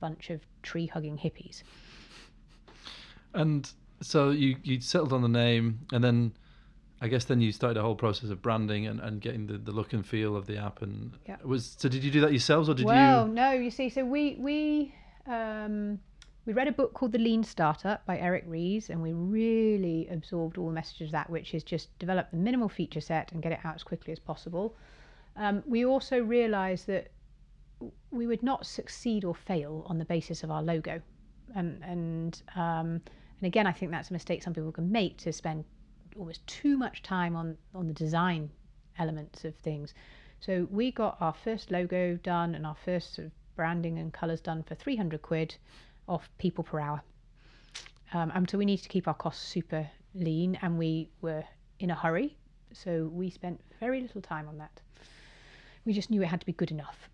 bunch 0.00 0.30
of 0.30 0.40
tree 0.62 0.86
hugging 0.86 1.18
hippies. 1.18 1.62
And 3.34 3.70
so 4.00 4.30
you 4.30 4.56
you 4.62 4.80
settled 4.80 5.12
on 5.12 5.22
the 5.22 5.28
name, 5.28 5.80
and 5.92 6.02
then 6.02 6.32
I 7.00 7.08
guess 7.08 7.24
then 7.24 7.40
you 7.40 7.52
started 7.52 7.78
a 7.78 7.82
whole 7.82 7.94
process 7.94 8.30
of 8.30 8.40
branding 8.40 8.86
and, 8.86 9.00
and 9.00 9.20
getting 9.20 9.46
the, 9.46 9.58
the 9.58 9.72
look 9.72 9.92
and 9.92 10.06
feel 10.06 10.36
of 10.36 10.46
the 10.46 10.56
app. 10.56 10.82
And 10.82 11.12
Yeah. 11.26 11.36
was 11.44 11.76
so 11.78 11.88
did 11.88 12.02
you 12.02 12.10
do 12.10 12.20
that 12.22 12.32
yourselves 12.32 12.68
or 12.68 12.74
did 12.74 12.86
well, 12.86 13.26
you? 13.26 13.34
no, 13.34 13.52
you 13.52 13.70
see, 13.70 13.88
so 13.88 14.04
we 14.04 14.36
we 14.38 14.94
um, 15.26 15.98
we 16.46 16.52
read 16.52 16.68
a 16.68 16.72
book 16.72 16.94
called 16.94 17.12
The 17.12 17.18
Lean 17.18 17.42
Startup 17.42 18.06
by 18.06 18.18
Eric 18.18 18.44
Ries, 18.46 18.88
and 18.88 19.02
we 19.02 19.12
really 19.12 20.06
absorbed 20.08 20.56
all 20.58 20.66
the 20.66 20.72
messages 20.72 21.08
of 21.08 21.12
that, 21.12 21.28
which 21.28 21.54
is 21.54 21.64
just 21.64 21.96
develop 21.98 22.30
the 22.30 22.36
minimal 22.36 22.68
feature 22.68 23.00
set 23.00 23.32
and 23.32 23.42
get 23.42 23.52
it 23.52 23.58
out 23.64 23.74
as 23.74 23.82
quickly 23.82 24.12
as 24.12 24.18
possible. 24.18 24.76
Um, 25.36 25.62
we 25.66 25.84
also 25.84 26.22
realised 26.22 26.86
that 26.86 27.10
we 28.10 28.26
would 28.26 28.42
not 28.42 28.66
succeed 28.66 29.24
or 29.24 29.34
fail 29.34 29.84
on 29.86 29.98
the 29.98 30.04
basis 30.04 30.42
of 30.42 30.50
our 30.50 30.62
logo, 30.62 31.00
and 31.54 31.82
and 31.82 32.42
um, 32.54 33.00
and 33.38 33.44
again, 33.44 33.66
I 33.66 33.72
think 33.72 33.90
that's 33.90 34.10
a 34.10 34.12
mistake 34.12 34.42
some 34.42 34.54
people 34.54 34.72
can 34.72 34.90
make 34.90 35.18
to 35.18 35.32
spend 35.32 35.64
almost 36.18 36.46
too 36.46 36.76
much 36.76 37.02
time 37.02 37.36
on 37.36 37.56
on 37.74 37.86
the 37.86 37.94
design 37.94 38.50
elements 38.98 39.44
of 39.44 39.54
things. 39.56 39.94
So 40.40 40.68
we 40.70 40.90
got 40.90 41.16
our 41.20 41.34
first 41.34 41.70
logo 41.70 42.16
done 42.16 42.54
and 42.54 42.66
our 42.66 42.76
first 42.84 43.14
sort 43.14 43.26
of 43.26 43.32
branding 43.56 43.98
and 43.98 44.12
colours 44.12 44.40
done 44.40 44.62
for 44.62 44.74
300 44.74 45.22
quid 45.22 45.56
off 46.08 46.28
people 46.38 46.62
per 46.62 46.78
hour. 46.78 47.02
Um, 48.12 48.30
and 48.34 48.48
so 48.48 48.58
we 48.58 48.64
needed 48.64 48.82
to 48.82 48.88
keep 48.88 49.08
our 49.08 49.14
costs 49.14 49.46
super 49.46 49.88
lean 50.14 50.58
and 50.62 50.78
we 50.78 51.08
were 51.20 51.44
in 51.80 51.90
a 51.90 51.94
hurry. 51.94 52.36
So 52.72 53.10
we 53.12 53.30
spent 53.30 53.60
very 53.80 54.00
little 54.00 54.20
time 54.20 54.46
on 54.48 54.58
that. 54.58 54.80
We 55.84 55.92
just 55.92 56.10
knew 56.10 56.22
it 56.22 56.26
had 56.26 56.40
to 56.40 56.46
be 56.46 56.52
good 56.52 56.70
enough. 56.70 57.08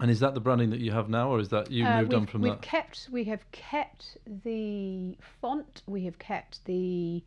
And 0.00 0.10
is 0.10 0.20
that 0.20 0.34
the 0.34 0.40
branding 0.40 0.70
that 0.70 0.80
you 0.80 0.90
have 0.92 1.08
now, 1.08 1.30
or 1.30 1.38
is 1.38 1.48
that 1.50 1.70
you 1.70 1.84
Uh, 1.84 2.00
moved 2.00 2.14
on 2.14 2.26
from 2.26 2.40
we've 2.42 2.52
that? 2.52 2.62
kept 2.62 3.08
we 3.12 3.24
have 3.24 3.48
kept 3.52 4.16
the 4.44 5.16
font 5.40 5.82
we 5.86 6.04
have 6.04 6.18
kept 6.18 6.64
the 6.64 7.22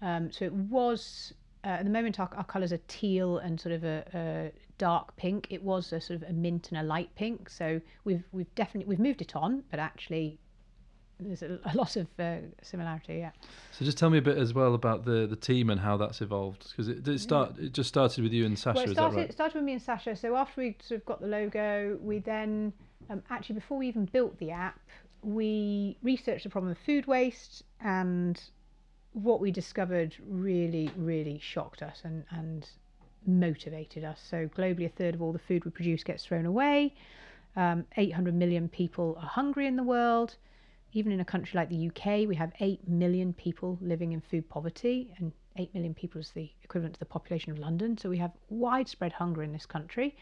um, 0.00 0.30
so 0.30 0.44
it 0.44 0.52
was 0.52 1.32
uh, 1.64 1.68
at 1.68 1.84
the 1.84 1.90
moment 1.90 2.18
our, 2.20 2.28
our 2.36 2.44
colors 2.44 2.72
are 2.72 2.80
teal 2.88 3.38
and 3.38 3.60
sort 3.60 3.74
of 3.74 3.84
a, 3.84 4.04
a 4.14 4.52
dark 4.78 5.16
pink 5.16 5.46
it 5.50 5.62
was 5.62 5.92
a 5.92 6.00
sort 6.00 6.20
of 6.22 6.28
a 6.28 6.32
mint 6.32 6.70
and 6.70 6.78
a 6.78 6.82
light 6.82 7.10
pink 7.16 7.48
so 7.50 7.80
we've 8.04 8.24
we've 8.32 8.52
definitely 8.54 8.88
we've 8.88 8.98
moved 9.00 9.20
it 9.22 9.34
on 9.36 9.62
but 9.70 9.78
actually 9.80 10.38
there's 11.20 11.42
a, 11.42 11.58
a 11.64 11.74
lot 11.74 11.96
of 11.96 12.06
uh, 12.18 12.36
similarity 12.62 13.14
yeah 13.14 13.30
So 13.72 13.84
just 13.84 13.98
tell 13.98 14.10
me 14.10 14.18
a 14.18 14.22
bit 14.22 14.38
as 14.38 14.54
well 14.54 14.74
about 14.74 15.04
the 15.04 15.26
the 15.26 15.36
team 15.36 15.70
and 15.70 15.80
how 15.80 15.96
that's 15.96 16.20
evolved 16.20 16.70
because 16.70 16.88
it 16.88 17.02
did 17.02 17.14
it 17.14 17.20
start. 17.20 17.58
It 17.58 17.72
just 17.72 17.88
started 17.88 18.22
with 18.22 18.32
you 18.32 18.44
and 18.46 18.56
Saasha. 18.56 18.74
Well, 18.74 18.84
it 18.84 18.90
started, 18.92 19.16
right? 19.16 19.30
it 19.30 19.32
started 19.32 19.54
with 19.56 19.64
me 19.64 19.72
and 19.72 19.82
Saasha. 19.82 20.16
So 20.18 20.36
after 20.36 20.60
we 20.60 20.76
sort 20.82 21.00
of 21.00 21.06
got 21.06 21.20
the 21.20 21.26
logo, 21.26 21.98
we 22.00 22.18
then 22.18 22.72
um, 23.10 23.22
actually 23.30 23.54
before 23.56 23.78
we 23.78 23.88
even 23.88 24.06
built 24.06 24.38
the 24.38 24.50
app, 24.50 24.80
we 25.22 25.96
researched 26.02 26.44
the 26.44 26.50
problem 26.50 26.72
of 26.72 26.78
food 26.78 27.06
waste, 27.06 27.62
and 27.80 28.42
what 29.12 29.40
we 29.40 29.50
discovered 29.50 30.16
really, 30.26 30.90
really 30.96 31.38
shocked 31.38 31.82
us 31.82 32.02
and 32.04 32.24
and 32.30 32.68
motivated 33.26 34.04
us. 34.04 34.20
So 34.28 34.48
globally, 34.48 34.86
a 34.86 34.88
third 34.88 35.14
of 35.14 35.22
all 35.22 35.32
the 35.32 35.38
food 35.38 35.64
we 35.64 35.70
produce 35.70 36.02
gets 36.02 36.26
thrown 36.26 36.46
away. 36.46 36.94
Um, 37.54 37.84
800 37.96 38.34
million 38.34 38.68
people 38.68 39.18
are 39.20 39.28
hungry 39.28 39.66
in 39.66 39.76
the 39.76 39.82
world. 39.82 40.36
Even 40.92 41.12
in 41.12 41.20
a 41.20 41.24
country 41.24 41.56
like 41.56 41.70
the 41.70 41.88
UK, 41.88 42.28
we 42.28 42.34
have 42.34 42.52
8 42.60 42.86
million 42.86 43.32
people 43.32 43.78
living 43.80 44.12
in 44.12 44.20
food 44.20 44.48
poverty, 44.48 45.12
and 45.16 45.32
8 45.56 45.74
million 45.74 45.94
people 45.94 46.20
is 46.20 46.30
the 46.30 46.50
equivalent 46.62 46.94
to 46.94 47.00
the 47.00 47.06
population 47.06 47.50
of 47.50 47.58
London. 47.58 47.96
So 47.96 48.10
we 48.10 48.18
have 48.18 48.32
widespread 48.50 49.12
hunger 49.12 49.42
in 49.42 49.52
this 49.52 49.66
country. 49.66 50.16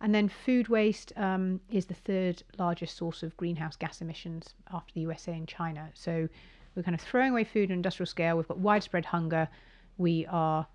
And 0.00 0.14
then 0.14 0.28
food 0.28 0.68
waste 0.68 1.12
um, 1.16 1.60
is 1.70 1.86
the 1.86 1.94
third 1.94 2.42
largest 2.58 2.96
source 2.96 3.22
of 3.22 3.36
greenhouse 3.36 3.76
gas 3.76 4.00
emissions 4.00 4.54
after 4.72 4.92
the 4.94 5.00
USA 5.00 5.32
and 5.32 5.48
China. 5.48 5.90
So 5.94 6.28
we're 6.74 6.82
kind 6.82 6.94
of 6.94 7.00
throwing 7.00 7.32
away 7.32 7.44
food 7.44 7.70
on 7.70 7.72
an 7.72 7.78
industrial 7.78 8.06
scale. 8.06 8.36
We've 8.36 8.46
got 8.46 8.58
widespread 8.58 9.04
hunger. 9.04 9.48
We 9.96 10.26
are 10.26 10.66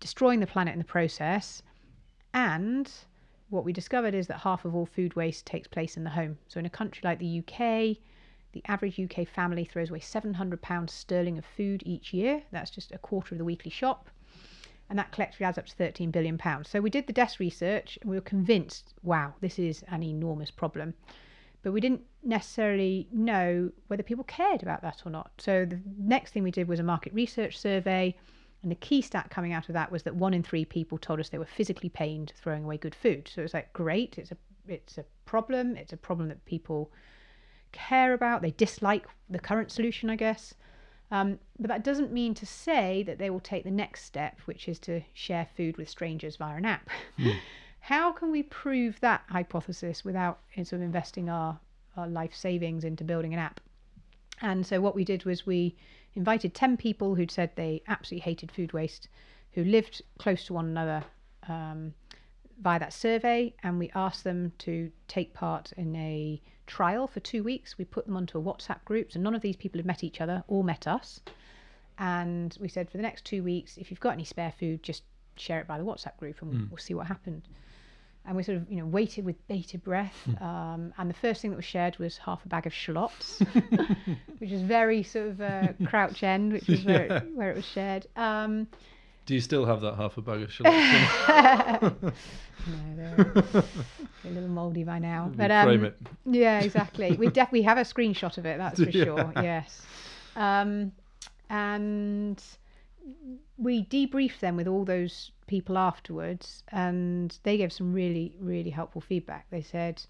destroying 0.00 0.40
the 0.40 0.46
planet 0.46 0.72
in 0.72 0.78
the 0.78 0.84
process. 0.84 1.62
And 2.34 2.90
what 3.48 3.64
we 3.64 3.72
discovered 3.72 4.14
is 4.14 4.26
that 4.26 4.40
half 4.40 4.66
of 4.66 4.74
all 4.74 4.84
food 4.84 5.16
waste 5.16 5.46
takes 5.46 5.68
place 5.68 5.96
in 5.96 6.04
the 6.04 6.10
home. 6.10 6.36
So 6.48 6.58
in 6.58 6.66
a 6.66 6.70
country 6.70 7.00
like 7.04 7.18
the 7.18 7.38
UK, 7.38 7.96
the 8.54 8.62
average 8.66 8.98
UK 8.98 9.26
family 9.26 9.64
throws 9.64 9.90
away 9.90 9.98
£700 9.98 10.88
sterling 10.88 11.36
of 11.38 11.44
food 11.44 11.82
each 11.84 12.14
year. 12.14 12.42
That's 12.52 12.70
just 12.70 12.92
a 12.92 12.98
quarter 12.98 13.34
of 13.34 13.38
the 13.38 13.44
weekly 13.44 13.70
shop. 13.70 14.08
And 14.88 14.98
that 14.98 15.12
collectively 15.12 15.44
adds 15.44 15.58
up 15.58 15.66
to 15.66 15.76
£13 15.76 16.12
billion. 16.12 16.40
So 16.64 16.80
we 16.80 16.88
did 16.88 17.06
the 17.06 17.12
desk 17.12 17.40
research 17.40 17.98
and 18.00 18.08
we 18.08 18.16
were 18.16 18.22
convinced 18.22 18.94
wow, 19.02 19.34
this 19.40 19.58
is 19.58 19.84
an 19.88 20.02
enormous 20.02 20.50
problem. 20.50 20.94
But 21.62 21.72
we 21.72 21.80
didn't 21.80 22.02
necessarily 22.22 23.08
know 23.10 23.72
whether 23.88 24.02
people 24.02 24.24
cared 24.24 24.62
about 24.62 24.82
that 24.82 25.02
or 25.04 25.10
not. 25.10 25.32
So 25.38 25.64
the 25.64 25.80
next 25.98 26.32
thing 26.32 26.42
we 26.42 26.50
did 26.50 26.68
was 26.68 26.78
a 26.78 26.84
market 26.84 27.12
research 27.12 27.58
survey. 27.58 28.14
And 28.62 28.70
the 28.70 28.76
key 28.76 29.02
stat 29.02 29.30
coming 29.30 29.52
out 29.52 29.68
of 29.68 29.72
that 29.72 29.90
was 29.90 30.04
that 30.04 30.14
one 30.14 30.32
in 30.32 30.42
three 30.42 30.64
people 30.64 30.96
told 30.96 31.18
us 31.18 31.28
they 31.28 31.38
were 31.38 31.44
physically 31.44 31.88
pained 31.88 32.32
throwing 32.40 32.64
away 32.64 32.78
good 32.78 32.94
food. 32.94 33.28
So 33.34 33.42
it's 33.42 33.54
like 33.54 33.72
great, 33.72 34.16
it's 34.16 34.30
a 34.30 34.36
it's 34.68 34.96
a 34.96 35.04
problem. 35.24 35.76
It's 35.76 35.92
a 35.92 35.96
problem 35.96 36.28
that 36.28 36.44
people 36.44 36.92
care 37.74 38.14
about. 38.14 38.40
They 38.40 38.52
dislike 38.52 39.06
the 39.28 39.38
current 39.38 39.70
solution, 39.70 40.08
I 40.08 40.16
guess. 40.16 40.54
Um, 41.10 41.38
but 41.58 41.68
that 41.68 41.84
doesn't 41.84 42.12
mean 42.12 42.34
to 42.34 42.46
say 42.46 43.02
that 43.02 43.18
they 43.18 43.30
will 43.30 43.40
take 43.40 43.64
the 43.64 43.70
next 43.70 44.04
step, 44.04 44.40
which 44.46 44.68
is 44.68 44.78
to 44.80 45.02
share 45.12 45.46
food 45.56 45.76
with 45.76 45.88
strangers 45.88 46.36
via 46.36 46.56
an 46.56 46.64
app. 46.64 46.88
How 47.80 48.12
can 48.12 48.30
we 48.30 48.42
prove 48.42 48.98
that 49.00 49.22
hypothesis 49.28 50.04
without 50.04 50.40
uh, 50.56 50.64
sort 50.64 50.80
of 50.80 50.86
investing 50.86 51.28
our, 51.28 51.60
our 51.96 52.08
life 52.08 52.34
savings 52.34 52.84
into 52.84 53.04
building 53.04 53.34
an 53.34 53.38
app? 53.38 53.60
And 54.40 54.66
so 54.66 54.80
what 54.80 54.94
we 54.94 55.04
did 55.04 55.24
was 55.24 55.46
we 55.46 55.76
invited 56.14 56.54
10 56.54 56.76
people 56.78 57.14
who'd 57.14 57.30
said 57.30 57.50
they 57.54 57.82
absolutely 57.86 58.22
hated 58.22 58.50
food 58.50 58.72
waste, 58.72 59.08
who 59.52 59.64
lived 59.64 60.02
close 60.18 60.44
to 60.46 60.54
one 60.54 60.66
another 60.66 61.04
um, 61.48 61.92
via 62.60 62.78
that 62.78 62.92
survey, 62.92 63.54
and 63.62 63.78
we 63.78 63.90
asked 63.94 64.24
them 64.24 64.52
to 64.58 64.90
take 65.06 65.34
part 65.34 65.72
in 65.76 65.94
a 65.96 66.40
trial 66.66 67.06
for 67.06 67.20
two 67.20 67.42
weeks. 67.42 67.76
We 67.78 67.84
put 67.84 68.06
them 68.06 68.16
onto 68.16 68.38
a 68.38 68.42
WhatsApp 68.42 68.84
group, 68.84 69.12
so 69.12 69.20
none 69.20 69.34
of 69.34 69.42
these 69.42 69.56
people 69.56 69.78
had 69.78 69.86
met 69.86 70.02
each 70.04 70.20
other, 70.20 70.42
all 70.48 70.62
met 70.62 70.86
us. 70.86 71.20
And 71.98 72.56
we 72.60 72.68
said, 72.68 72.90
for 72.90 72.96
the 72.96 73.02
next 73.02 73.24
two 73.24 73.42
weeks, 73.42 73.76
if 73.76 73.90
you've 73.90 74.00
got 74.00 74.14
any 74.14 74.24
spare 74.24 74.52
food, 74.58 74.82
just 74.82 75.02
share 75.36 75.60
it 75.60 75.66
by 75.66 75.78
the 75.78 75.84
WhatsApp 75.84 76.16
group 76.18 76.42
and 76.42 76.52
Mm. 76.52 76.70
we'll 76.70 76.78
see 76.78 76.94
what 76.94 77.06
happened. 77.06 77.42
And 78.26 78.36
we 78.36 78.42
sort 78.42 78.56
of, 78.58 78.70
you 78.70 78.78
know, 78.78 78.86
waited 78.86 79.24
with 79.24 79.36
bated 79.48 79.84
breath. 79.84 80.16
Um, 80.40 80.94
and 80.96 81.10
the 81.10 81.14
first 81.14 81.42
thing 81.42 81.50
that 81.50 81.56
was 81.56 81.64
shared 81.66 81.98
was 81.98 82.16
half 82.18 82.44
a 82.44 82.48
bag 82.48 82.66
of 82.66 82.72
shallots, 82.72 83.40
which 84.38 84.50
is 84.50 84.62
very 84.62 85.02
sort 85.02 85.28
of 85.28 85.40
uh, 85.40 85.68
Crouch 85.86 86.22
End, 86.22 86.52
which 86.52 86.68
is 86.68 86.84
where, 86.86 87.06
Yeah. 87.06 87.16
it, 87.18 87.34
where 87.36 87.50
it 87.50 87.56
was 87.56 87.66
shared. 87.66 88.06
Um, 88.16 88.66
Do 89.26 89.34
you 89.34 89.40
still 89.40 89.64
have 89.64 89.80
that 89.80 89.94
half 89.94 90.18
a 90.18 90.22
bag 90.22 90.42
of 90.42 90.52
shallots? 90.52 90.92
no, 92.66 92.96
they're 92.96 93.32
a 94.24 94.28
little 94.28 94.48
mouldy 94.50 94.84
by 94.84 94.98
now. 94.98 95.28
We 95.30 95.36
But 95.36 95.50
um, 95.50 95.66
frame 95.66 95.84
it. 95.84 95.96
Yeah, 96.26 96.60
exactly. 96.60 97.12
We 97.12 97.28
definitely 97.30 97.62
have 97.62 97.78
a 97.78 97.82
screenshot 97.82 98.36
of 98.36 98.44
it. 98.44 98.58
That's 98.58 98.82
for 98.82 98.90
Yeah. 98.90 99.04
sure. 99.04 99.32
Yes. 99.36 99.82
Um, 100.36 100.92
and 101.48 102.42
we 103.56 103.84
debriefed 103.84 104.40
them 104.40 104.56
with 104.56 104.66
all 104.66 104.84
those 104.84 105.30
people 105.46 105.78
afterwards, 105.78 106.62
and 106.68 107.38
they 107.44 107.56
gave 107.56 107.72
some 107.72 107.92
really, 107.92 108.34
really 108.40 108.70
helpful 108.70 109.00
feedback. 109.00 109.46
They 109.50 109.62
said, 109.62 110.02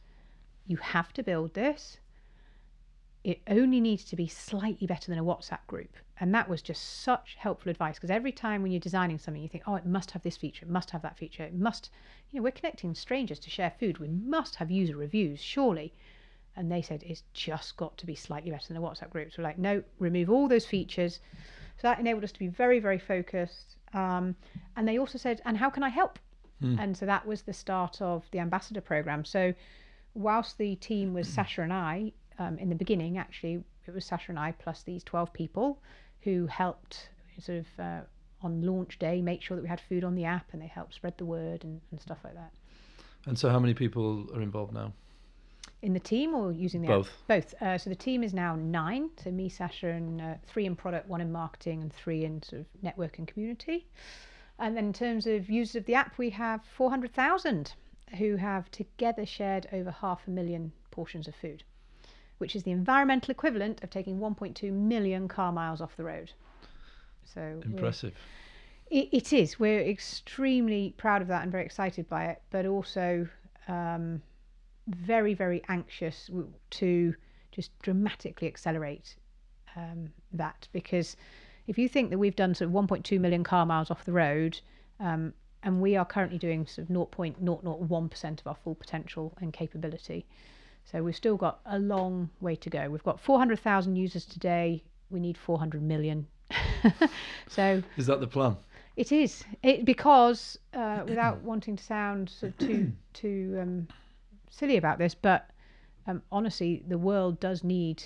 "You 0.66 0.76
have 0.78 1.12
to 1.14 1.22
build 1.22 1.54
this. 1.54 1.98
It 3.22 3.40
only 3.48 3.80
needs 3.80 4.04
to 4.06 4.16
be 4.16 4.26
slightly 4.26 4.86
better 4.86 5.10
than 5.10 5.18
a 5.18 5.24
WhatsApp 5.24 5.66
group." 5.66 5.96
And 6.20 6.34
that 6.34 6.48
was 6.48 6.62
just 6.62 7.02
such 7.02 7.34
helpful 7.38 7.70
advice 7.70 7.96
because 7.96 8.10
every 8.10 8.32
time 8.32 8.62
when 8.62 8.70
you're 8.70 8.80
designing 8.80 9.18
something, 9.18 9.42
you 9.42 9.48
think, 9.48 9.64
"Oh, 9.66 9.74
it 9.74 9.84
must 9.84 10.12
have 10.12 10.22
this 10.22 10.36
feature. 10.36 10.64
It 10.64 10.70
must 10.70 10.90
have 10.90 11.02
that 11.02 11.18
feature. 11.18 11.42
It 11.42 11.54
must." 11.54 11.90
You 12.30 12.38
know, 12.38 12.44
we're 12.44 12.52
connecting 12.52 12.94
strangers 12.94 13.40
to 13.40 13.50
share 13.50 13.70
food. 13.70 13.98
We 13.98 14.08
must 14.08 14.56
have 14.56 14.70
user 14.70 14.96
reviews, 14.96 15.40
surely. 15.40 15.92
And 16.56 16.70
they 16.70 16.82
said 16.82 17.02
it's 17.02 17.24
just 17.32 17.76
got 17.76 17.96
to 17.98 18.06
be 18.06 18.14
slightly 18.14 18.50
better 18.50 18.68
than 18.68 18.80
the 18.80 18.86
WhatsApp 18.86 19.10
groups. 19.10 19.36
We're 19.36 19.44
like, 19.44 19.58
no, 19.58 19.82
remove 19.98 20.30
all 20.30 20.46
those 20.46 20.66
features. 20.66 21.18
So 21.76 21.88
that 21.88 21.98
enabled 21.98 22.24
us 22.24 22.32
to 22.32 22.38
be 22.38 22.46
very, 22.46 22.78
very 22.78 22.98
focused. 22.98 23.76
Um, 23.92 24.36
and 24.76 24.86
they 24.86 24.98
also 24.98 25.18
said, 25.18 25.42
and 25.44 25.56
how 25.56 25.70
can 25.70 25.82
I 25.82 25.88
help? 25.88 26.18
Hmm. 26.60 26.78
And 26.78 26.96
so 26.96 27.06
that 27.06 27.26
was 27.26 27.42
the 27.42 27.52
start 27.52 28.00
of 28.00 28.24
the 28.30 28.38
ambassador 28.38 28.80
program. 28.80 29.24
So 29.24 29.54
whilst 30.14 30.58
the 30.58 30.76
team 30.76 31.12
was 31.12 31.28
Saasha 31.36 31.64
and 31.64 31.72
I, 31.72 32.12
um, 32.38 32.58
in 32.58 32.68
the 32.68 32.74
beginning, 32.76 33.18
actually, 33.18 33.64
it 33.86 33.94
was 33.94 34.08
Saasha 34.08 34.30
and 34.30 34.38
I 34.38 34.52
plus 34.52 34.82
these 34.82 35.04
12 35.04 35.32
people 35.32 35.78
who 36.20 36.46
helped 36.46 37.10
sort 37.40 37.58
of 37.58 37.66
uh, 37.78 38.00
on 38.42 38.62
launch 38.62 38.98
day 38.98 39.20
make 39.20 39.42
sure 39.42 39.56
that 39.56 39.62
we 39.62 39.68
had 39.68 39.80
food 39.80 40.04
on 40.04 40.14
the 40.14 40.24
app 40.24 40.46
and 40.52 40.62
they 40.62 40.66
helped 40.66 40.94
spread 40.94 41.16
the 41.18 41.24
word 41.24 41.64
and, 41.64 41.80
and 41.90 42.00
stuff 42.00 42.18
like 42.24 42.34
that. 42.34 42.52
And 43.26 43.38
so, 43.38 43.48
how 43.48 43.58
many 43.58 43.74
people 43.74 44.26
are 44.34 44.42
involved 44.42 44.74
now? 44.74 44.92
In 45.82 45.92
the 45.92 46.00
team 46.00 46.34
or 46.34 46.52
using 46.52 46.82
the 46.82 46.88
app? 46.88 46.94
Both. 46.98 47.22
Both. 47.26 47.54
Uh, 47.62 47.78
so 47.78 47.90
the 47.90 47.96
team 47.96 48.22
is 48.22 48.32
now 48.32 48.54
nine. 48.56 49.10
So 49.22 49.30
me, 49.30 49.50
Saasha, 49.50 49.96
and 49.96 50.20
uh, 50.20 50.34
three 50.46 50.66
in 50.66 50.76
product, 50.76 51.08
one 51.08 51.20
in 51.20 51.32
marketing, 51.32 51.82
and 51.82 51.92
three 51.92 52.24
in 52.24 52.42
sort 52.42 52.60
of 52.60 52.66
network 52.82 53.18
and 53.18 53.28
community. 53.28 53.86
And 54.58 54.76
then 54.76 54.86
in 54.86 54.92
terms 54.92 55.26
of 55.26 55.50
users 55.50 55.76
of 55.76 55.84
the 55.86 55.94
app, 55.94 56.16
we 56.16 56.30
have 56.30 56.62
400,000 56.76 57.72
who 58.18 58.36
have 58.36 58.70
together 58.70 59.26
shared 59.26 59.66
over 59.72 59.90
half 59.90 60.20
a 60.26 60.30
million 60.30 60.72
portions 60.90 61.26
of 61.26 61.34
food, 61.34 61.64
which 62.38 62.56
is 62.56 62.62
the 62.62 62.70
environmental 62.70 63.30
equivalent 63.30 63.82
of 63.82 63.90
taking 63.90 64.18
1.2 64.18 64.72
million 64.72 65.28
car 65.28 65.52
miles 65.52 65.80
off 65.80 65.96
the 65.96 66.04
road. 66.04 66.32
So 67.24 67.60
Impressive. 67.64 68.14
it, 68.90 69.08
it 69.12 69.32
is. 69.32 69.58
We're 69.58 69.80
extremely 69.80 70.94
proud 70.96 71.22
of 71.22 71.28
that 71.28 71.42
and 71.42 71.52
very 71.52 71.64
excited 71.64 72.08
by 72.08 72.26
it, 72.26 72.42
but 72.50 72.66
also 72.66 73.28
um, 73.68 74.22
very, 74.88 75.34
very 75.34 75.62
anxious 75.68 76.30
to 76.70 77.14
just 77.50 77.70
dramatically 77.80 78.48
accelerate 78.48 79.16
um, 79.76 80.10
that 80.32 80.68
because 80.72 81.16
if 81.66 81.78
you 81.78 81.88
think 81.88 82.10
that 82.10 82.18
we've 82.18 82.36
done 82.36 82.54
sort 82.54 82.68
of 82.68 82.74
1.2 82.74 83.18
million 83.18 83.42
car 83.44 83.64
miles 83.64 83.90
off 83.90 84.04
the 84.04 84.12
road, 84.12 84.60
um, 85.00 85.32
and 85.62 85.80
we 85.80 85.96
are 85.96 86.04
currently 86.04 86.38
doing 86.38 86.66
sort 86.66 86.88
of 86.88 86.94
0.001% 86.94 88.40
of 88.40 88.46
our 88.46 88.54
full 88.54 88.74
potential 88.74 89.32
and 89.40 89.52
capability. 89.52 90.26
So 90.84 91.02
we've 91.02 91.16
still 91.16 91.36
got 91.36 91.60
a 91.66 91.78
long 91.78 92.30
way 92.40 92.56
to 92.56 92.70
go. 92.70 92.88
We've 92.90 93.02
got 93.02 93.18
400,000 93.20 93.96
users 93.96 94.24
today. 94.24 94.84
We 95.10 95.18
need 95.20 95.36
400 95.38 95.82
million. 95.82 96.26
so 97.48 97.82
Is 97.96 98.06
that 98.06 98.20
the 98.20 98.26
plan? 98.26 98.56
it 98.96 99.10
is 99.10 99.44
it 99.62 99.84
because 99.84 100.58
uh, 100.72 101.02
without 101.08 101.40
wanting 101.40 101.74
to 101.76 101.82
sound 101.82 102.30
sort 102.30 102.52
of 102.52 102.58
too 102.58 102.92
too 103.12 103.58
um, 103.60 103.88
silly 104.50 104.76
about 104.76 104.98
this, 104.98 105.14
but 105.14 105.50
um, 106.06 106.22
honestly, 106.30 106.82
the 106.86 106.98
world 106.98 107.40
does 107.40 107.64
need 107.64 108.02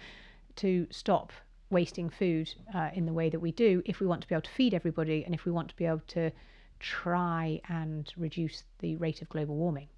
to 0.56 0.86
stop 0.90 1.32
wasting 1.70 2.08
food 2.08 2.52
uh, 2.74 2.90
in 2.94 3.06
the 3.06 3.12
way 3.12 3.28
that 3.28 3.40
we 3.40 3.52
do 3.52 3.82
if 3.84 4.00
we 4.00 4.06
want 4.06 4.20
to 4.22 4.28
be 4.28 4.34
able 4.34 4.42
to 4.42 4.50
feed 4.50 4.74
everybody 4.74 5.24
and 5.24 5.34
if 5.34 5.44
we 5.44 5.52
want 5.52 5.68
to 5.68 5.76
be 5.76 5.84
able 5.84 6.02
to 6.06 6.30
try 6.78 7.60
and 7.68 8.12
reduce 8.16 8.64
the 8.80 8.96
rate 8.96 9.22
of 9.22 9.28
global 9.28 9.56
warming. 9.56 9.88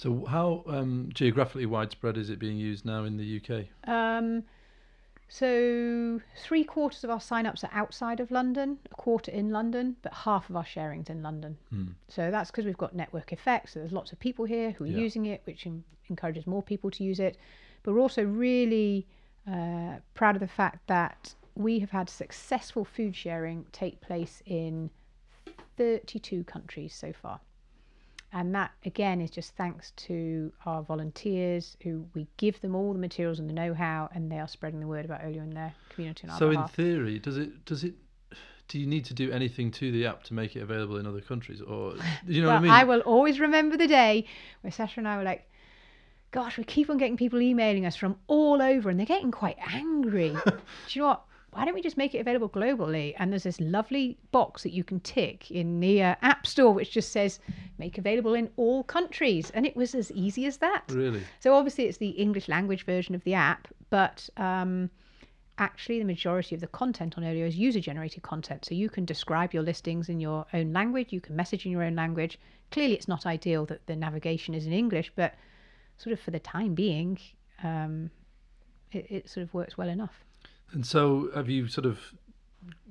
So, 0.00 0.24
how 0.24 0.64
um, 0.66 1.10
geographically 1.12 1.66
widespread 1.66 2.16
is 2.16 2.30
it 2.30 2.38
being 2.38 2.56
used 2.56 2.86
now 2.86 3.04
in 3.04 3.18
the 3.18 3.36
UK? 3.38 3.66
Um, 3.86 4.44
so 5.28 6.18
three 6.42 6.64
quarters 6.64 7.04
of 7.04 7.10
our 7.10 7.20
sign-ups 7.20 7.64
are 7.64 7.70
outside 7.74 8.18
of 8.18 8.30
London, 8.30 8.78
a 8.90 8.94
quarter 8.94 9.30
in 9.30 9.50
London, 9.50 9.96
but 10.00 10.14
half 10.14 10.48
of 10.48 10.56
our 10.56 10.64
sharing's 10.64 11.10
in 11.10 11.22
London. 11.22 11.58
Hmm. 11.68 11.88
So 12.08 12.30
that's 12.30 12.50
because 12.50 12.64
we've 12.64 12.78
got 12.78 12.96
network 12.96 13.30
effects. 13.30 13.74
So 13.74 13.80
there's 13.80 13.92
lots 13.92 14.10
of 14.10 14.18
people 14.18 14.46
here 14.46 14.70
who 14.70 14.84
are 14.84 14.86
Yeah. 14.86 14.96
using 15.00 15.26
it, 15.26 15.42
which 15.44 15.66
en- 15.66 15.84
encourages 16.08 16.46
more 16.46 16.62
people 16.62 16.90
to 16.92 17.04
use 17.04 17.20
it. 17.20 17.36
But 17.82 17.92
we're 17.92 18.00
also 18.00 18.24
really 18.24 19.06
uh, 19.46 19.96
proud 20.14 20.34
of 20.34 20.40
the 20.40 20.48
fact 20.48 20.86
that 20.86 21.34
we 21.54 21.78
have 21.80 21.90
had 21.90 22.08
successful 22.08 22.86
food 22.86 23.14
sharing 23.14 23.66
take 23.70 24.00
place 24.00 24.42
in 24.46 24.88
32 25.76 26.42
countries 26.44 26.94
so 26.94 27.12
far. 27.12 27.40
And 28.32 28.54
that 28.54 28.70
again 28.84 29.20
is 29.20 29.30
just 29.30 29.56
thanks 29.56 29.90
to 29.92 30.52
our 30.64 30.82
volunteers 30.82 31.76
who 31.82 32.06
we 32.14 32.28
give 32.36 32.60
them 32.60 32.76
all 32.76 32.92
the 32.92 32.98
materials 32.98 33.40
and 33.40 33.48
the 33.48 33.52
know-how, 33.52 34.08
and 34.14 34.30
they 34.30 34.38
are 34.38 34.46
spreading 34.46 34.78
the 34.78 34.86
word 34.86 35.04
about 35.04 35.24
Olio 35.24 35.42
in 35.42 35.50
their 35.50 35.74
community 35.88 36.28
So, 36.38 36.50
in 36.50 36.68
theory, 36.68 37.18
does 37.18 37.36
it 37.36 37.64
does 37.64 37.82
it 37.82 37.94
do 38.68 38.78
you 38.78 38.86
need 38.86 39.04
to 39.06 39.14
do 39.14 39.32
anything 39.32 39.72
to 39.72 39.90
the 39.90 40.06
app 40.06 40.22
to 40.24 40.34
make 40.34 40.54
it 40.54 40.60
available 40.60 40.96
in 40.96 41.06
other 41.06 41.20
countries, 41.20 41.60
or 41.60 41.94
you 42.26 42.40
know 42.40 42.48
well, 42.48 42.62
what 42.62 42.70
I 42.70 42.78
mean? 42.82 42.88
will 42.88 43.00
always 43.00 43.40
remember 43.40 43.76
the 43.76 43.88
day 43.88 44.26
where 44.60 44.70
Saasha 44.70 44.98
and 44.98 45.08
I 45.08 45.16
were 45.16 45.24
like, 45.24 45.50
"Gosh, 46.30 46.56
we 46.56 46.62
keep 46.62 46.88
on 46.88 46.96
getting 46.96 47.16
people 47.16 47.40
emailing 47.40 47.84
us 47.84 47.96
from 47.96 48.16
all 48.28 48.62
over, 48.62 48.88
and 48.88 48.98
they're 48.98 49.06
getting 49.06 49.32
quite 49.32 49.56
angry. 49.66 50.36
Do 50.46 50.52
you 50.90 51.02
know 51.02 51.08
what? 51.08 51.24
Why 51.52 51.64
don't 51.64 51.74
we 51.74 51.82
just 51.82 51.96
make 51.96 52.14
it 52.14 52.18
available 52.18 52.48
globally?" 52.48 53.14
And 53.18 53.32
there's 53.32 53.42
this 53.42 53.60
lovely 53.60 54.18
box 54.30 54.62
that 54.62 54.72
you 54.72 54.84
can 54.84 55.00
tick 55.00 55.50
in 55.50 55.80
the 55.80 56.02
uh, 56.02 56.14
App 56.22 56.46
Store, 56.46 56.72
which 56.72 56.92
just 56.92 57.12
says 57.12 57.40
"Make 57.78 57.98
available 57.98 58.34
in 58.34 58.50
all 58.56 58.84
countries," 58.84 59.50
and 59.50 59.66
it 59.66 59.76
was 59.76 59.94
as 59.94 60.12
easy 60.12 60.46
as 60.46 60.58
that. 60.58 60.84
really? 60.88 61.22
So 61.40 61.54
obviously 61.54 61.84
it's 61.84 61.98
the 61.98 62.10
English 62.10 62.48
language 62.48 62.84
version 62.84 63.14
of 63.14 63.24
the 63.24 63.34
app, 63.34 63.68
but 63.90 64.28
um, 64.36 64.90
actually 65.58 65.98
the 65.98 66.04
majority 66.04 66.54
of 66.54 66.60
the 66.60 66.66
content 66.68 67.16
on 67.18 67.24
Olio 67.24 67.46
is 67.46 67.56
user-generated 67.56 68.22
content. 68.22 68.64
So 68.64 68.74
you 68.74 68.88
can 68.88 69.04
describe 69.04 69.52
your 69.52 69.62
listings 69.62 70.08
in 70.08 70.18
your 70.18 70.46
own 70.54 70.72
language, 70.72 71.12
you 71.12 71.20
can 71.20 71.36
message 71.36 71.66
in 71.66 71.72
your 71.72 71.82
own 71.82 71.94
language. 71.94 72.38
Clearly, 72.70 72.94
it's 72.94 73.08
not 73.08 73.26
ideal 73.26 73.66
that 73.66 73.86
the 73.86 73.96
navigation 73.96 74.54
is 74.54 74.66
in 74.66 74.72
English, 74.72 75.12
but 75.16 75.34
sort 75.98 76.12
of 76.14 76.20
for 76.20 76.30
the 76.30 76.38
time 76.38 76.74
being, 76.74 77.18
um, 77.62 78.10
it, 78.92 79.06
it 79.10 79.28
sort 79.28 79.44
of 79.44 79.52
works 79.52 79.76
well 79.76 79.88
enough. 79.88 80.24
And 80.72 80.86
so, 80.86 81.30
have 81.34 81.48
you 81.48 81.66
sort 81.68 81.86
of, 81.86 81.98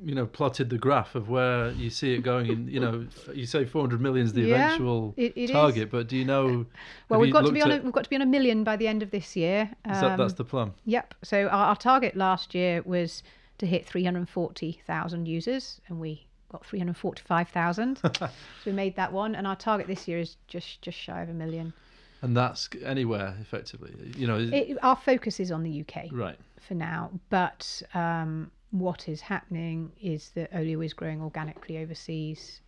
you 0.03 0.13
know, 0.15 0.25
plotted 0.25 0.69
the 0.69 0.77
graph 0.77 1.15
of 1.15 1.29
where 1.29 1.71
you 1.71 1.89
see 1.89 2.13
it 2.13 2.23
going? 2.23 2.47
In 2.51 2.67
you 2.67 2.79
know, 2.79 3.05
you 3.33 3.45
say 3.45 3.65
400 3.65 4.01
million 4.01 4.25
is 4.25 4.33
the 4.33 4.41
Yeah, 4.41 4.65
eventual 4.67 5.13
it- 5.17 5.33
it 5.35 5.43
is. 5.45 5.51
target, 5.51 5.89
but 5.91 6.07
do 6.07 6.17
you 6.17 6.25
know? 6.25 6.65
Well, 7.07 7.19
we've 7.19 7.31
got 7.33 7.45
to 7.45 7.51
be 7.51 7.61
on 7.61 7.71
at- 7.71 7.81
a, 7.81 7.83
we've 7.83 7.93
got 7.93 8.03
to 8.03 8.09
be 8.09 8.15
on 8.15 8.21
a 8.21 8.25
million 8.25 8.63
by 8.63 8.75
the 8.75 8.87
end 8.87 9.01
of 9.03 9.11
this 9.11 9.35
year. 9.35 9.69
Is 9.89 10.01
that, 10.01 10.17
that's 10.17 10.33
Um, 10.33 10.37
the 10.37 10.45
plan. 10.45 10.73
Yep. 10.85 11.13
So 11.23 11.47
our, 11.47 11.67
our 11.67 11.75
target 11.75 12.15
last 12.15 12.53
year 12.55 12.81
was 12.85 13.23
to 13.59 13.65
hit 13.65 13.85
340,000 13.85 15.25
users, 15.27 15.81
and 15.87 15.99
we 15.99 16.25
got 16.51 16.65
345,000. 16.65 17.97
so 18.17 18.29
we 18.65 18.71
made 18.71 18.95
that 18.95 19.11
one, 19.13 19.35
and 19.35 19.45
our 19.47 19.55
target 19.55 19.87
this 19.87 20.07
year 20.07 20.19
is 20.19 20.37
just 20.47 20.81
just 20.81 20.97
shy 20.97 21.21
of 21.21 21.29
a 21.29 21.33
million. 21.33 21.73
And 22.21 22.35
that's 22.35 22.67
anywhere 22.83 23.35
effectively. 23.39 23.93
You 24.17 24.27
know, 24.27 24.37
It, 24.37 24.77
our 24.83 24.97
focus 24.97 25.39
is 25.39 25.51
on 25.51 25.63
the 25.63 25.81
UK 25.87 26.07
right. 26.11 26.37
For 26.61 26.73
now, 26.75 27.11
but 27.29 27.81
um, 27.93 28.51
what 28.71 29.07
is 29.07 29.21
happening 29.21 29.91
is 30.01 30.31
that 30.35 30.53
Olio 30.53 30.81
is 30.81 30.93
growing 30.93 31.21
organically 31.21 31.77
overseas 31.77 32.61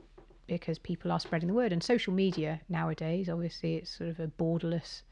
because 0.48 0.80
people 0.80 1.12
are 1.12 1.20
spreading 1.20 1.48
the 1.48 1.54
word, 1.54 1.72
and 1.72 1.82
social 1.84 2.14
media 2.14 2.60
nowadays, 2.68 3.30
obviously, 3.30 3.76
it's 3.76 3.90
sort 3.98 4.10
of 4.10 4.20
a 4.20 4.28
borderless 4.28 5.04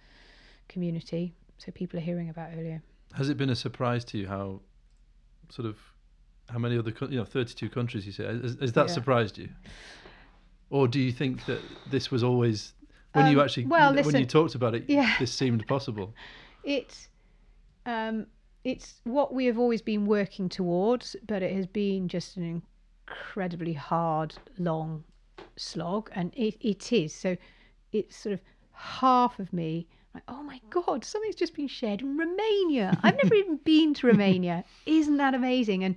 community, 0.67 1.33
so 1.57 1.71
people 1.71 1.97
are 1.99 2.03
hearing 2.03 2.29
about 2.29 2.51
Olio. 2.53 2.81
Has 3.13 3.29
it 3.29 3.37
been 3.37 3.49
a 3.49 3.55
surprise 3.55 4.03
to 4.05 4.17
you 4.17 4.27
how 4.27 4.61
sort 5.49 5.67
of 5.67 5.77
how 6.49 6.59
many 6.59 6.77
other, 6.77 6.93
you 7.09 7.17
know, 7.17 7.25
32 7.25 7.69
countries 7.69 8.05
you 8.05 8.11
say. 8.11 8.25
Has, 8.25 8.57
has 8.59 8.73
that 8.73 8.87
Yeah. 8.87 8.93
surprised 8.93 9.37
you? 9.37 9.49
Or 10.69 10.87
do 10.87 10.99
you 10.99 11.11
think 11.11 11.45
that 11.45 11.61
this 11.89 12.11
was 12.11 12.23
always, 12.23 12.73
when 13.13 13.27
you 13.27 13.39
Um, 13.39 13.45
actually, 13.45 13.65
well, 13.67 13.93
when 14.03 14.15
you 14.15 14.25
talked 14.25 14.55
about 14.55 14.75
it, 14.75 14.85
yeah. 14.87 15.15
this 15.19 15.33
seemed 15.33 15.67
possible? 15.67 16.13
It's 16.63 17.07
um, 17.85 18.27
it's 18.69 19.01
what 19.03 19.33
we 19.33 19.45
have 19.45 19.57
always 19.57 19.81
been 19.81 20.05
working 20.05 20.47
towards, 20.47 21.15
but 21.27 21.41
it 21.41 21.53
has 21.55 21.65
been 21.65 22.07
just 22.07 22.37
an 22.37 22.61
incredibly 23.07 23.73
hard, 23.73 24.35
long 24.57 25.03
slog, 25.57 26.09
and 26.13 26.31
it, 26.35 26.55
it 26.61 26.93
is. 26.93 27.13
So 27.13 27.35
it's 27.91 28.15
sort 28.15 28.33
of 28.33 28.41
half 28.73 29.39
of 29.39 29.51
me 29.51 29.87
like, 30.13 30.23
oh 30.27 30.43
my 30.43 30.59
god, 30.69 31.03
something's 31.03 31.35
just 31.35 31.55
been 31.55 31.67
shared 31.67 32.01
in 32.01 32.17
Romania. 32.17 32.99
I've 33.03 33.17
never 33.17 33.35
even 33.35 33.57
been 33.63 33.93
to 33.95 34.07
Romania. 34.07 34.63
Isn't 34.85 35.17
that 35.17 35.33
amazing? 35.33 35.83
And 35.83 35.95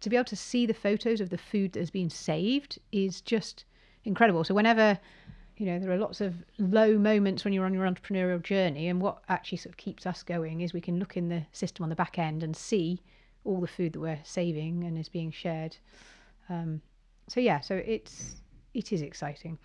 to 0.00 0.10
be 0.10 0.16
able 0.16 0.24
to 0.24 0.36
see 0.36 0.66
the 0.66 0.74
photos 0.74 1.20
of 1.20 1.30
the 1.30 1.38
food 1.38 1.72
that 1.72 1.80
has 1.80 1.90
been 1.90 2.10
saved 2.10 2.78
is 2.92 3.20
just 3.20 3.64
incredible. 4.04 4.44
So 4.44 4.54
whenever 4.54 4.98
you 5.56 5.66
know 5.66 5.78
there 5.78 5.90
are 5.90 5.96
lots 5.96 6.20
of 6.20 6.34
low 6.58 6.98
moments 6.98 7.44
when 7.44 7.52
you're 7.52 7.64
on 7.64 7.74
your 7.74 7.86
entrepreneurial 7.86 8.42
journey 8.42 8.88
and 8.88 9.00
what 9.00 9.22
actually 9.28 9.58
sort 9.58 9.72
of 9.72 9.76
keeps 9.76 10.06
us 10.06 10.22
going 10.22 10.60
is 10.60 10.72
we 10.72 10.80
can 10.80 10.98
look 10.98 11.16
in 11.16 11.28
the 11.28 11.42
system 11.52 11.82
on 11.82 11.88
the 11.88 11.96
back 11.96 12.18
end 12.18 12.42
and 12.42 12.56
see 12.56 13.00
all 13.44 13.60
the 13.60 13.66
food 13.66 13.92
that 13.92 14.00
we're 14.00 14.18
saving 14.24 14.84
and 14.84 14.98
is 14.98 15.08
being 15.08 15.30
shared 15.30 15.76
um, 16.48 16.80
so 17.28 17.40
yeah 17.40 17.60
so 17.60 17.76
it's 17.86 18.36
it 18.74 18.92
is 18.92 19.02
exciting 19.02 19.58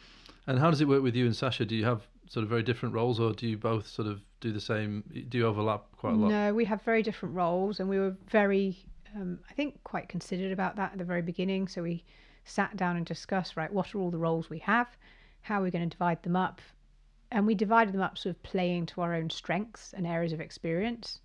And 0.48 0.58
how 0.60 0.70
does 0.72 0.82
it 0.82 0.88
work 0.88 1.04
with 1.04 1.16
you 1.16 1.26
and 1.26 1.36
Saasha? 1.36 1.68
Do 1.68 1.76
you 1.76 1.86
have 1.86 2.02
sort 2.28 2.44
of 2.44 2.50
very 2.50 2.64
different 2.64 2.96
roles, 2.96 3.20
or 3.20 3.34
do 3.34 3.46
you 3.46 3.58
both 3.58 3.86
sort 3.88 4.08
of 4.08 4.22
do 4.40 4.52
the 4.54 4.62
same? 4.62 5.04
Do 5.30 5.38
you 5.38 5.46
overlap 5.46 5.84
quite 5.98 6.14
a 6.14 6.16
lot? 6.16 6.30
no 6.30 6.54
we 6.54 6.66
have 6.66 6.82
very 6.84 7.04
different 7.04 7.36
roles 7.36 7.80
and 7.80 7.90
we 7.90 8.00
were 8.00 8.16
very 8.30 8.78
um, 9.16 9.38
i 9.50 9.54
think 9.54 9.84
quite 9.84 10.08
considered 10.08 10.52
about 10.54 10.76
that 10.78 10.94
at 10.94 10.98
the 10.98 11.04
very 11.04 11.22
beginning 11.22 11.68
so 11.68 11.84
we 11.84 12.04
sat 12.46 12.76
down 12.78 12.96
and 12.96 13.06
discussed 13.06 13.58
right 13.58 13.72
what 13.74 13.94
are 13.94 14.00
all 14.00 14.10
the 14.12 14.18
roles 14.18 14.50
we 14.50 14.60
have 14.60 14.88
how 15.42 15.60
are 15.60 15.64
we 15.64 15.72
going 15.72 15.88
to 15.90 15.98
divide 15.98 16.22
them 16.24 16.36
up 16.36 16.62
and 17.32 17.48
we 17.48 17.56
divided 17.56 17.94
them 17.94 18.02
up 18.02 18.18
sort 18.18 18.36
of 18.36 18.44
playing 18.44 18.86
to 18.86 19.02
our 19.02 19.14
own 19.14 19.30
strengths 19.30 19.94
and 19.94 20.06
areas 20.06 20.34
of 20.34 20.42
experience 20.42 21.20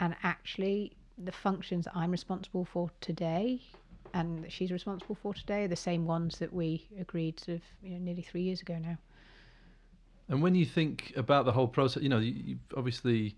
and 0.00 0.14
actually 0.22 0.92
the 1.18 1.32
functions 1.32 1.84
that 1.84 1.96
i'm 1.96 2.10
responsible 2.10 2.64
for 2.64 2.90
today 3.00 3.60
and 4.14 4.42
that 4.42 4.50
she's 4.52 4.72
responsible 4.72 5.14
for 5.14 5.34
today 5.34 5.64
are 5.64 5.68
the 5.68 5.76
same 5.76 6.06
ones 6.06 6.38
that 6.38 6.52
we 6.52 6.86
agreed 6.98 7.38
sort 7.38 7.56
of 7.56 7.62
you 7.82 7.90
know 7.90 7.98
nearly 7.98 8.22
three 8.22 8.42
years 8.42 8.60
ago 8.60 8.76
now 8.78 8.98
And 10.28 10.42
when 10.42 10.54
you 10.54 10.64
think 10.64 11.12
about 11.16 11.44
the 11.44 11.52
whole 11.52 11.68
process, 11.68 12.02
you 12.02 12.08
know, 12.08 12.18
you, 12.20 12.32
you 12.32 12.56
obviously 12.76 13.34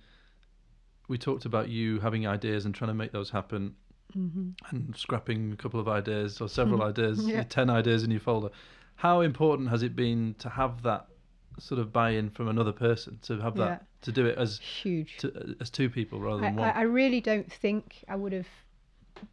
we 1.09 1.19
talked 1.19 1.45
about 1.47 1.69
you 1.69 2.01
having 2.01 2.27
ideas 2.27 2.65
and 2.65 2.75
trying 2.75 2.89
to 2.91 2.95
make 2.95 3.13
those 3.13 3.31
happen, 3.31 3.75
mm-hmm. 4.17 4.51
and 4.71 4.97
scrapping 4.97 5.53
a 5.53 5.57
couple 5.57 5.81
of 5.81 5.89
ideas 5.89 6.41
or 6.41 6.49
several 6.61 6.83
ideas, 6.83 7.27
Yeah. 7.27 7.45
ten 7.45 7.71
ideas 7.71 8.05
in 8.05 8.11
your 8.11 8.21
folder. 8.21 8.51
How 8.97 9.21
important 9.21 9.69
has 9.71 9.83
it 9.83 9.97
been 9.97 10.35
to 10.39 10.49
have 10.49 10.83
that 10.83 11.07
sort 11.59 11.81
of 11.81 11.93
buy-in 11.93 12.31
from 12.31 12.49
another 12.49 12.73
person 12.73 13.19
to 13.23 13.41
have 13.41 13.57
that 13.57 13.69
Yeah. 13.69 13.79
to 14.03 14.13
do 14.13 14.27
it 14.27 14.39
as 14.39 14.59
huge 14.59 15.19
to, 15.19 15.57
as 15.61 15.71
two 15.71 15.91
people 15.91 16.21
rather 16.21 16.41
than 16.41 16.59
I, 16.59 16.63
one? 16.63 16.71
I 16.71 16.83
really 16.83 17.21
don't 17.21 17.51
think 17.53 18.05
I 18.09 18.17
would 18.17 18.33
have 18.33 18.49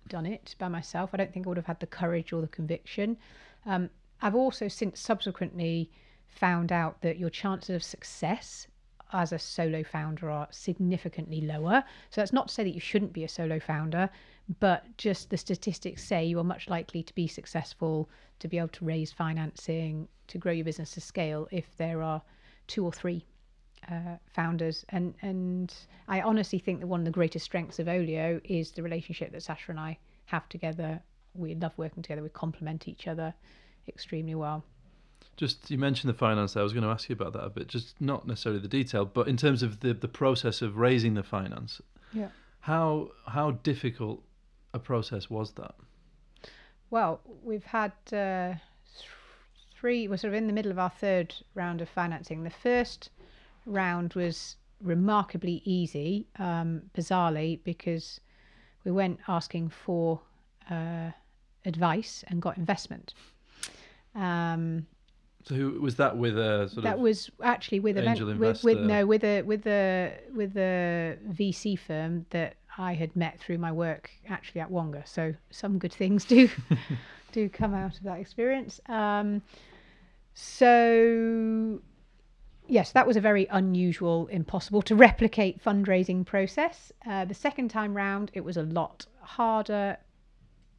done 0.08 0.26
it 0.26 0.56
by 0.60 0.68
myself. 0.68 1.12
I 1.14 1.18
don't 1.18 1.34
think 1.34 1.46
I 1.46 1.50
would 1.50 1.58
have 1.58 1.66
had 1.66 1.80
the 1.80 1.88
courage 1.88 2.34
or 2.34 2.42
the 2.42 2.48
conviction. 2.48 3.18
Um, 3.66 3.90
I've 4.22 4.36
also 4.36 4.68
since 4.68 5.00
subsequently 5.00 5.90
found 6.28 6.72
out 6.72 7.02
that 7.02 7.18
your 7.18 7.30
chances 7.30 7.76
of 7.76 7.84
success 7.84 8.68
as 9.12 9.32
a 9.32 9.40
solo 9.40 9.84
founder 9.84 10.30
are 10.30 10.48
significantly 10.52 11.42
lower. 11.42 11.84
So 12.10 12.22
that's 12.22 12.34
not 12.34 12.48
to 12.48 12.54
say 12.54 12.64
that 12.64 12.74
you 12.74 12.80
shouldn't 12.80 13.14
be 13.14 13.24
a 13.24 13.30
solo 13.30 13.60
founder, 13.60 14.10
but 14.60 14.86
just 14.98 15.30
the 15.30 15.38
statistics 15.38 16.04
say 16.04 16.26
you 16.26 16.40
are 16.40 16.44
much 16.44 16.70
likely 16.70 17.04
to 17.04 17.16
be 17.16 17.28
successful, 17.28 18.10
to 18.40 18.48
be 18.48 18.58
able 18.58 18.70
to 18.70 18.86
raise 18.86 19.12
financing, 19.12 20.08
to 20.28 20.38
grow 20.38 20.52
your 20.52 20.66
business 20.66 20.92
to 20.92 21.02
scale 21.02 21.48
if 21.52 21.76
there 21.78 22.02
are 22.02 22.22
two 22.68 22.86
or 22.86 22.92
three 22.92 23.26
uh, 23.90 24.18
founders 24.28 24.86
and 24.90 25.16
and 25.22 25.74
I 26.08 26.22
honestly 26.22 26.60
think 26.60 26.82
that 26.82 26.88
one 26.88 27.00
of 27.00 27.06
the 27.06 27.12
greatest 27.12 27.46
strengths 27.46 27.80
of 27.80 27.88
Olio 27.88 28.42
is 28.44 28.72
the 28.72 28.84
relationship 28.84 29.32
that 29.32 29.42
Saasha 29.42 29.70
and 29.70 29.80
I 29.80 29.98
have 30.26 30.48
together. 30.50 31.02
We 31.34 31.56
love 31.56 31.74
working 31.78 32.04
together. 32.04 32.22
We 32.22 32.30
complement 32.30 32.88
each 32.88 33.08
other 33.08 33.34
extremely 33.88 34.36
well. 34.36 34.64
Just 35.40 35.72
you 35.72 35.78
mentioned 35.78 36.10
the 36.10 36.18
finance. 36.18 36.54
there. 36.54 36.60
I 36.60 36.66
was 36.66 36.74
going 36.74 36.84
to 36.84 36.90
ask 36.90 37.08
you 37.08 37.14
about 37.14 37.32
that 37.32 37.46
a 37.46 37.50
bit. 37.50 37.70
Just 37.70 37.96
not 38.02 38.28
necessarily 38.28 38.60
the 38.60 38.68
detail, 38.68 39.06
but 39.06 39.30
in 39.30 39.38
terms 39.38 39.64
of 39.64 39.80
the 39.80 39.94
the 39.94 40.10
process 40.10 40.62
of 40.62 40.76
raising 40.76 41.14
the 41.14 41.24
finance. 41.24 41.82
Yeah. 42.12 42.28
How 42.60 43.12
how 43.26 43.52
difficult 43.52 44.22
a 44.74 44.80
process 44.80 45.30
was 45.30 45.54
that? 45.54 45.76
Well, 46.90 47.22
we've 47.42 47.64
had 47.64 47.94
uh, 48.12 48.56
three. 49.80 50.10
We're 50.10 50.18
sort 50.18 50.34
of 50.34 50.38
in 50.38 50.48
the 50.48 50.54
middle 50.54 50.72
of 50.72 50.78
our 50.78 50.90
third 50.90 51.34
round 51.54 51.80
of 51.80 51.88
financing. 51.88 52.44
The 52.44 52.50
first 52.50 53.10
round 53.66 54.16
was 54.16 54.58
remarkably 54.82 55.62
easy, 55.64 56.28
um, 56.38 56.82
bizarrely, 56.94 57.60
because 57.64 58.20
we 58.84 58.92
went 58.92 59.22
asking 59.30 59.70
for 59.70 60.20
uh, 60.70 61.12
advice 61.66 62.26
and 62.28 62.42
got 62.42 62.58
investment. 62.58 63.14
Um, 64.16 64.86
So 65.50 65.56
who 65.56 65.82
was 65.82 65.96
that 65.96 66.16
with 66.16 66.38
a 66.38 66.68
sort 66.68 66.78
of 66.78 66.84
that 66.84 66.96
of 66.96 67.00
was 67.00 67.32
actually 67.42 67.80
with 67.80 67.98
angel 67.98 68.28
with, 68.28 68.38
with 68.38 68.78
investor? 68.78 68.86
no 68.86 69.06
with 69.08 69.24
a 69.24 69.42
with 69.42 69.66
a 69.66 70.14
with 70.36 70.56
a 70.56 71.18
VC 71.28 71.78
firm 71.78 72.28
that 72.30 72.58
I 72.78 72.94
had 72.94 73.16
met 73.16 73.40
through 73.40 73.58
my 73.58 73.72
work 73.72 74.12
actually 74.28 74.62
at 74.62 74.70
Wonga. 74.70 75.02
So 75.08 75.34
some 75.50 75.80
good 75.80 75.92
things 75.92 76.24
do 76.24 76.50
do 77.32 77.50
come 77.50 77.74
out 77.74 77.98
of 77.98 78.04
that 78.04 78.20
experience. 78.20 78.80
Um, 78.88 79.42
so 80.36 81.82
yes, 82.68 82.92
that 82.92 83.08
was 83.08 83.18
a 83.18 83.22
very 83.22 83.48
unusual, 83.50 84.28
impossible 84.28 84.84
to 84.84 84.96
replicate 84.96 85.64
fundraising 85.64 86.28
process. 86.28 86.92
Uh, 87.08 87.26
the 87.26 87.34
second 87.34 87.70
time 87.70 87.98
round, 87.98 88.30
it 88.36 88.42
was 88.42 88.56
a 88.56 88.64
lot 88.64 89.08
harder 89.22 89.98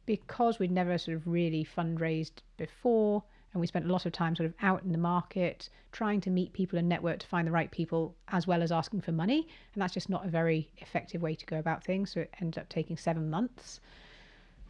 because 0.05 0.59
we'd 0.59 0.71
never 0.71 0.97
sort 0.97 1.17
of 1.17 1.27
really 1.27 1.67
fundraised 1.77 2.39
before 2.55 3.23
and 3.53 3.59
we 3.59 3.67
spent 3.67 3.85
a 3.85 3.91
lot 3.91 4.05
of 4.05 4.13
time 4.13 4.35
sort 4.35 4.47
of 4.47 4.53
out 4.61 4.83
in 4.83 4.91
the 4.91 4.97
market 4.97 5.69
trying 5.91 6.21
to 6.21 6.29
meet 6.29 6.53
people 6.53 6.79
and 6.79 6.87
network 6.87 7.19
to 7.19 7.27
find 7.27 7.47
the 7.47 7.51
right 7.51 7.69
people 7.71 8.15
as 8.29 8.47
well 8.47 8.63
as 8.63 8.71
asking 8.71 9.01
for 9.01 9.11
money. 9.11 9.47
And 9.73 9.81
that's 9.81 9.93
just 9.93 10.09
not 10.09 10.25
a 10.25 10.29
very 10.29 10.71
effective 10.77 11.21
way 11.21 11.35
to 11.35 11.45
go 11.45 11.59
about 11.59 11.83
things 11.83 12.11
so 12.11 12.21
it 12.21 12.33
ended 12.39 12.61
up 12.61 12.69
taking 12.69 12.97
seven 12.97 13.29
months. 13.29 13.81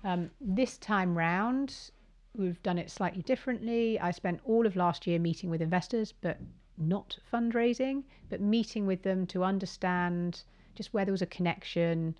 Um, 0.03 0.31
this 0.39 0.77
time 0.77 1.17
round 1.17 1.91
we've 2.35 2.61
done 2.63 2.77
it 2.77 2.89
slightly 2.89 3.21
differently. 3.21 3.99
I 3.99 4.11
spent 4.11 4.39
all 4.45 4.65
of 4.65 4.75
last 4.75 5.05
year 5.05 5.19
meeting 5.19 5.49
with 5.49 5.61
investors 5.61 6.13
but 6.21 6.37
not 6.77 7.17
fundraising 7.31 8.03
but 8.29 8.41
meeting 8.41 8.87
with 8.87 9.03
them 9.03 9.27
to 9.27 9.43
understand 9.43 10.43
just 10.73 10.93
where 10.93 11.05
there 11.05 11.11
was 11.11 11.21
a 11.21 11.27
connection 11.27 12.17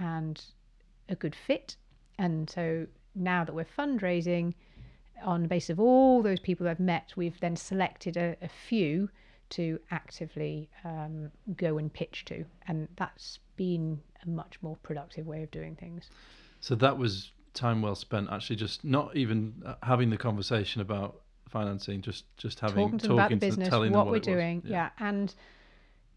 and 0.00 0.42
a 1.08 1.14
good 1.14 1.34
fit. 1.34 1.76
And 2.18 2.48
so 2.48 2.86
now 3.14 3.44
that 3.44 3.54
we're 3.54 3.66
fundraising 3.78 4.54
on 5.24 5.42
the 5.42 5.48
basis 5.48 5.70
of 5.70 5.80
all 5.80 6.22
those 6.22 6.40
people 6.40 6.68
I've 6.68 6.80
met, 6.80 7.12
we've 7.16 7.38
then 7.40 7.56
selected 7.56 8.16
a, 8.16 8.36
a 8.42 8.48
few 8.48 9.08
to 9.50 9.78
actively 9.90 10.68
um, 10.84 11.30
go 11.56 11.78
and 11.78 11.92
pitch 11.92 12.24
to. 12.26 12.44
And 12.66 12.88
that's 12.96 13.38
been 13.56 14.00
a 14.24 14.28
much 14.28 14.58
more 14.62 14.76
productive 14.82 15.26
way 15.26 15.42
of 15.42 15.50
doing 15.50 15.74
things. 15.76 16.10
So 16.60 16.74
that 16.76 16.96
was 16.98 17.32
time 17.54 17.82
well 17.82 17.94
spent. 17.94 18.28
Actually, 18.30 18.56
just 18.56 18.84
not 18.84 19.16
even 19.16 19.54
uh, 19.64 19.74
having 19.82 20.10
the 20.10 20.16
conversation 20.16 20.80
about 20.80 21.20
financing, 21.48 22.02
just 22.02 22.24
just 22.36 22.60
having 22.60 22.84
talking 22.84 22.98
to 22.98 23.06
them 23.08 23.16
about 23.16 23.30
the 23.30 23.36
business, 23.36 23.70
what, 23.70 23.80
we're 23.80 23.90
what 23.90 24.06
was. 24.06 24.20
doing. 24.20 24.62
Yeah. 24.64 24.90
And 24.98 25.34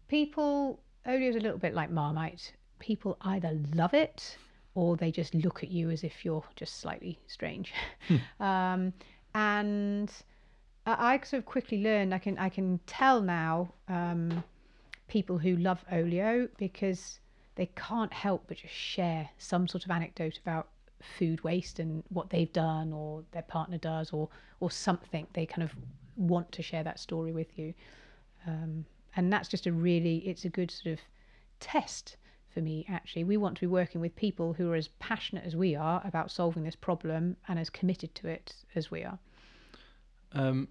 people, 0.08 0.80
Olio's 1.06 1.36
a 1.36 1.40
little 1.40 1.58
bit 1.58 1.74
like 1.74 1.90
Marmite. 1.90 2.52
People 2.78 3.16
either 3.22 3.58
love 3.74 3.94
it 3.94 4.36
or 4.74 4.96
they 4.96 5.10
just 5.10 5.34
look 5.34 5.62
at 5.62 5.70
you 5.70 5.90
as 5.90 6.02
if 6.04 6.24
you're 6.24 6.44
just 6.56 6.80
slightly 6.80 7.18
strange. 7.26 7.72
um, 8.40 8.92
and 9.34 10.10
I, 10.86 11.14
I 11.14 11.20
sort 11.24 11.40
of 11.40 11.46
quickly 11.46 11.82
learned 11.82 12.14
I 12.14 12.18
can 12.18 12.38
I 12.38 12.48
can 12.48 12.80
tell 12.86 13.20
now 13.20 13.72
um, 13.88 14.42
people 15.08 15.38
who 15.38 15.56
love 15.56 15.84
Olio 15.92 16.48
because 16.56 17.18
they 17.54 17.66
can't 17.76 18.12
help 18.12 18.44
but 18.48 18.56
just 18.58 18.74
share 18.74 19.28
some 19.38 19.68
sort 19.68 19.84
of 19.84 19.90
anecdote 19.90 20.38
about 20.38 20.68
food 21.18 21.42
waste 21.44 21.78
and 21.78 22.02
what 22.08 22.30
they've 22.30 22.52
done 22.52 22.92
or 22.92 23.24
their 23.32 23.42
partner 23.42 23.78
does 23.78 24.10
or 24.12 24.28
or 24.60 24.70
something. 24.70 25.26
They 25.34 25.46
kind 25.46 25.62
of 25.62 25.74
want 26.16 26.52
to 26.52 26.62
share 26.62 26.84
that 26.84 26.98
story 26.98 27.32
with 27.32 27.58
you. 27.58 27.74
Um, 28.46 28.84
and 29.16 29.32
that's 29.32 29.48
just 29.48 29.66
a 29.66 29.72
really 29.72 30.18
it's 30.18 30.44
a 30.44 30.48
good 30.48 30.70
sort 30.70 30.94
of 30.94 31.00
test 31.60 32.16
for 32.52 32.60
me 32.60 32.84
actually 32.88 33.24
we 33.24 33.36
want 33.36 33.56
to 33.56 33.60
be 33.60 33.66
working 33.66 34.00
with 34.00 34.14
people 34.16 34.52
who 34.52 34.70
are 34.70 34.74
as 34.76 34.88
passionate 34.98 35.44
as 35.44 35.56
we 35.56 35.74
are 35.74 36.00
about 36.04 36.30
solving 36.30 36.62
this 36.64 36.76
problem 36.76 37.36
and 37.48 37.58
as 37.58 37.70
committed 37.70 38.14
to 38.14 38.28
it 38.28 38.54
as 38.74 38.90
we 38.90 39.02
are 39.04 39.18
Um, 40.32 40.68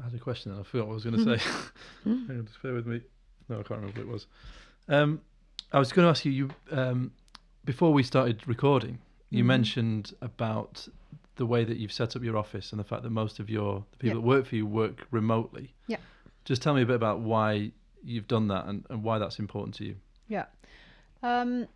I 0.00 0.04
had 0.04 0.14
a 0.14 0.18
question 0.18 0.50
and 0.52 0.60
I 0.60 0.64
forgot 0.64 0.86
what 0.88 0.92
I 0.92 0.94
was 0.94 1.04
going 1.04 1.24
to 1.24 1.38
say. 1.38 1.44
Hang 2.04 2.26
on, 2.30 2.46
just 2.46 2.60
bear 2.62 2.74
with 2.74 2.86
me. 2.86 3.00
No, 3.48 3.56
I 3.60 3.62
can't 3.62 3.80
remember 3.80 4.00
what 4.00 4.08
it 4.08 4.12
was. 4.12 4.26
Um, 4.88 5.20
I 5.72 5.78
was 5.78 5.92
going 5.92 6.04
to 6.06 6.10
ask 6.10 6.24
you. 6.24 6.32
You 6.32 6.50
um, 6.72 7.12
before 7.64 7.92
we 7.92 8.02
started 8.02 8.46
recording, 8.48 8.98
you 9.30 9.44
Mhm. 9.44 9.46
mentioned 9.46 10.14
about 10.20 10.88
the 11.36 11.46
way 11.46 11.64
that 11.64 11.76
you've 11.76 11.92
set 11.92 12.16
up 12.16 12.22
your 12.22 12.36
office 12.36 12.72
and 12.72 12.80
the 12.80 12.84
fact 12.84 13.02
that 13.04 13.10
most 13.10 13.38
of 13.40 13.48
your 13.48 13.84
the 13.92 13.98
people 13.98 14.08
Yeah. 14.08 14.14
that 14.14 14.20
work 14.26 14.46
for 14.46 14.56
you 14.56 14.66
work 14.66 15.06
remotely. 15.10 15.74
Yeah. 15.86 15.98
Just 16.44 16.60
tell 16.62 16.74
me 16.74 16.82
a 16.82 16.86
bit 16.86 16.96
about 16.96 17.20
why 17.20 17.70
you've 18.04 18.28
done 18.28 18.48
that 18.48 18.66
and, 18.66 18.84
and 18.90 19.02
why 19.02 19.18
that's 19.18 19.38
important 19.38 19.74
to 19.76 19.84
you. 19.84 19.96
Yeah. 20.28 20.46
Um, 21.22 21.66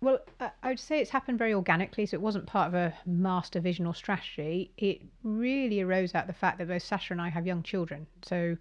well, 0.00 0.20
I, 0.40 0.68
would 0.68 0.78
say 0.78 1.00
it's 1.00 1.10
happened 1.10 1.38
very 1.38 1.52
organically, 1.54 2.06
so 2.06 2.14
it 2.14 2.22
wasn't 2.22 2.46
part 2.46 2.68
of 2.68 2.74
a 2.74 2.94
master 3.04 3.60
vision 3.60 3.86
or 3.86 3.94
strategy. 3.94 4.70
It 4.76 5.02
really 5.24 5.80
arose 5.80 6.14
out 6.14 6.22
of 6.22 6.26
the 6.28 6.32
fact 6.34 6.58
that 6.58 6.68
both 6.68 6.82
Saasha 6.82 7.10
and 7.10 7.20
I 7.20 7.28
have 7.28 7.46
young 7.46 7.62
children. 7.62 8.06
So 8.22 8.56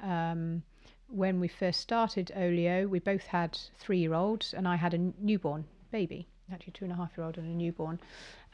um, 0.00 0.62
when 1.08 1.40
we 1.40 1.48
first 1.48 1.80
started 1.80 2.30
Olio, 2.36 2.86
we 2.86 3.00
both 3.00 3.26
had 3.26 3.58
three 3.78 3.98
year 3.98 4.14
olds, 4.14 4.54
and 4.54 4.68
I 4.68 4.76
had 4.76 4.94
a 4.94 4.98
newborn 5.18 5.64
baby, 5.90 6.28
actually, 6.52 6.72
two 6.72 6.84
and 6.84 6.92
a 6.92 6.96
half 6.96 7.16
year 7.16 7.26
old 7.26 7.38
and 7.38 7.46
a 7.46 7.56
newborn. 7.56 7.98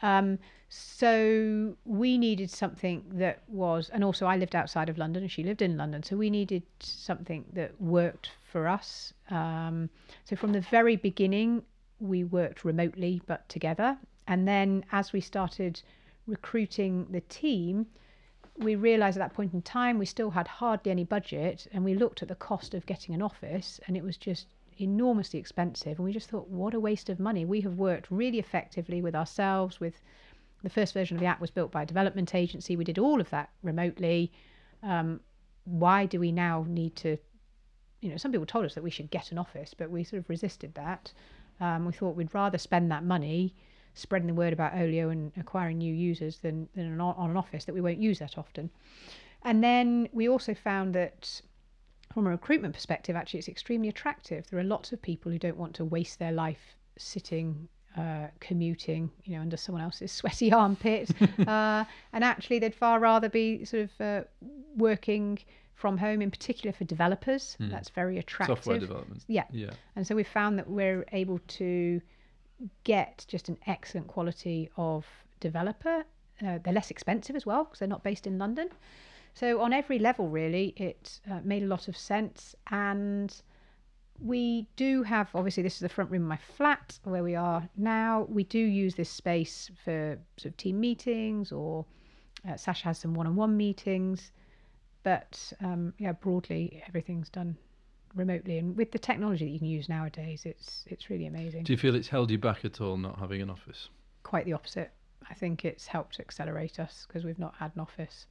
Um, 0.03 0.39
so 0.69 1.77
we 1.85 2.19
needed 2.19 2.51
something 2.51 3.05
that 3.13 3.43
was, 3.49 3.91
and 3.91 4.03
also 4.03 4.27
I 4.27 4.37
lived 4.37 4.57
outside 4.57 4.89
of 4.89 4.99
London 4.99 5.23
and 5.23 5.31
she 5.31 5.45
lived 5.45 5.63
in 5.63 5.77
London, 5.77 6.03
so 6.03 6.17
we 6.17 6.31
needed 6.31 6.63
something 6.81 7.45
that 7.53 7.81
worked 7.81 8.31
for 8.51 8.67
us. 8.67 9.13
Um, 9.31 9.89
so 10.25 10.37
from 10.37 10.53
the 10.53 10.61
very 10.61 10.97
beginning, 10.97 11.63
we 12.01 12.25
worked 12.25 12.65
remotely 12.65 13.23
but 13.27 13.49
together. 13.49 13.97
And 14.27 14.49
then 14.49 14.85
as 14.93 15.13
we 15.13 15.21
started 15.21 15.81
recruiting 16.27 17.07
the 17.11 17.21
team, 17.21 17.87
we 18.57 18.77
realized 18.77 19.17
at 19.17 19.21
that 19.21 19.35
point 19.35 19.53
in 19.53 19.63
time 19.63 19.99
we 19.99 20.07
still 20.07 20.31
had 20.31 20.47
hardly 20.47 20.91
any 20.91 21.05
budget 21.05 21.67
and 21.73 21.85
we 21.85 21.95
looked 21.95 22.23
at 22.23 22.29
the 22.29 22.35
cost 22.35 22.75
of 22.75 22.87
getting 22.87 23.15
an 23.15 23.23
office 23.23 23.81
and 23.87 23.97
it 23.97 24.03
was 24.03 24.17
just 24.17 24.47
enormously 24.79 25.39
expensive 25.39 25.99
and 25.99 26.05
we 26.05 26.13
just 26.13 26.29
thought 26.29 26.49
what 26.49 26.75
a 26.75 26.81
waste 26.81 27.09
of 27.09 27.19
money. 27.19 27.45
We 27.45 27.61
have 27.63 27.75
worked 27.75 28.11
really 28.11 28.39
effectively 28.39 29.03
with 29.03 29.15
ourselves 29.15 29.81
with 29.81 30.01
the 30.63 30.71
first 30.71 30.95
version 30.95 31.17
of 31.17 31.21
the 31.21 31.27
app 31.27 31.41
was 31.41 31.51
built 31.51 31.71
by 31.71 31.83
a 31.83 31.87
development 31.87 32.35
agency. 32.35 32.77
We 32.77 32.85
did 32.85 32.99
all 32.99 33.21
of 33.21 33.31
that 33.31 33.51
remotely. 33.63 34.33
Um, 34.83 35.21
why 35.65 36.07
do 36.07 36.21
we 36.21 36.33
now 36.33 36.65
need 36.69 36.97
to 36.97 37.17
you 38.01 38.11
know 38.11 38.17
some 38.17 38.33
people 38.33 38.47
told 38.47 38.65
us 38.65 38.75
that 38.75 38.85
we 38.85 38.91
should 38.91 39.11
get 39.11 39.33
an 39.33 39.39
office 39.39 39.73
but 39.73 39.91
we 39.91 40.05
sort 40.05 40.23
of 40.23 40.29
resisted 40.29 40.75
that. 40.75 41.13
Um, 41.61 41.87
we 41.87 41.93
thought 41.93 42.17
we'd 42.17 42.35
rather 42.35 42.59
spend 42.59 42.91
that 42.91 43.05
money 43.05 43.55
spreading 43.95 44.27
the 44.27 44.35
word 44.35 44.53
about 44.53 44.75
Olio 44.75 45.09
and 45.09 45.33
acquiring 45.39 45.79
new 45.79 45.95
users 45.95 46.39
than, 46.39 46.69
than 46.75 46.87
an, 46.87 47.01
on 47.01 47.31
an 47.31 47.37
office 47.37 47.65
that 47.65 47.75
we 47.75 47.81
won't 47.81 47.99
use 47.99 48.19
that 48.19 48.37
often. 48.37 48.71
And 49.43 49.63
then 49.63 50.09
we 50.13 50.29
also 50.29 50.55
found 50.55 50.95
that 50.95 51.41
from 52.15 52.29
a 52.29 52.31
recruitment 52.31 52.73
perspective, 52.73 53.17
actually, 53.17 53.39
it's 53.39 53.49
extremely 53.49 53.89
attractive. 53.89 54.47
There 54.49 54.61
are 54.61 54.65
lots 54.65 54.93
of 54.93 55.03
people 55.03 55.33
who 55.33 55.39
don't 55.39 55.57
want 55.57 55.75
to 55.75 55.85
waste 55.85 56.21
their 56.21 56.31
life 56.31 56.77
sitting, 56.97 57.69
uh, 57.97 58.29
commuting, 58.39 59.11
you 59.25 59.35
know, 59.35 59.43
under 59.43 59.57
someone 59.57 59.83
else's 59.83 60.13
sweaty 60.21 60.53
armpit. 60.53 61.11
uh, 61.47 61.85
and 62.13 62.23
actually, 62.23 62.61
they'd 62.61 62.75
far 62.75 63.01
rather 63.01 63.29
be 63.29 63.65
sort 63.65 63.83
of 63.83 64.01
uh, 64.01 64.23
working 64.77 65.41
from 65.75 65.99
home, 65.99 66.23
in 66.23 66.31
particular 66.31 66.73
for 66.73 66.85
developers. 66.85 67.57
Hmm. 67.59 67.69
That's 67.69 67.89
very 67.89 68.19
attractive. 68.19 68.59
Software 68.59 68.79
development. 68.79 69.25
Yeah. 69.27 69.45
Yeah. 69.51 69.71
And 69.97 70.07
so 70.07 70.15
we 70.15 70.23
found 70.23 70.57
that 70.61 70.71
we're 70.71 71.05
able 71.11 71.41
to 71.49 72.01
get 72.85 73.25
just 73.27 73.49
an 73.49 73.59
excellent 73.67 74.07
quality 74.07 74.71
of 74.77 75.05
developer. 75.41 76.05
Uh, 76.47 76.59
they're 76.63 76.73
less 76.73 76.93
expensive 76.93 77.35
as 77.35 77.45
well 77.45 77.65
because 77.65 77.81
they're 77.81 77.89
not 77.89 78.05
based 78.05 78.27
in 78.29 78.39
London. 78.39 78.69
So 79.35 79.61
on 79.61 79.73
every 79.73 79.99
level, 79.99 80.29
really, 80.29 80.75
it 80.77 81.21
uh, 81.31 81.41
made 81.43 81.65
a 81.65 81.67
lot 81.67 81.89
of 81.89 81.97
sense. 81.97 82.55
And 82.71 83.35
we 84.21 84.69
do 84.77 85.03
have, 85.03 85.29
obviously, 85.35 85.65
this 85.65 85.75
is 85.75 85.81
the 85.81 85.89
front 85.89 86.11
room 86.11 86.23
of 86.23 86.29
my 86.29 86.37
flat 86.37 86.99
where 87.03 87.25
we 87.25 87.35
are 87.35 87.69
now. 87.77 88.27
We 88.29 88.45
do 88.45 88.61
use 88.61 88.95
this 88.95 89.11
space 89.11 89.73
for 89.85 90.19
sort 90.37 90.53
of 90.53 90.57
team 90.57 90.79
meetings 90.79 91.51
or 91.51 91.85
uh, 92.49 92.53
Saasha 92.53 92.83
has 92.83 92.99
some 92.99 93.15
one-on-one 93.15 93.57
meetings. 93.57 94.31
But 95.03 95.53
um, 95.61 95.93
yeah, 95.99 96.13
broadly, 96.13 96.83
everything's 96.87 97.29
done 97.29 97.57
remotely 98.15 98.59
and 98.59 98.77
with 98.77 98.93
the 98.93 98.99
technology 98.99 99.45
that 99.45 99.51
you 99.51 99.59
can 99.59 99.67
use 99.67 99.89
nowadays 99.89 100.43
it's 100.45 100.85
it's 100.87 101.11
really 101.11 101.27
amazing 101.27 101.65
Do 101.65 101.73
you 101.73 101.77
feel 101.77 101.97
it's 101.97 102.07
held 102.07 102.31
you 102.31 102.39
back 102.39 102.65
at 102.65 102.81
all 102.81 102.97
not 102.97 103.19
having 103.19 103.43
an 103.43 103.51
office? 103.51 103.89
quite 104.23 104.45
the 104.45 104.53
opposite 104.53 104.93
i 105.29 105.35
think 105.35 105.65
it's 105.65 105.89
helped 105.89 106.21
accelerate 106.21 106.79
us 106.79 107.07
because 107.09 107.25
we've 107.25 107.41
not 107.41 107.57
had 107.59 107.73
an 107.75 107.81
office 107.81 108.27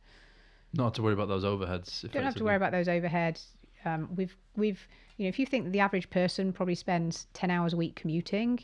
Not 0.73 0.95
to 0.95 1.01
worry 1.03 1.13
about 1.13 1.27
those 1.27 1.43
overheads. 1.43 2.09
don't 2.11 2.23
have 2.23 2.35
to 2.35 2.43
worry 2.43 2.55
about 2.55 2.71
those 2.71 2.87
overheads 2.87 3.45
um, 3.85 4.09
we've 4.15 4.35
we've 4.55 4.87
you 5.17 5.25
know 5.25 5.29
if 5.29 5.37
you 5.39 5.45
think 5.45 5.71
the 5.71 5.79
average 5.79 6.09
person 6.09 6.53
probably 6.53 6.75
spends 6.75 7.27
10 7.33 7.51
hours 7.51 7.73
a 7.73 7.77
week 7.77 7.95
commuting 7.95 8.59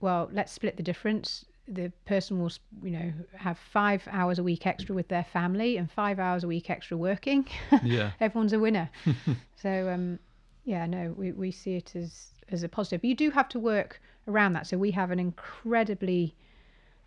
well 0.00 0.28
let's 0.32 0.52
split 0.52 0.76
the 0.76 0.82
difference 0.82 1.44
the 1.66 1.90
person 2.04 2.38
will 2.38 2.52
you 2.82 2.90
know 2.90 3.12
have 3.34 3.58
five 3.58 4.06
hours 4.12 4.38
a 4.38 4.42
week 4.42 4.66
extra 4.66 4.94
with 4.94 5.08
their 5.08 5.24
family 5.24 5.78
and 5.78 5.90
five 5.90 6.18
hours 6.18 6.44
a 6.44 6.46
week 6.46 6.68
extra 6.68 6.96
working 6.96 7.46
Yeah. 7.82 8.10
everyone's 8.20 8.52
a 8.52 8.58
winner. 8.58 8.90
so 9.56 9.88
um, 9.88 10.18
yeah, 10.64 10.86
no, 10.86 11.14
we, 11.16 11.32
we 11.32 11.50
see 11.50 11.76
it 11.76 11.94
as 11.96 12.28
as 12.50 12.62
a 12.62 12.68
positive. 12.68 13.00
But 13.02 13.08
you 13.08 13.16
do 13.16 13.30
have 13.30 13.48
to 13.50 13.58
work 13.58 14.00
around 14.28 14.52
that. 14.54 14.66
So 14.66 14.76
we 14.76 14.90
have 14.90 15.10
an 15.10 15.18
incredibly 15.18 16.34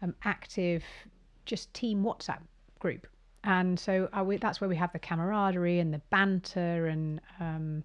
um, 0.01 0.15
active 0.23 0.83
just 1.45 1.71
team 1.73 2.03
WhatsApp 2.03 2.39
group, 2.79 3.07
and 3.47 3.79
so 3.79 4.09
uh, 4.11 4.23
we, 4.25 4.35
that's 4.37 4.59
where 4.59 4.69
we 4.69 4.75
have 4.75 4.91
the 4.91 4.99
camaraderie 4.99 5.79
and 5.79 5.93
the 5.93 6.01
banter 6.09 6.87
and 6.87 7.21
um, 7.39 7.81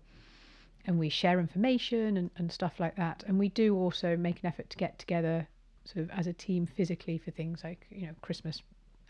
and 0.86 0.98
we 0.98 1.08
share 1.08 1.38
information 1.38 2.16
and, 2.16 2.30
and 2.36 2.50
stuff 2.50 2.80
like 2.80 2.96
that. 2.96 3.22
And 3.28 3.38
we 3.38 3.48
do 3.48 3.76
also 3.76 4.16
make 4.16 4.40
an 4.42 4.46
effort 4.46 4.68
to 4.70 4.76
get 4.76 4.98
together 4.98 5.46
sort 5.84 6.04
of 6.04 6.10
as 6.10 6.26
a 6.26 6.32
team 6.32 6.66
physically 6.66 7.16
for 7.16 7.30
things 7.30 7.60
like 7.62 7.86
you 7.90 8.08
know 8.08 8.12
Christmas 8.22 8.60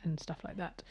and 0.04 0.20
stuff 0.20 0.44
like 0.44 0.58
that. 0.58 0.82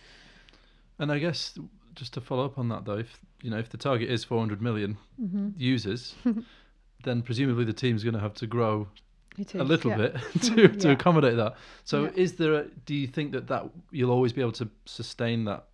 And 0.97 1.11
I 1.11 1.19
guess 1.19 1.57
just 1.93 2.13
to 2.15 2.21
follow 2.21 2.43
up 2.45 2.57
on 2.57 2.69
that 2.69 2.85
though, 2.85 2.97
if 2.97 3.19
you 3.43 3.51
know 3.51 3.59
if 3.59 3.69
the 3.69 3.77
target 3.77 4.09
is 4.09 4.23
400 4.23 4.61
million 4.61 4.97
Mm-hmm. 5.21 5.49
users, 5.57 6.15
then 7.03 7.21
presumably 7.21 7.65
the 7.65 7.73
team's 7.73 8.03
going 8.03 8.15
to 8.15 8.19
have 8.19 8.33
to 8.35 8.47
grow 8.47 8.87
A 9.39 9.63
little 9.63 9.91
yeah. 9.91 9.97
bit 9.97 10.15
to, 10.41 10.67
to 10.79 10.87
Yeah. 10.87 10.93
accommodate 10.93 11.37
that. 11.37 11.55
So 11.83 12.03
Yeah. 12.03 12.11
is 12.15 12.33
there? 12.33 12.53
A, 12.53 12.63
do 12.85 12.93
you 12.93 13.07
think 13.07 13.31
that 13.31 13.47
that 13.47 13.69
you'll 13.91 14.11
always 14.11 14.33
be 14.33 14.41
able 14.41 14.51
to 14.53 14.69
sustain 14.85 15.45
that? 15.45 15.67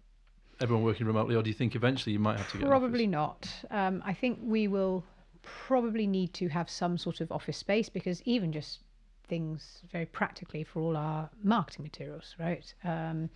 Everyone 0.60 0.84
working 0.84 1.06
remotely, 1.06 1.36
or 1.36 1.44
do 1.44 1.50
you 1.50 1.54
think 1.54 1.76
eventually 1.76 2.14
you 2.14 2.20
might 2.20 2.38
have 2.38 2.52
to 2.52 2.58
get? 2.58 2.68
Probably 2.68 3.06
not. 3.06 3.48
Um, 3.70 4.02
I 4.06 4.14
think 4.14 4.40
we 4.42 4.68
will 4.68 5.04
probably 5.44 6.08
need 6.08 6.34
to 6.34 6.48
have 6.48 6.68
some 6.70 6.98
sort 6.98 7.22
of 7.22 7.32
office 7.32 7.58
space 7.58 7.90
because 7.90 8.24
even 8.24 8.52
just 8.52 8.80
things 9.28 9.82
very 9.92 10.06
practically 10.06 10.64
for 10.64 10.82
all 10.82 10.98
our 10.98 11.30
marketing 11.44 11.84
materials, 11.84 12.36
right? 12.40 12.74
Um, 12.84 13.30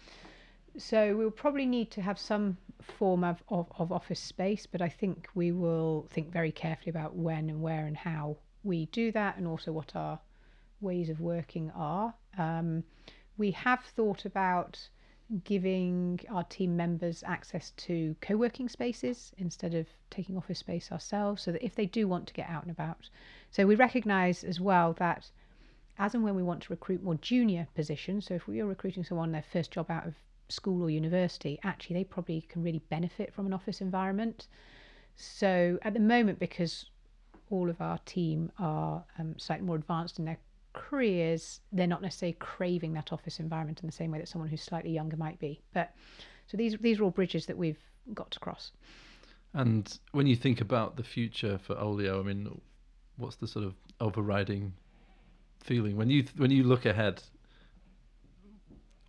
so 0.77 1.15
we'll 1.15 1.31
probably 1.31 1.65
need 1.65 1.91
to 1.91 2.01
have 2.01 2.17
some 2.17 2.57
form 2.81 3.23
of, 3.23 3.43
of, 3.49 3.71
of 3.77 3.91
office 3.91 4.19
space, 4.19 4.65
but 4.65 4.81
I 4.81 4.89
think 4.89 5.27
we 5.35 5.51
will 5.51 6.07
think 6.09 6.31
very 6.31 6.51
carefully 6.51 6.89
about 6.89 7.15
when 7.15 7.49
and 7.49 7.61
where 7.61 7.85
and 7.85 7.95
how 7.95 8.37
we 8.63 8.85
do 8.87 9.11
that 9.11 9.37
and 9.37 9.47
also 9.47 9.71
what 9.71 9.95
our 9.95 10.19
ways 10.79 11.09
of 11.09 11.19
working 11.19 11.71
are. 11.75 12.13
Um, 12.37 12.83
we 13.37 13.51
have 13.51 13.81
thought 13.81 14.25
about 14.25 14.89
giving 15.43 16.19
our 16.29 16.43
team 16.45 16.75
members 16.75 17.23
access 17.25 17.71
to 17.71 18.15
co 18.21 18.35
working 18.35 18.67
spaces 18.67 19.31
instead 19.37 19.73
of 19.73 19.87
taking 20.09 20.37
office 20.37 20.59
space 20.59 20.91
ourselves 20.91 21.41
so 21.41 21.51
that 21.51 21.63
if 21.65 21.75
they 21.75 21.85
do 21.85 22.07
want 22.07 22.27
to 22.27 22.33
get 22.33 22.49
out 22.49 22.63
and 22.63 22.71
about. 22.71 23.09
So 23.49 23.65
we 23.65 23.75
recognise 23.75 24.43
as 24.43 24.59
well 24.59 24.93
that 24.93 25.31
as 25.97 26.13
and 26.13 26.23
when 26.23 26.35
we 26.35 26.43
want 26.43 26.63
to 26.63 26.73
recruit 26.73 27.03
more 27.03 27.15
junior 27.15 27.67
positions, 27.75 28.25
so 28.25 28.33
if 28.33 28.47
we 28.47 28.59
are 28.59 28.65
recruiting 28.65 29.03
someone 29.03 29.31
their 29.31 29.43
first 29.53 29.71
job 29.71 29.89
out 29.89 30.05
of 30.05 30.15
school 30.49 30.83
or 30.83 30.89
university, 30.89 31.59
actually 31.63 31.95
they 31.95 32.03
probably 32.03 32.41
can 32.41 32.63
really 32.63 32.81
benefit 32.89 33.33
from 33.33 33.45
an 33.45 33.53
office 33.53 33.81
environment. 33.81 34.47
So 35.15 35.79
at 35.81 35.93
the 35.93 35.99
moment, 35.99 36.39
because 36.39 36.89
all 37.51 37.69
of 37.69 37.79
our 37.81 37.99
team 38.05 38.51
are 38.59 39.03
um, 39.19 39.37
slightly 39.37 39.65
more 39.65 39.75
advanced 39.75 40.19
in 40.19 40.25
their 40.25 40.37
careers, 40.73 41.59
they're 41.71 41.87
not 41.87 42.01
necessarily 42.01 42.37
craving 42.39 42.93
that 42.93 43.11
office 43.11 43.39
environment 43.39 43.81
in 43.81 43.87
the 43.87 43.93
same 43.93 44.11
way 44.11 44.19
that 44.19 44.27
someone 44.27 44.49
who's 44.49 44.61
slightly 44.61 44.91
younger 44.91 45.17
might 45.17 45.39
be. 45.39 45.61
But 45.73 45.93
so 46.47 46.57
these 46.57 46.77
these 46.79 46.99
are 46.99 47.03
all 47.03 47.11
bridges 47.11 47.45
that 47.45 47.57
we've 47.57 47.79
got 48.13 48.31
to 48.31 48.39
cross. 48.39 48.71
And 49.53 49.99
when 50.13 50.27
you 50.27 50.35
think 50.35 50.61
about 50.61 50.95
the 50.95 51.03
future 51.03 51.57
for 51.57 51.77
Olio, 51.77 52.19
I 52.21 52.23
mean, 52.23 52.61
what's 53.17 53.35
the 53.35 53.47
sort 53.47 53.65
of 53.65 53.75
overriding 53.99 54.73
feeling 55.59 55.97
when 55.97 56.09
you 56.09 56.25
when 56.37 56.51
you 56.51 56.63
look 56.63 56.85
ahead? 56.85 57.21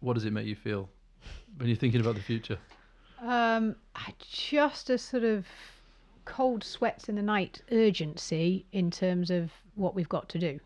What 0.00 0.14
does 0.14 0.24
it 0.24 0.32
make 0.32 0.46
you 0.46 0.56
feel 0.56 0.88
when 1.56 1.68
you're 1.68 1.76
thinking 1.76 2.00
about 2.00 2.16
the 2.16 2.22
future? 2.22 2.58
Um, 3.20 3.76
I- 3.94 4.14
just 4.18 4.90
a 4.90 4.98
sort 4.98 5.22
of 5.22 5.46
cold 6.24 6.64
sweats 6.64 7.08
in 7.08 7.16
the 7.16 7.22
night 7.22 7.62
urgency 7.70 8.66
in 8.72 8.90
terms 8.90 9.30
of 9.30 9.50
what 9.74 9.94
we've 9.94 10.08
got 10.08 10.28
to 10.30 10.38
do, 10.38 10.60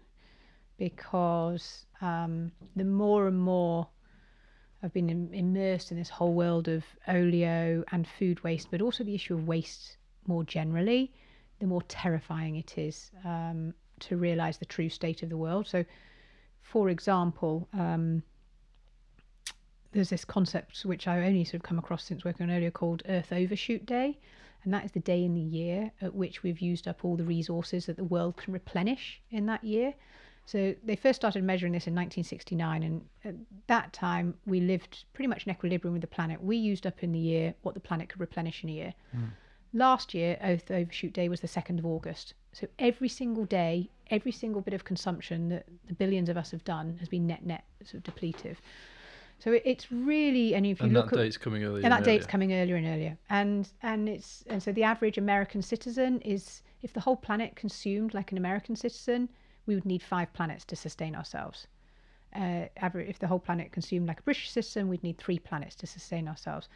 because 0.79 1.87
um, 2.01 2.53
the 2.75 2.85
more 2.85 3.29
and 3.29 3.39
more 3.39 3.89
I've 4.83 4.93
been 4.93 5.11
im- 5.11 5.33
immersed 5.33 5.91
in 5.91 5.97
this 5.97 6.11
whole 6.11 6.35
world 6.35 6.69
of 6.69 6.85
Olio 7.09 7.85
and 7.93 8.07
food 8.19 8.43
waste, 8.45 8.71
but 8.71 8.81
also 8.81 9.05
the 9.05 9.15
issue 9.15 9.35
of 9.35 9.49
waste 9.49 9.97
more 10.27 10.45
generally, 10.45 11.13
the 11.61 11.67
more 11.67 11.83
terrifying 11.83 12.57
it 12.57 12.77
is. 12.77 13.11
Um, 13.25 13.75
to 14.01 14.17
realize 14.17 14.59
the 14.59 14.67
true 14.67 14.89
state 14.89 15.23
of 15.23 15.29
the 15.29 15.37
world. 15.37 15.67
So, 15.67 15.85
for 16.61 16.91
example, 16.91 17.69
um, 17.73 18.23
there's 19.93 20.11
this 20.11 20.25
concept 20.25 20.85
which 20.85 21.09
I 21.09 21.27
only 21.27 21.45
sort 21.45 21.57
of 21.57 21.63
come 21.63 21.79
across 21.79 22.05
since 22.05 22.25
working 22.25 22.49
on 22.49 22.55
Olio 22.55 22.71
called 22.71 23.03
Earth 23.09 23.33
Overshoot 23.33 23.87
Day. 23.87 24.19
And 24.67 24.75
that 24.75 24.85
is 24.85 24.91
the 24.91 25.01
day 25.01 25.25
in 25.25 25.33
the 25.33 25.41
year 25.41 25.93
at 26.03 26.13
which 26.13 26.43
we've 26.43 26.59
used 26.61 26.89
up 26.89 27.05
all 27.05 27.17
the 27.17 27.25
resources 27.25 27.87
that 27.87 27.97
the 27.97 28.05
world 28.05 28.37
can 28.37 28.53
replenish 28.53 29.23
in 29.31 29.47
that 29.47 29.63
year. 29.63 29.95
So 30.45 30.75
they 30.85 30.97
first 30.97 31.21
started 31.21 31.45
measuring 31.45 31.73
this 31.73 31.87
in 31.87 31.95
1969, 31.95 32.83
and 32.83 33.05
at 33.25 33.35
that 33.69 33.93
time 33.93 34.35
we 34.45 34.61
lived 34.61 35.05
pretty 35.13 35.29
much 35.29 35.47
in 35.47 35.53
equilibrium 35.53 35.93
with 35.93 36.03
the 36.03 36.09
planet. 36.09 36.43
We 36.43 36.57
used 36.57 36.85
up 36.85 37.05
in 37.05 37.13
the 37.13 37.19
year 37.19 37.55
what 37.63 37.75
the 37.75 37.81
planet 37.81 38.09
could 38.09 38.21
replenish 38.21 38.65
in 38.65 38.71
a 38.71 38.73
year. 38.73 38.95
Mm. 39.17 39.31
Last 39.73 40.15
year, 40.15 40.37
Earth 40.43 40.69
Overshoot 40.71 41.13
Day 41.13 41.29
was 41.29 41.41
the 41.41 41.49
2nd 41.49 41.79
of 41.79 41.87
August. 41.87 42.35
So 42.53 42.67
every 42.81 43.09
single 43.09 43.45
day, 43.45 43.89
every 44.11 44.33
single 44.33 44.63
bit 44.63 44.75
of 44.75 44.85
consumption 44.85 45.49
that 45.51 45.67
the 45.87 45.95
billions 45.95 46.29
of 46.29 46.37
us 46.37 46.51
have 46.51 46.65
done 46.65 46.97
has 46.99 47.09
been 47.09 47.27
net 47.27 47.47
net 47.47 47.65
sort 47.85 48.07
of 48.07 48.15
depletive. 48.15 48.57
So 49.39 49.53
it, 49.53 49.63
it's 49.65 49.93
really, 49.93 50.55
and 50.55 50.65
if 50.67 50.81
you 50.81 50.87
and 50.87 50.95
look 50.95 51.11
that 51.11 51.19
at 51.19 51.23
date's 51.25 51.37
coming 51.37 51.63
earlier. 51.65 51.85
and 51.85 51.93
that 51.93 51.99
and 51.99 52.05
date's 52.05 52.23
earlier. 52.25 52.31
coming 52.31 52.53
earlier 52.55 52.77
and 52.77 52.87
earlier 52.87 53.19
and 53.29 53.69
and 53.83 54.09
it's 54.09 54.45
and 54.49 54.63
so 54.63 54.73
the 54.73 54.83
average 54.83 55.19
american 55.19 55.63
citizen 55.63 56.21
is 56.23 56.63
if 56.83 56.93
the 56.93 57.01
whole 57.01 57.17
planet 57.17 57.55
consumed 57.55 58.15
like 58.15 58.33
an 58.33 58.39
american 58.39 58.75
citizen 58.77 59.29
we 59.67 59.75
would 59.75 59.85
need 59.85 60.03
five 60.03 60.33
planets 60.33 60.65
to 60.65 60.77
sustain 60.77 61.15
ourselves 61.15 61.67
uh, 62.35 62.67
if 62.95 63.19
the 63.19 63.27
whole 63.27 63.39
planet 63.39 63.73
consumed 63.73 64.07
like 64.09 64.21
a 64.21 64.23
british 64.23 64.51
citizen 64.51 64.89
we'd 64.89 65.03
need 65.03 65.19
three 65.19 65.39
planets 65.39 65.75
to 65.75 65.87
sustain 65.87 66.29
ourselves 66.29 66.69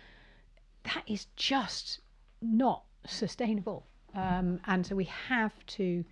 that 0.84 1.02
is 1.06 1.26
just 1.36 2.00
not 2.42 2.84
sustainable 3.06 3.86
um, 4.14 4.60
and 4.66 4.84
so 4.86 4.96
we 4.96 5.04
have 5.04 5.54
to 5.66 6.04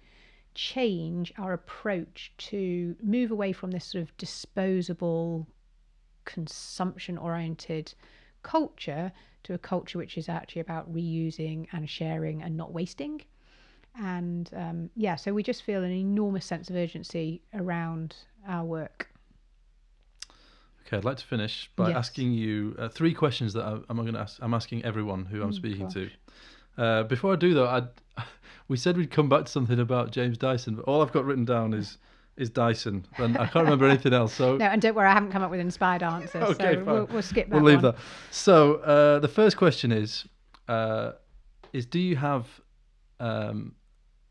change 0.54 1.32
our 1.36 1.52
approach 1.52 2.32
to 2.38 2.94
move 3.02 3.30
away 3.30 3.52
from 3.52 3.70
this 3.70 3.84
sort 3.84 4.02
of 4.02 4.16
disposable 4.16 5.46
consumption 6.28 7.16
oriented 7.18 7.94
culture 8.42 9.10
to 9.44 9.54
a 9.54 9.58
culture 9.58 9.98
which 9.98 10.16
is 10.18 10.28
actually 10.28 10.60
about 10.60 10.92
reusing 10.92 11.66
and 11.72 11.88
sharing 11.88 12.42
and 12.42 12.56
not 12.56 12.72
wasting. 12.72 13.22
And 14.00 14.48
um, 14.54 14.90
yeah, 14.94 15.16
so 15.16 15.32
we 15.32 15.42
just 15.42 15.62
feel 15.62 15.82
an 15.82 15.90
enormous 15.90 16.44
sense 16.46 16.70
of 16.70 16.76
urgency 16.76 17.42
around 17.54 18.14
our 18.46 18.64
work. 18.64 19.08
Okay, 20.86 20.96
I'd 20.98 21.04
like 21.04 21.16
to 21.18 21.24
finish 21.26 21.70
by 21.76 21.88
Yes. 21.90 21.98
asking 21.98 22.32
you 22.32 22.74
uh, 22.78 22.88
three 22.88 23.12
questions 23.12 23.52
that 23.54 23.64
I, 23.64 23.78
I'm 23.88 23.96
going 23.96 24.14
to 24.14 24.20
ask. 24.20 24.38
I'm 24.40 24.54
asking 24.54 24.84
everyone 24.84 25.24
who 25.26 25.42
I'm 25.42 25.48
Oh, 25.48 25.52
speaking 25.52 25.84
gosh. 25.86 25.94
to. 25.94 26.10
Uh, 26.82 27.02
before 27.04 27.32
I 27.32 27.36
do 27.36 27.54
though, 27.54 27.68
I'd, 27.68 27.88
we 28.68 28.76
said 28.76 28.96
we'd 28.96 29.10
come 29.10 29.28
back 29.28 29.46
to 29.46 29.50
something 29.50 29.78
about 29.80 30.12
James 30.12 30.38
Dyson, 30.38 30.76
but 30.76 30.84
all 30.84 31.02
I've 31.02 31.12
got 31.12 31.24
written 31.24 31.44
down 31.44 31.74
is 31.74 31.98
is 32.38 32.48
Dyson, 32.50 33.04
and 33.16 33.36
I 33.36 33.46
can't 33.46 33.64
remember 33.64 33.86
anything 33.86 34.14
else. 34.14 34.32
So 34.32 34.56
No, 34.58 34.66
and 34.66 34.80
don't 34.80 34.94
worry, 34.94 35.08
I 35.08 35.12
haven't 35.12 35.32
come 35.32 35.42
up 35.42 35.50
with 35.50 35.60
inspired 35.60 36.02
answers. 36.02 36.42
Okay, 36.42 36.74
so 36.74 36.84
fine. 36.84 36.86
we'll, 36.86 37.06
we'll 37.06 37.22
skip 37.22 37.48
that. 37.48 37.54
we'll 37.54 37.64
leave 37.64 37.82
one. 37.82 37.92
that. 37.92 38.00
So 38.30 38.76
uh, 38.76 39.18
the 39.18 39.28
first 39.28 39.56
question 39.56 39.92
is, 39.92 40.24
uh, 40.68 41.12
is 41.72 41.84
do 41.84 41.98
you 41.98 42.16
have 42.16 42.46
um, 43.20 43.74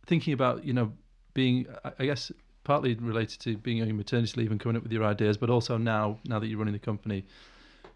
thinking 0.05 0.33
about 0.33 0.63
you 0.65 0.73
know 0.73 0.91
being 1.33 1.67
I- 1.99 2.05
guess 2.05 2.31
partly 2.63 2.95
related 2.95 3.39
to 3.41 3.57
being 3.57 3.81
on 3.81 3.87
your 3.87 3.95
maternity 3.95 4.41
leave 4.41 4.51
and 4.51 4.59
coming 4.59 4.75
up 4.77 4.83
with 4.83 4.91
your 4.91 5.03
ideas, 5.03 5.37
but 5.37 5.49
also 5.49 5.77
now 5.77 6.19
now 6.25 6.39
that 6.39 6.47
you're 6.47 6.59
running 6.59 6.73
the 6.73 6.79
company. 6.79 7.25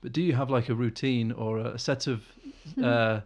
But 0.02 0.14
do 0.14 0.22
you 0.22 0.34
have 0.34 0.50
like 0.50 0.70
a 0.70 0.76
routine 0.76 1.32
or 1.32 1.60
a 1.60 1.78
set 1.78 2.08
of 2.08 2.24
uh, 2.84 3.22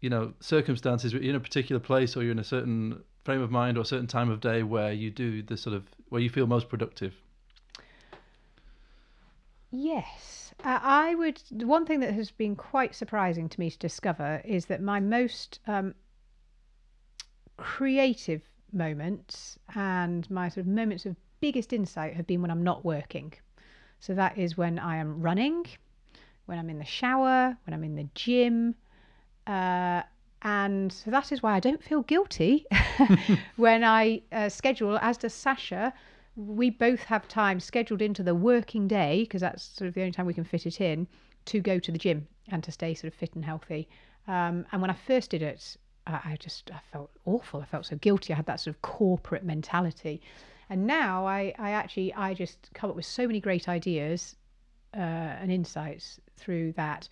you 0.00 0.10
know 0.10 0.32
circumstances 0.40 1.12
you're 1.12 1.22
in 1.22 1.34
a 1.34 1.40
particular 1.40 1.80
place 1.80 2.16
or 2.16 2.22
you're 2.22 2.32
in 2.32 2.38
a 2.38 2.44
certain 2.44 3.02
frame 3.24 3.42
of 3.42 3.50
mind 3.50 3.76
or 3.76 3.82
a 3.82 3.84
certain 3.84 4.06
time 4.06 4.30
of 4.30 4.40
day 4.40 4.62
where 4.62 4.92
you 4.92 5.10
do 5.10 5.42
the 5.42 5.56
sort 5.56 5.76
of 5.76 5.84
where 6.08 6.20
you 6.20 6.30
feel 6.30 6.46
most 6.46 6.68
productive? 6.68 7.14
Yes. 9.70 10.54
Uh, 10.64 10.78
I 10.82 11.14
would. 11.14 11.40
One 11.62 11.84
thing 11.84 12.00
that 12.00 12.14
has 12.14 12.30
been 12.30 12.56
quite 12.56 12.94
surprising 12.94 13.48
to 13.50 13.60
me 13.60 13.70
to 13.70 13.78
discover 13.78 14.40
is 14.44 14.66
that 14.66 14.80
my 14.80 14.98
most 14.98 15.60
um, 15.66 15.94
creative 17.58 18.42
moments 18.72 19.58
and 19.74 20.28
my 20.30 20.48
sort 20.48 20.66
of 20.66 20.72
moments 20.72 21.04
of 21.06 21.16
biggest 21.40 21.72
insight 21.72 22.14
have 22.14 22.26
been 22.26 22.40
when 22.42 22.50
I'm 22.50 22.64
not 22.64 22.84
working. 22.84 23.32
So 24.00 24.14
that 24.14 24.38
is 24.38 24.56
when 24.56 24.78
I 24.78 24.96
am 24.96 25.20
running, 25.20 25.66
when 26.46 26.58
I'm 26.58 26.70
in 26.70 26.78
the 26.78 26.84
shower, 26.84 27.56
when 27.66 27.74
I'm 27.74 27.84
in 27.84 27.96
the 27.96 28.08
gym. 28.14 28.74
Uh, 29.48 30.02
and 30.42 30.92
so 30.92 31.10
that 31.10 31.32
is 31.32 31.42
why 31.42 31.54
I 31.54 31.60
don't 31.60 31.82
feel 31.82 32.02
guilty 32.02 32.66
when 33.56 33.82
I 33.82 34.22
uh, 34.30 34.48
schedule, 34.48 34.98
as 35.02 35.16
does 35.16 35.32
Saasha. 35.32 35.92
We 36.36 36.70
both 36.70 37.00
have 37.04 37.26
time 37.26 37.58
scheduled 37.58 38.00
into 38.00 38.22
the 38.22 38.34
working 38.34 38.86
day 38.86 39.22
because 39.22 39.40
that's 39.40 39.64
sort 39.64 39.88
of 39.88 39.94
the 39.94 40.02
only 40.02 40.12
time 40.12 40.26
we 40.26 40.34
can 40.34 40.44
fit 40.44 40.66
it 40.66 40.80
in 40.80 41.08
to 41.46 41.60
go 41.60 41.80
to 41.80 41.90
the 41.90 41.98
gym 41.98 42.28
and 42.48 42.62
to 42.62 42.70
stay 42.70 42.94
sort 42.94 43.12
of 43.12 43.18
fit 43.18 43.34
and 43.34 43.44
healthy. 43.44 43.88
Um, 44.28 44.64
and 44.70 44.80
when 44.80 44.90
I 44.90 44.94
first 44.94 45.30
did 45.30 45.42
it, 45.42 45.76
I, 46.06 46.20
I 46.24 46.36
just 46.38 46.70
I 46.70 46.80
felt 46.92 47.10
awful. 47.24 47.60
I 47.60 47.64
felt 47.64 47.86
so 47.86 47.96
guilty. 47.96 48.32
I 48.32 48.36
had 48.36 48.46
that 48.46 48.60
sort 48.60 48.76
of 48.76 48.82
corporate 48.82 49.44
mentality. 49.44 50.20
And 50.70 50.86
now 50.86 51.26
I, 51.26 51.54
I 51.58 51.70
actually 51.70 52.12
I 52.14 52.34
just 52.34 52.70
come 52.74 52.90
up 52.90 52.96
with 52.96 53.06
so 53.06 53.26
many 53.26 53.40
great 53.40 53.68
ideas 53.68 54.36
uh, 54.94 55.00
and 55.40 55.50
insights 55.50 56.20
through 56.36 56.72
that, 56.72 57.08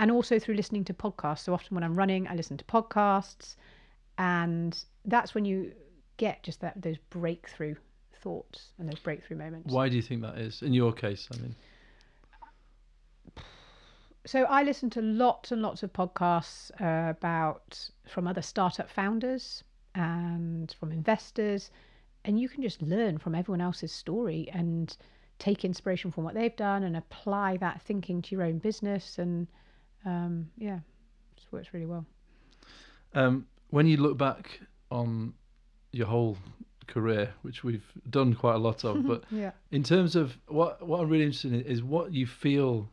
and 0.00 0.10
also 0.10 0.38
through 0.38 0.54
listening 0.54 0.82
to 0.82 0.94
podcasts. 0.94 1.40
So 1.40 1.52
often 1.52 1.74
when 1.74 1.84
I'm 1.84 1.94
running, 1.94 2.26
I 2.26 2.34
listen 2.34 2.56
to 2.56 2.64
podcasts, 2.64 3.56
and 4.16 4.82
that's 5.04 5.34
when 5.34 5.44
you 5.44 5.72
get 6.16 6.42
just 6.42 6.62
that 6.62 6.80
those 6.80 6.96
breakthrough 7.10 7.74
thoughts 8.22 8.72
and 8.78 8.88
those 8.88 8.98
breakthrough 8.98 9.36
moments. 9.36 9.72
Why 9.72 9.90
do 9.90 9.96
you 9.96 10.02
think 10.02 10.22
that 10.22 10.38
is 10.38 10.62
in 10.62 10.72
your 10.72 10.92
case? 10.92 11.28
I 11.32 11.36
mean, 11.36 11.54
so 14.24 14.44
I 14.44 14.62
listen 14.62 14.88
to 14.90 15.02
lots 15.02 15.52
and 15.52 15.60
lots 15.60 15.82
of 15.82 15.92
podcasts 15.92 16.70
uh, 16.80 17.10
about 17.10 17.90
from 18.08 18.26
other 18.26 18.42
startup 18.42 18.90
founders 18.90 19.64
and 19.94 20.74
from 20.80 20.92
investors, 20.92 21.70
and 22.24 22.40
you 22.40 22.48
can 22.48 22.62
just 22.62 22.80
learn 22.80 23.18
from 23.18 23.34
everyone 23.34 23.60
else's 23.60 23.92
story 23.92 24.48
and 24.54 24.96
take 25.38 25.62
inspiration 25.62 26.10
from 26.10 26.24
what 26.24 26.32
they've 26.32 26.56
done 26.56 26.84
and 26.84 26.96
apply 26.96 27.58
that 27.58 27.82
thinking 27.82 28.22
to 28.22 28.34
your 28.34 28.44
own 28.44 28.56
business. 28.56 29.18
And 29.18 29.46
um, 30.04 30.50
yeah, 30.56 30.76
it 31.36 31.42
works 31.50 31.68
really 31.72 31.86
well. 31.86 32.04
Um, 33.14 33.46
when 33.70 33.86
you 33.86 33.96
look 33.96 34.16
back 34.18 34.60
on 34.90 35.34
your 35.92 36.06
whole 36.06 36.38
career, 36.86 37.34
which 37.42 37.62
we've 37.64 37.84
done 38.08 38.34
quite 38.34 38.54
a 38.54 38.58
lot 38.58 38.84
of, 38.84 39.06
but 39.06 39.24
Yeah. 39.30 39.52
in 39.70 39.82
terms 39.82 40.16
of 40.16 40.36
what 40.48 40.86
what 40.86 41.00
I'm 41.00 41.08
really 41.08 41.24
interested 41.24 41.52
in 41.52 41.60
is 41.62 41.82
what 41.82 42.12
you 42.12 42.26
feel, 42.26 42.88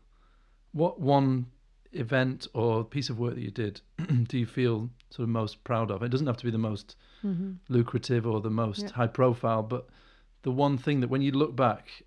what 0.72 1.00
one 1.00 1.48
event 1.94 2.48
or 2.54 2.84
piece 2.84 3.10
of 3.10 3.18
work 3.18 3.36
that 3.36 3.42
you 3.42 3.50
did 3.52 3.80
do 4.28 4.38
you 4.38 4.46
feel 4.46 4.90
sort 5.10 5.24
of 5.24 5.30
most 5.30 5.64
proud 5.64 5.90
of? 5.92 6.04
It 6.04 6.10
doesn't 6.10 6.28
have 6.28 6.38
to 6.38 6.46
be 6.46 6.52
the 6.52 6.58
most 6.58 6.96
hmm 7.22 7.54
lucrative 7.70 8.26
or 8.26 8.40
the 8.40 8.50
most 8.50 8.84
Yeah. 8.84 8.92
high 8.94 9.08
profile, 9.08 9.62
but 9.64 9.88
the 10.44 10.52
one 10.52 10.78
thing 10.78 11.02
that 11.02 11.10
when 11.10 11.22
you 11.22 11.32
look 11.32 11.56
back, 11.56 12.04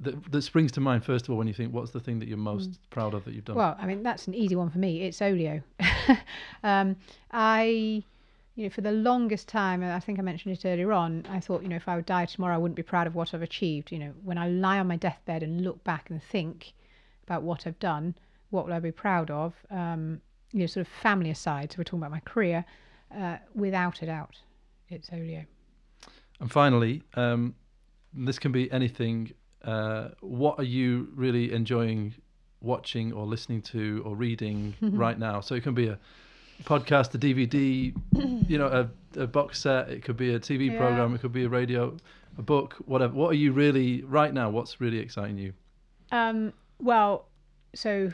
that, 0.00 0.32
that 0.32 0.42
springs 0.42 0.72
to 0.72 0.80
mind 0.80 1.04
first 1.04 1.26
of 1.26 1.30
all 1.30 1.36
when 1.36 1.48
you 1.48 1.54
think 1.54 1.72
what's 1.72 1.90
the 1.90 2.00
thing 2.00 2.18
that 2.18 2.28
you're 2.28 2.38
most 2.38 2.78
proud 2.90 3.14
of 3.14 3.24
that 3.24 3.34
you've 3.34 3.44
done? 3.44 3.56
Well, 3.56 3.76
I 3.78 3.86
mean, 3.86 4.02
that's 4.02 4.26
an 4.26 4.34
easy 4.34 4.56
one 4.56 4.70
for 4.70 4.78
me. 4.78 5.02
It's 5.02 5.20
Olio. 5.20 5.62
um, 6.62 6.96
I, 7.30 8.04
you 8.54 8.64
know, 8.64 8.70
for 8.70 8.80
the 8.80 8.92
longest 8.92 9.48
time, 9.48 9.82
and 9.82 9.92
I 9.92 10.00
think 10.00 10.18
I 10.18 10.22
mentioned 10.22 10.56
it 10.56 10.66
earlier 10.66 10.92
on, 10.92 11.24
I 11.30 11.40
thought, 11.40 11.62
you 11.62 11.68
know, 11.68 11.76
if 11.76 11.88
I 11.88 11.96
would 11.96 12.06
die 12.06 12.26
tomorrow, 12.26 12.54
I 12.54 12.58
wouldn't 12.58 12.76
be 12.76 12.82
proud 12.82 13.06
of 13.06 13.14
what 13.14 13.34
I've 13.34 13.42
achieved. 13.42 13.92
You 13.92 13.98
know, 13.98 14.12
when 14.22 14.38
I 14.38 14.48
lie 14.48 14.78
on 14.78 14.86
my 14.86 14.96
deathbed 14.96 15.42
and 15.42 15.62
look 15.62 15.82
back 15.84 16.10
and 16.10 16.22
think 16.22 16.72
about 17.26 17.42
what 17.42 17.66
I've 17.66 17.78
done, 17.78 18.14
what 18.50 18.66
will 18.66 18.72
I 18.72 18.80
be 18.80 18.92
proud 18.92 19.30
of? 19.30 19.54
Um, 19.70 20.20
you 20.52 20.60
know, 20.60 20.66
sort 20.66 20.86
of 20.86 20.92
family 20.92 21.30
aside, 21.30 21.72
so 21.72 21.78
we're 21.78 21.84
talking 21.84 22.00
about 22.00 22.10
my 22.10 22.20
career, 22.20 22.64
uh, 23.16 23.36
without 23.54 24.02
a 24.02 24.06
doubt, 24.06 24.36
it's 24.88 25.10
Olio. 25.12 25.44
And 26.40 26.50
finally, 26.50 27.02
um, 27.14 27.54
this 28.14 28.38
can 28.38 28.52
be 28.52 28.70
anything. 28.72 29.32
Uh, 29.64 30.08
what 30.20 30.58
are 30.58 30.64
you 30.64 31.08
really 31.14 31.52
enjoying 31.52 32.14
watching 32.60 33.12
or 33.12 33.26
listening 33.26 33.62
to 33.62 34.02
or 34.04 34.14
reading 34.16 34.74
right 34.80 35.18
now? 35.18 35.40
So 35.40 35.54
it 35.54 35.62
can 35.62 35.74
be 35.74 35.88
a 35.88 35.98
podcast, 36.64 37.14
a 37.14 37.18
DVD, 37.18 37.94
you 38.48 38.58
know, 38.58 38.66
a, 39.16 39.20
a 39.22 39.26
box 39.26 39.60
set. 39.60 39.88
It 39.90 40.02
could 40.04 40.16
be 40.16 40.34
a 40.34 40.40
TV 40.40 40.70
Yeah. 40.72 40.78
program. 40.78 41.14
It 41.14 41.20
could 41.20 41.32
be 41.32 41.44
a 41.44 41.48
radio, 41.48 41.96
a 42.36 42.42
book, 42.42 42.74
whatever. 42.86 43.14
What 43.14 43.30
are 43.30 43.34
you 43.36 43.52
really 43.52 44.02
right 44.02 44.32
now? 44.32 44.50
What's 44.50 44.80
really 44.80 44.98
exciting 44.98 45.38
you? 45.38 45.52
Um, 46.10 46.52
well, 46.80 47.26
so 47.74 48.12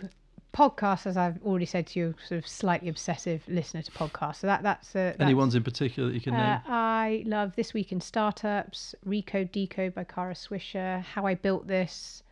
podcasts, 0.54 1.06
as 1.06 1.16
I've 1.16 1.42
already 1.42 1.66
said 1.66 1.86
to 1.88 1.98
you, 2.00 2.14
sort 2.26 2.38
of 2.38 2.46
slightly 2.46 2.88
obsessive 2.88 3.42
listener 3.48 3.82
to 3.82 3.90
podcasts. 3.92 4.36
So 4.36 4.46
that 4.46 4.62
that's, 4.62 4.90
uh, 4.94 5.10
that's 5.18 5.20
Any 5.20 5.34
ones 5.34 5.54
in 5.54 5.62
particular 5.64 6.08
that 6.08 6.14
you 6.14 6.20
can 6.20 6.34
Uh, 6.34 6.38
name? 6.54 6.60
I 6.68 7.24
love 7.26 7.54
This 7.56 7.74
Week 7.74 7.92
in 7.92 8.00
Startups, 8.00 8.94
Recode 9.06 9.50
Decode 9.52 9.94
by 9.94 10.04
Kara 10.04 10.34
Swisher, 10.34 11.02
How 11.02 11.26
I 11.26 11.34
Built 11.34 11.66
This. 11.66 12.22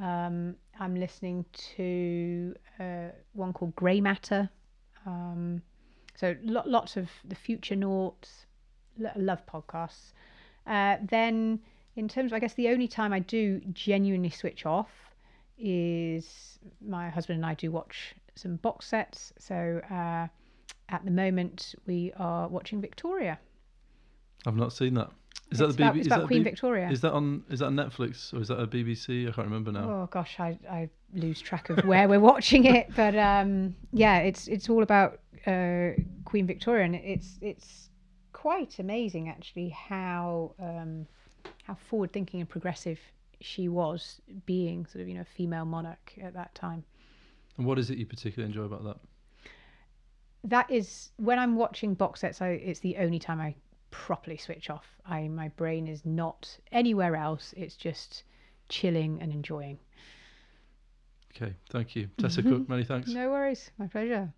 Um, 0.00 0.56
I'm 0.78 0.94
listening 0.96 1.44
to 1.76 2.54
uh, 2.78 3.08
one 3.32 3.52
called 3.52 3.74
Grey 3.76 4.00
Matter. 4.00 4.50
Um, 5.06 5.62
so 6.14 6.36
lo- 6.42 6.62
lots 6.66 6.96
of 6.96 7.08
the 7.24 7.34
Future 7.34 7.76
Noughts, 7.76 8.46
L- 9.02 9.12
love 9.16 9.46
podcasts. 9.46 10.12
Uh, 10.66 10.96
then, 11.08 11.60
in 11.96 12.08
terms 12.08 12.32
of, 12.32 12.36
I 12.36 12.40
guess, 12.40 12.54
the 12.54 12.68
only 12.68 12.88
time 12.88 13.12
I 13.12 13.20
do 13.20 13.60
genuinely 13.72 14.30
switch 14.30 14.66
off 14.66 14.90
is 15.58 16.58
my 16.80 17.08
husband 17.08 17.36
and 17.36 17.46
I 17.46 17.54
do 17.54 17.70
watch 17.70 18.14
some 18.34 18.56
box 18.56 18.86
sets. 18.86 19.32
So, 19.38 19.80
uh, 19.90 20.28
at 20.90 21.04
the 21.04 21.10
moment, 21.10 21.74
we 21.86 22.12
are 22.16 22.48
watching 22.48 22.80
Victoria. 22.80 23.38
I've 24.46 24.56
not 24.56 24.72
seen 24.72 24.94
that. 24.94 25.10
Is 25.50 25.60
it's 25.60 25.60
that 25.60 25.76
the 25.76 25.82
about, 25.82 25.94
BBC? 25.94 25.98
it's 25.98 26.06
about 26.06 26.20
that 26.20 26.26
Queen 26.26 26.42
B- 26.42 26.50
Victoria. 26.50 26.90
Is 26.90 27.00
that 27.00 27.12
on? 27.12 27.42
Is 27.50 27.60
that 27.60 27.66
on 27.66 27.74
Netflix 27.74 28.32
or 28.34 28.40
is 28.40 28.48
that 28.48 28.60
a 28.60 28.66
BBC? 28.66 29.28
I 29.28 29.32
can't 29.32 29.46
remember 29.46 29.72
now. 29.72 29.90
Oh 29.90 30.08
gosh, 30.10 30.36
I, 30.38 30.58
I 30.70 30.88
lose 31.14 31.40
track 31.40 31.70
of 31.70 31.84
where 31.84 32.08
we're 32.08 32.20
watching 32.20 32.64
it, 32.64 32.88
but 32.96 33.16
um, 33.16 33.74
yeah, 33.92 34.18
it's 34.18 34.46
it's 34.48 34.68
all 34.68 34.82
about 34.82 35.20
uh, 35.46 35.90
Queen 36.24 36.46
Victoria, 36.46 36.84
and 36.84 36.94
it's 36.94 37.38
it's 37.40 37.88
quite 38.32 38.78
amazing 38.78 39.28
actually 39.28 39.70
how 39.70 40.54
um, 40.60 41.06
how 41.64 41.74
forward 41.74 42.12
thinking 42.12 42.40
and 42.40 42.48
progressive 42.48 43.00
she 43.40 43.68
was, 43.68 44.20
being 44.46 44.86
sort 44.86 45.02
of 45.02 45.08
you 45.08 45.14
know 45.14 45.24
female 45.36 45.64
monarch 45.64 46.14
at 46.22 46.34
that 46.34 46.54
time. 46.54 46.84
And 47.56 47.66
what 47.66 47.78
is 47.78 47.90
it 47.90 47.98
you 47.98 48.06
particularly 48.06 48.50
enjoy 48.50 48.64
about 48.64 48.84
that? 48.84 48.96
That 50.44 50.70
is 50.70 51.10
when 51.16 51.38
I'm 51.38 51.56
watching 51.56 51.94
box 51.94 52.20
sets. 52.20 52.40
I, 52.40 52.50
it's 52.50 52.80
the 52.80 52.96
only 52.96 53.18
time 53.18 53.40
I 53.40 53.54
properly 53.90 54.36
switch 54.36 54.70
off. 54.70 54.86
I 55.06 55.28
my 55.28 55.48
brain 55.48 55.88
is 55.88 56.04
not 56.04 56.56
anywhere 56.72 57.16
else. 57.16 57.54
It's 57.56 57.76
just 57.76 58.24
chilling 58.68 59.20
and 59.20 59.32
enjoying. 59.32 59.78
Okay, 61.36 61.54
thank 61.70 61.94
you, 61.94 62.08
Tessa 62.18 62.42
Cook. 62.42 62.68
Many 62.68 62.84
thanks. 62.84 63.10
No 63.14 63.30
worries, 63.30 63.70
my 63.78 63.86
pleasure. 63.86 64.32